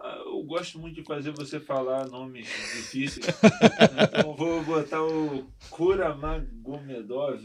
Ah, 0.00 0.18
Eu 0.24 0.42
gosto 0.44 0.78
muito 0.78 0.94
de 0.94 1.04
fazer 1.04 1.30
você 1.32 1.60
falar 1.60 2.08
nomes 2.08 2.46
difíceis. 2.46 3.26
então 4.12 4.34
vou 4.34 4.64
botar 4.64 5.02
o 5.02 5.46
Kuramagomedov. 5.68 7.38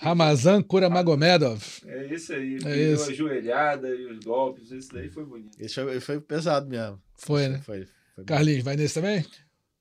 Ramazan 0.00 0.62
Kuramagomedov. 0.62 1.62
É 1.86 2.06
isso 2.14 2.32
aí. 2.32 2.58
É 2.64 2.92
isso. 2.92 3.10
A 3.10 3.14
joelhada 3.14 3.88
e 3.88 4.06
os 4.06 4.18
golpes. 4.24 4.70
Esse 4.70 4.92
daí 4.92 5.08
foi 5.08 5.24
bonito. 5.24 5.56
Esse 5.58 5.74
foi, 5.74 6.00
foi 6.00 6.20
pesado 6.20 6.68
mesmo. 6.68 7.00
Foi, 7.16 7.48
né? 7.48 7.60
Foi, 7.64 7.86
foi 8.14 8.24
Carlinhos, 8.24 8.64
vai 8.64 8.76
nesse 8.76 8.94
também? 8.94 9.24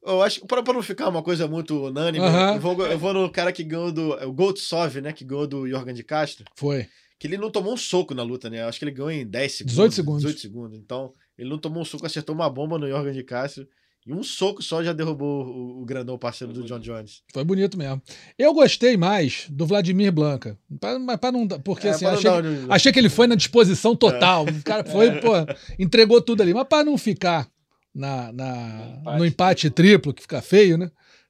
Eu 0.02 0.22
acho 0.22 0.42
que 0.42 0.48
pra, 0.48 0.64
pra 0.64 0.74
não 0.74 0.82
ficar 0.82 1.10
uma 1.10 1.22
coisa 1.22 1.48
muito 1.48 1.86
unânime, 1.86 2.26
eu, 2.26 2.60
vou, 2.60 2.86
eu 2.86 2.98
vou 2.98 3.14
no 3.14 3.30
cara 3.30 3.52
que 3.52 3.64
ganhou 3.64 3.92
do. 3.92 4.18
é 4.18 4.26
O 4.26 4.32
Goldsov, 4.32 5.02
né? 5.02 5.12
Que 5.12 5.26
ganhou 5.26 5.46
do 5.46 5.68
Jorgan 5.68 5.94
de 5.94 6.04
Castro. 6.04 6.46
Foi. 6.56 6.88
Que 7.20 7.28
ele 7.28 7.38
não 7.38 7.52
tomou 7.52 7.74
um 7.74 7.78
soco 7.78 8.14
na 8.16 8.24
luta, 8.24 8.50
né? 8.50 8.62
Eu 8.62 8.68
Acho 8.70 8.80
que 8.80 8.86
ele 8.86 8.92
ganhou 8.92 9.12
em 9.12 9.28
10 9.28 9.52
segundos. 9.52 9.74
18 9.74 9.94
segundos. 9.94 10.22
18 10.22 10.40
segundos. 10.40 10.78
Então, 10.80 11.14
ele 11.38 11.50
não 11.50 11.58
tomou 11.58 11.82
um 11.82 11.86
soco, 11.86 12.06
acertou 12.06 12.34
uma 12.34 12.50
bomba 12.50 12.80
no 12.80 12.88
Jorgan 12.88 13.12
de 13.12 13.24
Castro. 13.24 13.68
E 14.08 14.14
um 14.14 14.24
soco 14.24 14.64
só 14.64 14.84
já 14.84 14.92
derrubou 14.94 15.46
o, 15.46 15.82
o 15.82 15.86
grandão 15.86 16.18
parceiro 16.18 16.52
do 16.52 16.64
John 16.64 16.80
Jones. 16.80 17.22
Foi 17.32 17.44
bonito 17.44 17.78
mesmo. 17.78 18.02
Eu 18.38 18.54
gostei 18.54 18.98
mais 18.98 19.46
do 19.50 19.66
Vladimir 19.68 20.12
Blanca. 20.12 20.58
Pra- 20.80 20.98
Mas 20.98 21.18
para 21.18 21.32
não. 21.32 21.46
dar- 21.46 21.60
Porque 21.60 21.88
É, 21.88 21.92
assim, 21.92 22.06
pra 22.06 22.12
não 22.14 22.18
achei, 22.18 22.32
dar 22.32 22.42
que- 22.42 22.48
um- 22.48 22.72
achei 22.74 22.92
que 22.92 23.00
ele 23.00 23.10
foi 23.10 23.28
na 23.28 23.36
disposição 23.36 23.96
total. 23.96 24.46
O 24.46 24.64
cara 24.64 24.84
foi, 24.84 25.20
pô, 25.20 25.34
entregou 25.78 26.22
tudo 26.22 26.42
ali. 26.42 26.54
Mas 26.54 26.68
para 26.68 26.84
não 26.86 26.98
ficar 26.98 27.48
na, 27.94 28.32
na- 28.32 28.48
No 28.78 29.00
empate 29.02 29.18
no 29.20 29.26
empate 29.26 29.70
triplo, 29.70 30.14
que 30.14 30.22
fica 30.24 30.42
feio, 30.42 30.78
né? 30.78 30.90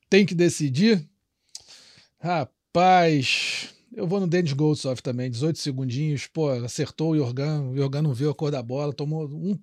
Tem 0.09 0.25
que 0.25 0.33
decidir. 0.35 1.05
Rapaz. 2.21 3.69
Eu 3.95 4.07
vou 4.07 4.19
no 4.19 4.27
Dennis 4.27 4.53
Goldsov 4.53 5.01
também, 5.01 5.31
18 5.31 5.57
segundinhos, 5.57 6.27
pô, 6.27 6.49
acertou 6.49 7.11
o 7.11 7.17
Jorgan, 7.17 7.63
o 7.71 7.75
Jorgan 7.75 8.03
não 8.03 8.13
viu 8.13 8.29
a 8.29 8.35
cor 8.35 8.51
da 8.51 8.61
bola, 8.61 8.93
tomou 8.93 9.25
um, 9.27 9.57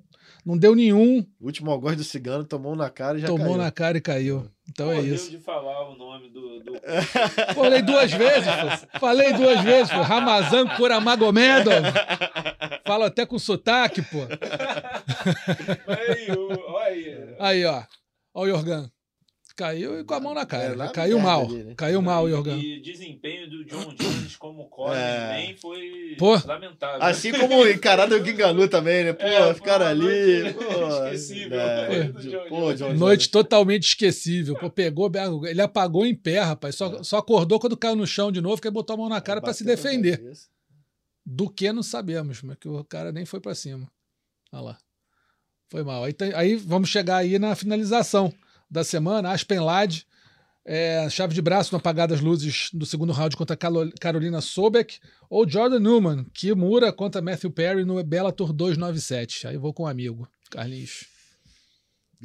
não 0.46 0.56
deu 0.56 0.76
nenhum, 0.76 1.26
O 1.40 1.46
último 1.46 1.72
algoz 1.72 1.96
do 1.96 2.04
cigano 2.04 2.44
tomou 2.44 2.76
na 2.76 2.88
cara 2.88 3.18
e 3.18 3.20
já 3.20 3.26
tomou 3.26 3.46
caiu. 3.48 3.56
na 3.58 3.70
cara 3.72 3.98
e 3.98 4.00
caiu. 4.00 4.48
Então 4.68 4.92
é 4.92 4.96
Pô, 4.96 5.02
isso. 5.02 5.30
de 5.30 5.38
falar 5.38 5.90
o 5.90 5.96
nome 5.96 6.28
do. 6.30 6.60
do... 6.60 6.72
Falei 7.54 7.82
duas 7.82 8.12
vezes, 8.12 8.46
pô. 8.46 8.98
Falei 9.00 9.32
duas 9.32 9.60
vezes, 9.62 9.92
pô. 9.92 10.00
Ramazan 10.02 10.68
Kuramagomedov. 10.76 11.82
Falo 12.86 13.04
até 13.04 13.26
com 13.26 13.38
sotaque, 13.38 14.02
pô. 14.02 14.18
aí, 15.86 16.30
olha 16.68 16.84
aí. 16.84 17.34
Aí, 17.38 17.64
ó. 17.64 17.82
Ó 18.34 18.42
o 18.44 18.48
Jorgan. 18.48 18.90
Caiu 19.56 19.98
e 19.98 20.04
com 20.04 20.12
a 20.12 20.20
mão 20.20 20.34
na 20.34 20.44
cara. 20.44 20.84
É, 20.84 20.88
Caiu 20.92 21.18
mal. 21.18 21.46
ali, 21.46 21.64
né? 21.64 21.74
Caiu 21.74 22.02
mal 22.02 22.24
o 22.24 22.30
Jorgan. 22.30 22.58
E 22.58 22.78
desempenho 22.82 23.48
do 23.48 23.64
John 23.64 23.94
Jones 23.94 24.36
como 24.36 24.68
core 24.68 24.94
É. 24.94 25.32
nem 25.32 25.56
foi 25.56 26.14
Pô. 26.18 26.34
lamentável. 26.44 27.02
Assim 27.02 27.32
como 27.32 27.66
encarado 27.66 28.14
o 28.14 28.22
Ginganu 28.22 28.68
também, 28.68 29.04
né? 29.04 29.12
Pô, 29.14 29.24
É, 29.24 29.54
ficaram 29.54 29.86
ali. 29.86 30.42
noite 30.42 30.54
Pô, 30.58 30.98
esquecível. 31.04 31.58
é, 31.58 32.02
Do 32.04 32.20
John 32.20 32.48
pô. 32.50 32.74
John 32.74 32.92
Noite 32.94 33.30
totalmente 33.30 33.84
esquecível. 33.84 34.54
Pô, 34.58 34.68
pegou, 34.68 35.10
ele 35.46 35.62
apagou 35.62 36.04
em 36.04 36.14
pé, 36.14 36.40
rapaz. 36.40 36.74
Só, 36.74 37.02
só 37.02 37.16
acordou 37.16 37.58
quando 37.58 37.78
caiu 37.78 37.96
no 37.96 38.06
chão 38.06 38.30
de 38.30 38.42
novo, 38.42 38.60
que 38.60 38.68
aí 38.68 38.72
botou 38.72 38.92
a 38.92 38.96
mão 38.98 39.08
na 39.08 39.22
cara 39.22 39.40
pra 39.40 39.54
se 39.54 39.64
defender. 39.64 40.22
Do 41.24 41.48
que 41.48 41.72
não 41.72 41.82
sabemos, 41.82 42.42
mas 42.42 42.58
que 42.58 42.68
o 42.68 42.84
cara 42.84 43.10
nem 43.10 43.24
foi 43.24 43.40
pra 43.40 43.54
cima. 43.54 43.90
Olha 44.52 44.62
lá. 44.62 44.78
Foi 45.70 45.82
mal. 45.82 46.04
Aí, 46.04 46.14
aí 46.34 46.56
vamos 46.56 46.90
chegar 46.90 47.16
aí 47.16 47.38
na 47.38 47.56
finalização 47.56 48.30
da 48.70 48.84
semana. 48.84 49.30
Aspen 49.30 49.60
Ladd, 49.60 50.06
é, 50.64 51.08
chave 51.08 51.34
de 51.34 51.40
braço 51.40 51.72
no 51.72 51.78
apagar 51.78 52.08
das 52.08 52.20
luzes 52.20 52.70
do 52.72 52.84
segundo 52.84 53.12
round 53.12 53.36
contra 53.36 53.56
Carolina 54.00 54.40
Sobek. 54.40 54.98
Ou 55.30 55.48
Jordan 55.48 55.80
Newman, 55.80 56.24
Kimura 56.32 56.92
contra 56.92 57.22
Matthew 57.22 57.50
Perry 57.50 57.84
no 57.84 58.02
Bellator 58.02 58.52
297. 58.52 59.48
Aí 59.48 59.54
eu 59.54 59.60
vou 59.60 59.72
com 59.72 59.84
um 59.84 59.86
amigo, 59.88 60.28
Carlinhos. 60.50 61.06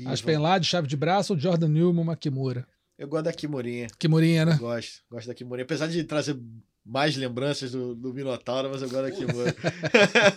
Aspen 0.05 0.37
Ladd, 0.37 0.65
chave 0.65 0.87
de 0.87 0.95
braço 0.97 1.33
ou 1.33 1.39
Jordan 1.39 1.67
Newman, 1.67 2.01
uma 2.01 2.15
Kimura. 2.15 2.65
Eu 2.97 3.07
gosto 3.07 3.25
da 3.25 3.33
Kimurinha. 3.33 3.87
Kimurinha, 3.97 4.45
né? 4.45 4.57
Gosto. 4.59 5.01
Gosto 5.09 5.27
da 5.27 5.33
Kimurinha. 5.33 5.63
Apesar 5.63 5.87
de 5.87 6.03
trazer 6.03 6.39
mais 6.85 7.15
lembranças 7.15 7.71
do, 7.71 7.95
do 7.95 8.13
Minotauro, 8.13 8.69
mas 8.69 8.83
eu 8.83 8.89
gosto 8.89 9.03
da 9.03 9.11
Kimura. 9.11 9.55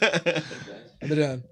Adriano. 1.00 1.44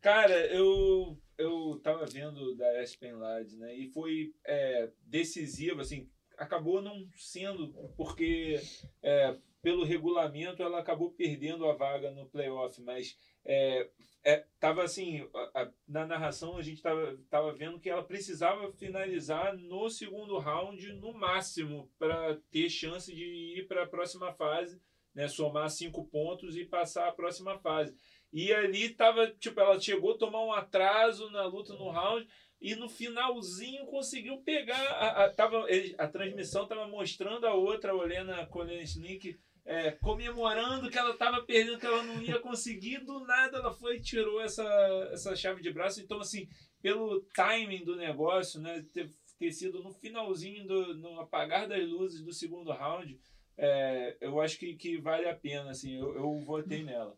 Cara, 0.00 0.34
eu 0.52 1.16
eu 1.38 1.80
tava 1.82 2.06
vendo 2.06 2.54
da 2.56 2.80
Aspen 2.80 3.12
Ladd, 3.14 3.56
né? 3.56 3.74
E 3.74 3.88
foi 3.88 4.34
é, 4.44 4.90
decisivo, 5.06 5.80
assim, 5.80 6.08
acabou 6.36 6.82
não 6.82 7.08
sendo, 7.16 7.72
porque 7.96 8.60
é, 9.02 9.36
pelo 9.62 9.84
regulamento 9.84 10.62
ela 10.62 10.80
acabou 10.80 11.12
perdendo 11.12 11.66
a 11.66 11.74
vaga 11.74 12.10
no 12.10 12.26
playoff, 12.26 12.80
mas 12.82 13.16
é, 13.44 13.88
é, 14.24 14.44
tava 14.58 14.82
assim, 14.82 15.28
a, 15.34 15.62
a, 15.62 15.70
na 15.86 16.06
narração 16.06 16.56
a 16.56 16.62
gente 16.62 16.82
tava, 16.82 17.18
tava 17.30 17.52
vendo 17.52 17.80
que 17.80 17.88
ela 17.88 18.02
precisava 18.02 18.72
finalizar 18.72 19.56
no 19.56 19.88
segundo 19.88 20.38
round 20.38 20.92
no 20.94 21.12
máximo 21.12 21.90
para 21.98 22.36
ter 22.50 22.68
chance 22.68 23.14
de 23.14 23.24
ir 23.58 23.66
para 23.68 23.84
a 23.84 23.88
próxima 23.88 24.32
fase, 24.32 24.80
né, 25.14 25.28
somar 25.28 25.70
cinco 25.70 26.06
pontos 26.06 26.56
e 26.56 26.64
passar 26.64 27.08
a 27.08 27.12
próxima 27.12 27.58
fase. 27.58 27.94
E 28.32 28.52
ali 28.52 28.88
tava, 28.88 29.26
tipo, 29.28 29.60
ela 29.60 29.78
chegou 29.78 30.12
a 30.12 30.18
tomar 30.18 30.42
um 30.44 30.52
atraso 30.52 31.30
na 31.30 31.44
luta 31.44 31.74
no 31.74 31.90
round 31.90 32.26
e 32.60 32.74
no 32.74 32.88
finalzinho 32.88 33.84
conseguiu 33.86 34.38
pegar 34.38 34.80
a, 34.92 35.24
a, 35.24 35.30
tava, 35.30 35.66
a 35.98 36.08
transmissão 36.08 36.66
tava 36.66 36.86
mostrando 36.86 37.46
a 37.46 37.54
outra, 37.54 37.92
a 37.92 37.94
Olena 37.94 38.46
Kolesnik, 38.46 39.36
é, 39.64 39.90
comemorando 39.92 40.88
que 40.88 40.96
ela 40.96 41.10
estava 41.10 41.42
perdendo, 41.42 41.78
que 41.78 41.86
ela 41.86 42.02
não 42.04 42.22
ia 42.22 42.38
conseguir, 42.38 43.04
do 43.04 43.20
nada 43.26 43.58
ela 43.58 43.72
foi 43.72 43.96
e 43.96 44.00
tirou 44.02 44.40
essa, 44.40 44.64
essa 45.12 45.36
chave 45.36 45.60
de 45.60 45.72
braço. 45.72 46.00
Então, 46.00 46.20
assim, 46.20 46.48
pelo 46.80 47.20
timing 47.34 47.84
do 47.84 47.96
negócio, 47.96 48.60
né, 48.60 48.84
ter, 48.92 49.10
ter 49.38 49.52
sido 49.52 49.82
no 49.82 49.92
finalzinho, 49.92 50.66
do, 50.66 50.94
no 50.94 51.20
apagar 51.20 51.68
das 51.68 51.86
luzes 51.86 52.22
do 52.22 52.32
segundo 52.32 52.72
round, 52.72 53.20
é, 53.58 54.16
eu 54.20 54.40
acho 54.40 54.58
que, 54.58 54.74
que 54.74 54.98
vale 54.98 55.28
a 55.28 55.34
pena, 55.34 55.70
assim, 55.70 55.96
eu, 55.96 56.14
eu 56.14 56.40
votei 56.40 56.82
nela. 56.82 57.16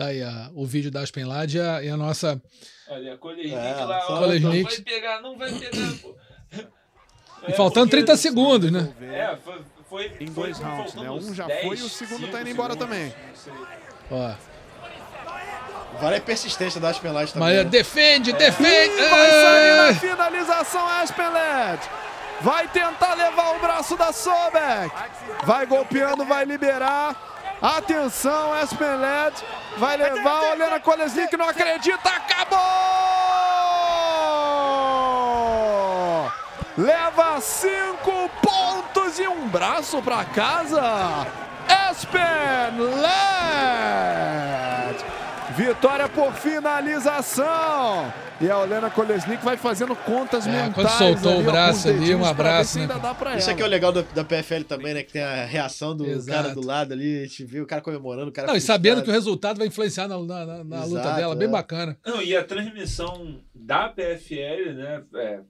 Tá 0.00 0.06
aí 0.06 0.22
a, 0.22 0.50
o 0.54 0.64
vídeo 0.64 0.90
da 0.90 1.02
Aspenlad 1.02 1.54
e 1.54 1.60
a, 1.60 1.82
e 1.82 1.90
a 1.90 1.94
nossa. 1.94 2.40
Olha, 2.88 3.12
a 3.12 3.18
Kolesnik 3.18 3.54
é, 3.54 3.84
lá, 3.84 3.98
ó, 4.08 4.18
Kolesnik. 4.20 4.56
não 4.56 4.62
vai 4.62 4.80
pegar, 4.80 5.20
não 5.20 5.36
vai 5.36 5.52
pegar, 5.52 5.92
pô. 6.00 6.16
É, 7.42 7.52
faltando 7.52 7.86
porque, 7.86 8.04
30 8.04 8.16
segundos, 8.18 8.70
né? 8.70 8.92
É, 9.00 9.36
foi, 9.42 9.60
foi, 9.88 10.06
em 10.20 10.26
foi, 10.26 10.44
dois 10.44 10.58
rounds, 10.58 10.94
né? 10.94 11.10
Um 11.10 11.34
já 11.34 11.46
10, 11.46 11.66
foi 11.66 11.76
e 11.78 11.82
o 11.82 11.88
segundo 11.88 12.28
tá 12.28 12.42
indo 12.42 12.50
embora 12.50 12.74
segundos, 12.74 12.96
também. 12.96 13.14
Ó. 14.10 14.34
Vale 15.98 16.16
a 16.16 16.20
persistência 16.20 16.78
da 16.78 16.90
Aspenlad 16.90 17.30
também. 17.30 17.48
Mas 17.48 17.56
né? 17.56 17.64
defende, 17.64 18.32
defende! 18.34 18.94
E 18.94 19.08
vai 19.08 19.30
sair 19.30 19.76
na 19.76 19.94
finalização 19.94 20.86
Aspenled. 20.86 21.80
Vai 22.42 22.68
tentar 22.68 23.14
levar 23.14 23.56
o 23.56 23.60
braço 23.60 23.96
da 23.96 24.12
Sobek. 24.12 24.92
Vai 25.44 25.64
golpeando, 25.64 26.26
vai 26.26 26.44
liberar. 26.44 27.29
Atenção, 27.60 28.52
Aspenled. 28.54 29.36
Vai 29.76 29.96
levar, 29.96 30.52
Olena 30.52 30.80
Kolesnik 30.80 31.36
não 31.36 31.48
acredita. 31.48 32.08
Acabou! 32.08 32.58
Leva 36.78 37.40
cinco 37.40 38.30
pontos 38.42 39.18
e 39.18 39.28
um 39.28 39.46
braço 39.48 40.00
para 40.00 40.24
casa. 40.24 41.26
Aspenled. 41.90 43.00
Vitória 45.64 46.08
por 46.08 46.32
finalização. 46.32 48.10
E 48.40 48.48
a 48.50 48.58
Olena 48.58 48.88
Kolesnik 48.90 49.44
vai 49.44 49.58
fazendo 49.58 49.94
contas 49.94 50.46
É, 50.46 50.50
mentais. 50.50 50.74
quando 50.74 50.88
soltou 50.88 51.32
ali, 51.32 51.42
o 51.42 51.44
braço 51.52 51.88
ali, 51.88 52.14
um 52.14 52.24
abraço, 52.24 52.76
né, 52.78 52.82
ainda 52.84 52.94
cara? 52.94 53.08
dá 53.08 53.14
pra 53.14 53.36
Isso 53.36 53.50
aqui 53.50 53.60
é 53.60 53.64
o 53.66 53.68
legal 53.68 53.92
da, 53.92 54.00
da 54.00 54.24
PFL 54.24 54.62
também, 54.66 54.94
né? 54.94 55.02
Que 55.02 55.12
tem 55.12 55.22
a 55.22 55.44
reação 55.44 55.94
do 55.94 56.06
Exato. 56.06 56.42
cara 56.42 56.54
do 56.54 56.64
lado 56.66 56.92
ali. 56.94 57.18
A 57.18 57.26
gente 57.26 57.44
vê 57.44 57.60
o 57.60 57.66
cara 57.66 57.82
comemorando, 57.82 58.30
o 58.30 58.32
cara 58.32 58.48
Não, 58.48 58.56
e 58.56 58.60
sabendo 58.60 59.02
que 59.02 59.10
o 59.10 59.12
resultado 59.12 59.58
vai 59.58 59.66
influenciar 59.66 60.08
na, 60.08 60.18
na- 60.18 60.46
na- 60.46 60.64
na 60.64 60.84
luta 60.84 61.00
Exato, 61.00 61.16
dela, 61.16 61.36
bem 61.36 61.48
é. 61.48 61.50
bacana. 61.50 61.98
Não, 62.06 62.22
e 62.22 62.34
a 62.34 62.42
transmissão 62.42 63.38
da 63.54 63.90
PFL, 63.90 64.72
né, 64.74 65.02
é, 65.16 65.40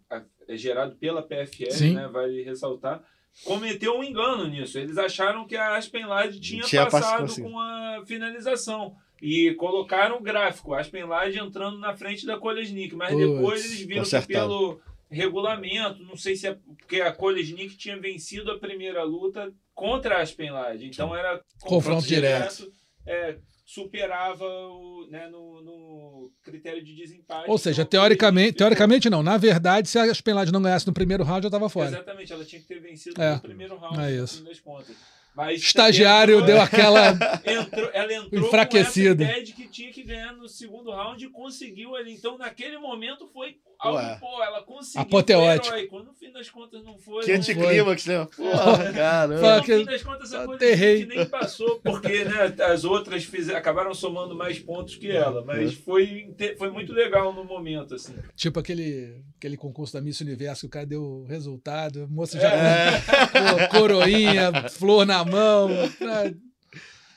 é 0.48 0.56
gerado 0.56 0.96
pela 0.96 1.22
PFL, 1.22 1.70
Sim. 1.70 1.94
né, 1.94 2.08
vale 2.12 2.42
ressaltar, 2.42 3.00
cometeu 3.44 3.96
um 3.96 4.02
engano 4.02 4.48
nisso. 4.48 4.76
Eles 4.76 4.98
acharam 4.98 5.46
que 5.46 5.54
a 5.56 5.76
Aspen 5.76 6.04
Ladd 6.06 6.40
tinha, 6.40 6.62
Tinha 6.64 6.82
pass- 6.86 7.00
passado 7.00 7.20
conseguido. 7.20 7.48
com 7.52 7.60
a 7.60 8.02
finalização. 8.04 8.96
E 9.22 9.54
colocaram 9.54 10.16
o 10.16 10.22
gráfico, 10.22 10.72
Aspen 10.74 11.04
Ladd 11.04 11.36
entrando 11.38 11.78
na 11.78 11.94
frente 11.96 12.24
da 12.24 12.38
Kolesnik, 12.38 12.94
mas 12.94 13.12
Puts, 13.12 13.26
depois 13.28 13.64
eles 13.64 13.80
viram 13.82 14.04
que 14.04 14.26
pelo 14.26 14.80
regulamento, 15.10 16.02
não 16.04 16.16
sei 16.16 16.36
se 16.36 16.46
é 16.46 16.54
porque 16.78 17.00
a 17.00 17.12
Kolesnik 17.12 17.76
tinha 17.76 17.98
vencido 18.00 18.50
a 18.50 18.58
primeira 18.58 19.02
luta 19.02 19.52
contra 19.74 20.16
a 20.18 20.22
Aspen 20.22 20.50
Ladd, 20.50 20.84
então 20.86 21.14
era 21.14 21.42
Confronto 21.60 22.06
direto. 22.06 22.72
é, 23.06 23.36
superava 23.66 24.44
o, 24.44 25.06
né, 25.10 25.28
no, 25.28 25.62
no 25.62 26.32
critério 26.42 26.82
de 26.82 26.94
desempate. 26.94 27.48
Ou 27.50 27.56
seja, 27.58 27.82
Então, 27.82 27.90
teoricamente, 27.90 28.52
teoricamente 28.54 29.08
não. 29.10 29.22
Na 29.22 29.36
verdade, 29.36 29.88
se 29.88 29.98
a 29.98 30.04
Aspenlad 30.04 30.50
não 30.50 30.60
ganhasse 30.62 30.86
no 30.86 30.92
primeiro 30.92 31.22
round, 31.24 31.44
já 31.44 31.50
tava 31.50 31.68
fora. 31.68 31.88
Exatamente, 31.88 32.32
ela 32.32 32.44
tinha 32.44 32.60
que 32.60 32.66
ter 32.66 32.80
vencido 32.80 33.20
É, 33.22 33.34
no 33.34 33.40
primeiro 33.40 33.76
round, 33.76 33.98
é 34.00 34.10
no 34.16 34.24
isso. 34.24 34.38
fim 34.38 34.44
das 34.44 34.60
contas. 34.60 34.96
Mas 35.34 35.62
Estagiário 35.62 36.34
entrou- 36.40 36.46
deu 36.46 36.60
aquela. 36.60 37.10
entrou- 37.46 37.90
ela 37.92 38.12
entrou 38.12 38.46
Enfraquecida. 38.46 39.24
com 39.24 39.30
essa 39.30 39.32
ideia 39.32 39.44
de 39.44 39.52
que 39.52 39.68
tinha 39.68 39.92
que 39.92 40.02
ganhar 40.02 40.32
no 40.34 40.48
segundo 40.48 40.90
round 40.90 41.24
e 41.24 41.28
conseguiu 41.30 41.94
ali. 41.96 42.12
Então, 42.12 42.36
naquele 42.36 42.76
momento, 42.78 43.28
foi 43.32 43.56
algo, 43.78 43.98
Ué. 43.98 44.16
pô, 44.20 44.42
ela 44.42 44.62
conseguiu. 44.62 45.00
Apoteótico. 45.02 45.68
Foi 45.68 45.78
heróico. 45.78 45.98
No 46.02 46.12
fim 46.14 46.32
das 46.32 46.50
contas, 46.50 46.84
não 46.84 46.98
foi. 46.98 47.24
Que 47.24 47.32
anticlímax, 47.32 48.06
né? 48.06 48.28
Porra, 48.36 48.92
caramba. 48.92 49.56
No 49.56 49.62
que- 49.64 49.78
fim 49.78 49.84
das 49.84 50.02
contas, 50.02 50.34
a 50.34 50.42
Aterrei. 50.44 51.04
Kolesnik 51.04 51.16
nem 51.16 51.26
passou, 51.26 51.80
porque 51.80 52.24
né, 52.24 52.54
as 52.66 52.84
outras 52.84 53.24
fizeram, 53.24 53.58
acabaram 53.58 53.94
somando 53.94 54.34
mais 54.34 54.58
pontos 54.58 54.96
que 54.96 55.10
ela. 55.10 55.42
Mas 55.44 55.74
foi, 55.74 56.26
inte- 56.28 56.56
foi 56.56 56.70
muito 56.70 56.92
legal 56.92 57.32
no 57.32 57.44
momento, 57.44 57.94
assim. 57.94 58.14
Tipo 58.34 58.58
aquele, 58.60 59.22
aquele 59.38 59.56
concurso 59.56 59.94
da 59.94 60.00
Miss 60.02 60.20
Universo 60.20 60.62
que 60.62 60.66
o 60.66 60.70
cara 60.70 60.86
deu 60.86 61.02
o 61.02 61.24
resultado, 61.24 62.02
a 62.02 62.06
moça 62.08 62.38
já 62.38 62.50
É. 62.52 63.00
pô, 63.00 63.68
coroinha, 63.78 64.68
flor 64.68 65.06
na 65.06 65.19
mão. 65.24 65.70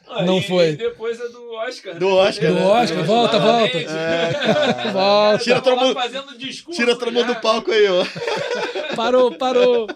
Ah, 0.08 0.24
Não 0.26 0.38
e- 0.40 0.44
foi. 0.48 0.70
E 0.72 0.76
depois 0.76 1.20
a 1.20 1.28
do 1.28 1.52
Oscar. 1.54 1.96
Do 1.98 2.06
né? 2.08 2.14
Oscar, 2.14 2.50
Do 2.50 2.60
né? 2.60 2.66
Oscar, 2.66 3.00
É, 3.00 3.04
volta, 3.04 3.40
volta. 3.40 3.78
É. 3.78 4.92
Volta. 4.92 5.44
Tira 5.44 5.62
todo 5.62 5.78
mundo- 5.78 5.94
fazendo 5.94 6.38
discurso. 6.38 6.80
Tira 6.80 6.96
todo 6.96 7.12
mundo 7.12 7.28
do 7.34 7.40
palco 7.42 7.72
aí, 7.72 7.88
ó. 7.88 8.06
Parou, 8.96 9.32
parou. 9.32 9.88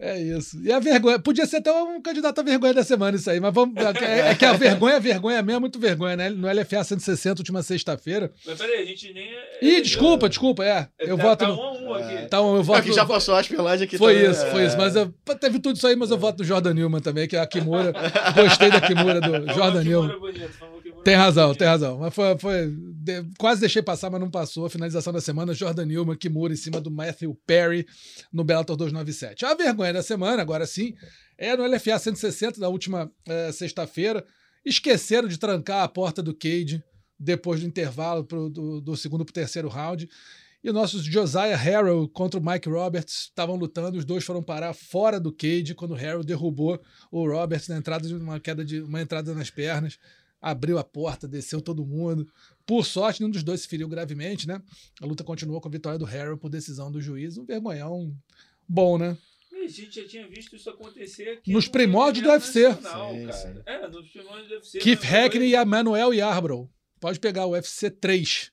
É 0.00 0.16
isso. 0.20 0.60
E 0.62 0.70
a 0.70 0.78
vergonha. 0.78 1.18
Podia 1.18 1.44
ser 1.44 1.56
até 1.56 1.72
um 1.72 2.00
candidato 2.00 2.38
à 2.40 2.44
vergonha 2.44 2.72
da 2.72 2.84
semana, 2.84 3.16
isso 3.16 3.28
aí. 3.28 3.40
Mas 3.40 3.52
vamos. 3.52 3.74
É, 4.00 4.30
é 4.30 4.34
que 4.34 4.44
a 4.44 4.52
vergonha, 4.52 4.94
a 4.94 5.00
vergonha 5.00 5.42
mesmo 5.42 5.56
é 5.56 5.60
muito 5.60 5.78
vergonha, 5.78 6.16
né? 6.16 6.30
No 6.30 6.46
LFA 6.48 6.84
160, 6.84 7.40
última 7.40 7.62
sexta-feira. 7.64 8.30
Mas 8.46 8.56
peraí, 8.58 8.82
a 8.82 8.84
gente 8.84 9.12
nem. 9.12 9.28
Ih, 9.60 9.82
desculpa, 9.82 10.28
desculpa, 10.28 10.64
é. 10.64 10.88
Eu 11.00 11.16
tá, 11.16 11.22
voto 11.24 11.38
Tá 11.38 11.48
no. 11.48 11.56
um 11.56 11.60
a 11.60 11.72
um 11.72 11.94
aqui. 11.94 12.14
Então, 12.24 12.56
eu 12.56 12.62
voto 12.62 12.78
Aqui 12.78 12.92
já 12.92 13.04
passou 13.04 13.34
a 13.34 13.40
Aspenlad 13.40 13.82
aqui 13.82 13.98
Foi 13.98 14.14
também, 14.14 14.30
isso, 14.30 14.44
é. 14.44 14.50
foi 14.52 14.66
isso. 14.66 14.76
Mas 14.76 14.94
eu, 14.94 15.12
teve 15.40 15.58
tudo 15.58 15.76
isso 15.76 15.86
aí, 15.86 15.96
mas 15.96 16.12
eu 16.12 16.18
voto 16.18 16.38
no 16.38 16.44
Jordan 16.44 16.74
Newman 16.74 17.00
também, 17.00 17.26
que 17.26 17.34
é 17.34 17.40
a 17.40 17.46
Kimura. 17.46 17.92
Gostei 18.36 18.70
da 18.70 18.80
Kimura 18.80 19.20
do 19.20 19.52
Jordan 19.52 19.82
que 19.82 19.88
Newman. 19.88 20.16
Moura 20.16 20.20
bonito, 20.20 20.50
Tem 21.08 21.16
razão, 21.16 21.54
tem 21.54 21.66
razão. 21.66 21.98
Mas 21.98 22.14
foi. 22.14 22.38
foi 22.38 22.66
de- 22.70 23.24
quase 23.38 23.60
deixei 23.60 23.80
passar, 23.82 24.10
mas 24.10 24.20
não 24.20 24.30
passou. 24.30 24.68
Finalização 24.68 25.12
da 25.12 25.20
semana: 25.20 25.54
Jordan 25.54 25.86
Newman, 25.86 26.16
Kimura 26.16 26.52
em 26.52 26.56
cima 26.56 26.80
do 26.80 26.90
Matthew 26.90 27.34
Perry 27.46 27.86
no 28.30 28.44
Bellator 28.44 28.76
297. 28.76 29.46
A 29.46 29.54
vergonha 29.54 29.92
da 29.94 30.02
semana, 30.02 30.42
agora 30.42 30.66
sim, 30.66 30.94
é 31.38 31.56
no 31.56 31.64
LFA 31.66 31.98
160, 31.98 32.60
da 32.60 32.68
última 32.68 33.10
eh, 33.26 33.50
sexta-feira. 33.52 34.22
Esqueceram 34.64 35.28
de 35.28 35.38
trancar 35.38 35.82
a 35.82 35.88
porta 35.88 36.22
do 36.22 36.34
cage 36.34 36.82
depois 37.18 37.60
do 37.60 37.66
intervalo 37.66 38.24
pro- 38.24 38.50
do, 38.50 38.80
do 38.80 38.96
segundo 38.96 39.24
para 39.24 39.30
o 39.30 39.34
terceiro 39.34 39.68
round. 39.68 40.06
E 40.62 40.68
os 40.68 40.74
nossos 40.74 41.04
Josiah 41.04 41.56
Harrell 41.56 42.08
contra 42.08 42.38
o 42.38 42.44
Mike 42.44 42.68
Roberts 42.68 43.28
estavam 43.30 43.54
lutando, 43.56 43.96
os 43.96 44.04
dois 44.04 44.24
foram 44.24 44.42
parar 44.42 44.74
fora 44.74 45.18
do 45.20 45.32
cage 45.32 45.72
quando 45.74 45.92
o 45.92 45.94
Harrell 45.94 46.24
derrubou 46.24 46.78
o 47.12 47.26
Roberts 47.30 47.68
na 47.68 47.76
entrada 47.78 48.06
de 48.06 48.14
uma 48.14 48.40
queda 48.40 48.64
de 48.64 48.80
uma 48.80 49.00
entrada 49.00 49.32
nas 49.34 49.50
pernas, 49.50 49.98
abriu 50.40 50.78
a 50.78 50.84
porta, 50.84 51.26
desceu 51.28 51.60
todo 51.60 51.84
mundo. 51.86 52.26
Por 52.66 52.84
sorte, 52.84 53.20
nenhum 53.20 53.30
dos 53.30 53.42
dois 53.42 53.60
se 53.62 53.68
feriu 53.68 53.88
gravemente, 53.88 54.46
né? 54.46 54.60
A 55.00 55.06
luta 55.06 55.24
continuou 55.24 55.60
com 55.60 55.68
a 55.68 55.70
vitória 55.72 55.98
do 55.98 56.04
Harrell 56.04 56.36
por 56.38 56.48
decisão 56.50 56.90
do 56.92 57.00
juiz, 57.00 57.36
um 57.38 57.44
vergonhão 57.44 58.14
bom, 58.68 58.98
né? 58.98 59.16
A 59.52 59.66
gente 59.70 60.00
já 60.00 60.06
tinha 60.06 60.26
visto 60.28 60.54
isso 60.56 60.70
acontecer 60.70 61.28
aqui. 61.30 61.52
Nos 61.52 61.66
no 61.66 61.72
primórdios 61.72 62.24
do 62.24 62.30
UFC. 62.30 62.68
nacional, 62.68 63.12
Sim, 63.12 63.26
cara. 63.26 63.32
sim. 63.54 63.62
É, 63.66 63.88
nos 63.88 64.08
primórdios 64.10 64.48
do 64.48 64.54
UFC. 64.54 64.78
Keith 64.78 65.00
mas 65.00 65.08
foi 65.08 65.18
Hackney 65.18 65.48
e 65.50 65.56
Emmanuel 65.56 66.14
Yarbrough. 66.14 66.70
Pode 67.00 67.18
pegar 67.18 67.44
o 67.46 67.50
UFC 67.50 67.90
3. 67.90 68.50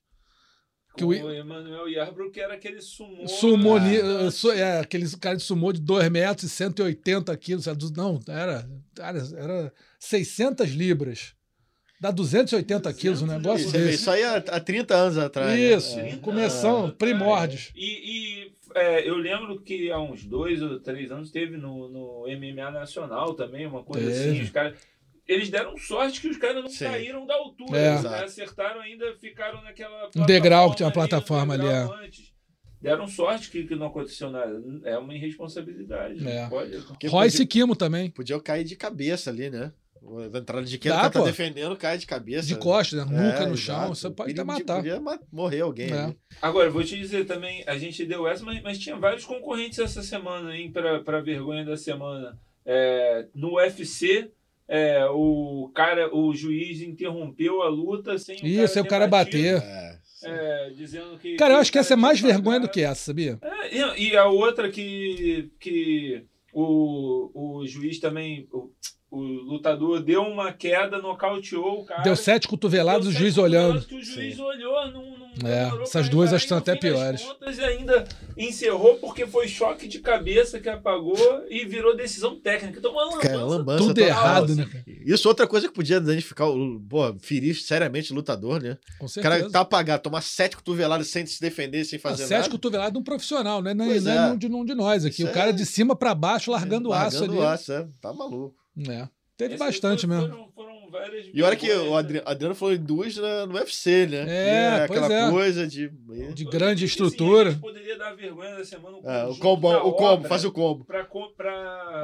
Que 0.98 1.04
o- 1.04 1.10
o 1.10 1.34
Emmanuel 1.34 1.88
Yarbrough, 1.90 2.32
que 2.32 2.40
era 2.40 2.54
aquele 2.56 2.82
sumô. 2.82 3.28
Sumô, 3.28 3.76
Ah, 3.78 3.94
eh, 3.94 4.32
su- 4.32 4.52
é, 4.52 4.80
aquele 4.80 5.06
cara 5.18 5.36
de 5.36 5.44
sumô 5.44 5.72
de 5.74 5.82
2 5.82 6.10
metros 6.10 6.50
e 6.50 6.54
180 6.56 7.36
quilos. 7.38 7.66
Não, 7.96 8.20
era, 8.28 8.68
era, 8.98 9.20
era 9.38 9.74
600 10.00 10.70
libras. 10.72 11.35
Dá 12.06 12.12
280 12.12 12.94
quilos, 12.94 13.24
um 13.24 13.26
negócio 13.26 13.66
Isso, 13.66 13.72
desse. 13.74 13.96
isso 13.96 14.12
aí 14.12 14.24
há, 14.24 14.36
há 14.36 14.60
30 14.60 14.94
anos 14.96 15.18
atrás. 15.18 15.50
né? 15.50 15.60
Isso, 15.60 16.00
É. 16.00 16.16
começão, 16.18 16.92
primórdios. 16.92 17.72
E, 17.76 18.44
e 18.44 18.52
é, 18.76 19.10
eu 19.10 19.16
lembro 19.18 19.60
que 19.60 19.90
há 19.92 20.00
uns 20.00 20.24
dois 20.24 20.62
ou 20.62 20.80
três 20.80 21.12
anos 21.12 21.32
teve 21.32 21.58
no, 21.58 21.90
no 21.90 22.26
MMA 22.28 22.70
Nacional 22.70 23.34
também, 23.34 23.66
uma 23.66 23.84
coisa 23.84 24.06
Teve. 24.08 24.30
assim. 24.30 24.42
Os 24.44 24.50
caras. 24.52 24.78
Eles 25.28 25.50
deram 25.50 25.76
sorte 25.78 26.22
que 26.22 26.28
os 26.28 26.38
caras 26.38 26.62
não 26.62 26.70
Sim. 26.70 26.86
caíram 26.86 27.26
da 27.26 27.34
altura. 27.34 27.76
É. 27.76 27.94
Os 27.94 28.00
Exato. 28.02 28.16
caras 28.16 28.32
acertaram 28.32 28.82
ainda, 28.82 29.16
ficaram 29.20 29.64
naquela. 29.64 30.10
Um 30.16 30.26
degrau 30.28 30.70
que 30.70 30.76
tinha 30.78 30.86
uma 30.86 30.94
plataforma 30.94 31.56
ali, 31.56 31.64
degrau 31.64 31.94
antes. 31.94 32.32
Deram 32.80 33.08
sorte 33.08 33.50
que, 33.50 33.64
que 33.64 33.74
não 33.76 33.88
aconteceu 33.88 34.30
nada. 34.30 34.62
É 34.84 34.96
uma 34.96 35.16
irresponsabilidade. 35.16 36.22
não 36.24 36.30
É. 36.30 36.48
Pode. 36.48 36.78
Royce 37.08 37.38
podia, 37.38 37.48
Kimo 37.48 37.76
também. 37.76 38.12
podia 38.12 38.40
cair 38.40 38.64
de 38.64 38.76
cabeça 38.76 39.32
ali, 39.32 39.50
né? 39.50 39.72
A 40.34 40.38
entrada 40.38 40.64
de 40.66 40.78
Dá, 40.78 40.94
o 40.94 40.98
cara 40.98 41.10
tá 41.10 41.20
pô. 41.20 41.26
defendendo, 41.26 41.76
cai 41.76 41.98
de 41.98 42.06
cabeça. 42.06 42.48
De 42.48 42.56
costas, 42.56 43.00
né? 43.00 43.06
Nuca 43.06 43.44
É, 43.44 43.48
no 43.48 43.58
chão. 43.58 43.76
exato. 43.76 43.96
Você 43.96 44.10
pode 44.12 44.32
até 44.34 44.44
matar. 44.44 44.76
Podia 44.78 45.02
morrer 45.32 45.62
alguém. 45.62 45.92
É. 45.92 46.16
Agora, 46.42 46.70
vou 46.70 46.84
te 46.84 46.96
dizer 46.98 47.26
também, 47.26 47.64
a 47.66 47.78
gente 47.78 48.06
deu 48.06 48.28
essa, 48.28 48.44
mas, 48.44 48.62
mas 48.62 48.78
tinha 48.78 48.96
vários 48.98 49.26
concorrentes 49.26 49.80
essa 49.80 50.04
semana, 50.04 50.56
hein, 50.56 50.72
pra, 50.72 51.00
pra 51.00 51.22
vergonha 51.22 51.66
da 51.66 51.76
semana. 51.76 52.38
É, 52.66 53.28
no 53.34 53.56
UFC, 53.56 54.30
é, 54.68 55.06
o 55.10 55.72
cara, 55.74 56.14
o 56.16 56.34
juiz 56.36 56.82
interrompeu 56.82 57.62
a 57.62 57.70
luta 57.70 58.18
sem 58.18 58.36
Isso, 58.44 58.80
o 58.80 58.84
ter 58.84 58.90
cara 58.90 59.08
batido, 59.08 59.60
bater. 59.60 59.64
É. 59.64 60.00
é, 60.68 60.70
dizendo 60.72 61.18
que. 61.18 61.36
Cara, 61.36 61.56
eu 61.56 61.58
acho 61.58 61.72
que 61.72 61.78
o 61.78 61.82
essa 61.82 61.94
é 61.94 61.96
cara 61.96 62.02
mais 62.02 62.20
vergonha 62.20 62.60
do 62.60 62.70
que 62.70 62.82
essa, 62.82 63.06
sabia? 63.06 63.38
É, 63.42 63.76
e, 63.76 64.10
e 64.10 64.18
a 64.18 64.26
outra 64.26 64.70
que, 64.70 65.52
que 65.60 66.26
o, 66.54 67.60
o 67.62 67.68
juiz 67.68 68.00
também, 68.00 68.48
o, 68.52 68.72
o 69.18 69.22
lutador 69.54 70.02
deu 70.02 70.22
uma 70.24 70.52
queda, 70.52 70.98
nocauteou 71.00 71.82
o 71.82 71.86
cara. 71.86 72.02
Deu 72.04 72.16
sete 72.16 72.48
cotoveladas, 72.48 73.04
Deu 73.04 73.10
o 73.10 73.14
sete 73.14 73.22
juiz 73.22 73.38
olhando. 73.38 73.82
Que 73.82 73.96
o 73.96 74.04
juiz 74.04 74.40
olhou, 74.40 74.92
não, 74.92 75.04
não 75.38 75.50
É, 75.50 75.82
essas 75.84 76.10
duas 76.10 76.34
acho 76.34 76.46
que 76.46 76.50
são 76.50 76.58
e 76.58 76.60
até 76.60 76.76
piores. 76.76 77.22
contas, 77.22 77.60
ainda 77.60 78.06
encerrou 78.38 78.96
porque 78.96 79.26
foi 79.26 79.48
choque 79.48 79.88
de 79.88 80.00
cabeça 80.00 80.60
que 80.60 80.70
apagou 80.70 81.18
e 81.50 81.66
virou 81.66 81.96
decisão 81.96 82.36
técnica. 82.40 82.80
Então, 82.80 82.92
uma 82.92 83.18
Cara, 83.20 83.38
lambança 83.38 83.56
lambança 83.58 83.78
Tudo 83.80 83.94
total, 83.96 84.08
errado, 84.10 84.44
assim. 84.46 84.56
né? 84.56 84.66
cara? 84.72 84.84
Isso 84.88 85.28
outra 85.28 85.48
coisa 85.48 85.68
que 85.68 85.74
podia 85.74 86.00
danificar, 86.02 86.50
o, 86.50 86.80
pô, 86.82 87.16
ferir 87.20 87.56
seriamente 87.56 88.12
o 88.12 88.16
lutador, 88.16 88.62
né? 88.62 88.78
Com 89.00 89.06
O 89.06 89.10
certeza. 89.10 89.38
cara 89.40 89.50
tá 89.52 89.60
apagado, 89.62 90.02
tomar 90.04 90.22
sete 90.22 90.56
cotoveladas 90.56 91.08
sem 91.08 91.26
se 91.26 91.40
defender, 91.40 91.86
sem 91.86 91.98
Ah, 91.98 92.02
fazer 92.02 92.26
sete 92.26 92.38
nada. 92.40 92.50
cotoveladas 92.52 92.94
de 92.94 93.00
um 93.00 93.04
profissional, 93.04 93.62
né? 93.62 93.74
Não, 93.74 93.86
é- 93.92 94.00
não 94.00 94.34
é, 94.34 94.36
de, 94.36 94.48
um 94.48 94.66
de 94.66 94.74
nós 94.76 95.06
aqui. 95.06 95.22
Isso 95.24 95.32
o 95.32 95.34
cara 95.34 95.50
é- 95.50 95.54
de 95.54 95.66
cima 95.66 95.96
pra 95.96 96.14
baixo, 96.16 96.52
largando 96.52 96.90
o 96.90 96.94
aço 96.94 97.20
Largando 97.20 97.34
ali. 97.34 97.42
o 97.42 97.48
aço, 97.48 97.72
é. 97.74 97.88
Tá 98.02 98.12
maluco. 98.14 98.56
É. 98.90 99.08
Teve 99.38 99.56
Esse 99.56 99.64
bastante 99.64 100.08
foi- 100.08 100.16
mesmo. 100.16 100.30
Foram, 100.30 100.50
foram 100.56 100.90
várias 100.90 101.26
E 101.34 101.44
olha 101.44 101.56
que 101.58 101.68
vergonhas, 101.68 101.92
o 101.92 101.96
Adri- 101.98 102.22
Adriano 102.26 102.56
falou 102.56 102.74
em 102.74 102.78
duas 102.78 103.18
na- 103.18 103.46
no 103.46 103.56
UFC, 103.56 104.06
né? 104.08 104.26
É, 104.28 104.88
pois 104.88 105.04
aquela 105.04 105.28
é. 105.28 105.30
coisa 105.32 105.68
de. 105.68 105.90
De 106.34 106.46
grande 106.46 106.86
estrutura. 106.86 107.52
juiz 107.52 107.62
poderia 107.62 107.98
dar 107.98 108.16
vergonha 108.16 108.56
da 108.56 108.64
semana. 108.64 108.98
É, 109.04 109.26
o 109.26 109.36
combo, 109.38 109.70
o 109.70 109.92
combo, 109.94 110.26
faz 110.30 110.46
o 110.46 110.52
combo. 110.54 110.86
Pra, 110.86 111.04
pra 111.36 111.52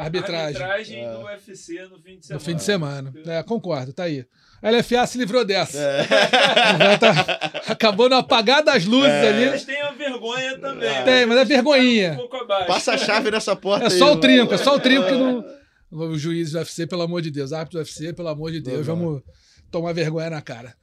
Arbitragem. 0.01 0.61
arbitragem 0.61 1.05
É. 1.05 1.13
do 1.13 1.19
UFC 1.23 1.81
no 1.89 1.99
fim 2.01 2.11
de 2.11 2.15
No 2.17 2.23
semana. 2.23 2.39
fim 2.45 2.55
de 2.55 2.63
semana. 2.63 3.13
É, 3.25 3.43
concordo, 3.43 3.93
tá 3.93 4.03
aí. 4.03 4.25
A 4.61 4.69
LFA 4.69 5.07
se 5.07 5.17
livrou 5.17 5.43
dessa. 5.45 5.77
É. 5.79 6.97
Tá- 6.97 7.61
acabou 7.71 8.09
no 8.09 8.15
apagar 8.17 8.61
das 8.63 8.85
luzes 8.85 9.09
ali. 9.09 9.43
Eles 9.43 9.63
têm 9.63 9.81
a 9.81 9.91
vergonha 9.91 10.57
também. 10.59 11.03
Tem, 11.03 11.25
mas 11.25 11.37
é 11.39 11.45
vergonhinha. 11.45 12.11
Um 12.13 12.17
pouco 12.17 12.35
abaixo. 12.37 12.67
Passa 12.67 12.93
a 12.93 12.97
chave 12.97 13.31
nessa 13.31 13.55
porta 13.55 13.85
É 13.85 13.91
aí, 13.91 13.97
só 13.97 14.05
o 14.05 14.09
mano. 14.09 14.21
trinco, 14.21 14.53
é 14.53 14.57
só 14.57 14.75
o 14.75 14.79
trinco 14.79 15.05
que 15.07 15.11
não. 15.13 15.60
O 15.91 16.17
juiz 16.17 16.51
do 16.51 16.57
UFC, 16.59 16.87
pelo 16.87 17.01
amor 17.01 17.21
de 17.21 17.29
Deus. 17.29 17.51
Árbitro 17.51 17.79
do 17.79 17.83
UFC, 17.83 18.13
pelo 18.13 18.29
amor 18.29 18.51
de 18.51 18.61
Deus. 18.61 18.87
Não, 18.87 18.95
não. 18.95 19.05
Vamos 19.05 19.23
tomar 19.69 19.93
vergonha 19.93 20.29
na 20.29 20.41
cara. 20.41 20.75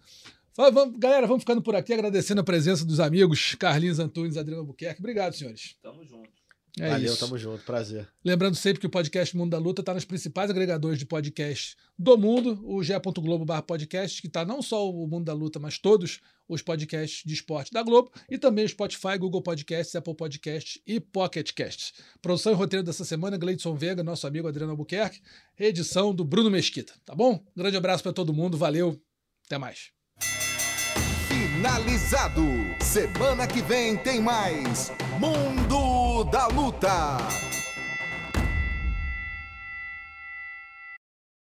Vamos- 0.56 0.74
vamos- 0.74 0.98
galera, 0.98 1.26
vamos 1.26 1.42
ficando 1.42 1.62
por 1.62 1.74
aqui, 1.76 1.92
agradecendo 1.92 2.40
a 2.40 2.44
presença 2.44 2.84
dos 2.84 3.00
amigos 3.00 3.54
Carlinhos 3.54 3.98
Antunes 3.98 4.36
e 4.36 4.38
Adriano 4.38 4.64
Buquerque. 4.64 5.00
Obrigado, 5.00 5.34
senhores. 5.34 5.76
Tamo 5.82 6.04
junto. 6.04 6.28
É 6.80 6.90
Valeu, 6.90 7.12
isso. 7.12 7.18
tamo 7.20 7.36
junto, 7.38 7.64
prazer. 7.64 8.08
Lembrando 8.24 8.54
sempre 8.54 8.80
que 8.80 8.86
o 8.86 8.90
podcast 8.90 9.36
Mundo 9.36 9.50
da 9.50 9.58
Luta 9.58 9.82
está 9.82 9.94
nos 9.94 10.04
principais 10.04 10.48
agregadores 10.50 10.98
de 10.98 11.06
podcast 11.06 11.76
do 11.98 12.16
mundo, 12.16 12.60
o 12.64 12.82
ge.globo 12.84 13.44
barra 13.44 13.62
podcast, 13.62 14.20
que 14.20 14.28
está 14.28 14.44
não 14.44 14.60
só 14.62 14.88
o 14.88 15.06
Mundo 15.08 15.24
da 15.24 15.32
Luta, 15.32 15.58
mas 15.58 15.78
todos 15.78 16.20
os 16.48 16.62
podcasts 16.62 17.22
de 17.24 17.34
esporte 17.34 17.72
da 17.72 17.82
Globo, 17.82 18.10
e 18.28 18.38
também 18.38 18.66
Spotify, 18.66 19.18
Google 19.18 19.42
Podcasts, 19.42 19.94
Apple 19.94 20.14
Podcasts 20.14 20.80
e 20.86 20.98
Pocket 20.98 21.52
Casts. 21.52 21.92
Produção 22.22 22.52
e 22.52 22.56
roteiro 22.56 22.84
dessa 22.84 23.04
semana, 23.04 23.36
Gleidson 23.36 23.74
Vega, 23.74 24.02
nosso 24.02 24.26
amigo 24.26 24.48
Adriano 24.48 24.72
Albuquerque, 24.72 25.20
reedição 25.54 26.14
do 26.14 26.24
Bruno 26.24 26.50
Mesquita, 26.50 26.94
tá 27.04 27.14
bom? 27.14 27.42
Grande 27.56 27.76
abraço 27.76 28.02
para 28.02 28.12
todo 28.12 28.32
mundo, 28.32 28.56
valeu, 28.56 29.00
até 29.46 29.58
mais. 29.58 29.90
Finalizado. 31.28 32.42
Semana 32.80 33.46
que 33.46 33.60
vem 33.60 33.96
tem 33.96 34.20
mais 34.20 34.92
Mundo 35.18 36.24
da 36.30 36.46
Luta. 36.46 37.57